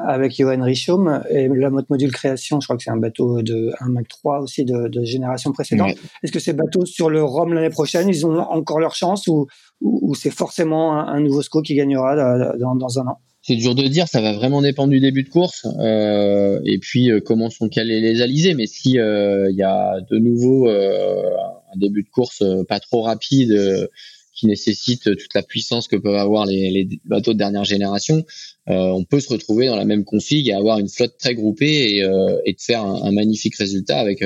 avec 0.08 0.36
Johan 0.36 0.64
Richaume 0.64 1.22
et 1.30 1.48
la 1.48 1.70
mode 1.70 1.86
module 1.90 2.12
création, 2.12 2.60
je 2.60 2.66
crois 2.66 2.78
que 2.78 2.84
c'est 2.84 2.90
un 2.90 2.98
bateau 2.98 3.44
de 3.44 3.72
un 3.80 3.90
Mac 3.90 4.08
3 4.08 4.40
aussi 4.40 4.66
de, 4.66 4.88
de 4.88 5.04
génération 5.04 5.52
précédente. 5.52 5.96
Est-ce 6.24 6.32
que 6.32 6.40
ces 6.40 6.54
bateaux 6.54 6.86
sur 6.86 7.12
le 7.12 7.24
Rhum 7.24 7.54
l'année 7.54 7.70
prochaine, 7.70 8.08
ils 8.10 8.26
ont 8.26 8.40
encore 8.40 8.80
leur 8.80 8.96
chance 8.96 9.28
ou, 9.28 9.48
ou, 9.82 10.16
c'est 10.16 10.32
forcément 10.32 10.94
un, 10.94 11.20
nouveau 11.20 11.42
SCO 11.42 11.62
qui 11.62 11.76
gagnera 11.76 12.16
dans, 12.58 12.76
dans 12.76 13.00
un 13.00 13.08
an 13.08 13.20
c'est 13.42 13.56
dur 13.56 13.74
de 13.74 13.88
dire, 13.88 14.08
ça 14.08 14.22
va 14.22 14.34
vraiment 14.34 14.62
dépendre 14.62 14.92
du 14.92 15.00
début 15.00 15.24
de 15.24 15.30
course 15.30 15.66
euh, 15.80 16.60
et 16.66 16.78
puis 16.78 17.10
euh, 17.10 17.22
comment 17.22 17.50
sont 17.50 17.70
calés 17.70 18.02
les 18.02 18.22
alizés. 18.22 18.54
Mais 18.54 18.68
si 18.68 18.92
il 18.92 19.00
euh, 19.00 19.50
y 19.52 19.64
a 19.64 20.02
de 20.02 20.18
nouveau 20.18 20.68
euh, 20.68 21.32
un 21.74 21.78
début 21.78 22.04
de 22.04 22.10
course 22.10 22.44
pas 22.68 22.80
trop 22.80 23.02
rapide 23.02 23.90
qui 24.36 24.48
nécessite 24.48 25.04
toute 25.04 25.34
la 25.34 25.44
puissance 25.44 25.88
que 25.88 25.96
peuvent 25.96 26.16
avoir 26.16 26.46
les, 26.46 26.70
les 26.70 26.88
bateaux 27.06 27.34
de 27.34 27.38
dernière 27.38 27.66
génération, 27.66 28.24
on 28.68 29.04
peut 29.04 29.20
se 29.20 29.30
retrouver 29.30 29.68
dans 29.68 29.76
la 29.76 29.84
même 29.84 30.06
config 30.06 30.48
et 30.48 30.54
avoir 30.54 30.80
une 30.80 30.88
flotte 30.88 31.18
très 31.18 31.36
groupée 31.36 31.98
et, 31.98 31.98
et 32.46 32.54
de 32.54 32.62
faire 32.62 32.84
un, 32.86 33.04
un, 33.04 33.12
magnifique 33.12 33.56
résultat 33.58 34.00
avec 34.00 34.24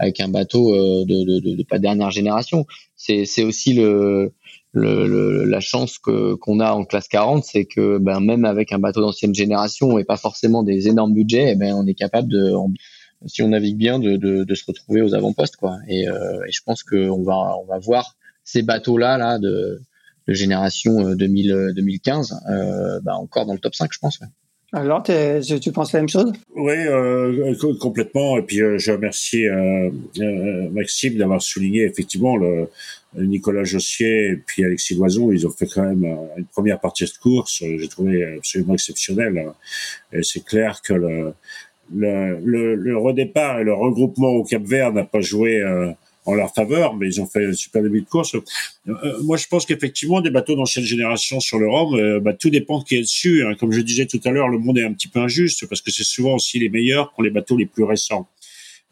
avec 0.00 0.20
un 0.20 0.28
bateau 0.28 0.74
de, 0.74 1.24
de, 1.24 1.40
de, 1.40 1.54
de 1.54 1.62
pas 1.62 1.78
dernière 1.78 2.10
génération. 2.10 2.66
C'est 2.96 3.44
aussi 3.44 3.74
le 3.74 4.32
le, 4.72 5.44
la 5.44 5.60
chance 5.60 5.98
que 5.98 6.34
qu'on 6.34 6.60
a 6.60 6.72
en 6.72 6.84
classe 6.84 7.08
40, 7.08 7.44
c'est 7.44 7.64
que 7.64 7.98
ben, 7.98 8.20
même 8.20 8.44
avec 8.44 8.72
un 8.72 8.78
bateau 8.78 9.00
d'ancienne 9.00 9.34
génération 9.34 9.98
et 9.98 10.04
pas 10.04 10.16
forcément 10.16 10.62
des 10.62 10.88
énormes 10.88 11.14
budgets, 11.14 11.52
eh 11.52 11.54
ben, 11.56 11.74
on 11.74 11.86
est 11.86 11.94
capable 11.94 12.28
de, 12.28 12.52
si 13.26 13.42
on 13.42 13.48
navigue 13.48 13.76
bien, 13.76 13.98
de, 13.98 14.16
de, 14.16 14.44
de 14.44 14.54
se 14.54 14.64
retrouver 14.66 15.02
aux 15.02 15.14
avant-postes. 15.14 15.56
Quoi. 15.56 15.78
Et, 15.88 16.08
euh, 16.08 16.44
et 16.46 16.52
je 16.52 16.62
pense 16.64 16.82
qu'on 16.82 17.22
va, 17.22 17.56
on 17.58 17.66
va 17.66 17.78
voir 17.78 18.16
ces 18.44 18.62
bateaux-là 18.62 19.18
là, 19.18 19.38
de, 19.38 19.80
de 20.26 20.32
génération 20.32 21.14
2000, 21.14 21.72
2015 21.74 22.32
euh, 22.32 22.52
euh, 22.52 23.00
ben, 23.00 23.14
encore 23.14 23.46
dans 23.46 23.54
le 23.54 23.58
top 23.58 23.74
5, 23.74 23.90
je 23.92 23.98
pense. 23.98 24.20
Alors, 24.72 25.02
tu 25.02 25.72
penses 25.72 25.92
la 25.94 26.00
même 26.00 26.10
chose? 26.10 26.30
Oui, 26.54 26.74
euh, 26.76 27.54
complètement. 27.80 28.36
Et 28.36 28.42
puis, 28.42 28.60
euh, 28.60 28.76
je 28.76 28.92
remercie 28.92 29.46
euh, 29.46 29.90
Maxime 30.70 31.16
d'avoir 31.16 31.40
souligné 31.40 31.84
effectivement 31.84 32.36
le, 32.36 32.68
Nicolas 33.16 33.64
Jossier 33.64 34.32
et 34.32 34.36
puis 34.36 34.64
Alexis 34.64 34.94
Loison. 34.94 35.32
Ils 35.32 35.46
ont 35.46 35.50
fait 35.50 35.66
quand 35.66 35.82
même 35.82 36.04
une 36.36 36.44
première 36.44 36.78
partie 36.80 37.04
de 37.04 37.18
course. 37.18 37.62
J'ai 37.62 37.88
trouvé 37.88 38.22
absolument 38.36 38.74
exceptionnelle. 38.74 39.42
Et 40.12 40.22
c'est 40.22 40.44
clair 40.44 40.82
que 40.82 40.92
le, 40.92 41.32
le, 41.94 42.38
le, 42.44 42.74
le, 42.74 42.98
redépart 42.98 43.60
et 43.60 43.64
le 43.64 43.72
regroupement 43.72 44.28
au 44.28 44.44
Cap 44.44 44.62
Vert 44.64 44.92
n'a 44.92 45.04
pas 45.04 45.20
joué 45.20 45.62
en 46.28 46.34
leur 46.34 46.52
faveur, 46.54 46.94
mais 46.94 47.06
ils 47.06 47.20
ont 47.22 47.26
fait 47.26 47.46
un 47.46 47.52
super 47.54 47.82
début 47.82 48.02
de 48.02 48.06
course. 48.06 48.34
Euh, 48.34 49.22
moi, 49.22 49.38
je 49.38 49.46
pense 49.46 49.64
qu'effectivement, 49.64 50.20
des 50.20 50.28
bateaux 50.28 50.56
d'ancienne 50.56 50.84
génération 50.84 51.40
sur 51.40 51.58
le 51.58 51.66
Rhum, 51.66 51.98
euh, 51.98 52.20
bah, 52.20 52.34
tout 52.34 52.50
dépend 52.50 52.80
de 52.80 52.84
qui 52.84 52.96
est 52.96 53.00
dessus. 53.00 53.46
Hein. 53.46 53.54
Comme 53.58 53.72
je 53.72 53.80
disais 53.80 54.04
tout 54.04 54.20
à 54.26 54.30
l'heure, 54.30 54.48
le 54.48 54.58
monde 54.58 54.76
est 54.76 54.84
un 54.84 54.92
petit 54.92 55.08
peu 55.08 55.20
injuste 55.20 55.66
parce 55.66 55.80
que 55.80 55.90
c'est 55.90 56.04
souvent 56.04 56.34
aussi 56.34 56.58
les 56.58 56.68
meilleurs 56.68 57.12
pour 57.12 57.22
les 57.22 57.30
bateaux 57.30 57.56
les 57.56 57.64
plus 57.64 57.84
récents 57.84 58.28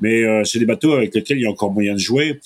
mais 0.01 0.23
euh, 0.23 0.45
c'est 0.45 0.59
des 0.59 0.67
bateaux 0.67 0.93
avec 0.93 1.15
lesquels 1.15 1.39
il 1.39 1.43
y 1.43 1.47
a 1.47 1.51
encore 1.51 1.73
moyen 1.73 1.95
de 1.95 1.99
jouer. 1.99 2.41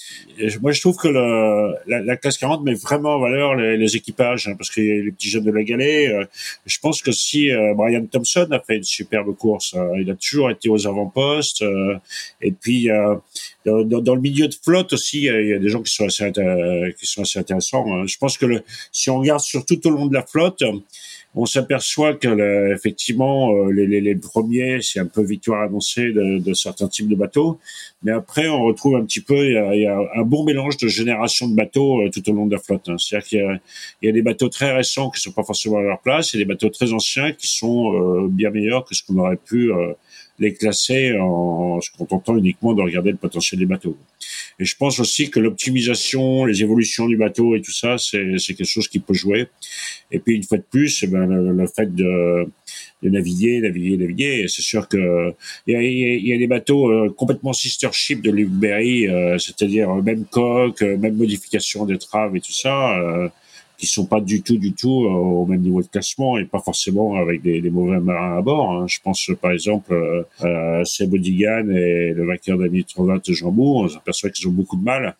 Moi, 0.62 0.72
je 0.72 0.80
trouve 0.80 0.96
que 0.96 1.08
le, 1.08 1.74
la, 1.86 2.00
la, 2.00 2.16
classe 2.16 2.38
40 2.38 2.62
met 2.62 2.74
vraiment 2.74 3.16
en 3.16 3.20
valeur 3.20 3.56
les, 3.56 3.76
les 3.76 3.96
équipages, 3.96 4.46
hein, 4.46 4.54
parce 4.56 4.70
a 4.76 4.80
les 4.80 5.10
petits 5.10 5.30
jeunes 5.30 5.44
de 5.44 5.50
la 5.50 5.62
galée. 5.64 6.08
Euh, 6.08 6.24
je 6.66 6.78
pense 6.78 7.02
que 7.02 7.12
si 7.12 7.50
euh, 7.50 7.74
Brian 7.74 8.06
Thompson 8.06 8.46
a 8.52 8.60
fait 8.60 8.76
une 8.76 8.84
superbe 8.84 9.34
course, 9.36 9.74
hein, 9.74 9.88
il 9.98 10.10
a 10.10 10.14
toujours 10.14 10.50
été 10.50 10.68
aux 10.68 10.86
avant-postes. 10.86 11.64
et 12.40 12.52
puis, 12.52 12.88
dans, 13.64 13.84
dans, 13.84 14.14
le 14.14 14.20
milieu 14.20 14.48
de 14.48 14.54
flotte 14.54 14.92
aussi, 14.92 15.22
il 15.22 15.48
y 15.48 15.52
a 15.52 15.58
des 15.58 15.68
gens 15.68 15.82
qui 15.82 15.92
sont 15.92 16.06
assez, 16.06 16.30
qui 16.98 17.06
sont 17.06 17.22
assez 17.22 17.38
intéressants. 17.38 17.84
Hein. 17.92 18.06
Je 18.06 18.16
pense 18.16 18.38
que 18.38 18.46
le, 18.46 18.62
si 18.92 19.10
on 19.10 19.18
regarde 19.18 19.40
sur 19.40 19.64
tout 19.64 19.86
au 19.86 19.90
long 19.90 20.06
de 20.06 20.14
la 20.14 20.24
flotte, 20.24 20.62
on 21.34 21.46
s'aperçoit 21.46 22.14
que 22.14 22.74
effectivement 22.74 23.52
euh, 23.54 23.70
les, 23.70 24.14
premiers 24.16 24.80
c'est 24.82 24.98
un 24.98 25.06
peu 25.06 25.22
victoire 25.22 25.62
annoncée 25.62 26.12
de, 26.12 26.38
de, 26.38 26.54
certains 26.54 26.88
types 26.88 27.08
de 27.08 27.14
bateaux, 27.14 27.58
mais 28.02 28.10
après 28.10 28.48
on 28.48 28.64
retrouve 28.64 28.96
un 28.96 29.04
petit 29.04 29.20
peu 29.20 29.46
il 29.46 29.80
y 29.80 29.86
a, 29.86 29.98
un 30.16 30.22
bon 30.22 30.44
mélange 30.44 30.76
de 30.78 30.88
générations 30.88 31.48
de 31.48 31.54
bateaux 31.54 32.02
euh, 32.02 32.10
tout 32.10 32.28
au 32.30 32.34
long 32.34 32.46
de 32.46 32.52
la 32.52 32.60
flotte. 32.60 32.88
Hein. 32.88 32.96
C'est-à-dire 32.98 33.28
qu'il 33.28 33.60
y 34.02 34.08
a, 34.08 34.12
des 34.12 34.22
bateaux 34.22 34.48
très 34.48 34.72
récents 34.72 35.10
qui 35.10 35.20
sont 35.20 35.32
pas 35.32 35.44
forcément 35.44 35.78
à 35.78 35.82
leur 35.82 36.00
place, 36.00 36.34
et 36.34 36.38
des 36.38 36.44
bateaux 36.44 36.68
très 36.68 36.92
anciens 36.92 37.32
qui 37.32 37.46
sont 37.46 37.94
euh, 37.94 38.28
bien 38.28 38.50
meilleurs 38.50 38.84
que 38.84 38.94
ce 38.94 39.02
qu'on 39.04 39.18
aurait 39.18 39.36
pu 39.36 39.70
les 40.40 40.54
classer 40.54 41.16
en 41.18 41.80
se 41.80 41.90
contentant 41.96 42.36
uniquement 42.36 42.72
de 42.72 42.82
regarder 42.82 43.10
le 43.12 43.16
potentiel 43.16 43.60
des 43.60 43.66
bateaux. 43.66 43.96
Et 44.58 44.64
je 44.64 44.74
pense 44.76 44.98
aussi 44.98 45.30
que 45.30 45.38
l'optimisation, 45.38 46.44
les 46.44 46.62
évolutions 46.62 47.06
du 47.06 47.16
bateau 47.16 47.54
et 47.54 47.60
tout 47.60 47.72
ça, 47.72 47.96
c'est 47.98 48.38
quelque 48.38 48.64
chose 48.64 48.88
qui 48.88 48.98
peut 48.98 49.14
jouer. 49.14 49.46
Et 50.10 50.18
puis 50.18 50.34
une 50.34 50.42
fois 50.42 50.58
de 50.58 50.64
plus, 50.68 51.02
eh 51.02 51.06
ben, 51.06 51.26
le, 51.26 51.66
fait 51.66 51.94
de, 51.94 52.46
de 53.02 53.08
naviguer, 53.08 53.60
naviguer, 53.60 53.96
naviguer. 53.96 54.46
C'est 54.48 54.62
sûr 54.62 54.88
que 54.88 55.32
il 55.66 55.74
y 55.74 55.76
a, 55.76 55.82
y 55.82 56.32
a, 56.32 56.38
des 56.38 56.46
bateaux 56.46 56.90
euh, 56.90 57.10
complètement 57.10 57.52
sister 57.52 57.88
ship 57.92 58.22
de 58.22 58.30
Luke 58.30 58.50
euh, 58.64 59.38
c'est-à-dire 59.38 59.94
même 59.96 60.24
coque, 60.26 60.82
même 60.82 61.16
modification 61.16 61.86
des 61.86 61.98
traves 61.98 62.36
et 62.36 62.40
tout 62.40 62.52
ça. 62.52 62.98
Euh, 62.98 63.28
qui 63.80 63.86
sont 63.86 64.04
pas 64.04 64.20
du 64.20 64.42
tout, 64.42 64.58
du 64.58 64.72
tout 64.74 65.06
euh, 65.06 65.08
au 65.08 65.46
même 65.46 65.62
niveau 65.62 65.80
de 65.80 65.86
classement 65.86 66.36
et 66.36 66.44
pas 66.44 66.60
forcément 66.60 67.16
avec 67.16 67.40
des, 67.40 67.62
mauvais 67.70 67.98
marins 67.98 68.36
à 68.36 68.42
bord. 68.42 68.70
Hein. 68.70 68.86
Je 68.86 68.98
pense 69.02 69.30
par 69.40 69.52
exemple 69.52 69.94
euh, 70.44 70.84
Seb 70.84 71.14
Odigan 71.14 71.70
et 71.70 72.12
le 72.14 72.26
vainqueur 72.26 72.58
de 72.58 73.32
Jambou. 73.32 73.84
On 73.84 73.88
s'aperçoit 73.88 74.28
qu'ils 74.30 74.46
ont 74.48 74.52
beaucoup 74.52 74.76
de 74.76 74.84
mal. 74.84 75.16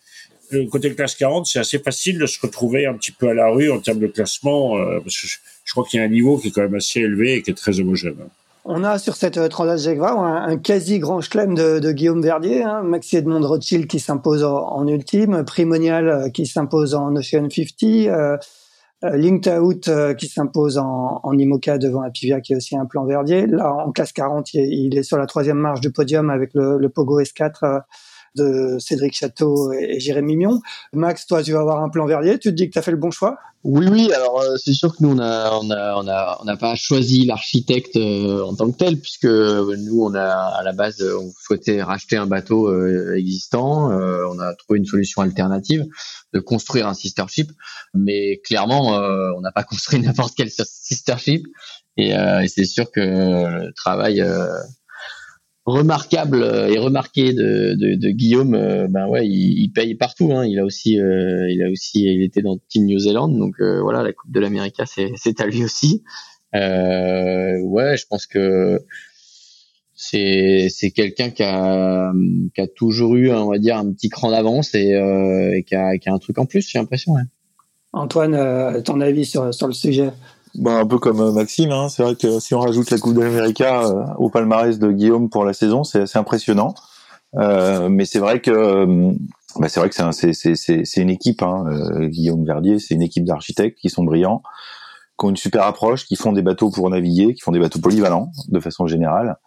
Le 0.51 0.65
côté 0.65 0.89
de 0.89 0.93
classe 0.93 1.15
40, 1.15 1.47
c'est 1.47 1.59
assez 1.59 1.79
facile 1.79 2.19
de 2.19 2.25
se 2.27 2.39
retrouver 2.39 2.85
un 2.85 2.93
petit 2.93 3.13
peu 3.13 3.29
à 3.29 3.33
la 3.33 3.49
rue 3.49 3.71
en 3.71 3.79
termes 3.79 3.99
de 3.99 4.07
classement, 4.07 4.77
euh, 4.77 4.99
parce 4.99 5.19
que 5.19 5.27
je, 5.27 5.71
crois 5.71 5.85
qu'il 5.85 5.99
y 5.99 6.03
a 6.03 6.05
un 6.05 6.09
niveau 6.09 6.37
qui 6.37 6.49
est 6.49 6.51
quand 6.51 6.61
même 6.61 6.75
assez 6.75 6.99
élevé 6.99 7.35
et 7.35 7.41
qui 7.41 7.51
est 7.51 7.55
très 7.55 7.79
homogène. 7.79 8.17
On 8.63 8.83
a 8.83 8.99
sur 8.99 9.15
cette 9.15 9.49
Transat 9.49 9.79
Jacques 9.79 9.99
un, 10.01 10.57
quasi 10.57 10.99
grand 10.99 11.19
chelem 11.19 11.55
de, 11.55 11.91
Guillaume 11.91 12.21
Verdier, 12.21 12.61
hein, 12.63 12.83
Maxi 12.83 13.17
Edmond 13.17 13.41
Rothschild 13.41 13.87
qui 13.87 13.99
s'impose 13.99 14.43
en, 14.43 14.87
ultime, 14.87 15.43
Primonial 15.43 16.07
euh, 16.07 16.29
qui 16.29 16.45
s'impose 16.45 16.93
en 16.93 17.15
Ocean 17.15 17.49
50, 17.49 17.83
euh, 17.83 18.37
euh, 19.03 19.17
Linked 19.17 19.51
Out 19.59 19.87
euh, 19.87 20.13
qui 20.13 20.27
s'impose 20.27 20.77
en, 20.77 21.21
en 21.23 21.35
IMOCA 21.35 21.79
devant 21.79 22.01
Apivia 22.03 22.39
qui 22.39 22.53
est 22.53 22.55
aussi 22.55 22.77
un 22.77 22.85
plan 22.85 23.03
Verdier. 23.05 23.47
Là 23.47 23.73
en 23.73 23.91
classe 23.91 24.13
40, 24.13 24.53
il 24.53 24.95
est 24.95 25.03
sur 25.03 25.17
la 25.17 25.25
troisième 25.25 25.57
marche 25.57 25.81
du 25.81 25.91
podium 25.91 26.29
avec 26.29 26.53
le, 26.53 26.77
le 26.77 26.89
Pogo 26.89 27.19
S4 27.19 27.81
de 28.35 28.77
Cédric 28.79 29.13
Château 29.13 29.71
et 29.73 29.99
Jérémy 29.99 30.37
Mion. 30.37 30.59
Max, 30.93 31.25
toi, 31.25 31.43
tu 31.43 31.51
vas 31.51 31.59
avoir 31.59 31.83
un 31.83 31.89
plan 31.89 32.05
verrier. 32.05 32.39
Tu 32.39 32.49
te 32.49 32.55
dis 32.55 32.67
que 32.67 32.73
tu 32.73 32.79
as 32.79 32.81
fait 32.81 32.91
le 32.91 32.97
bon 32.97 33.11
choix? 33.11 33.37
Oui, 33.63 33.87
oui. 33.91 34.11
Alors, 34.11 34.41
euh, 34.41 34.55
c'est 34.57 34.73
sûr 34.73 34.95
que 34.95 35.03
nous, 35.03 35.11
on 35.11 35.19
a, 35.19 35.51
on 35.51 35.69
a, 35.69 35.95
on 35.95 36.07
a, 36.07 36.37
on 36.41 36.45
n'a 36.45 36.57
pas 36.57 36.73
choisi 36.75 37.25
l'architecte 37.25 37.95
euh, 37.95 38.43
en 38.43 38.55
tant 38.55 38.71
que 38.71 38.77
tel, 38.77 38.99
puisque 38.99 39.25
nous, 39.25 40.01
on 40.01 40.15
a 40.15 40.27
à 40.27 40.63
la 40.63 40.73
base, 40.73 41.03
on 41.03 41.31
souhaitait 41.39 41.83
racheter 41.83 42.17
un 42.17 42.25
bateau 42.25 42.69
euh, 42.69 43.15
existant. 43.15 43.91
on 43.91 44.39
a 44.39 44.55
trouvé 44.55 44.79
une 44.79 44.85
solution 44.85 45.21
alternative 45.21 45.85
de 46.33 46.39
construire 46.39 46.87
un 46.87 46.95
sister 46.95 47.25
ship, 47.27 47.51
mais 47.93 48.39
clairement, 48.43 48.95
on 49.37 49.41
n'a 49.41 49.51
pas 49.51 49.63
construit 49.71 49.99
n'importe 49.99 50.33
quel 50.35 50.49
sister 50.49 51.17
ship. 51.19 51.45
Et, 51.97 52.11
et 52.11 52.47
c'est 52.47 52.65
sûr 52.65 52.89
que 52.89 52.99
le 52.99 53.73
travail 53.73 54.23
remarquable 55.65 56.43
et 56.69 56.77
remarqué 56.77 57.33
de, 57.33 57.75
de, 57.75 58.09
Guillaume, 58.09 58.55
euh, 58.55 58.87
ben 58.89 59.07
ouais, 59.07 59.27
il, 59.27 59.69
paye 59.69 59.95
partout. 59.95 60.31
Hein. 60.33 60.45
Il 60.45 60.59
a 60.59 60.65
aussi, 60.65 60.99
euh, 60.99 61.49
il 61.49 61.61
a 61.63 61.69
aussi, 61.69 62.03
il 62.03 62.23
était 62.23 62.41
dans 62.41 62.57
Team 62.69 62.85
New 62.85 62.99
Zealand, 62.99 63.29
donc 63.29 63.55
euh, 63.59 63.81
voilà, 63.81 64.01
la 64.03 64.11
Coupe 64.11 64.31
de 64.31 64.39
l'Amérique, 64.39 64.81
c'est, 64.85 65.39
à 65.39 65.45
lui 65.45 65.63
aussi. 65.63 66.03
ouais, 66.53 67.95
je 67.97 68.05
pense 68.07 68.25
que 68.25 68.79
c'est, 69.93 70.67
c'est 70.69 70.89
quelqu'un 70.89 71.29
qui 71.29 71.43
a, 71.43 72.11
qui 72.55 72.61
a 72.61 72.67
toujours 72.67 73.15
eu, 73.15 73.31
on 73.31 73.51
va 73.51 73.59
dire, 73.59 73.77
un 73.77 73.91
petit 73.93 74.09
cran 74.09 74.31
d'avance 74.31 74.73
et, 74.73 75.63
qui, 75.67 75.75
a, 75.75 75.97
qui 75.99 76.09
a 76.09 76.13
un 76.13 76.19
truc 76.19 76.39
en 76.39 76.45
plus, 76.45 76.67
j'ai 76.67 76.79
l'impression. 76.79 77.13
Antoine, 77.93 78.81
ton 78.83 78.99
avis 78.99 79.25
sur, 79.25 79.53
sur 79.53 79.67
le 79.67 79.73
sujet? 79.73 80.09
Bah, 80.55 80.79
un 80.79 80.85
peu 80.85 80.97
comme 80.97 81.21
euh, 81.21 81.31
Maxime, 81.31 81.71
hein. 81.71 81.87
c'est 81.89 82.03
vrai 82.03 82.15
que 82.15 82.39
si 82.39 82.53
on 82.53 82.59
rajoute 82.59 82.91
la 82.91 82.97
Coupe 82.97 83.13
de 83.13 83.21
l'Amérique 83.21 83.61
euh, 83.61 84.05
au 84.17 84.29
palmarès 84.29 84.79
de 84.79 84.91
Guillaume 84.91 85.29
pour 85.29 85.45
la 85.45 85.53
saison, 85.53 85.83
c'est 85.83 86.01
assez 86.01 86.19
impressionnant. 86.19 86.73
Euh, 87.35 87.87
mais 87.87 88.03
c'est 88.03 88.19
vrai 88.19 88.41
que 88.41 88.51
euh, 88.51 89.11
bah, 89.57 89.69
c'est 89.69 89.79
vrai 89.79 89.89
que 89.89 89.95
c'est 90.11 90.33
c'est 90.33 91.01
une 91.01 91.09
équipe, 91.09 91.41
hein. 91.41 91.65
Guillaume 92.07 92.45
Verdier, 92.45 92.79
c'est 92.79 92.95
une 92.95 93.01
équipe 93.01 93.23
d'architectes 93.23 93.77
qui 93.79 93.89
sont 93.89 94.03
brillants, 94.03 94.41
qui 95.17 95.25
ont 95.25 95.29
une 95.29 95.37
super 95.37 95.63
approche, 95.63 96.05
qui 96.05 96.17
font 96.17 96.33
des 96.33 96.41
bateaux 96.41 96.69
pour 96.69 96.89
naviguer, 96.89 97.33
qui 97.33 97.41
font 97.41 97.51
des 97.51 97.59
bateaux 97.59 97.79
polyvalents 97.79 98.31
de 98.49 98.59
façon 98.59 98.87
générale, 98.87 99.37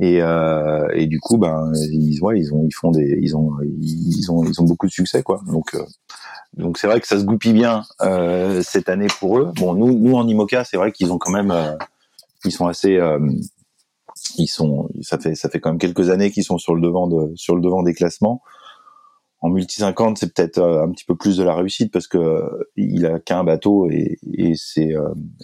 Et, 0.00 0.20
euh, 0.20 0.88
et 0.92 1.06
du 1.06 1.20
coup, 1.20 1.38
ben 1.38 1.70
ils, 1.92 2.18
ouais, 2.20 2.38
ils 2.38 2.52
ont, 2.52 2.64
ils 2.66 2.74
font 2.74 2.90
des, 2.90 3.16
ils 3.22 3.36
ont, 3.36 3.52
ils 3.80 4.30
ont, 4.30 4.44
ils 4.44 4.60
ont 4.60 4.64
beaucoup 4.64 4.86
de 4.86 4.92
succès, 4.92 5.22
quoi. 5.22 5.40
Donc, 5.46 5.74
euh, 5.74 5.84
donc 6.56 6.78
c'est 6.78 6.86
vrai 6.88 7.00
que 7.00 7.06
ça 7.06 7.18
se 7.18 7.24
goupille 7.24 7.52
bien 7.52 7.82
euh, 8.02 8.62
cette 8.62 8.88
année 8.88 9.06
pour 9.20 9.38
eux. 9.38 9.52
Bon, 9.56 9.74
nous, 9.74 9.96
nous 9.96 10.14
en 10.14 10.26
Imoca, 10.26 10.64
c'est 10.64 10.76
vrai 10.76 10.90
qu'ils 10.90 11.12
ont 11.12 11.18
quand 11.18 11.30
même, 11.30 11.52
euh, 11.52 11.76
ils 12.44 12.50
sont 12.52 12.66
assez, 12.66 12.96
euh, 12.96 13.20
ils 14.36 14.48
sont, 14.48 14.88
ça 15.00 15.18
fait, 15.18 15.36
ça 15.36 15.48
fait 15.48 15.60
quand 15.60 15.70
même 15.70 15.78
quelques 15.78 16.10
années 16.10 16.32
qu'ils 16.32 16.44
sont 16.44 16.58
sur 16.58 16.74
le 16.74 16.80
devant 16.80 17.06
de, 17.06 17.32
sur 17.36 17.54
le 17.54 17.60
devant 17.60 17.84
des 17.84 17.94
classements. 17.94 18.42
En 19.40 19.50
multi 19.50 19.76
50, 19.76 20.18
c'est 20.18 20.32
peut-être 20.32 20.58
un 20.58 20.90
petit 20.90 21.04
peu 21.04 21.16
plus 21.16 21.36
de 21.36 21.44
la 21.44 21.54
réussite 21.54 21.92
parce 21.92 22.06
que 22.06 22.66
il 22.76 23.04
a 23.04 23.20
qu'un 23.20 23.44
bateau 23.44 23.90
et, 23.90 24.18
et 24.32 24.54
c'est 24.56 24.94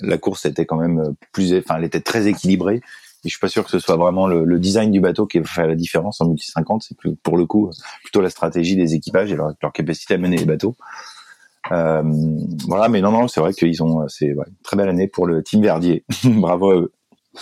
la 0.01 0.17
course 0.17 0.47
était 0.47 0.65
quand 0.65 0.79
même 0.79 1.15
plus, 1.33 1.55
enfin, 1.59 1.75
elle 1.77 1.85
était 1.85 2.01
très 2.01 2.27
équilibrée 2.27 2.81
et 3.25 3.29
je 3.29 3.31
suis 3.31 3.41
pas 3.41 3.49
sûr 3.49 3.65
que 3.65 3.71
ce 3.71 3.79
soit 3.79 3.97
vraiment 3.97 4.27
le, 4.27 4.59
design 4.59 4.91
du 4.91 5.01
bateau 5.01 5.27
qui 5.27 5.43
fait 5.45 5.67
la 5.67 5.75
différence 5.75 6.21
en 6.21 6.29
multi 6.29 6.51
50. 6.51 6.83
C'est 6.83 6.97
plus, 6.97 7.17
pour 7.17 7.37
le 7.37 7.47
coup 7.47 7.71
plutôt 8.03 8.21
la 8.21 8.31
stratégie 8.31 8.77
des 8.77 8.95
équipages 8.95 9.33
et 9.33 9.37
leur, 9.37 9.55
capacité 9.73 10.15
à 10.15 10.19
mener 10.19 10.37
les 10.37 10.47
bateaux. 10.47 10.75
Euh, 11.71 12.03
voilà, 12.67 12.89
mais 12.89 13.01
non, 13.01 13.13
non, 13.13 13.29
c'est 13.29 13.41
vrai 13.41 13.53
qu'ils 13.53 13.83
ont, 13.83 14.09
c'est 14.09 14.33
ouais, 14.33 14.47
une 14.49 14.57
très 14.63 14.77
belle 14.77 14.89
année 14.89 15.09
pour 15.09 15.27
le 15.27 15.43
team 15.43 15.63
Verdier. 15.63 16.05
Bravo 16.25 16.71
à 16.71 16.77
eux. 16.77 16.93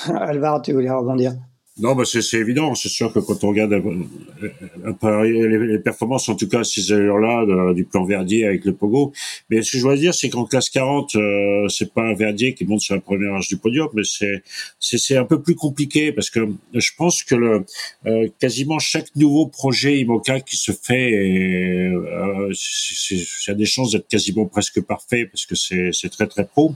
Alvar, 0.08 0.60
tu 0.62 0.72
voulais 0.72 0.90
rebondir? 0.90 1.34
Non, 1.80 1.94
bah 1.94 2.04
c'est 2.04 2.36
évident. 2.36 2.74
C'est 2.74 2.88
sûr 2.88 3.12
que 3.12 3.20
quand 3.20 3.44
on 3.44 3.48
regarde 3.48 3.72
les, 3.72 5.58
les 5.66 5.78
performances, 5.78 6.28
en 6.28 6.34
tout 6.34 6.48
cas 6.48 6.64
ces 6.64 6.92
allures-là 6.92 7.72
du 7.72 7.84
plan 7.84 8.04
Verdier 8.04 8.46
avec 8.46 8.64
le 8.64 8.74
Pogo. 8.74 9.12
Mais 9.50 9.62
ce 9.62 9.72
que 9.72 9.78
je 9.78 9.82
dois 9.82 9.96
dire, 9.96 10.14
c'est 10.14 10.28
qu'en 10.28 10.44
classe 10.44 10.70
40, 10.70 11.14
euh, 11.14 11.68
c'est 11.68 11.92
pas 11.92 12.02
un 12.02 12.14
Verdier 12.14 12.54
qui 12.54 12.64
monte 12.64 12.80
sur 12.80 12.94
la 12.94 13.00
première 13.00 13.34
âge 13.34 13.48
du 13.48 13.56
podium, 13.56 13.88
mais 13.94 14.02
c'est 14.04 14.42
c'est 14.80 15.16
un 15.16 15.24
peu 15.24 15.40
plus 15.40 15.54
compliqué 15.54 16.12
parce 16.12 16.30
que 16.30 16.48
je 16.74 16.90
pense 16.96 17.22
que 17.22 17.34
le 17.34 17.64
euh, 18.06 18.28
quasiment 18.38 18.78
chaque 18.78 19.14
nouveau 19.16 19.46
projet 19.46 19.98
IMOCA 20.00 20.40
qui 20.40 20.56
se 20.56 20.72
fait, 20.72 21.12
euh, 21.12 22.52
c'est 22.54 23.52
a 23.52 23.54
des 23.54 23.66
chances 23.66 23.92
d'être 23.92 24.08
quasiment 24.08 24.46
presque 24.46 24.80
parfait 24.80 25.26
parce 25.26 25.46
que 25.46 25.54
c'est 25.54 25.90
c'est 25.92 26.10
très 26.10 26.26
très 26.26 26.44
pro. 26.44 26.74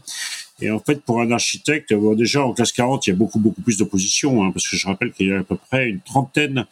Et 0.62 0.70
en 0.70 0.78
fait, 0.78 1.02
pour 1.02 1.20
un 1.20 1.32
architecte, 1.32 1.92
déjà 2.16 2.44
en 2.44 2.52
classe 2.52 2.70
40, 2.70 3.06
il 3.06 3.10
y 3.10 3.12
a 3.12 3.16
beaucoup 3.16 3.40
beaucoup 3.40 3.60
plus 3.62 3.78
d'opposition, 3.78 4.44
hein, 4.44 4.52
parce 4.52 4.68
que 4.68 4.76
je 4.76 4.86
rappelle 4.86 5.10
qu'il 5.12 5.28
y 5.28 5.32
a 5.32 5.40
à 5.40 5.42
peu 5.42 5.56
près 5.56 5.88
une 5.88 6.00
trentaine 6.00 6.66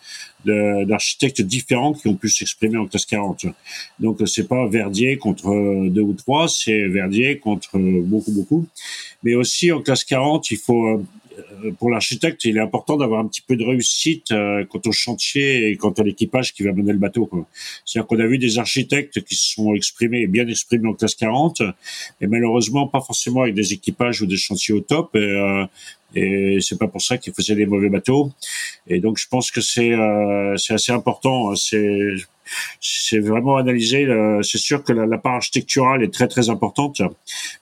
d'architectes 0.45 1.43
différents 1.43 1.93
qui 1.93 2.09
ont 2.09 2.14
pu 2.14 2.28
s'exprimer 2.28 2.78
en 2.78 2.86
classe 2.86 3.07
40. 3.07 3.47
Donc 3.99 4.18
c'est 4.26 4.49
pas 4.49 4.66
Verdier 4.66 5.16
contre 5.18 5.49
deux 5.88 6.03
ou 6.03 6.14
trois, 6.14 6.49
c'est 6.49 6.86
Verdier 6.88 7.38
contre 7.38 7.78
beaucoup 7.78 8.32
beaucoup. 8.32 8.66
Mais 9.22 9.34
aussi 9.34 9.72
en 9.72 9.82
classe 9.82 10.05
40, 10.05 10.51
il 10.51 10.57
faut 10.57 10.86
euh, 10.86 11.05
euh, 11.64 11.72
pour 11.78 11.91
l'architecte, 11.91 12.45
il 12.45 12.57
est 12.57 12.61
important 12.61 12.97
d'avoir 12.97 13.20
un 13.20 13.26
petit 13.26 13.43
peu 13.43 13.57
de 13.57 13.64
réussite 13.64 14.30
euh, 14.32 14.64
quant 14.64 14.80
au 14.84 14.93
chantier 14.93 15.70
et 15.70 15.76
quant 15.76 15.91
à 15.91 16.03
l'équipage 16.03 16.53
qui 16.53 16.62
va 16.62 16.72
mener 16.72 16.93
le 16.93 16.99
bateau. 16.99 17.28
C'est-à-dire 17.84 18.07
qu'on 18.07 18.20
a 18.20 18.26
vu 18.26 18.38
des 18.38 18.59
architectes 18.59 19.22
qui 19.24 19.34
se 19.34 19.55
sont 19.55 19.74
exprimés, 19.74 20.26
bien 20.26 20.47
exprimés 20.49 20.88
en 20.88 20.95
classe 20.95 21.14
40, 21.14 21.62
et 22.20 22.26
malheureusement 22.26 22.86
pas 22.86 23.01
forcément 23.01 23.43
avec 23.43 23.55
des 23.55 23.72
équipages 23.72 24.22
ou 24.22 24.26
des 24.26 24.36
chantiers 24.36 24.74
au 24.74 24.80
top. 24.80 25.14
Et, 25.16 25.18
euh, 25.18 25.64
et 26.14 26.58
c'est 26.61 26.78
pas 26.78 26.88
pour 26.88 27.02
ça 27.02 27.18
qu'ils 27.18 27.32
faisaient 27.32 27.54
des 27.54 27.66
mauvais 27.66 27.88
bateaux. 27.88 28.32
Et 28.86 29.00
donc 29.00 29.18
je 29.18 29.28
pense 29.28 29.50
que 29.50 29.61
c'est 29.61 29.92
euh, 29.92 30.56
c'est 30.56 30.74
assez 30.74 30.92
important. 30.92 31.50
Hein. 31.50 31.54
C'est 31.56 32.14
c'est 32.80 33.18
vraiment 33.18 33.57
analysé. 33.57 34.07
C'est 34.42 34.59
sûr 34.59 34.82
que 34.84 34.92
la, 34.92 35.18
part 35.18 35.34
architecturale 35.34 36.03
est 36.03 36.12
très 36.12 36.28
très 36.28 36.51
importante, 36.51 37.03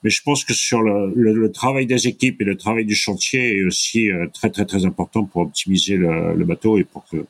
mais 0.02 0.10
je 0.10 0.22
pense 0.22 0.44
que 0.44 0.54
sur 0.54 0.82
le, 0.82 1.12
le, 1.14 1.52
travail 1.52 1.86
des 1.86 2.06
équipes 2.06 2.40
et 2.40 2.44
le 2.44 2.56
travail 2.56 2.84
du 2.84 2.94
chantier 2.94 3.58
est 3.58 3.64
aussi 3.64 4.10
euh, 4.10 4.26
très 4.32 4.50
très 4.50 4.64
très 4.64 4.84
important 4.84 5.24
pour 5.24 5.42
optimiser 5.42 5.96
le, 5.96 6.34
le 6.34 6.44
bateau 6.44 6.78
et 6.78 6.84
pour 6.84 7.04
que, 7.10 7.26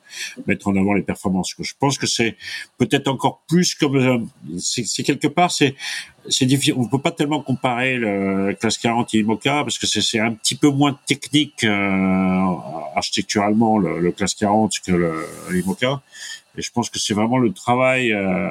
mettre 0.46 0.68
en 0.68 0.76
avant 0.76 0.94
les 0.94 1.02
performances. 1.02 1.54
Je 1.58 1.72
pense 1.78 1.98
que 1.98 2.06
c'est 2.06 2.36
peut-être 2.78 3.08
encore 3.08 3.42
plus 3.48 3.74
comme 3.74 3.96
euh, 3.96 4.18
c'est 4.58 5.02
quelque 5.02 5.28
part 5.28 5.50
c'est 5.50 5.74
c'est 6.28 6.46
difficile. 6.46 6.74
On 6.76 6.86
peut 6.86 7.00
pas 7.00 7.10
tellement 7.10 7.40
comparer 7.40 7.96
le 7.96 8.54
classe 8.60 8.76
40 8.78 9.14
et 9.14 9.18
IMOCA 9.18 9.62
parce 9.64 9.78
que 9.78 9.86
c'est 9.86 10.18
un 10.18 10.32
petit 10.32 10.56
peu 10.56 10.68
moins 10.68 10.98
technique 11.06 11.64
euh, 11.64 12.44
architecturalement 12.94 13.78
le, 13.78 14.00
le, 14.00 14.12
classe 14.12 14.34
40 14.34 14.72
que 14.84 15.24
l'IMOCA. 15.50 16.02
Et 16.56 16.62
je 16.62 16.72
pense 16.72 16.90
que 16.90 16.98
c'est 16.98 17.14
vraiment 17.14 17.38
le 17.38 17.52
travail 17.52 18.12
euh, 18.12 18.50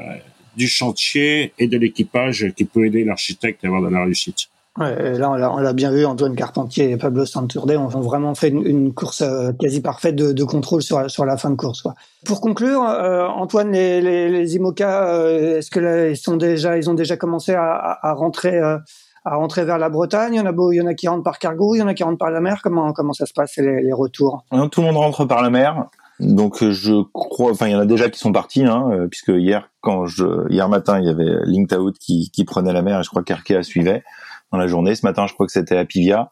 du 0.56 0.68
chantier 0.68 1.54
et 1.58 1.68
de 1.68 1.78
l'équipage 1.78 2.54
qui 2.56 2.66
peut 2.66 2.86
aider 2.86 3.04
l'architecte 3.04 3.64
à 3.64 3.68
avoir 3.68 3.82
de 3.82 3.90
la 3.90 4.04
réussite. 4.04 4.48
Ouais, 4.80 5.18
là, 5.18 5.32
on 5.32 5.58
l'a 5.58 5.74
bien 5.74 5.92
vu, 5.92 6.06
Antoine 6.06 6.36
Carpentier 6.36 6.92
et 6.92 6.98
Pablo 6.98 7.26
Santurde 7.26 7.72
ont 7.72 7.88
vraiment 7.88 8.36
fait 8.36 8.50
une, 8.50 8.94
course 8.94 9.22
euh, 9.22 9.52
quasi 9.60 9.82
parfaite 9.82 10.16
de, 10.16 10.34
de, 10.34 10.44
contrôle 10.44 10.84
sur 10.84 11.00
la, 11.00 11.10
sur 11.10 11.26
la 11.26 11.36
fin 11.36 11.50
de 11.50 11.56
course. 11.56 11.82
Quoi. 11.82 11.96
Pour 12.26 12.42
conclure, 12.42 12.84
euh, 12.84 13.26
Antoine, 13.26 13.72
les, 13.72 14.02
les, 14.02 14.30
les 14.30 14.56
IMOCA, 14.56 15.32
est-ce 15.58 15.72
que 15.72 16.12
ils 16.12 16.18
sont 16.18 16.38
déjà, 16.38 16.78
ils 16.78 16.92
ont 16.92 16.94
déjà 16.94 17.18
commencé 17.18 17.56
à, 17.56 17.98
à, 18.04 18.14
rentrer, 18.14 18.60
à 18.60 18.84
rentrer 19.26 19.66
vers 19.66 19.80
la 19.80 19.90
Bretagne? 19.90 20.36
Il 20.36 20.38
y 20.38 20.42
en 20.42 20.46
a 20.46 20.52
beau, 20.52 20.72
il 20.72 20.76
y 20.76 20.82
en 20.82 20.86
a 20.86 20.94
qui 20.94 21.08
rentrent 21.08 21.24
par 21.24 21.40
cargo, 21.40 21.74
il 21.74 21.80
y 21.80 21.82
en 21.82 21.88
a 21.88 21.96
qui 21.96 22.04
rentrent 22.04 22.20
par 22.20 22.30
la 22.30 22.40
mer. 22.40 22.60
Comment 22.62 22.94
comment 22.94 23.14
ça 23.14 23.26
se 23.26 23.34
passe 23.34 23.58
les, 23.58 23.82
les 23.82 23.94
retours? 23.94 24.46
Tout 24.72 24.82
le 24.82 24.88
monde 24.88 24.98
rentre 24.98 25.26
par 25.26 25.42
la 25.42 25.50
mer. 25.50 25.88
Donc 26.20 26.64
je 26.64 27.04
crois, 27.14 27.52
enfin 27.52 27.68
il 27.68 27.74
y 27.74 27.76
en 27.76 27.80
a 27.80 27.86
déjà 27.86 28.10
qui 28.10 28.20
sont 28.20 28.32
partis, 28.32 28.64
hein, 28.64 28.90
euh, 28.92 29.08
puisque 29.08 29.30
hier 29.30 29.70
quand 29.82 30.08
je, 30.08 30.52
hier 30.52 30.68
matin 30.68 31.00
il 31.00 31.06
y 31.06 31.10
avait 31.10 31.46
Linked 31.46 31.78
Out 31.78 31.98
qui, 32.00 32.32
qui 32.32 32.44
prenait 32.44 32.74
la 32.74 32.82
mer 32.82 33.00
et 33.00 33.04
je 33.04 33.10
crois 33.10 33.22
qu'Arkea 33.22 33.62
suivait 33.62 34.04
dans 34.52 34.58
la 34.58 34.66
journée. 34.66 34.96
Ce 34.96 35.06
matin 35.06 35.28
je 35.28 35.34
crois 35.34 35.46
que 35.46 35.52
c'était 35.52 35.78
Apivia. 35.78 36.32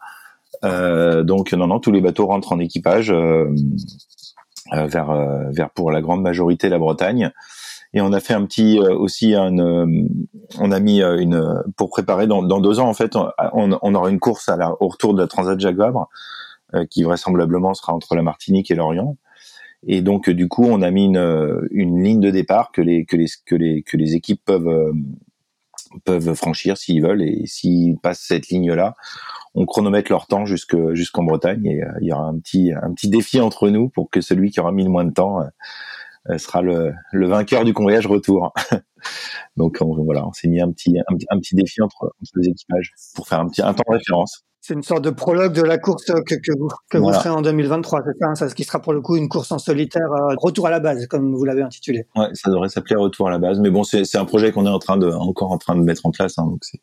Euh, 0.63 1.23
donc 1.23 1.53
non 1.53 1.67
non 1.67 1.79
tous 1.79 1.91
les 1.91 2.01
bateaux 2.01 2.25
rentrent 2.25 2.53
en 2.53 2.59
équipage 2.59 3.11
euh, 3.11 3.53
euh 4.73 4.87
vers 4.87 5.13
vers 5.51 5.69
pour 5.69 5.91
la 5.91 6.01
grande 6.01 6.21
majorité 6.23 6.69
la 6.69 6.79
Bretagne. 6.79 7.31
Et 7.93 8.01
on 8.01 8.11
a 8.11 8.19
fait 8.19 8.33
un 8.33 8.43
petit 8.45 8.79
aussi 8.79 9.35
un, 9.35 9.55
on 9.57 10.71
a 10.71 10.79
mis 10.79 11.01
une 11.01 11.63
pour 11.77 11.89
préparer 11.89 12.25
dans, 12.25 12.41
dans 12.41 12.59
deux 12.59 12.79
ans 12.79 12.89
en 12.89 12.93
fait 12.93 13.15
on, 13.15 13.29
on 13.81 13.95
aura 13.95 14.09
une 14.09 14.19
course 14.19 14.49
à 14.49 14.57
la, 14.57 14.71
au 14.81 14.87
retour 14.87 15.13
de 15.13 15.21
la 15.21 15.27
Transat 15.27 15.59
Jacques 15.59 15.77
Vabre 15.77 16.09
qui 16.89 17.03
vraisemblablement 17.03 17.73
sera 17.73 17.93
entre 17.93 18.15
la 18.15 18.23
Martinique 18.23 18.71
et 18.71 18.75
l'Orient 18.75 19.15
et 19.87 20.01
donc 20.01 20.29
du 20.29 20.47
coup, 20.47 20.65
on 20.65 20.81
a 20.81 20.91
mis 20.91 21.05
une, 21.05 21.67
une 21.71 22.03
ligne 22.03 22.19
de 22.19 22.31
départ 22.31 22.71
que 22.71 22.81
les 22.81 23.05
que 23.05 23.15
les 23.15 23.27
que 23.45 23.55
les 23.55 23.83
que 23.83 23.97
les 23.97 24.15
équipes 24.15 24.41
peuvent 24.43 24.67
euh, 24.67 24.93
peuvent 26.03 26.33
franchir 26.33 26.77
s'ils 26.77 27.03
veulent. 27.03 27.21
Et 27.21 27.45
s'ils 27.45 27.97
passent 27.99 28.25
cette 28.27 28.49
ligne-là, 28.49 28.95
on 29.53 29.65
chronomètre 29.65 30.11
leur 30.11 30.27
temps 30.27 30.45
jusque 30.45 30.75
jusqu'en 30.93 31.23
Bretagne. 31.23 31.65
Et 31.67 31.83
euh, 31.83 31.91
il 32.01 32.07
y 32.07 32.13
aura 32.13 32.25
un 32.25 32.39
petit 32.39 32.71
un 32.73 32.93
petit 32.93 33.09
défi 33.09 33.39
entre 33.39 33.69
nous 33.69 33.89
pour 33.89 34.09
que 34.09 34.21
celui 34.21 34.49
qui 34.51 34.59
aura 34.59 34.71
mis 34.71 34.83
le 34.83 34.89
moins 34.89 35.05
de 35.05 35.13
temps 35.13 35.41
euh, 35.41 35.45
sera 36.37 36.61
le, 36.61 36.93
le 37.11 37.27
vainqueur 37.27 37.63
du 37.63 37.73
convoyage 37.73 38.07
retour. 38.07 38.53
Donc 39.57 39.77
on, 39.81 40.03
voilà, 40.03 40.25
on 40.27 40.33
s'est 40.33 40.47
mis 40.47 40.61
un 40.61 40.71
petit, 40.71 40.97
un, 40.97 41.15
un, 41.29 41.39
petit 41.39 41.55
défi 41.55 41.81
entre, 41.81 42.05
entre 42.05 42.31
les 42.35 42.49
équipages 42.49 42.91
pour 43.15 43.27
faire 43.27 43.39
un 43.39 43.47
petit 43.47 43.61
un 43.61 43.73
temps 43.73 43.83
de 43.87 43.93
référence. 43.93 44.43
C'est 44.61 44.73
une 44.73 44.81
sorte 44.81 45.03
de 45.03 45.11
prologue 45.11 45.53
de 45.53 45.61
la 45.61 45.77
course 45.77 46.05
que, 46.05 46.35
que 46.35 46.57
vous, 46.57 46.69
que 46.89 46.97
vous 46.97 47.13
ferez 47.13 47.29
en 47.29 47.43
2023, 47.43 48.01
c'est 48.03 48.17
ça, 48.19 48.29
hein, 48.29 48.33
ça, 48.33 48.49
ce 48.49 48.55
qui 48.55 48.63
sera 48.63 48.81
pour 48.81 48.93
le 48.93 49.01
coup 49.01 49.15
une 49.15 49.29
course 49.29 49.51
en 49.51 49.59
solitaire, 49.59 50.11
euh, 50.11 50.33
retour 50.39 50.65
à 50.65 50.71
la 50.71 50.79
base, 50.79 51.05
comme 51.05 51.35
vous 51.35 51.45
l'avez 51.45 51.61
intitulé. 51.61 52.07
Ouais, 52.15 52.29
ça 52.33 52.49
devrait 52.49 52.69
s'appeler 52.69 52.95
retour 52.95 53.27
à 53.27 53.31
la 53.31 53.37
base, 53.37 53.59
mais 53.59 53.69
bon, 53.69 53.83
c'est 53.83 54.15
un 54.15 54.25
projet 54.25 54.51
qu'on 54.51 54.65
est 54.65 54.69
en 54.69 54.79
train 54.79 54.97
de, 54.97 55.07
encore 55.07 55.51
en 55.51 55.59
train 55.59 55.75
de 55.75 55.83
mettre 55.83 56.07
en 56.07 56.11
place, 56.11 56.39
hein, 56.39 56.47
donc 56.47 56.63
c'est 56.63 56.79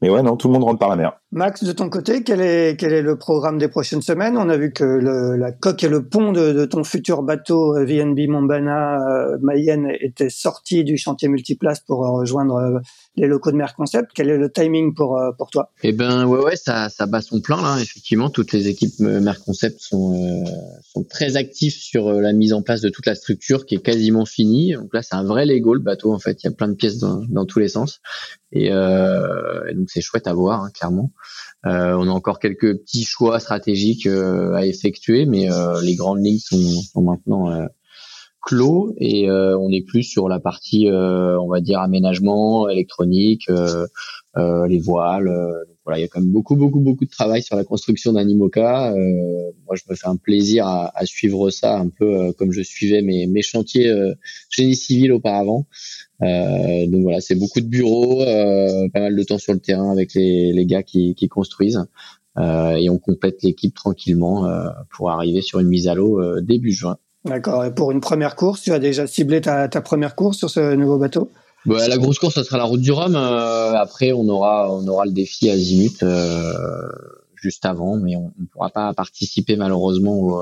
mais 0.00 0.08
ouais, 0.08 0.22
non, 0.22 0.36
tout 0.36 0.48
le 0.48 0.54
monde 0.54 0.64
rentre 0.64 0.78
par 0.78 0.88
la 0.88 0.96
mer. 0.96 1.12
Max, 1.32 1.62
de 1.62 1.72
ton 1.72 1.90
côté, 1.90 2.22
quel 2.22 2.40
est, 2.40 2.78
quel 2.78 2.92
est 2.92 3.02
le 3.02 3.16
programme 3.16 3.58
des 3.58 3.68
prochaines 3.68 4.00
semaines? 4.00 4.38
On 4.38 4.48
a 4.48 4.56
vu 4.56 4.72
que 4.72 4.82
le, 4.82 5.36
la 5.36 5.52
coque 5.52 5.84
et 5.84 5.88
le 5.88 6.02
pont 6.02 6.32
de, 6.32 6.52
de 6.52 6.64
ton 6.64 6.84
futur 6.84 7.22
bateau 7.22 7.76
euh, 7.76 7.84
VNB 7.84 8.28
Montbana 8.28 9.06
euh, 9.06 9.38
Mayenne 9.42 9.92
étaient 10.00 10.30
sortis 10.30 10.84
du 10.84 10.96
chantier 10.96 11.28
multiplace 11.28 11.80
pour 11.80 12.04
euh, 12.04 12.10
rejoindre 12.10 12.80
les 13.16 13.26
locaux 13.26 13.50
de 13.50 13.56
Mer 13.56 13.74
Concept. 13.74 14.10
Quel 14.14 14.30
est 14.30 14.38
le 14.38 14.50
timing 14.50 14.94
pour, 14.94 15.20
pour 15.36 15.50
toi? 15.50 15.72
Eh 15.82 15.92
ben, 15.92 16.26
ouais, 16.26 16.40
ouais, 16.40 16.56
ça, 16.56 16.88
ça 16.88 17.06
bat 17.06 17.20
son 17.20 17.40
plein 17.40 17.60
là. 17.60 17.78
Effectivement, 17.80 18.30
toutes 18.30 18.52
les 18.52 18.68
équipes 18.68 18.98
Mer 19.00 19.42
Concept 19.44 19.80
sont, 19.80 20.44
sont 20.82 21.04
très 21.04 21.36
actives 21.36 21.74
sur 21.74 22.12
la 22.12 22.32
mise 22.32 22.52
en 22.52 22.62
place 22.62 22.80
de 22.80 22.88
toute 22.88 23.06
la 23.06 23.14
structure 23.14 23.66
qui 23.66 23.74
est 23.76 23.82
quasiment 23.82 24.24
finie. 24.24 24.74
Donc 24.74 24.94
là, 24.94 25.02
c'est 25.02 25.14
un 25.14 25.24
vrai 25.24 25.46
Lego 25.46 25.74
le 25.74 25.80
bateau. 25.80 26.12
En 26.12 26.18
fait, 26.18 26.42
il 26.42 26.46
y 26.46 26.48
a 26.48 26.52
plein 26.52 26.68
de 26.68 26.74
pièces 26.74 26.98
dans, 26.98 27.24
dans 27.28 27.46
tous 27.46 27.58
les 27.58 27.68
sens. 27.68 28.00
Et, 28.52 28.72
euh, 28.72 29.72
donc 29.74 29.90
c'est 29.90 30.00
chouette 30.00 30.26
à 30.26 30.34
voir, 30.34 30.62
hein, 30.62 30.70
clairement. 30.72 31.12
Euh, 31.66 31.94
on 31.98 32.08
a 32.08 32.10
encore 32.10 32.38
quelques 32.38 32.78
petits 32.78 33.04
choix 33.04 33.38
stratégiques 33.38 34.06
euh, 34.06 34.54
à 34.54 34.64
effectuer, 34.66 35.26
mais 35.26 35.52
euh, 35.52 35.80
les 35.82 35.94
grandes 35.94 36.24
lignes 36.24 36.38
sont, 36.38 36.82
sont 36.82 37.02
maintenant 37.02 37.50
euh, 37.50 37.66
clos 38.42 38.94
et 38.98 39.30
on 39.30 39.70
est 39.70 39.84
plus 39.86 40.02
sur 40.02 40.28
la 40.28 40.40
partie, 40.40 40.88
on 40.90 41.48
va 41.48 41.60
dire, 41.60 41.80
aménagement 41.80 42.68
électronique, 42.68 43.48
les 44.36 44.78
voiles. 44.78 45.26
donc 45.26 45.76
voilà, 45.84 45.98
il 45.98 46.02
y 46.02 46.04
a 46.04 46.08
quand 46.08 46.20
même 46.20 46.30
beaucoup, 46.30 46.56
beaucoup, 46.56 46.80
beaucoup 46.80 47.04
de 47.04 47.10
travail 47.10 47.42
sur 47.42 47.56
la 47.56 47.64
construction 47.64 48.12
d'un 48.12 48.28
IMOCA. 48.28 48.94
moi, 49.66 49.74
je 49.74 49.82
me 49.88 49.94
fais 49.94 50.06
un 50.06 50.16
plaisir 50.16 50.66
à, 50.66 50.90
à 50.94 51.06
suivre 51.06 51.50
ça 51.50 51.78
un 51.78 51.88
peu 51.88 52.32
comme 52.32 52.52
je 52.52 52.62
suivais 52.62 53.02
mes, 53.02 53.26
mes 53.26 53.42
chantiers 53.42 53.92
génie 54.50 54.76
civil 54.76 55.12
auparavant. 55.12 55.66
Euh, 56.22 56.86
donc 56.86 57.02
voilà, 57.02 57.20
c'est 57.20 57.34
beaucoup 57.34 57.60
de 57.60 57.66
bureaux, 57.66 58.22
euh, 58.22 58.88
pas 58.92 59.00
mal 59.00 59.16
de 59.16 59.22
temps 59.22 59.38
sur 59.38 59.52
le 59.52 59.60
terrain 59.60 59.90
avec 59.90 60.14
les, 60.14 60.52
les 60.52 60.66
gars 60.66 60.82
qui, 60.82 61.14
qui 61.14 61.28
construisent. 61.28 61.82
et 62.38 62.90
on 62.90 62.98
complète 62.98 63.42
l'équipe 63.42 63.74
tranquillement 63.74 64.48
pour 64.90 65.10
arriver 65.10 65.42
sur 65.42 65.60
une 65.60 65.68
mise 65.68 65.88
à 65.88 65.94
l'eau 65.94 66.40
début 66.40 66.72
juin. 66.72 66.98
D'accord. 67.24 67.64
Et 67.64 67.74
pour 67.74 67.90
une 67.92 68.00
première 68.00 68.36
course, 68.36 68.62
tu 68.62 68.72
as 68.72 68.78
déjà 68.78 69.06
ciblé 69.06 69.40
ta, 69.40 69.68
ta 69.68 69.80
première 69.80 70.14
course 70.14 70.38
sur 70.38 70.50
ce 70.50 70.74
nouveau 70.74 70.98
bateau? 70.98 71.30
Bah, 71.66 71.86
la 71.88 71.98
grosse 71.98 72.18
course, 72.18 72.34
ça 72.34 72.44
sera 72.44 72.56
la 72.56 72.64
route 72.64 72.80
du 72.80 72.90
Rhum. 72.90 73.14
après, 73.14 74.12
on 74.12 74.26
aura, 74.28 74.72
on 74.72 74.86
aura 74.88 75.04
le 75.04 75.12
défi 75.12 75.50
Azimut 75.50 76.02
juste 77.34 77.66
avant, 77.66 77.96
mais 77.96 78.16
on 78.16 78.32
ne 78.38 78.46
pourra 78.46 78.70
pas 78.70 78.92
participer 78.94 79.56
malheureusement 79.56 80.40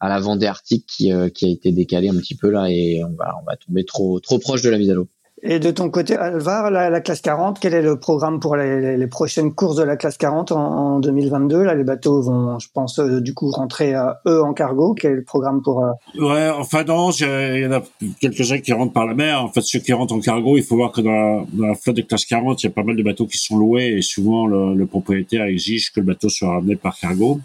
à 0.00 0.08
la 0.08 0.18
Vendée 0.18 0.46
Arctique 0.46 0.86
qui, 0.86 1.12
qui 1.34 1.44
a 1.46 1.48
été 1.48 1.70
décalée 1.70 2.08
un 2.08 2.16
petit 2.16 2.34
peu 2.34 2.50
là 2.50 2.66
et 2.68 3.02
on 3.04 3.14
va, 3.14 3.34
on 3.40 3.44
va 3.44 3.56
tomber 3.56 3.84
trop, 3.84 4.18
trop 4.18 4.38
proche 4.38 4.62
de 4.62 4.70
la 4.70 4.78
mise 4.78 4.90
à 4.90 4.94
l'eau. 4.94 5.08
Et 5.42 5.60
de 5.60 5.70
ton 5.70 5.88
côté, 5.88 6.16
Alvar, 6.16 6.70
la, 6.70 7.00
classe 7.00 7.20
40, 7.20 7.60
quel 7.60 7.72
est 7.72 7.82
le 7.82 7.98
programme 7.98 8.40
pour 8.40 8.56
les, 8.56 9.06
prochaines 9.06 9.54
courses 9.54 9.76
de 9.76 9.84
la 9.84 9.96
classe 9.96 10.16
40 10.16 10.52
en, 10.52 10.98
2022 10.98 11.62
Là, 11.62 11.74
les 11.74 11.84
bateaux 11.84 12.20
vont, 12.22 12.58
je 12.58 12.68
pense, 12.72 12.98
euh, 12.98 13.20
du 13.20 13.34
coup 13.34 13.50
rentrer 13.50 13.94
euh, 13.94 14.12
eux 14.26 14.42
en 14.42 14.52
cargo. 14.52 14.94
Quel 14.94 15.12
est 15.12 15.16
le 15.16 15.22
programme 15.22 15.62
pour 15.62 15.84
euh... 15.84 15.92
Ouais, 16.18 16.50
enfin 16.50 16.82
non, 16.84 17.10
il 17.10 17.60
y 17.60 17.66
en 17.66 17.72
a 17.72 17.82
quelques-uns 18.20 18.58
qui 18.58 18.72
rentrent 18.72 18.92
par 18.92 19.06
la 19.06 19.14
mer. 19.14 19.44
En 19.44 19.52
fait, 19.52 19.62
ceux 19.62 19.78
qui 19.78 19.92
rentrent 19.92 20.14
en 20.14 20.20
cargo, 20.20 20.56
il 20.56 20.64
faut 20.64 20.76
voir 20.76 20.90
que 20.90 21.00
dans 21.00 21.46
la, 21.56 21.74
flotte 21.76 21.96
de 21.96 22.02
classe 22.02 22.24
40, 22.24 22.62
il 22.62 22.66
y 22.66 22.70
a 22.70 22.72
pas 22.72 22.82
mal 22.82 22.96
de 22.96 23.02
bateaux 23.02 23.26
qui 23.26 23.38
sont 23.38 23.58
loués 23.58 23.94
et 23.96 24.02
souvent 24.02 24.46
le, 24.46 24.74
le 24.74 24.86
propriétaire 24.86 25.44
exige 25.44 25.92
que 25.92 26.00
le 26.00 26.06
bateau 26.06 26.28
soit 26.28 26.50
ramené 26.50 26.74
par 26.74 26.98
cargo. 26.98 27.40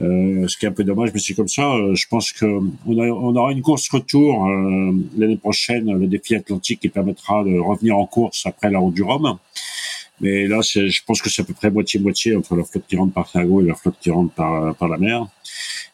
Euh, 0.00 0.46
ce 0.46 0.56
qui 0.56 0.64
est 0.64 0.68
un 0.68 0.72
peu 0.72 0.84
dommage, 0.84 1.10
mais 1.12 1.20
c'est 1.20 1.34
comme 1.34 1.48
ça. 1.48 1.74
Euh, 1.74 1.94
je 1.94 2.06
pense 2.08 2.32
que 2.32 2.46
on, 2.86 3.36
aura 3.36 3.52
une 3.52 3.62
course 3.62 3.88
retour 3.88 4.46
euh, 4.46 4.92
l'année 5.16 5.36
prochaine, 5.36 5.92
le 5.92 6.06
défi 6.06 6.36
atlantique 6.36 6.80
qui 6.80 6.88
permettra 6.88 7.42
de 7.42 7.58
revenir 7.58 7.96
en 7.96 8.06
course 8.06 8.46
après 8.46 8.70
la 8.70 8.78
route 8.78 8.94
du 8.94 9.02
Rhum. 9.02 9.38
Mais 10.20 10.46
là, 10.46 10.60
je 10.62 11.00
pense 11.06 11.22
que 11.22 11.30
c'est 11.30 11.42
à 11.42 11.44
peu 11.44 11.54
près 11.54 11.70
moitié-moitié 11.70 12.36
entre 12.36 12.56
la 12.56 12.64
flotte 12.64 12.84
qui 12.88 12.96
rentre 12.96 13.12
par 13.12 13.30
cargo 13.30 13.60
et 13.60 13.66
la 13.66 13.74
flotte 13.74 13.96
qui 14.00 14.10
rentre 14.10 14.32
par, 14.34 14.74
par 14.74 14.88
la 14.88 14.98
mer. 14.98 15.26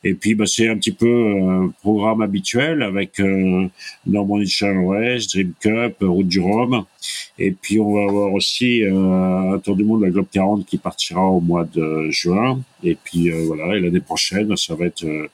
Et 0.02 0.14
puis, 0.14 0.34
bah, 0.34 0.44
c'est 0.46 0.68
un 0.68 0.76
petit 0.76 0.92
peu 0.92 1.40
un 1.40 1.72
programme 1.80 2.20
habituel 2.20 2.82
avec 2.82 3.18
euh, 3.20 3.66
Normandie 4.06 4.48
Challenge 4.48 5.26
Dream 5.28 5.52
Cup, 5.60 5.96
Route 6.02 6.28
du 6.28 6.40
Rhum. 6.40 6.84
Et 7.38 7.52
puis, 7.52 7.80
on 7.80 7.94
va 7.94 8.10
avoir 8.10 8.32
aussi 8.32 8.82
euh, 8.82 9.54
un 9.54 9.58
tour 9.58 9.76
du 9.76 9.84
monde, 9.84 10.02
la 10.02 10.10
Globe 10.10 10.26
40, 10.30 10.66
qui 10.66 10.76
partira 10.76 11.24
au 11.24 11.40
mois 11.40 11.64
de 11.64 12.10
juin. 12.10 12.60
Et 12.82 12.96
puis, 13.02 13.30
euh, 13.30 13.44
voilà, 13.46 13.76
et 13.76 13.80
l'année 13.80 14.00
prochaine, 14.00 14.54
ça 14.58 14.74
va 14.74 14.84
être 14.86 15.04
euh, 15.04 15.28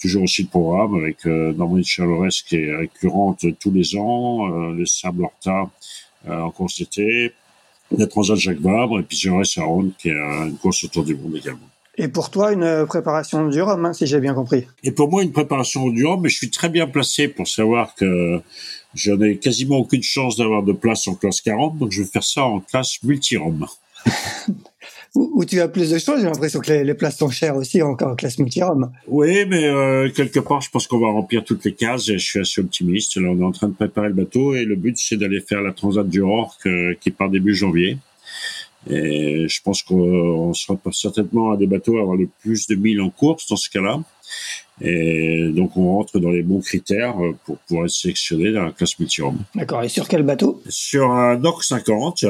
toujours 0.00 0.22
aussi 0.22 0.42
le 0.42 0.48
programme 0.48 0.94
avec 0.94 1.26
euh, 1.26 1.52
Normandie 1.52 1.84
Challenge 1.84 2.44
qui 2.46 2.56
est 2.56 2.74
récurrente 2.74 3.44
tous 3.60 3.70
les 3.70 3.94
ans, 3.96 4.46
le 4.70 4.86
Sable 4.86 5.24
Horta 5.24 5.70
en 6.26 6.50
course 6.50 6.78
d'été, 6.78 7.32
la 7.98 8.06
Transat 8.06 8.36
Jacques 8.36 8.60
Vabre, 8.60 9.00
et 9.00 9.02
puis 9.02 9.16
Jerez 9.16 9.44
Ronde 9.58 9.92
qui 9.98 10.08
est 10.08 10.12
une 10.12 10.56
course 10.60 10.84
autour 10.84 11.04
du 11.04 11.14
monde 11.14 11.36
également. 11.36 11.68
Et 11.96 12.08
pour 12.08 12.30
toi, 12.30 12.52
une 12.52 12.86
préparation 12.86 13.48
du 13.48 13.62
Rhum, 13.62 13.84
hein, 13.84 13.92
si 13.92 14.06
j'ai 14.06 14.18
bien 14.18 14.34
compris. 14.34 14.66
Et 14.82 14.90
pour 14.90 15.08
moi, 15.08 15.22
une 15.22 15.30
préparation 15.30 15.88
du 15.90 16.04
Rhum, 16.04 16.22
mais 16.22 16.28
je 16.28 16.36
suis 16.36 16.50
très 16.50 16.68
bien 16.68 16.88
placé 16.88 17.28
pour 17.28 17.46
savoir 17.46 17.94
que 17.94 18.40
je 18.94 19.12
n'ai 19.12 19.38
quasiment 19.38 19.76
aucune 19.76 20.02
chance 20.02 20.36
d'avoir 20.36 20.62
de 20.64 20.72
place 20.72 21.06
en 21.06 21.14
classe 21.14 21.40
40, 21.40 21.78
donc 21.78 21.92
je 21.92 22.02
vais 22.02 22.08
faire 22.08 22.24
ça 22.24 22.42
en 22.42 22.60
classe 22.60 23.02
multi-Rhum. 23.02 23.66
où, 25.14 25.44
tu 25.44 25.60
as 25.60 25.68
plus 25.68 25.90
de 25.90 25.98
choses, 25.98 26.20
j'ai 26.20 26.26
l'impression 26.26 26.58
que 26.58 26.72
les, 26.72 26.94
places 26.94 27.18
sont 27.18 27.30
chères 27.30 27.54
aussi 27.54 27.80
en, 27.82 27.92
en 27.92 28.16
classe 28.16 28.38
multi-Rhum. 28.38 28.90
Oui, 29.06 29.44
mais 29.46 29.64
euh, 29.64 30.10
quelque 30.10 30.40
part, 30.40 30.60
je 30.60 30.70
pense 30.70 30.88
qu'on 30.88 30.98
va 30.98 31.08
remplir 31.08 31.44
toutes 31.44 31.64
les 31.64 31.72
cases 31.72 32.08
et 32.08 32.18
je 32.18 32.24
suis 32.24 32.40
assez 32.40 32.60
optimiste. 32.60 33.16
Là, 33.16 33.28
on 33.30 33.38
est 33.38 33.44
en 33.44 33.52
train 33.52 33.68
de 33.68 33.74
préparer 33.74 34.08
le 34.08 34.14
bateau 34.14 34.54
et 34.54 34.64
le 34.64 34.74
but, 34.74 34.98
c'est 34.98 35.16
d'aller 35.16 35.40
faire 35.40 35.62
la 35.62 35.72
Transat 35.72 36.08
du 36.08 36.22
Rorc 36.22 36.58
euh, 36.66 36.94
qui 37.00 37.10
part 37.12 37.30
début 37.30 37.54
janvier. 37.54 37.98
Et 38.90 39.46
je 39.48 39.62
pense 39.62 39.82
qu'on 39.82 40.52
sera 40.52 40.78
certainement 40.92 41.52
à 41.52 41.56
des 41.56 41.66
bateaux 41.66 41.98
à 41.98 42.02
avoir 42.02 42.16
le 42.16 42.28
plus 42.40 42.66
de 42.66 42.74
1000 42.74 43.00
en 43.00 43.10
course 43.10 43.48
dans 43.48 43.56
ce 43.56 43.70
cas-là. 43.70 44.00
Et 44.80 45.48
donc 45.54 45.76
on 45.76 45.94
rentre 45.94 46.18
dans 46.18 46.30
les 46.30 46.42
bons 46.42 46.60
critères 46.60 47.14
pour 47.44 47.56
pouvoir 47.58 47.86
être 47.86 47.92
sélectionné 47.92 48.52
dans 48.52 48.64
la 48.64 48.72
classe 48.72 48.98
multi 48.98 49.22
D'accord. 49.54 49.84
Et 49.84 49.88
sur 49.88 50.08
quel 50.08 50.24
bateau? 50.24 50.60
Sur 50.68 51.12
un 51.12 51.38
NOC 51.38 51.62
50 51.62 52.24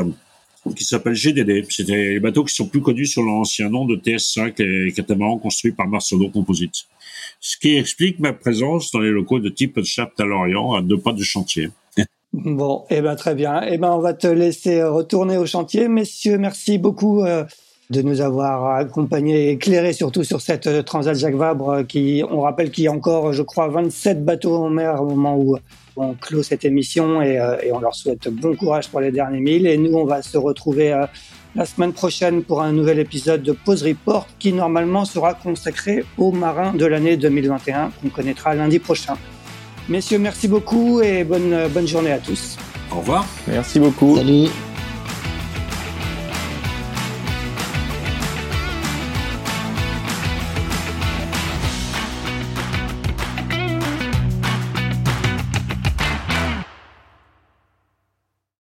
qui 0.72 0.84
s'appelle 0.84 1.14
GDD. 1.14 1.66
C'est 1.68 1.84
des 1.84 2.20
bateaux 2.20 2.44
qui 2.44 2.54
sont 2.54 2.66
plus 2.66 2.80
connus 2.80 3.06
sur 3.06 3.22
l'ancien 3.22 3.68
nom 3.68 3.84
de 3.84 3.96
TS5, 3.96 4.62
les 4.62 4.92
catamarans 4.92 5.38
construits 5.38 5.72
par 5.72 5.88
Marcelo 5.88 6.28
Composite. 6.28 6.86
Ce 7.40 7.56
qui 7.56 7.76
explique 7.76 8.18
ma 8.20 8.32
présence 8.32 8.90
dans 8.90 9.00
les 9.00 9.10
locaux 9.10 9.40
de 9.40 9.48
type 9.48 9.82
Shaft 9.82 10.18
à 10.20 10.24
Lorient, 10.24 10.74
à 10.74 10.82
deux 10.82 10.98
pas 10.98 11.12
du 11.12 11.24
chantier. 11.24 11.70
Bon, 12.32 12.84
eh 12.90 13.00
ben 13.00 13.14
très 13.14 13.36
bien. 13.36 13.62
Eh 13.62 13.78
ben 13.78 13.92
on 13.92 14.00
va 14.00 14.12
te 14.12 14.26
laisser 14.26 14.82
retourner 14.82 15.36
au 15.36 15.46
chantier, 15.46 15.86
messieurs. 15.86 16.36
Merci 16.36 16.78
beaucoup 16.78 17.22
euh, 17.22 17.44
de 17.90 18.02
nous 18.02 18.20
avoir 18.20 18.74
accompagnés, 18.74 19.50
éclairés 19.50 19.92
surtout 19.92 20.24
sur 20.24 20.40
cette 20.40 20.66
euh, 20.66 20.82
Transat 20.82 21.16
Jacques 21.16 21.36
Vabre, 21.36 21.70
euh, 21.70 21.82
qui, 21.84 22.24
on 22.28 22.40
rappelle 22.40 22.72
qu'il 22.72 22.84
y 22.84 22.88
a 22.88 22.92
encore, 22.92 23.32
je 23.32 23.42
crois, 23.42 23.68
27 23.68 24.24
bateaux 24.24 24.56
en 24.56 24.68
mer 24.68 25.00
au 25.00 25.06
moment 25.06 25.36
où 25.38 25.56
on 25.96 26.14
clôt 26.14 26.42
cette 26.42 26.64
émission 26.64 27.22
et, 27.22 27.40
et 27.62 27.72
on 27.72 27.80
leur 27.80 27.94
souhaite 27.94 28.28
bon 28.28 28.56
courage 28.56 28.88
pour 28.88 29.00
les 29.00 29.10
derniers 29.10 29.40
milles. 29.40 29.66
Et 29.66 29.76
nous, 29.76 29.94
on 29.94 30.04
va 30.04 30.22
se 30.22 30.36
retrouver 30.36 30.94
la 31.54 31.66
semaine 31.66 31.92
prochaine 31.92 32.42
pour 32.42 32.62
un 32.62 32.72
nouvel 32.72 32.98
épisode 32.98 33.42
de 33.42 33.52
Pause 33.52 33.84
Report 33.84 34.26
qui 34.38 34.52
normalement 34.52 35.04
sera 35.04 35.34
consacré 35.34 36.04
aux 36.18 36.32
marins 36.32 36.72
de 36.72 36.84
l'année 36.84 37.16
2021 37.16 37.92
qu'on 38.00 38.08
connaîtra 38.08 38.54
lundi 38.54 38.78
prochain. 38.78 39.16
Messieurs, 39.88 40.18
merci 40.18 40.48
beaucoup 40.48 41.00
et 41.00 41.24
bonne, 41.24 41.68
bonne 41.72 41.86
journée 41.86 42.12
à 42.12 42.18
tous. 42.18 42.56
Au 42.90 42.96
revoir. 42.96 43.26
Merci 43.46 43.78
beaucoup. 43.78 44.16
Salut. 44.16 44.48